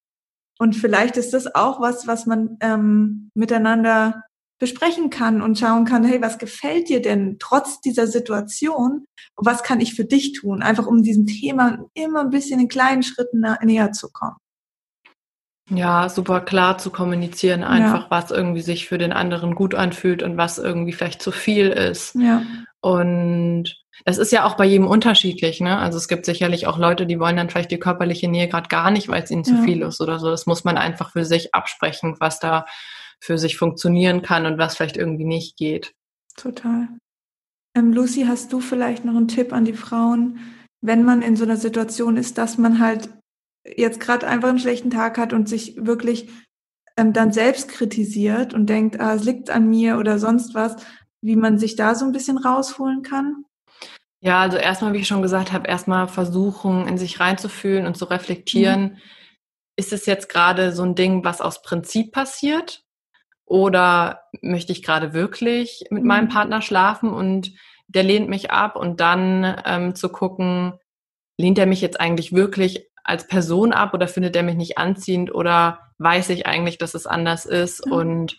Und 0.58 0.74
vielleicht 0.74 1.16
ist 1.16 1.32
das 1.32 1.54
auch 1.54 1.80
was, 1.80 2.08
was 2.08 2.26
man 2.26 2.56
ähm, 2.60 3.30
miteinander 3.34 4.24
besprechen 4.58 5.10
kann 5.10 5.40
und 5.40 5.56
schauen 5.56 5.84
kann, 5.84 6.02
hey, 6.02 6.20
was 6.20 6.38
gefällt 6.38 6.88
dir 6.88 7.00
denn 7.00 7.36
trotz 7.38 7.80
dieser 7.80 8.08
Situation? 8.08 9.06
Und 9.36 9.46
was 9.46 9.62
kann 9.62 9.80
ich 9.80 9.94
für 9.94 10.04
dich 10.04 10.32
tun? 10.32 10.60
Einfach 10.60 10.88
um 10.88 11.04
diesem 11.04 11.26
Thema 11.26 11.78
immer 11.94 12.22
ein 12.22 12.30
bisschen 12.30 12.58
in 12.58 12.66
kleinen 12.66 13.04
Schritten 13.04 13.44
näher 13.62 13.92
zu 13.92 14.10
kommen. 14.10 14.36
Ja, 15.70 16.08
super 16.08 16.40
klar 16.40 16.78
zu 16.78 16.90
kommunizieren, 16.90 17.62
einfach 17.62 18.02
ja. 18.02 18.10
was 18.10 18.32
irgendwie 18.32 18.60
sich 18.60 18.88
für 18.88 18.98
den 18.98 19.12
anderen 19.12 19.54
gut 19.54 19.76
anfühlt 19.76 20.24
und 20.24 20.36
was 20.36 20.58
irgendwie 20.58 20.92
vielleicht 20.92 21.22
zu 21.22 21.30
viel 21.30 21.68
ist. 21.68 22.16
Ja. 22.16 22.42
Und 22.80 23.79
das 24.04 24.18
ist 24.18 24.32
ja 24.32 24.44
auch 24.44 24.56
bei 24.56 24.64
jedem 24.64 24.86
unterschiedlich, 24.86 25.60
ne? 25.60 25.78
Also 25.78 25.98
es 25.98 26.08
gibt 26.08 26.24
sicherlich 26.24 26.66
auch 26.66 26.78
Leute, 26.78 27.06
die 27.06 27.20
wollen 27.20 27.36
dann 27.36 27.50
vielleicht 27.50 27.70
die 27.70 27.78
körperliche 27.78 28.28
Nähe 28.28 28.48
gerade 28.48 28.68
gar 28.68 28.90
nicht, 28.90 29.08
weil 29.08 29.22
es 29.22 29.30
ihnen 29.30 29.44
ja. 29.44 29.54
zu 29.54 29.62
viel 29.62 29.82
ist 29.82 30.00
oder 30.00 30.18
so. 30.18 30.30
Das 30.30 30.46
muss 30.46 30.64
man 30.64 30.76
einfach 30.76 31.12
für 31.12 31.24
sich 31.24 31.54
absprechen, 31.54 32.16
was 32.18 32.40
da 32.40 32.66
für 33.20 33.38
sich 33.38 33.56
funktionieren 33.56 34.22
kann 34.22 34.46
und 34.46 34.58
was 34.58 34.76
vielleicht 34.76 34.96
irgendwie 34.96 35.26
nicht 35.26 35.56
geht. 35.56 35.94
Total. 36.36 36.88
Ähm, 37.76 37.92
Lucy, 37.92 38.24
hast 38.26 38.52
du 38.52 38.60
vielleicht 38.60 39.04
noch 39.04 39.14
einen 39.14 39.28
Tipp 39.28 39.52
an 39.52 39.64
die 39.64 39.74
Frauen, 39.74 40.40
wenn 40.80 41.04
man 41.04 41.22
in 41.22 41.36
so 41.36 41.44
einer 41.44 41.56
Situation 41.56 42.16
ist, 42.16 42.38
dass 42.38 42.58
man 42.58 42.78
halt 42.78 43.10
jetzt 43.64 44.00
gerade 44.00 44.26
einfach 44.26 44.48
einen 44.48 44.58
schlechten 44.58 44.90
Tag 44.90 45.18
hat 45.18 45.32
und 45.32 45.48
sich 45.48 45.76
wirklich 45.76 46.30
ähm, 46.96 47.12
dann 47.12 47.32
selbst 47.32 47.68
kritisiert 47.68 48.54
und 48.54 48.66
denkt, 48.66 48.98
ah, 48.98 49.14
es 49.14 49.24
liegt 49.24 49.50
an 49.50 49.68
mir 49.68 49.98
oder 49.98 50.18
sonst 50.18 50.54
was, 50.54 50.76
wie 51.22 51.36
man 51.36 51.58
sich 51.58 51.76
da 51.76 51.94
so 51.94 52.06
ein 52.06 52.12
bisschen 52.12 52.38
rausholen 52.38 53.02
kann? 53.02 53.44
Ja, 54.20 54.40
also 54.40 54.58
erstmal, 54.58 54.92
wie 54.92 54.98
ich 54.98 55.08
schon 55.08 55.22
gesagt 55.22 55.52
habe, 55.52 55.66
erstmal 55.66 56.06
versuchen, 56.06 56.86
in 56.86 56.98
sich 56.98 57.20
reinzufühlen 57.20 57.86
und 57.86 57.96
zu 57.96 58.04
reflektieren. 58.04 58.82
Mhm. 58.82 58.96
Ist 59.76 59.92
es 59.94 60.04
jetzt 60.04 60.28
gerade 60.28 60.72
so 60.72 60.82
ein 60.82 60.94
Ding, 60.94 61.24
was 61.24 61.40
aus 61.40 61.62
Prinzip 61.62 62.12
passiert? 62.12 62.84
Oder 63.46 64.22
möchte 64.42 64.72
ich 64.72 64.82
gerade 64.82 65.14
wirklich 65.14 65.84
mit 65.90 66.02
mhm. 66.02 66.08
meinem 66.08 66.28
Partner 66.28 66.60
schlafen 66.60 67.10
und 67.10 67.52
der 67.88 68.02
lehnt 68.02 68.28
mich 68.28 68.50
ab 68.50 68.76
und 68.76 69.00
dann 69.00 69.60
ähm, 69.64 69.94
zu 69.94 70.10
gucken, 70.10 70.74
lehnt 71.38 71.58
er 71.58 71.66
mich 71.66 71.80
jetzt 71.80 71.98
eigentlich 71.98 72.32
wirklich 72.32 72.86
als 73.02 73.26
Person 73.26 73.72
ab 73.72 73.94
oder 73.94 74.06
findet 74.06 74.36
er 74.36 74.42
mich 74.42 74.54
nicht 74.54 74.78
anziehend 74.78 75.34
oder 75.34 75.80
weiß 75.98 76.28
ich 76.28 76.46
eigentlich, 76.46 76.78
dass 76.78 76.94
es 76.94 77.06
anders 77.06 77.46
ist 77.46 77.86
mhm. 77.86 77.92
und 77.92 78.38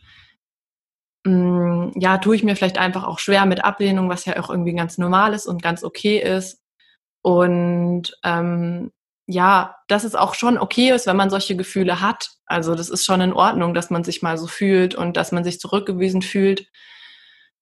mm, 1.26 1.92
ja, 1.96 2.18
tue 2.18 2.36
ich 2.36 2.44
mir 2.44 2.56
vielleicht 2.56 2.78
einfach 2.78 3.06
auch 3.06 3.20
schwer 3.20 3.46
mit 3.46 3.64
Ablehnung, 3.64 4.10
was 4.10 4.26
ja 4.26 4.40
auch 4.40 4.50
irgendwie 4.50 4.74
ganz 4.74 4.98
normal 4.98 5.34
ist 5.34 5.48
und 5.48 5.62
ganz 5.64 5.84
okay 5.84 6.20
ist. 6.20 6.62
Und 7.22 8.18
ähm, 8.24 8.92
ja, 9.28 9.76
dass 9.88 10.04
es 10.04 10.16
auch 10.16 10.36
schon 10.36 10.58
okay 10.58 10.92
ist, 10.92 11.08
wenn 11.08 11.16
man 11.16 11.30
solche 11.30 11.56
Gefühle 11.56 12.02
hat. 12.02 12.32
Also 12.46 12.76
das 12.76 12.90
ist 12.90 13.06
schon 13.06 13.22
in 13.22 13.34
Ordnung, 13.34 13.74
dass 13.74 13.90
man 13.90 14.04
sich 14.04 14.22
mal 14.22 14.38
so 14.38 14.48
fühlt 14.48 14.96
und 14.96 15.18
dass 15.18 15.32
man 15.32 15.44
sich 15.44 15.60
zurückgewiesen 15.60 16.22
fühlt. 16.22 16.68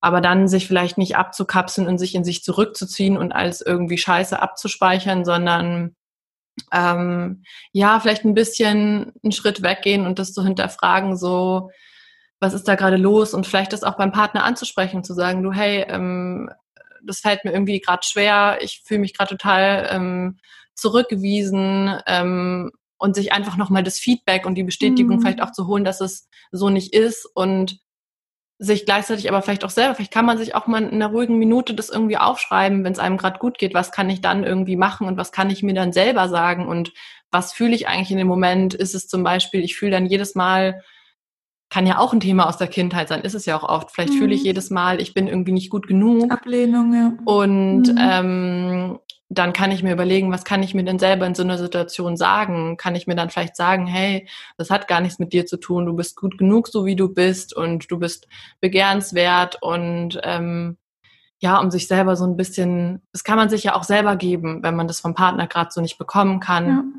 Aber 0.02 0.22
dann 0.22 0.48
sich 0.48 0.68
vielleicht 0.68 0.98
nicht 0.98 1.18
abzukapseln 1.18 1.88
und 1.88 1.98
sich 1.98 2.16
in 2.16 2.24
sich 2.24 2.44
zurückzuziehen 2.44 3.18
und 3.18 3.34
als 3.34 3.62
irgendwie 3.62 3.98
Scheiße 3.98 4.42
abzuspeichern, 4.42 5.26
sondern 5.26 5.96
ähm, 6.72 7.44
ja, 7.72 8.00
vielleicht 8.00 8.26
ein 8.26 8.34
bisschen 8.34 9.14
einen 9.24 9.32
Schritt 9.32 9.62
weggehen 9.62 10.06
und 10.06 10.20
das 10.20 10.34
zu 10.34 10.44
hinterfragen, 10.44 11.18
so, 11.18 11.70
was 12.40 12.54
ist 12.54 12.68
da 12.68 12.76
gerade 12.76 12.98
los? 12.98 13.34
Und 13.34 13.48
vielleicht 13.48 13.74
das 13.74 13.84
auch 13.84 13.98
beim 13.98 14.12
Partner 14.12 14.44
anzusprechen, 14.44 15.04
zu 15.04 15.14
sagen, 15.14 15.44
du, 15.44 15.52
hey, 15.52 15.86
ähm, 15.88 16.50
das 17.04 17.20
fällt 17.20 17.46
mir 17.46 17.52
irgendwie 17.52 17.80
gerade 17.80 18.04
schwer, 18.04 18.60
ich 18.62 18.84
fühle 18.86 19.02
mich 19.02 19.18
gerade 19.18 19.38
total 19.38 19.90
ähm, 19.92 20.38
zurückgewiesen 20.76 21.96
ähm, 22.08 22.72
und 22.98 23.16
sich 23.16 23.32
einfach 23.34 23.58
nochmal 23.58 23.84
das 23.84 24.00
Feedback 24.00 24.46
und 24.46 24.56
die 24.56 24.64
Bestätigung 24.64 25.18
mhm. 25.18 25.22
vielleicht 25.22 25.42
auch 25.42 25.52
zu 25.52 25.68
holen, 25.68 25.84
dass 25.84 26.02
es 26.02 26.30
so 26.52 26.70
nicht 26.70 26.94
ist 26.94 27.26
und 27.34 27.80
sich 28.62 28.86
gleichzeitig 28.86 29.30
aber 29.30 29.42
vielleicht 29.42 29.64
auch 29.64 29.70
selber, 29.70 29.96
vielleicht 29.96 30.12
kann 30.12 30.26
man 30.26 30.38
sich 30.38 30.54
auch 30.54 30.68
mal 30.68 30.84
in 30.84 30.96
einer 30.96 31.08
ruhigen 31.08 31.40
Minute 31.40 31.74
das 31.74 31.90
irgendwie 31.90 32.18
aufschreiben, 32.18 32.84
wenn 32.84 32.92
es 32.92 33.00
einem 33.00 33.16
gerade 33.16 33.40
gut 33.40 33.58
geht, 33.58 33.74
was 33.74 33.94
kann 33.94 34.10
ich 34.10 34.20
dann 34.20 34.44
irgendwie 34.44 34.76
machen 34.76 35.08
und 35.08 35.16
was 35.16 35.32
kann 35.32 35.50
ich 35.50 35.64
mir 35.64 35.74
dann 35.74 35.94
selber 35.94 36.28
sagen 36.28 36.68
und 36.68 36.92
was 37.32 37.54
fühle 37.54 37.74
ich 37.74 37.88
eigentlich 37.88 38.12
in 38.12 38.18
dem 38.18 38.28
Moment? 38.28 38.74
Ist 38.74 38.96
es 38.96 39.08
zum 39.08 39.24
Beispiel, 39.24 39.64
ich 39.64 39.78
fühle 39.78 39.92
dann 39.92 40.08
jedes 40.08 40.36
Mal, 40.36 40.84
kann 41.70 41.86
ja 41.86 42.00
auch 42.00 42.14
ein 42.14 42.20
Thema 42.20 42.48
aus 42.48 42.58
der 42.58 42.68
Kindheit 42.68 43.10
sein, 43.10 43.22
ist 43.22 43.36
es 43.36 43.46
ja 43.46 43.58
auch 43.58 43.68
oft. 43.68 43.92
Vielleicht 43.92 44.14
mhm. 44.14 44.18
fühle 44.18 44.34
ich 44.34 44.42
mhm. 44.42 44.48
jedes 44.48 44.70
Mal, 44.70 45.00
ich 45.00 45.14
bin 45.14 45.28
irgendwie 45.28 45.52
nicht 45.52 45.70
gut 45.70 45.88
genug. 45.88 46.32
Ablehnung, 46.32 46.94
ja. 46.94 47.14
Und 47.26 47.94
mhm. 47.94 47.98
ähm, 48.00 49.00
dann 49.30 49.54
kann 49.54 49.72
ich 49.72 49.84
mir 49.84 49.94
überlegen, 49.94 50.32
was 50.32 50.44
kann 50.44 50.64
ich 50.64 50.74
mir 50.74 50.84
denn 50.84 50.98
selber 50.98 51.28
in 51.28 51.36
so 51.36 51.44
einer 51.44 51.60
Situation 51.60 52.18
sagen? 52.18 52.78
Kann 52.78 52.96
ich 52.96 53.06
mir 53.06 53.16
dann 53.16 53.30
vielleicht 53.30 53.56
sagen, 53.56 53.86
hey, 53.86 54.28
das 54.58 54.72
hat 54.72 54.88
gar 54.88 55.02
nichts 55.02 55.20
mit 55.20 55.32
dir 55.32 55.46
zu 55.46 55.58
tun, 55.58 55.86
du 55.86 55.96
bist 55.96 56.16
gut 56.16 56.40
genug, 56.40 56.68
so 56.68 56.86
wie 56.86 56.96
du 56.96 57.14
bist 57.14 57.56
und 57.56 57.92
du 57.92 58.00
bist 58.00 58.28
begehrenswert 58.60 59.60
und 59.62 60.20
ähm, 60.24 60.78
ja, 61.42 61.60
um 61.60 61.70
sich 61.70 61.88
selber 61.88 62.16
so 62.16 62.26
ein 62.26 62.36
bisschen, 62.36 63.04
das 63.14 63.24
kann 63.24 63.38
man 63.38 63.50
sich 63.50 63.64
ja 63.64 63.76
auch 63.76 63.84
selber 63.84 64.16
geben, 64.16 64.64
wenn 64.64 64.76
man 64.76 64.88
das 64.88 65.00
vom 65.00 65.14
Partner 65.14 65.46
gerade 65.48 65.70
so 65.72 65.80
nicht 65.80 66.00
bekommen 66.00 66.40
kann. 66.40 66.94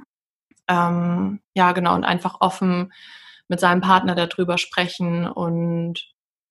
Ja. 0.68 0.88
Ähm, 0.88 1.40
ja, 1.54 1.72
genau, 1.72 1.96
und 1.96 2.04
einfach 2.04 2.36
offen 2.40 2.92
mit 3.50 3.60
seinem 3.60 3.80
Partner 3.80 4.14
darüber 4.14 4.56
sprechen 4.56 5.26
und 5.26 6.00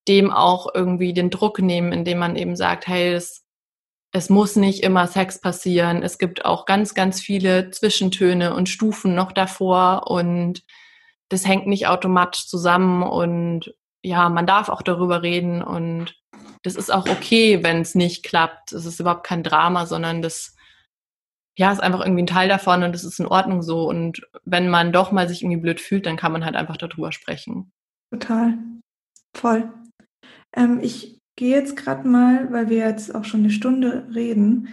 dem 0.08 0.32
auch 0.32 0.68
irgendwie 0.74 1.14
den 1.14 1.30
Druck 1.30 1.60
nehmen, 1.60 1.92
indem 1.94 2.20
man 2.20 2.36
eben 2.36 2.56
sagt, 2.56 2.88
hey, 2.88 3.14
das 3.14 3.46
es 4.12 4.30
muss 4.30 4.56
nicht 4.56 4.84
immer 4.84 5.08
Sex 5.08 5.40
passieren. 5.40 6.02
Es 6.02 6.18
gibt 6.18 6.44
auch 6.44 6.66
ganz, 6.66 6.96
ganz 6.96 7.22
viele 7.22 7.70
Zwischentöne 7.70 8.56
und 8.56 8.68
Stufen 8.68 9.14
noch 9.14 9.32
davor 9.32 10.10
und 10.10 10.64
das 11.30 11.48
hängt 11.48 11.68
nicht 11.68 11.88
automatisch 11.88 12.48
zusammen 12.48 13.04
und 13.04 13.74
ja, 14.02 14.30
man 14.30 14.48
darf 14.48 14.70
auch 14.70 14.82
darüber 14.82 15.22
reden 15.22 15.62
und 15.62 16.16
das 16.64 16.76
ist 16.76 16.92
auch 16.92 17.08
okay, 17.08 17.64
wenn 17.64 17.82
es 17.82 17.96
nicht 17.96 18.24
klappt. 18.24 18.72
Es 18.72 18.86
ist 18.86 19.00
überhaupt 19.00 19.26
kein 19.26 19.44
Drama, 19.44 19.86
sondern 19.86 20.22
das 20.22 20.56
ja, 21.60 21.74
ist 21.74 21.84
einfach 21.84 22.00
irgendwie 22.00 22.24
ein 22.24 22.28
Teil 22.28 22.48
davon 22.48 22.84
und 22.84 22.96
es 22.96 23.04
ist 23.04 23.20
in 23.20 23.26
Ordnung 23.26 23.62
so. 23.62 23.90
Und 23.90 24.26
wenn 24.46 24.70
man 24.70 24.94
doch 24.94 25.12
mal 25.12 25.28
sich 25.28 25.42
irgendwie 25.44 25.60
blöd 25.60 25.82
fühlt, 25.82 26.06
dann 26.06 26.16
kann 26.16 26.32
man 26.32 26.46
halt 26.46 26.56
einfach 26.56 26.78
darüber 26.78 27.12
sprechen. 27.12 27.74
Total. 28.14 28.58
Voll. 29.36 29.70
Ähm, 30.56 30.80
ich 30.82 31.20
gehe 31.36 31.54
jetzt 31.54 31.76
gerade 31.76 32.08
mal, 32.08 32.50
weil 32.54 32.70
wir 32.70 32.78
jetzt 32.78 33.14
auch 33.14 33.26
schon 33.26 33.42
eine 33.42 33.50
Stunde 33.50 34.08
reden, 34.16 34.70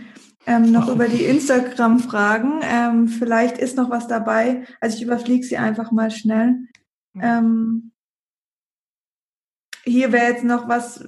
ähm, 0.46 0.70
noch 0.70 0.86
oh. 0.86 0.92
über 0.92 1.08
die 1.08 1.24
Instagram-Fragen. 1.24 2.60
Ähm, 2.62 3.08
vielleicht 3.08 3.58
ist 3.58 3.76
noch 3.76 3.90
was 3.90 4.06
dabei. 4.06 4.64
Also 4.80 4.96
ich 4.96 5.02
überfliege 5.02 5.44
sie 5.44 5.56
einfach 5.56 5.90
mal 5.90 6.12
schnell. 6.12 6.54
Ähm, 7.20 7.90
hier 9.82 10.12
wäre 10.12 10.30
jetzt 10.30 10.44
noch 10.44 10.68
was, 10.68 11.04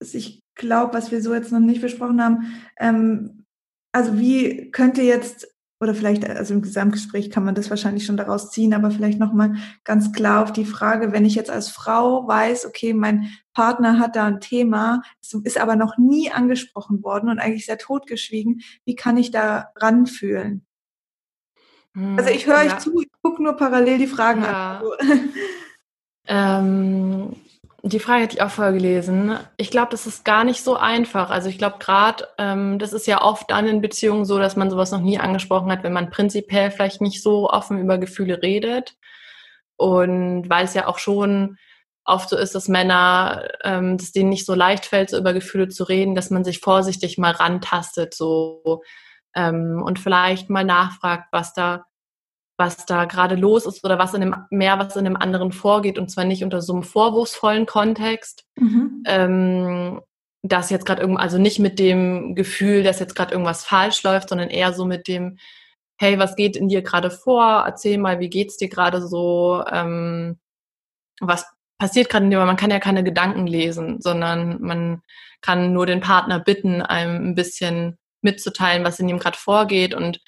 was 0.00 0.12
ich 0.12 0.42
glaube, 0.54 0.92
was 0.92 1.10
wir 1.10 1.22
so 1.22 1.32
jetzt 1.32 1.50
noch 1.50 1.60
nicht 1.60 1.80
besprochen 1.80 2.22
haben. 2.22 3.43
Also 3.94 4.18
wie 4.18 4.72
könnte 4.72 5.02
jetzt 5.02 5.46
oder 5.80 5.94
vielleicht, 5.94 6.28
also 6.28 6.54
im 6.54 6.62
Gesamtgespräch 6.62 7.30
kann 7.30 7.44
man 7.44 7.54
das 7.54 7.70
wahrscheinlich 7.70 8.06
schon 8.06 8.16
daraus 8.16 8.50
ziehen, 8.50 8.74
aber 8.74 8.90
vielleicht 8.90 9.20
nochmal 9.20 9.54
ganz 9.84 10.12
klar 10.12 10.42
auf 10.42 10.52
die 10.52 10.64
Frage, 10.64 11.12
wenn 11.12 11.24
ich 11.24 11.34
jetzt 11.34 11.50
als 11.50 11.68
Frau 11.68 12.26
weiß, 12.26 12.66
okay, 12.66 12.92
mein 12.92 13.30
Partner 13.52 13.98
hat 14.00 14.16
da 14.16 14.24
ein 14.24 14.40
Thema, 14.40 15.02
ist 15.44 15.58
aber 15.58 15.76
noch 15.76 15.96
nie 15.96 16.30
angesprochen 16.32 17.04
worden 17.04 17.28
und 17.28 17.38
eigentlich 17.38 17.66
sehr 17.66 17.78
totgeschwiegen, 17.78 18.62
wie 18.84 18.96
kann 18.96 19.16
ich 19.16 19.30
da 19.30 19.70
ranfühlen? 19.76 20.66
Hm, 21.94 22.18
also 22.18 22.30
ich 22.30 22.46
höre 22.46 22.62
ja. 22.62 22.74
euch 22.74 22.78
zu, 22.78 23.00
ich 23.00 23.10
gucke 23.22 23.42
nur 23.42 23.56
parallel 23.56 23.98
die 23.98 24.06
Fragen 24.08 24.42
ja. 24.42 24.78
an. 24.78 24.84
Also 24.84 24.96
ähm, 26.26 27.36
die 27.86 27.98
Frage 27.98 28.22
hätte 28.22 28.36
ich 28.36 28.42
auch 28.42 28.50
vorgelesen. 28.50 29.38
Ich 29.58 29.70
glaube, 29.70 29.90
das 29.90 30.06
ist 30.06 30.24
gar 30.24 30.44
nicht 30.44 30.64
so 30.64 30.74
einfach. 30.76 31.28
Also 31.28 31.50
ich 31.50 31.58
glaube 31.58 31.76
gerade, 31.78 32.26
ähm, 32.38 32.78
das 32.78 32.94
ist 32.94 33.06
ja 33.06 33.20
oft 33.20 33.50
dann 33.50 33.66
in 33.66 33.82
Beziehungen 33.82 34.24
so, 34.24 34.38
dass 34.38 34.56
man 34.56 34.70
sowas 34.70 34.90
noch 34.90 35.02
nie 35.02 35.18
angesprochen 35.18 35.70
hat, 35.70 35.82
wenn 35.82 35.92
man 35.92 36.08
prinzipiell 36.08 36.70
vielleicht 36.70 37.02
nicht 37.02 37.22
so 37.22 37.50
offen 37.50 37.78
über 37.78 37.98
Gefühle 37.98 38.40
redet. 38.40 38.94
Und 39.76 40.48
weil 40.48 40.64
es 40.64 40.72
ja 40.72 40.86
auch 40.86 40.98
schon 40.98 41.58
oft 42.06 42.30
so 42.30 42.38
ist, 42.38 42.54
dass 42.54 42.68
Männer, 42.68 43.48
ähm, 43.64 43.98
dass 43.98 44.12
denen 44.12 44.30
nicht 44.30 44.46
so 44.46 44.54
leicht 44.54 44.86
fällt, 44.86 45.10
so 45.10 45.18
über 45.18 45.34
Gefühle 45.34 45.68
zu 45.68 45.84
reden, 45.84 46.14
dass 46.14 46.30
man 46.30 46.44
sich 46.44 46.60
vorsichtig 46.60 47.18
mal 47.18 47.32
rantastet 47.32 48.14
so 48.14 48.82
ähm, 49.34 49.82
und 49.84 49.98
vielleicht 49.98 50.48
mal 50.48 50.64
nachfragt, 50.64 51.28
was 51.32 51.52
da 51.52 51.84
was 52.56 52.86
da 52.86 53.04
gerade 53.04 53.34
los 53.34 53.66
ist 53.66 53.84
oder 53.84 53.98
was 53.98 54.14
in 54.14 54.20
dem 54.20 54.36
mehr, 54.50 54.78
was 54.78 54.96
in 54.96 55.04
dem 55.04 55.16
anderen 55.16 55.52
vorgeht 55.52 55.98
und 55.98 56.10
zwar 56.10 56.24
nicht 56.24 56.44
unter 56.44 56.62
so 56.62 56.72
einem 56.72 56.82
vorwurfsvollen 56.82 57.66
Kontext, 57.66 58.44
mhm. 58.56 59.02
ähm, 59.06 60.00
dass 60.42 60.70
jetzt 60.70 60.86
gerade 60.86 61.00
irgendwo, 61.00 61.20
also 61.20 61.38
nicht 61.38 61.58
mit 61.58 61.78
dem 61.78 62.34
Gefühl, 62.34 62.82
dass 62.82 63.00
jetzt 63.00 63.16
gerade 63.16 63.32
irgendwas 63.32 63.64
falsch 63.64 64.02
läuft, 64.02 64.28
sondern 64.28 64.50
eher 64.50 64.72
so 64.72 64.84
mit 64.84 65.08
dem, 65.08 65.38
hey, 65.96 66.18
was 66.18 66.36
geht 66.36 66.56
in 66.56 66.68
dir 66.68 66.82
gerade 66.82 67.10
vor? 67.10 67.64
Erzähl 67.66 67.98
mal, 67.98 68.20
wie 68.20 68.28
geht's 68.28 68.56
dir 68.56 68.68
gerade 68.68 69.00
so? 69.06 69.64
Ähm, 69.70 70.38
was 71.20 71.46
passiert 71.78 72.10
gerade 72.10 72.26
in 72.26 72.30
dir? 72.30 72.44
Man 72.44 72.56
kann 72.56 72.70
ja 72.70 72.78
keine 72.78 73.02
Gedanken 73.02 73.46
lesen, 73.46 74.00
sondern 74.00 74.60
man 74.60 75.02
kann 75.40 75.72
nur 75.72 75.86
den 75.86 76.00
Partner 76.00 76.40
bitten, 76.40 76.82
einem 76.82 77.30
ein 77.30 77.34
bisschen 77.34 77.98
mitzuteilen, 78.20 78.84
was 78.84 79.00
in 79.00 79.08
ihm 79.08 79.18
gerade 79.18 79.38
vorgeht 79.38 79.94
und 79.94 80.20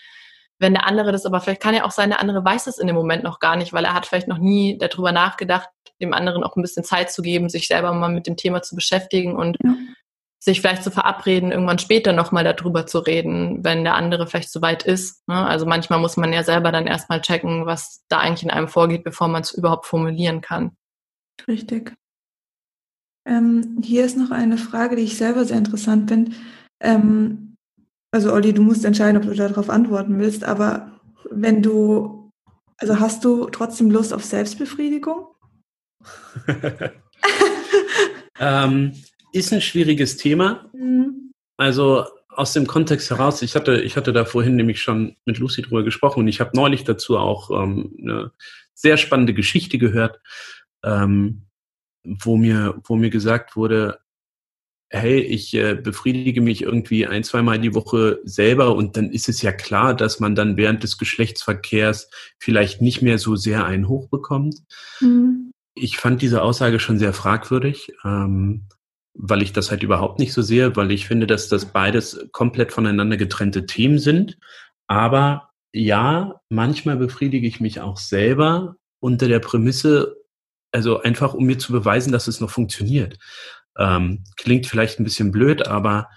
wenn 0.59 0.75
der 0.75 0.87
andere 0.87 1.13
das 1.13 1.27
aber 1.27 1.41
vielleicht 1.41 1.63
kann 1.63 1.75
ja 1.75 1.85
auch 1.85 1.91
sein, 1.91 2.11
der 2.11 2.21
andere 2.21 2.45
weiß 2.45 2.67
es 2.67 2.79
in 2.79 2.87
dem 2.87 2.97
Moment 2.97 3.23
noch 3.23 3.41
gar 3.41 3.57
nicht, 3.57 3.73
weil 3.73 3.85
er 3.85 3.95
hat 3.95 4.07
vielleicht 4.07 4.29
noch 4.29 4.39
nie 4.39 4.79
darüber 4.79 5.13
nachgedacht, 5.13 5.69
dem 6.01 6.13
anderen 6.13 6.45
auch 6.45 6.57
ein 6.57 6.63
bisschen 6.63 6.85
Zeit 6.85 7.11
zu 7.11 7.23
geben, 7.23 7.49
sich 7.49 7.69
selber 7.69 7.93
mal 7.93 8.11
mit 8.11 8.27
dem 8.27 8.37
Thema 8.37 8.63
zu 8.63 8.75
beschäftigen 8.75 9.35
und 9.35 9.57
ja. 9.63 9.75
sich 10.39 10.61
vielleicht 10.61 10.83
zu 10.83 10.91
verabreden, 10.91 11.53
irgendwann 11.53 11.79
später 11.79 12.13
nochmal 12.13 12.45
darüber 12.45 12.87
zu 12.87 12.99
reden, 12.99 13.65
wenn 13.65 13.85
der 13.85 13.95
andere 13.95 14.27
vielleicht 14.27 14.51
so 14.51 14.63
weit 14.63 14.83
ist. 14.83 15.27
Ne? 15.29 15.47
Also 15.47 15.67
manchmal 15.67 15.99
muss 15.99 16.17
man 16.17 16.33
ja 16.33 16.43
selber 16.43 16.73
dann 16.73 16.87
erstmal 16.87 17.21
checken, 17.21 17.67
was 17.67 18.05
da 18.09 18.19
eigentlich 18.19 18.43
in 18.43 18.51
einem 18.51 18.69
vorgeht, 18.69 19.05
bevor 19.05 19.29
man 19.29 19.43
es 19.43 19.53
überhaupt 19.53 19.87
formulieren 19.87 20.41
kann. 20.41 20.77
Richtig. 21.49 21.95
Ähm, 23.27 23.81
hier 23.83 24.05
ist 24.05 24.17
noch 24.17 24.31
eine 24.31 24.57
Frage, 24.57 24.97
die 24.97 25.03
ich 25.03 25.17
selber 25.17 25.45
sehr 25.45 25.59
interessant 25.59 26.09
finde. 26.09 26.33
Ähm, 26.81 27.46
also 28.17 28.33
Olli, 28.33 28.55
du 28.55 28.63
musst 28.63 28.87
entscheiden, 28.87 29.19
ob 29.19 29.25
du 29.25 29.35
darauf 29.35 29.69
antworten 29.69 30.19
willst, 30.19 30.43
aber 30.43 30.91
wenn 31.31 31.63
du, 31.63 32.33
also 32.79 32.99
hast 32.99 33.27
du 33.27 33.45
trotzdem 33.51 33.91
Lust 33.91 34.15
auf 34.15 34.25
Selbstbefriedigung? 34.25 35.27
ähm, 38.41 38.93
ist 39.33 39.53
ein 39.53 39.61
schwieriges 39.61 40.17
Thema. 40.17 40.71
Mhm. 40.73 41.33
Also 41.59 42.07
aus 42.31 42.55
dem 42.55 42.67
Kontext 42.67 43.11
heraus, 43.11 43.43
ich 43.43 43.55
hatte, 43.55 43.83
ich 43.83 43.99
hatte 43.99 44.15
da 44.15 44.25
vorhin 44.25 44.57
nämlich 44.57 44.81
schon 44.81 45.17
mit 45.27 45.37
Lucy 45.37 45.61
drüber 45.61 45.85
gesprochen 45.85 46.21
und 46.21 46.29
ich 46.29 46.41
habe 46.41 46.53
neulich 46.55 46.85
dazu 46.85 47.19
auch 47.19 47.51
ähm, 47.51 47.99
eine 48.01 48.33
sehr 48.73 48.97
spannende 48.97 49.35
Geschichte 49.35 49.77
gehört, 49.77 50.21
ähm, 50.83 51.43
wo 52.03 52.39
mir, 52.39 52.81
wo 52.85 52.97
mir 52.97 53.11
gesagt 53.11 53.57
wurde, 53.57 53.99
hey, 54.89 55.21
ich 55.21 55.55
äh, 55.55 55.75
befriedige 55.75 56.41
mich 56.41 56.63
irgendwie 56.63 57.07
ein, 57.07 57.25
zweimal 57.25 57.59
die 57.59 57.75
Woche 57.75 58.21
selber 58.25 58.75
und 58.77 58.97
dann 58.97 59.11
ist 59.11 59.29
es 59.29 59.43
ja 59.43 59.53
klar, 59.53 59.95
dass 59.95 60.21
man 60.21 60.35
dann 60.35 60.57
während 60.57 60.83
des 60.83 60.99
Geschlechtsverkehrs 60.99 62.09
vielleicht 62.39 62.83
nicht 62.83 63.03
mehr 63.03 63.19
so 63.19 63.37
sehr 63.37 63.65
einen 63.65 63.89
Hoch 63.89 64.09
bekommt. 64.09 64.63
Mhm 65.01 65.53
ich 65.77 65.99
fand 65.99 66.23
diese 66.23 66.43
Aussage 66.43 66.81
schon 66.81 66.99
sehr 66.99 67.13
fragwürdig, 67.13 67.93
ähm, 68.05 68.67
weil 69.15 69.43
ich 69.43 69.53
das 69.53 69.71
halt 69.71 69.83
überhaupt 69.83 70.19
nicht 70.19 70.33
so 70.33 70.43
sehe, 70.43 70.75
weil 70.75 70.91
ich 70.91 71.07
finde, 71.07 71.27
dass 71.27 71.49
das 71.49 71.67
beides 71.67 72.29
komplett 72.33 72.73
voneinander 72.73 73.17
getrennte 73.17 73.67
Themen 73.67 73.99
sind. 73.99 74.39
Aber 74.89 75.51
ja, 75.73 76.41
manchmal 76.49 76.97
befriedige 76.97 77.47
ich 77.47 77.61
mich 77.61 77.81
auch 77.81 77.99
selber 77.99 78.77
unter 79.01 79.29
der 79.29 79.41
Prämisse, 79.41 80.17
also 80.73 81.01
einfach 81.01 81.35
um 81.35 81.45
mir 81.45 81.59
zu 81.59 81.73
beweisen, 81.73 82.13
dass 82.13 82.27
es 82.27 82.41
noch 82.41 82.51
funktioniert. 82.51 83.19
Ähm, 83.79 84.25
klingt 84.37 84.67
vielleicht 84.67 84.99
ein 84.99 85.05
bisschen 85.05 85.33
blöd, 85.33 85.67
aber 85.67 86.09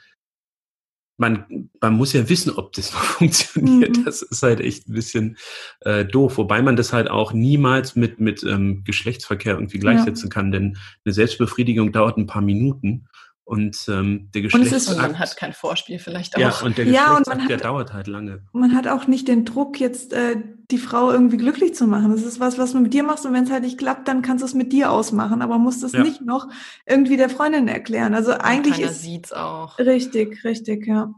man, 1.19 1.69
man 1.81 1.93
muss 1.93 2.13
ja 2.13 2.27
wissen, 2.29 2.53
ob 2.55 2.71
das 2.73 2.93
noch 2.93 3.03
funktioniert. 3.03 3.97
Mhm. 3.97 4.05
Das 4.05 4.21
ist 4.21 4.41
halt 4.41 4.61
echt 4.61 4.87
ein 4.87 4.93
bisschen 4.93 5.37
äh, 5.81 6.05
doof. 6.05 6.37
Wobei 6.37 6.61
man 6.61 6.75
das 6.75 6.93
halt 6.93 7.09
auch 7.09 7.33
niemals 7.33 7.95
mit, 7.95 8.19
mit 8.19 8.43
ähm, 8.43 8.83
Geschlechtsverkehr 8.85 9.53
irgendwie 9.53 9.79
gleichsetzen 9.79 10.29
ja. 10.29 10.33
kann, 10.33 10.51
denn 10.51 10.77
eine 11.05 11.13
Selbstbefriedigung 11.13 11.91
dauert 11.91 12.17
ein 12.17 12.27
paar 12.27 12.41
Minuten. 12.41 13.07
Und 13.49 13.77
ähm, 13.87 14.29
der 14.35 14.43
Geschlechtsakt... 14.43 14.95
Und 14.95 15.01
man 15.01 15.17
hat 15.17 15.35
kein 15.35 15.53
Vorspiel 15.53 15.97
vielleicht 15.97 16.35
auch. 16.35 16.39
Ja, 16.39 16.53
und 16.63 16.77
der 16.77 16.85
ja, 16.85 17.17
Geschlechtsakt, 17.17 17.35
und 17.35 17.41
hat, 17.41 17.49
der 17.49 17.57
dauert 17.57 17.93
halt 17.93 18.05
lange. 18.05 18.43
Man 18.53 18.75
hat 18.75 18.87
auch 18.87 19.07
nicht 19.07 19.27
den 19.27 19.43
Druck, 19.43 19.79
jetzt 19.79 20.13
äh, 20.13 20.35
die 20.69 20.77
Frau 20.77 21.11
irgendwie 21.11 21.37
glücklich 21.37 21.73
zu 21.73 21.87
machen. 21.87 22.11
Das 22.11 22.21
ist 22.21 22.39
was, 22.39 22.59
was 22.59 22.73
du 22.73 22.79
mit 22.79 22.93
dir 22.93 23.01
machst 23.01 23.25
und 23.25 23.33
wenn 23.33 23.45
es 23.45 23.49
halt 23.49 23.63
nicht 23.63 23.79
klappt, 23.79 24.07
dann 24.07 24.21
kannst 24.21 24.43
du 24.43 24.45
es 24.45 24.53
mit 24.53 24.71
dir 24.71 24.91
ausmachen, 24.91 25.41
aber 25.41 25.57
musst 25.57 25.83
es 25.83 25.93
ja. 25.93 26.03
nicht 26.03 26.21
noch 26.21 26.47
irgendwie 26.85 27.17
der 27.17 27.31
Freundin 27.31 27.67
erklären. 27.67 28.13
Also 28.13 28.33
und 28.33 28.41
eigentlich 28.41 28.75
keiner 28.75 28.91
ist... 28.91 29.01
sieht's 29.01 29.33
auch. 29.33 29.79
Richtig, 29.79 30.43
richtig, 30.43 30.85
ja. 30.85 31.11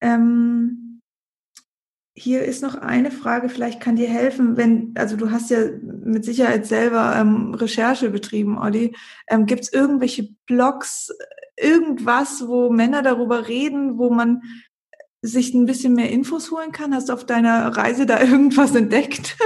Ähm, 0.00 0.91
hier 2.14 2.44
ist 2.44 2.62
noch 2.62 2.74
eine 2.74 3.10
Frage, 3.10 3.48
vielleicht 3.48 3.80
kann 3.80 3.96
dir 3.96 4.08
helfen, 4.08 4.56
wenn, 4.56 4.92
also 4.96 5.16
du 5.16 5.30
hast 5.30 5.50
ja 5.50 5.60
mit 5.82 6.24
Sicherheit 6.24 6.66
selber 6.66 7.16
ähm, 7.16 7.54
Recherche 7.54 8.10
betrieben, 8.10 8.58
Olli. 8.58 8.94
Ähm, 9.28 9.46
Gibt 9.46 9.62
es 9.62 9.72
irgendwelche 9.72 10.28
Blogs, 10.46 11.10
irgendwas, 11.56 12.46
wo 12.46 12.70
Männer 12.70 13.02
darüber 13.02 13.48
reden, 13.48 13.98
wo 13.98 14.10
man 14.10 14.42
sich 15.22 15.54
ein 15.54 15.64
bisschen 15.64 15.94
mehr 15.94 16.10
Infos 16.10 16.50
holen 16.50 16.72
kann? 16.72 16.94
Hast 16.94 17.08
du 17.08 17.14
auf 17.14 17.24
deiner 17.24 17.68
Reise 17.76 18.04
da 18.04 18.20
irgendwas 18.22 18.74
entdeckt? 18.74 19.36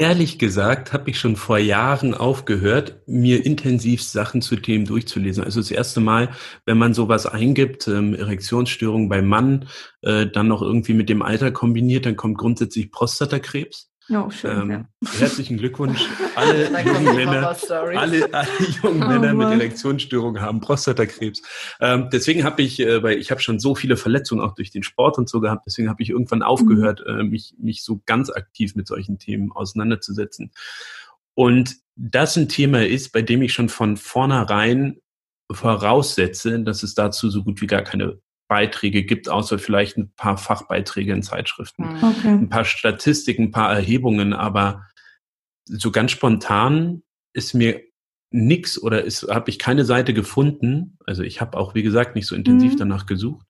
Ehrlich 0.00 0.38
gesagt 0.38 0.92
habe 0.92 1.10
ich 1.10 1.18
schon 1.18 1.34
vor 1.34 1.58
Jahren 1.58 2.14
aufgehört, 2.14 3.02
mir 3.06 3.44
intensiv 3.44 4.00
Sachen 4.00 4.42
zu 4.42 4.54
Themen 4.54 4.84
durchzulesen. 4.84 5.42
Also 5.42 5.58
das 5.58 5.72
erste 5.72 5.98
Mal, 5.98 6.30
wenn 6.66 6.78
man 6.78 6.94
sowas 6.94 7.26
eingibt, 7.26 7.88
ähm, 7.88 8.14
Erektionsstörung 8.14 9.08
beim 9.08 9.26
Mann, 9.26 9.68
äh, 10.02 10.28
dann 10.28 10.46
noch 10.46 10.62
irgendwie 10.62 10.94
mit 10.94 11.08
dem 11.08 11.20
Alter 11.20 11.50
kombiniert, 11.50 12.06
dann 12.06 12.14
kommt 12.14 12.38
grundsätzlich 12.38 12.92
Prostatakrebs. 12.92 13.90
Oh, 14.10 14.30
schön, 14.30 14.62
ähm, 14.62 14.70
ja. 14.70 14.88
Herzlichen 15.18 15.58
Glückwunsch. 15.58 16.08
Alle 16.34 16.64
jungen 16.82 17.14
Männer, 17.14 17.54
alle, 17.94 18.32
alle 18.32 18.48
jungen 18.82 19.02
oh, 19.02 19.06
Männer 19.06 19.34
mit 19.34 19.48
Erektionsstörungen 19.48 20.40
haben 20.40 20.60
Prostatakrebs. 20.60 21.42
Ähm, 21.80 22.08
deswegen 22.10 22.42
habe 22.42 22.62
ich, 22.62 22.80
äh, 22.80 23.02
weil 23.02 23.18
ich 23.18 23.30
habe 23.30 23.42
schon 23.42 23.58
so 23.58 23.74
viele 23.74 23.98
Verletzungen 23.98 24.42
auch 24.42 24.54
durch 24.54 24.70
den 24.70 24.82
Sport 24.82 25.18
und 25.18 25.28
so 25.28 25.40
gehabt, 25.40 25.64
deswegen 25.66 25.90
habe 25.90 26.02
ich 26.02 26.10
irgendwann 26.10 26.42
aufgehört, 26.42 27.02
mhm. 27.06 27.20
äh, 27.20 27.22
mich, 27.24 27.54
mich 27.58 27.82
so 27.82 28.00
ganz 28.06 28.30
aktiv 28.30 28.74
mit 28.76 28.86
solchen 28.86 29.18
Themen 29.18 29.52
auseinanderzusetzen. 29.52 30.52
Und 31.34 31.76
das 31.96 32.36
ein 32.36 32.48
Thema 32.48 32.86
ist, 32.86 33.12
bei 33.12 33.22
dem 33.22 33.42
ich 33.42 33.52
schon 33.52 33.68
von 33.68 33.96
vornherein 33.96 35.00
voraussetze, 35.50 36.60
dass 36.60 36.82
es 36.82 36.94
dazu 36.94 37.28
so 37.30 37.42
gut 37.42 37.60
wie 37.60 37.66
gar 37.66 37.82
keine 37.82 38.20
Beiträge 38.48 39.04
gibt, 39.04 39.28
außer 39.28 39.58
vielleicht 39.58 39.98
ein 39.98 40.10
paar 40.16 40.38
Fachbeiträge 40.38 41.12
in 41.12 41.22
Zeitschriften, 41.22 41.84
mhm. 41.84 42.02
okay. 42.02 42.28
ein 42.28 42.48
paar 42.48 42.64
Statistiken, 42.64 43.44
ein 43.44 43.50
paar 43.50 43.72
Erhebungen, 43.72 44.32
aber 44.32 44.86
so 45.64 45.92
ganz 45.92 46.10
spontan 46.10 47.02
ist 47.34 47.54
mir 47.54 47.82
nix 48.30 48.80
oder 48.80 49.04
habe 49.28 49.50
ich 49.50 49.58
keine 49.58 49.84
Seite 49.84 50.12
gefunden. 50.14 50.98
Also 51.06 51.22
ich 51.22 51.40
habe 51.40 51.56
auch, 51.56 51.74
wie 51.74 51.82
gesagt, 51.82 52.14
nicht 52.14 52.26
so 52.26 52.34
intensiv 52.34 52.72
mhm. 52.72 52.78
danach 52.78 53.06
gesucht, 53.06 53.46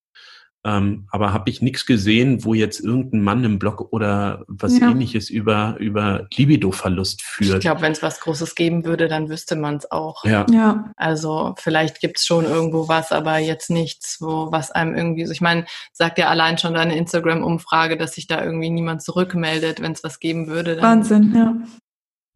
ähm, 0.68 1.06
aber 1.10 1.32
habe 1.32 1.48
ich 1.50 1.62
nichts 1.62 1.86
gesehen, 1.86 2.44
wo 2.44 2.52
jetzt 2.52 2.80
irgendein 2.80 3.22
Mann 3.22 3.44
im 3.44 3.58
Blog 3.58 3.88
oder 3.92 4.44
was 4.48 4.78
ja. 4.78 4.90
ähnliches 4.90 5.30
über, 5.30 5.76
über 5.78 6.26
Libido-Verlust 6.34 7.22
führt. 7.22 7.56
Ich 7.56 7.60
glaube, 7.60 7.80
wenn 7.80 7.92
es 7.92 8.02
was 8.02 8.20
Großes 8.20 8.54
geben 8.54 8.84
würde, 8.84 9.08
dann 9.08 9.28
wüsste 9.28 9.56
man 9.56 9.76
es 9.76 9.90
auch. 9.90 10.24
Ja. 10.24 10.46
ja. 10.50 10.92
Also 10.96 11.54
vielleicht 11.58 12.00
gibt 12.00 12.18
es 12.18 12.26
schon 12.26 12.44
irgendwo 12.44 12.88
was, 12.88 13.12
aber 13.12 13.38
jetzt 13.38 13.70
nichts, 13.70 14.18
wo 14.20 14.52
was 14.52 14.70
einem 14.70 14.94
irgendwie 14.94 15.24
so. 15.26 15.32
Ich 15.32 15.40
meine, 15.40 15.64
sagt 15.92 16.18
ja 16.18 16.28
allein 16.28 16.58
schon 16.58 16.74
deine 16.74 16.96
Instagram-Umfrage, 16.96 17.96
dass 17.96 18.14
sich 18.14 18.26
da 18.26 18.44
irgendwie 18.44 18.70
niemand 18.70 19.02
zurückmeldet, 19.02 19.80
wenn 19.80 19.92
es 19.92 20.04
was 20.04 20.20
geben 20.20 20.48
würde. 20.48 20.76
Dann 20.76 20.82
Wahnsinn, 20.82 21.32
ja 21.34 21.54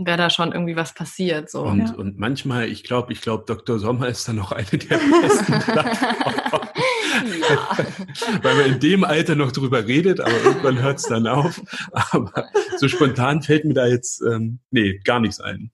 wäre 0.07 0.19
da 0.19 0.31
schon 0.31 0.53
irgendwie 0.53 0.77
was 0.77 0.95
passiert. 0.95 1.51
So. 1.51 1.63
Und, 1.63 1.81
ja. 1.81 1.95
und 1.95 2.19
manchmal, 2.19 2.69
ich 2.69 2.85
glaube, 2.85 3.13
ich 3.13 3.21
glaube, 3.21 3.45
Dr. 3.47 3.79
Sommer 3.79 4.09
ist 4.09 4.27
dann 4.29 4.37
noch 4.37 4.53
eine 4.53 4.67
der 4.67 4.99
besten 4.99 5.53
Plattformen. 5.61 6.69
Weil 8.43 8.57
man 8.57 8.67
in 8.67 8.81
dem 8.81 9.05
Alter 9.05 9.35
noch 9.35 9.53
drüber 9.53 9.87
redet, 9.87 10.21
aber 10.21 10.43
irgendwann 10.45 10.83
hört 10.83 10.99
es 10.99 11.05
dann 11.05 11.27
auf. 11.27 11.61
Aber 11.93 12.49
so 12.79 12.89
spontan 12.89 13.43
fällt 13.43 13.65
mir 13.65 13.75
da 13.75 13.87
jetzt, 13.87 14.23
ähm, 14.23 14.61
nee, 14.71 15.01
gar 15.05 15.21
nichts 15.21 15.41
ein. 15.41 15.71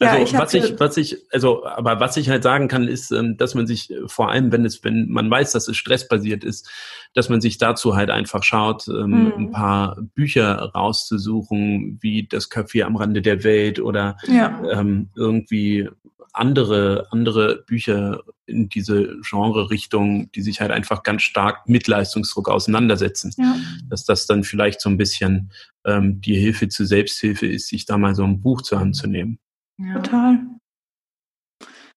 Also 0.00 0.16
ja, 0.16 0.22
ich 0.22 0.32
was 0.32 0.54
ich, 0.54 0.80
was 0.80 0.96
ich, 0.96 1.18
also, 1.30 1.66
aber 1.66 2.00
was 2.00 2.16
ich 2.16 2.30
halt 2.30 2.42
sagen 2.42 2.68
kann, 2.68 2.88
ist, 2.88 3.10
ähm, 3.10 3.36
dass 3.36 3.54
man 3.54 3.66
sich 3.66 3.90
äh, 3.90 4.08
vor 4.08 4.30
allem, 4.30 4.50
wenn 4.50 4.64
es, 4.64 4.82
wenn 4.82 5.10
man 5.10 5.30
weiß, 5.30 5.52
dass 5.52 5.68
es 5.68 5.76
stressbasiert 5.76 6.42
ist, 6.42 6.70
dass 7.12 7.28
man 7.28 7.42
sich 7.42 7.58
dazu 7.58 7.96
halt 7.96 8.08
einfach 8.08 8.42
schaut, 8.42 8.88
mhm. 8.88 9.32
ein 9.36 9.50
paar 9.50 10.00
Bücher 10.14 10.54
rauszusuchen, 10.74 11.98
wie 12.00 12.26
das 12.26 12.50
Café 12.50 12.84
am 12.84 12.96
Rande 12.96 13.20
der 13.20 13.44
Welt 13.44 13.78
oder 13.78 14.16
ja. 14.26 14.62
ähm, 14.72 15.10
irgendwie 15.16 15.88
andere, 16.32 17.08
andere 17.10 17.64
Bücher 17.66 18.22
in 18.46 18.68
diese 18.68 19.16
Genre-Richtung, 19.28 20.30
die 20.32 20.42
sich 20.42 20.60
halt 20.60 20.70
einfach 20.70 21.02
ganz 21.02 21.22
stark 21.22 21.68
mit 21.68 21.88
Leistungsdruck 21.88 22.48
auseinandersetzen. 22.48 23.34
Ja. 23.36 23.56
Dass 23.88 24.04
das 24.04 24.26
dann 24.26 24.44
vielleicht 24.44 24.80
so 24.80 24.88
ein 24.88 24.96
bisschen 24.96 25.52
ähm, 25.84 26.20
die 26.20 26.36
Hilfe 26.36 26.68
zur 26.68 26.86
Selbsthilfe 26.86 27.46
ist, 27.46 27.68
sich 27.68 27.84
da 27.84 27.98
mal 27.98 28.14
so 28.14 28.24
ein 28.24 28.40
Buch 28.40 28.62
zur 28.62 28.80
Hand 28.80 28.96
zu 28.96 29.06
nehmen. 29.06 29.38
Ja. 29.80 29.94
Total. 29.94 30.38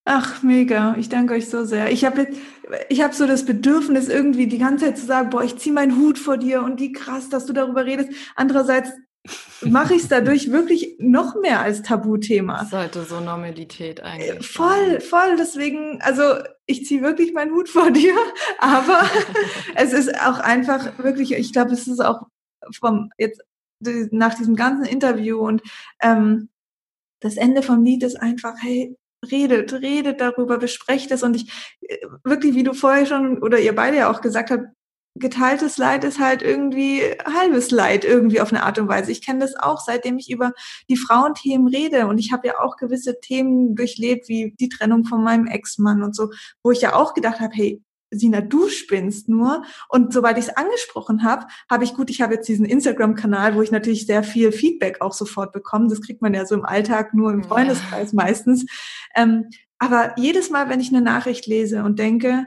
Ach, 0.05 0.43
mega. 0.43 0.95
Ich 0.97 1.07
danke 1.09 1.33
euch 1.33 1.49
so 1.49 1.63
sehr. 1.63 1.91
Ich 1.91 2.03
habe 2.03 2.27
ich 2.89 3.01
hab 3.01 3.13
so 3.13 3.25
das 3.25 3.45
Bedürfnis, 3.45 4.09
irgendwie 4.09 4.47
die 4.47 4.57
ganze 4.57 4.85
Zeit 4.85 4.97
zu 4.97 5.05
sagen, 5.05 5.29
boah, 5.29 5.43
ich 5.43 5.57
ziehe 5.57 5.73
meinen 5.73 5.97
Hut 5.97 6.19
vor 6.19 6.37
dir 6.37 6.61
und 6.61 6.79
wie 6.79 6.91
krass, 6.91 7.29
dass 7.29 7.45
du 7.45 7.53
darüber 7.53 7.85
redest. 7.85 8.09
Andererseits 8.35 8.91
mache 9.61 9.93
ich 9.93 10.03
es 10.03 10.07
dadurch 10.09 10.51
wirklich 10.51 10.97
noch 10.99 11.35
mehr 11.39 11.61
als 11.61 11.81
Tabuthema. 11.81 12.59
Das 12.59 12.71
sollte 12.71 13.03
so 13.03 13.21
Normalität 13.21 14.03
eigentlich. 14.03 14.45
Voll, 14.45 14.99
voll. 14.99 15.37
Deswegen, 15.37 16.01
also 16.01 16.23
ich 16.65 16.85
ziehe 16.85 17.01
wirklich 17.01 17.33
meinen 17.33 17.53
Hut 17.53 17.69
vor 17.69 17.91
dir, 17.91 18.15
aber 18.59 19.03
es 19.75 19.93
ist 19.93 20.19
auch 20.21 20.39
einfach 20.39 20.97
wirklich, 20.99 21.33
ich 21.33 21.53
glaube, 21.53 21.71
es 21.71 21.87
ist 21.87 22.03
auch 22.03 22.23
vom 22.77 23.09
jetzt 23.17 23.41
nach 24.11 24.33
diesem 24.33 24.55
ganzen 24.55 24.85
Interview 24.85 25.39
und 25.39 25.61
ähm, 26.01 26.49
das 27.23 27.37
Ende 27.37 27.63
vom 27.63 27.83
Lied 27.83 28.03
ist 28.03 28.21
einfach, 28.21 28.55
hey, 28.61 28.95
redet, 29.31 29.73
redet 29.73 30.19
darüber, 30.19 30.57
besprecht 30.57 31.09
es 31.11 31.23
und 31.23 31.35
ich 31.35 31.49
äh, 31.81 31.97
wirklich, 32.23 32.53
wie 32.53 32.63
du 32.63 32.73
vorher 32.73 33.05
schon 33.05 33.41
oder 33.41 33.59
ihr 33.59 33.73
beide 33.73 33.97
ja 33.97 34.11
auch 34.11 34.21
gesagt 34.21 34.51
habt, 34.51 34.65
geteiltes 35.15 35.77
Leid 35.77 36.03
ist 36.03 36.19
halt 36.19 36.41
irgendwie 36.41 37.01
halbes 37.23 37.71
Leid 37.71 38.03
irgendwie 38.03 38.41
auf 38.41 38.51
eine 38.51 38.63
Art 38.63 38.79
und 38.79 38.87
Weise. 38.87 39.11
Ich 39.11 39.23
kenne 39.23 39.39
das 39.39 39.55
auch, 39.55 39.79
seitdem 39.79 40.17
ich 40.17 40.29
über 40.29 40.53
die 40.89 40.97
Frauenthemen 40.97 41.67
rede 41.67 42.07
und 42.07 42.17
ich 42.17 42.33
habe 42.33 42.47
ja 42.47 42.59
auch 42.59 42.77
gewisse 42.77 43.19
Themen 43.21 43.75
durchlebt, 43.75 44.27
wie 44.27 44.55
die 44.59 44.69
Trennung 44.69 45.05
von 45.05 45.23
meinem 45.23 45.47
Ex-Mann 45.47 46.03
und 46.03 46.15
so, 46.15 46.29
wo 46.63 46.71
ich 46.71 46.81
ja 46.81 46.95
auch 46.95 47.13
gedacht 47.13 47.39
habe, 47.39 47.53
hey, 47.53 47.81
Sina, 48.13 48.41
du 48.41 48.69
spinnst 48.69 49.29
nur. 49.29 49.63
Und 49.89 50.13
sobald 50.13 50.37
ich 50.37 50.45
es 50.45 50.55
angesprochen 50.55 51.23
habe, 51.23 51.45
habe 51.69 51.83
ich 51.83 51.93
gut, 51.93 52.09
ich 52.09 52.21
habe 52.21 52.35
jetzt 52.35 52.47
diesen 52.47 52.65
Instagram-Kanal, 52.65 53.55
wo 53.55 53.61
ich 53.61 53.71
natürlich 53.71 54.05
sehr 54.05 54.23
viel 54.23 54.51
Feedback 54.51 55.01
auch 55.01 55.13
sofort 55.13 55.51
bekomme. 55.51 55.87
Das 55.87 56.01
kriegt 56.01 56.21
man 56.21 56.33
ja 56.33 56.45
so 56.45 56.55
im 56.55 56.65
Alltag 56.65 57.13
nur 57.13 57.31
im 57.31 57.43
Freundeskreis 57.43 58.11
ja. 58.11 58.15
meistens. 58.15 58.65
Ähm, 59.15 59.49
aber 59.79 60.13
jedes 60.17 60.49
Mal, 60.49 60.69
wenn 60.69 60.79
ich 60.79 60.89
eine 60.89 61.01
Nachricht 61.01 61.45
lese 61.47 61.83
und 61.83 61.99
denke, 61.99 62.45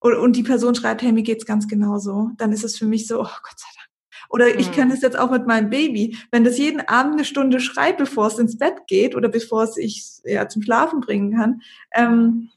und, 0.00 0.36
die 0.36 0.44
Person 0.44 0.74
schreibt, 0.74 1.02
hey, 1.02 1.10
mir 1.10 1.22
geht's 1.22 1.46
ganz 1.46 1.66
genauso, 1.66 2.30
dann 2.36 2.52
ist 2.52 2.62
es 2.62 2.78
für 2.78 2.86
mich 2.86 3.08
so, 3.08 3.20
oh 3.20 3.24
Gott 3.24 3.58
sei 3.58 3.68
Dank. 3.74 3.86
Oder 4.28 4.58
ich 4.58 4.68
mhm. 4.68 4.72
kenne 4.72 4.94
es 4.94 5.02
jetzt 5.02 5.18
auch 5.18 5.30
mit 5.30 5.46
meinem 5.46 5.70
Baby. 5.70 6.16
Wenn 6.30 6.44
das 6.44 6.58
jeden 6.58 6.80
Abend 6.80 7.14
eine 7.14 7.24
Stunde 7.24 7.60
schreit, 7.60 7.96
bevor 7.96 8.26
es 8.26 8.38
ins 8.38 8.58
Bett 8.58 8.86
geht 8.86 9.14
oder 9.14 9.28
bevor 9.28 9.64
es 9.64 9.76
ich 9.76 10.04
ja 10.24 10.48
zum 10.48 10.62
Schlafen 10.62 11.00
bringen 11.00 11.36
kann, 11.36 11.60
ähm, 11.92 12.50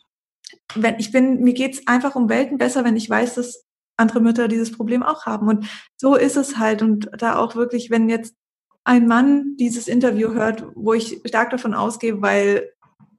wenn 0.76 1.00
ich 1.00 1.12
bin, 1.12 1.42
mir 1.42 1.54
geht's 1.54 1.88
einfach 1.88 2.16
um 2.16 2.30
Welten 2.30 2.58
besser, 2.58 2.84
wenn 2.84 2.96
ich 2.96 3.10
weiß, 3.10 3.36
dass 3.36 3.66
andere 3.98 4.22
Mütter 4.22 4.48
dieses 4.48 4.72
Problem 4.72 5.04
auch 5.04 5.26
haben. 5.26 5.48
Und 5.48 5.68
so 5.98 6.16
ist 6.16 6.38
es 6.38 6.58
halt. 6.58 6.82
Und 6.82 7.10
da 7.18 7.38
auch 7.38 7.56
wirklich, 7.56 7.90
wenn 7.90 8.10
jetzt 8.10 8.36
ein 8.84 9.08
Mann 9.08 9.56
dieses 9.58 9.88
Interview 9.88 10.34
hört, 10.34 10.66
wo 10.76 10.94
ich 10.94 11.22
stark 11.26 11.52
davon 11.52 11.74
ausgehe, 11.74 12.22
weil 12.22 12.72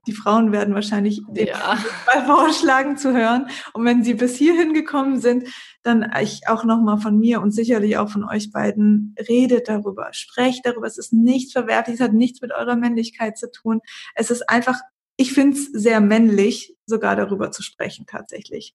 die 0.06 0.12
Frauen 0.12 0.50
werden 0.50 0.74
wahrscheinlich 0.74 1.20
den 1.28 1.48
ja. 1.48 1.76
vorschlagen 2.26 2.96
zu 2.96 3.12
hören. 3.12 3.46
Und 3.74 3.84
wenn 3.84 4.02
sie 4.02 4.14
bis 4.14 4.36
hierhin 4.36 4.72
gekommen 4.72 5.20
sind, 5.20 5.48
dann 5.82 6.10
ich 6.20 6.48
auch 6.48 6.64
nochmal 6.64 6.98
von 6.98 7.18
mir 7.18 7.42
und 7.42 7.52
sicherlich 7.52 7.98
auch 7.98 8.08
von 8.08 8.24
euch 8.24 8.50
beiden 8.50 9.14
redet 9.28 9.68
darüber, 9.68 10.08
sprecht 10.12 10.64
darüber. 10.64 10.86
Es 10.86 10.98
ist 10.98 11.12
nichts 11.12 11.52
Verwerfliches, 11.52 12.00
es 12.00 12.06
hat 12.06 12.14
nichts 12.14 12.40
mit 12.40 12.52
eurer 12.52 12.76
Männlichkeit 12.76 13.36
zu 13.36 13.50
tun. 13.50 13.80
Es 14.14 14.30
ist 14.30 14.48
einfach 14.48 14.80
ich 15.20 15.34
finde 15.34 15.58
es 15.58 15.66
sehr 15.66 16.00
männlich, 16.00 16.74
sogar 16.86 17.14
darüber 17.14 17.50
zu 17.50 17.62
sprechen, 17.62 18.06
tatsächlich. 18.06 18.74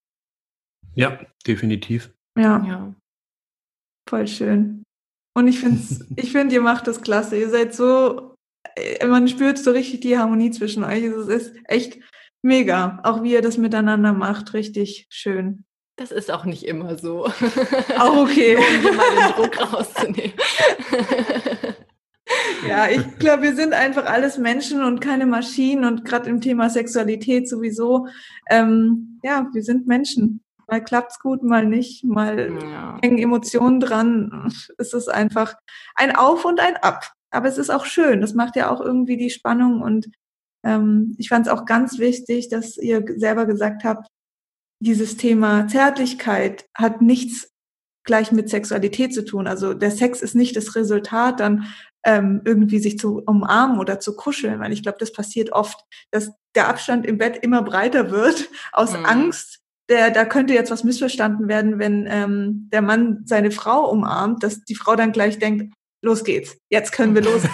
Ja, 0.93 1.19
definitiv. 1.47 2.13
Ja. 2.37 2.63
ja. 2.63 2.95
Voll 4.07 4.27
schön. 4.27 4.83
Und 5.35 5.47
ich 5.47 5.59
finde, 5.59 5.81
ich 6.15 6.31
finde, 6.31 6.53
ihr 6.53 6.61
macht 6.61 6.85
das 6.85 7.01
klasse. 7.01 7.35
Ihr 7.35 7.49
seid 7.49 7.73
so, 7.73 8.35
äh, 8.75 9.07
man 9.07 9.27
spürt 9.27 9.57
so 9.57 9.71
richtig 9.71 10.01
die 10.01 10.19
Harmonie 10.19 10.51
zwischen 10.51 10.83
euch. 10.83 11.03
Es 11.03 11.27
ist 11.27 11.55
echt 11.63 11.97
mega. 12.43 12.99
Auch 13.03 13.23
wie 13.23 13.33
ihr 13.33 13.41
das 13.41 13.57
miteinander 13.57 14.13
macht, 14.13 14.53
richtig 14.53 15.07
schön. 15.09 15.65
Das 15.97 16.11
ist 16.11 16.29
auch 16.29 16.45
nicht 16.45 16.63
immer 16.63 16.99
so. 16.99 17.25
Auch 17.25 18.17
okay. 18.17 18.55
um 18.57 18.81
hier 18.81 18.93
mal 18.93 19.15
den 19.15 19.35
Druck 19.35 19.73
rauszunehmen. 19.73 20.33
Ja, 22.67 22.89
ich 22.89 23.19
glaube, 23.19 23.43
wir 23.43 23.55
sind 23.55 23.73
einfach 23.73 24.05
alles 24.05 24.37
Menschen 24.37 24.83
und 24.83 24.99
keine 24.99 25.25
Maschinen 25.25 25.85
und 25.85 26.05
gerade 26.05 26.29
im 26.29 26.41
Thema 26.41 26.69
Sexualität 26.69 27.47
sowieso. 27.47 28.07
Ähm, 28.49 29.19
ja, 29.23 29.47
wir 29.53 29.63
sind 29.63 29.87
Menschen. 29.87 30.41
Mal 30.67 30.83
klappt's 30.83 31.19
gut, 31.19 31.43
mal 31.43 31.65
nicht, 31.67 32.03
mal 32.03 32.57
ja. 32.63 32.97
hängen 33.03 33.19
Emotionen 33.19 33.79
dran. 33.79 34.51
Es 34.77 34.93
ist 34.93 35.09
einfach 35.09 35.55
ein 35.93 36.15
Auf 36.15 36.43
und 36.45 36.59
ein 36.59 36.75
Ab. 36.77 37.11
Aber 37.29 37.47
es 37.47 37.59
ist 37.59 37.69
auch 37.69 37.85
schön. 37.85 38.21
Das 38.21 38.33
macht 38.33 38.55
ja 38.55 38.71
auch 38.71 38.81
irgendwie 38.81 39.17
die 39.17 39.29
Spannung 39.29 39.81
und 39.81 40.07
ähm, 40.63 41.15
ich 41.19 41.29
fand 41.29 41.45
es 41.45 41.53
auch 41.53 41.65
ganz 41.65 41.99
wichtig, 41.99 42.49
dass 42.49 42.77
ihr 42.77 43.05
selber 43.17 43.45
gesagt 43.45 43.83
habt, 43.83 44.07
dieses 44.79 45.17
Thema 45.17 45.67
Zärtlichkeit 45.67 46.65
hat 46.73 47.01
nichts 47.01 47.51
gleich 48.03 48.31
mit 48.31 48.49
Sexualität 48.49 49.13
zu 49.13 49.25
tun. 49.25 49.47
Also 49.47 49.73
der 49.73 49.91
Sex 49.91 50.21
ist 50.21 50.35
nicht 50.35 50.55
das 50.55 50.75
Resultat 50.75 51.39
dann 51.39 51.65
ähm, 52.05 52.41
irgendwie 52.45 52.79
sich 52.79 52.97
zu 52.99 53.21
umarmen 53.25 53.79
oder 53.79 53.99
zu 53.99 54.15
kuscheln, 54.15 54.59
weil 54.59 54.71
ich 54.71 54.83
glaube, 54.83 54.99
das 54.99 55.11
passiert 55.11 55.51
oft, 55.51 55.83
dass 56.11 56.31
der 56.53 56.69
Abstand 56.69 57.05
im 57.05 57.17
Bett 57.17 57.37
immer 57.37 57.63
breiter 57.63 58.11
wird 58.11 58.47
aus 58.71 58.93
mhm. 58.93 59.05
Angst. 59.05 59.59
Der, 59.89 60.09
da 60.09 60.25
könnte 60.25 60.53
jetzt 60.53 60.71
was 60.71 60.83
missverstanden 60.83 61.47
werden, 61.47 61.77
wenn 61.77 62.07
ähm, 62.09 62.69
der 62.71 62.81
Mann 62.81 63.21
seine 63.25 63.51
Frau 63.51 63.89
umarmt, 63.89 64.41
dass 64.41 64.61
die 64.61 64.73
Frau 64.73 64.95
dann 64.95 65.11
gleich 65.11 65.37
denkt, 65.37 65.75
los 66.01 66.23
geht's, 66.23 66.57
jetzt 66.69 66.91
können 66.91 67.15
wir 67.15 67.21
los. 67.21 67.43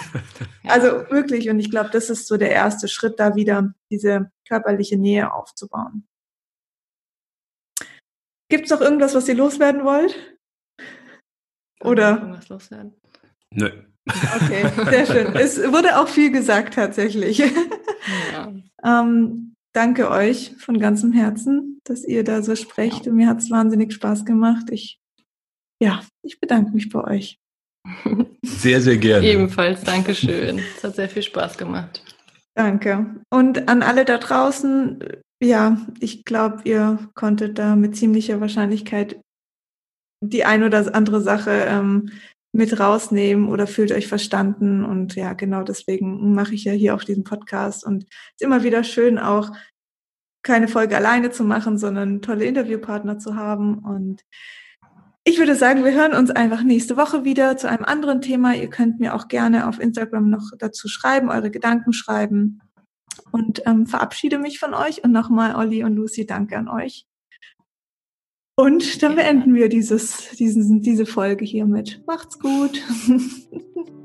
Also 0.64 1.10
wirklich, 1.10 1.50
und 1.50 1.58
ich 1.58 1.72
glaube, 1.72 1.90
das 1.90 2.08
ist 2.08 2.28
so 2.28 2.36
der 2.36 2.52
erste 2.52 2.86
Schritt, 2.86 3.18
da 3.18 3.34
wieder 3.34 3.74
diese 3.90 4.30
körperliche 4.46 4.96
Nähe 4.96 5.34
aufzubauen. 5.34 6.06
Gibt 8.48 8.66
es 8.66 8.70
noch 8.70 8.80
irgendwas, 8.80 9.12
was 9.16 9.28
ihr 9.28 9.34
loswerden 9.34 9.82
wollt? 9.82 10.38
Oder? 11.80 12.18
Irgendwas 12.18 12.48
loswerden? 12.48 12.94
Nö. 13.50 13.91
Okay, 14.06 14.68
sehr 14.90 15.06
schön. 15.06 15.36
Es 15.36 15.58
wurde 15.58 15.98
auch 15.98 16.08
viel 16.08 16.30
gesagt 16.30 16.74
tatsächlich. 16.74 17.38
Ja. 18.32 18.52
ähm, 18.84 19.54
danke 19.72 20.10
euch 20.10 20.56
von 20.58 20.78
ganzem 20.80 21.12
Herzen, 21.12 21.80
dass 21.84 22.04
ihr 22.04 22.24
da 22.24 22.42
so 22.42 22.56
sprecht. 22.56 23.06
Und 23.06 23.14
mir 23.14 23.28
hat 23.28 23.38
es 23.38 23.50
wahnsinnig 23.50 23.92
Spaß 23.92 24.24
gemacht. 24.24 24.70
Ich, 24.70 24.98
ja, 25.80 26.02
ich 26.22 26.40
bedanke 26.40 26.72
mich 26.72 26.88
bei 26.88 27.04
euch. 27.04 27.38
Sehr, 28.44 28.80
sehr 28.80 28.96
gerne. 28.96 29.26
Ebenfalls, 29.26 29.82
Dankeschön. 29.82 30.60
Es 30.76 30.84
hat 30.84 30.96
sehr 30.96 31.08
viel 31.08 31.22
Spaß 31.22 31.58
gemacht. 31.58 32.04
Danke. 32.54 33.22
Und 33.30 33.68
an 33.68 33.82
alle 33.82 34.04
da 34.04 34.18
draußen, 34.18 35.00
ja, 35.42 35.80
ich 36.00 36.24
glaube, 36.24 36.60
ihr 36.64 36.98
konntet 37.14 37.58
da 37.58 37.76
mit 37.76 37.96
ziemlicher 37.96 38.40
Wahrscheinlichkeit 38.40 39.20
die 40.24 40.44
ein 40.44 40.62
oder 40.62 40.94
andere 40.94 41.20
Sache 41.20 41.50
ähm, 41.66 42.10
mit 42.52 42.78
rausnehmen 42.78 43.48
oder 43.48 43.66
fühlt 43.66 43.92
euch 43.92 44.06
verstanden. 44.06 44.84
Und 44.84 45.14
ja, 45.14 45.32
genau 45.32 45.62
deswegen 45.62 46.34
mache 46.34 46.54
ich 46.54 46.64
ja 46.64 46.72
hier 46.72 46.94
auch 46.94 47.02
diesen 47.02 47.24
Podcast. 47.24 47.84
Und 47.84 48.04
es 48.04 48.08
ist 48.36 48.42
immer 48.42 48.62
wieder 48.62 48.84
schön, 48.84 49.18
auch 49.18 49.50
keine 50.42 50.68
Folge 50.68 50.96
alleine 50.96 51.30
zu 51.30 51.44
machen, 51.44 51.78
sondern 51.78 52.20
tolle 52.20 52.44
Interviewpartner 52.44 53.18
zu 53.18 53.36
haben. 53.36 53.78
Und 53.78 54.22
ich 55.24 55.38
würde 55.38 55.54
sagen, 55.54 55.84
wir 55.84 55.92
hören 55.92 56.14
uns 56.14 56.30
einfach 56.30 56.62
nächste 56.62 56.96
Woche 56.96 57.24
wieder 57.24 57.56
zu 57.56 57.68
einem 57.68 57.84
anderen 57.84 58.20
Thema. 58.20 58.54
Ihr 58.54 58.68
könnt 58.68 59.00
mir 59.00 59.14
auch 59.14 59.28
gerne 59.28 59.68
auf 59.68 59.80
Instagram 59.80 60.28
noch 60.28 60.50
dazu 60.58 60.88
schreiben, 60.88 61.30
eure 61.30 61.50
Gedanken 61.50 61.92
schreiben. 61.92 62.60
Und 63.30 63.62
ähm, 63.66 63.86
verabschiede 63.86 64.38
mich 64.38 64.58
von 64.58 64.74
euch. 64.74 65.04
Und 65.04 65.12
nochmal, 65.12 65.54
Olli 65.54 65.84
und 65.84 65.94
Lucy, 65.94 66.26
danke 66.26 66.58
an 66.58 66.68
euch. 66.68 67.06
Und 68.54 69.02
dann 69.02 69.14
beenden 69.14 69.54
wir 69.54 69.68
dieses, 69.68 70.30
diesen, 70.38 70.82
diese 70.82 71.06
Folge 71.06 71.44
hiermit. 71.44 72.02
Macht's 72.06 72.38
gut. 72.38 72.82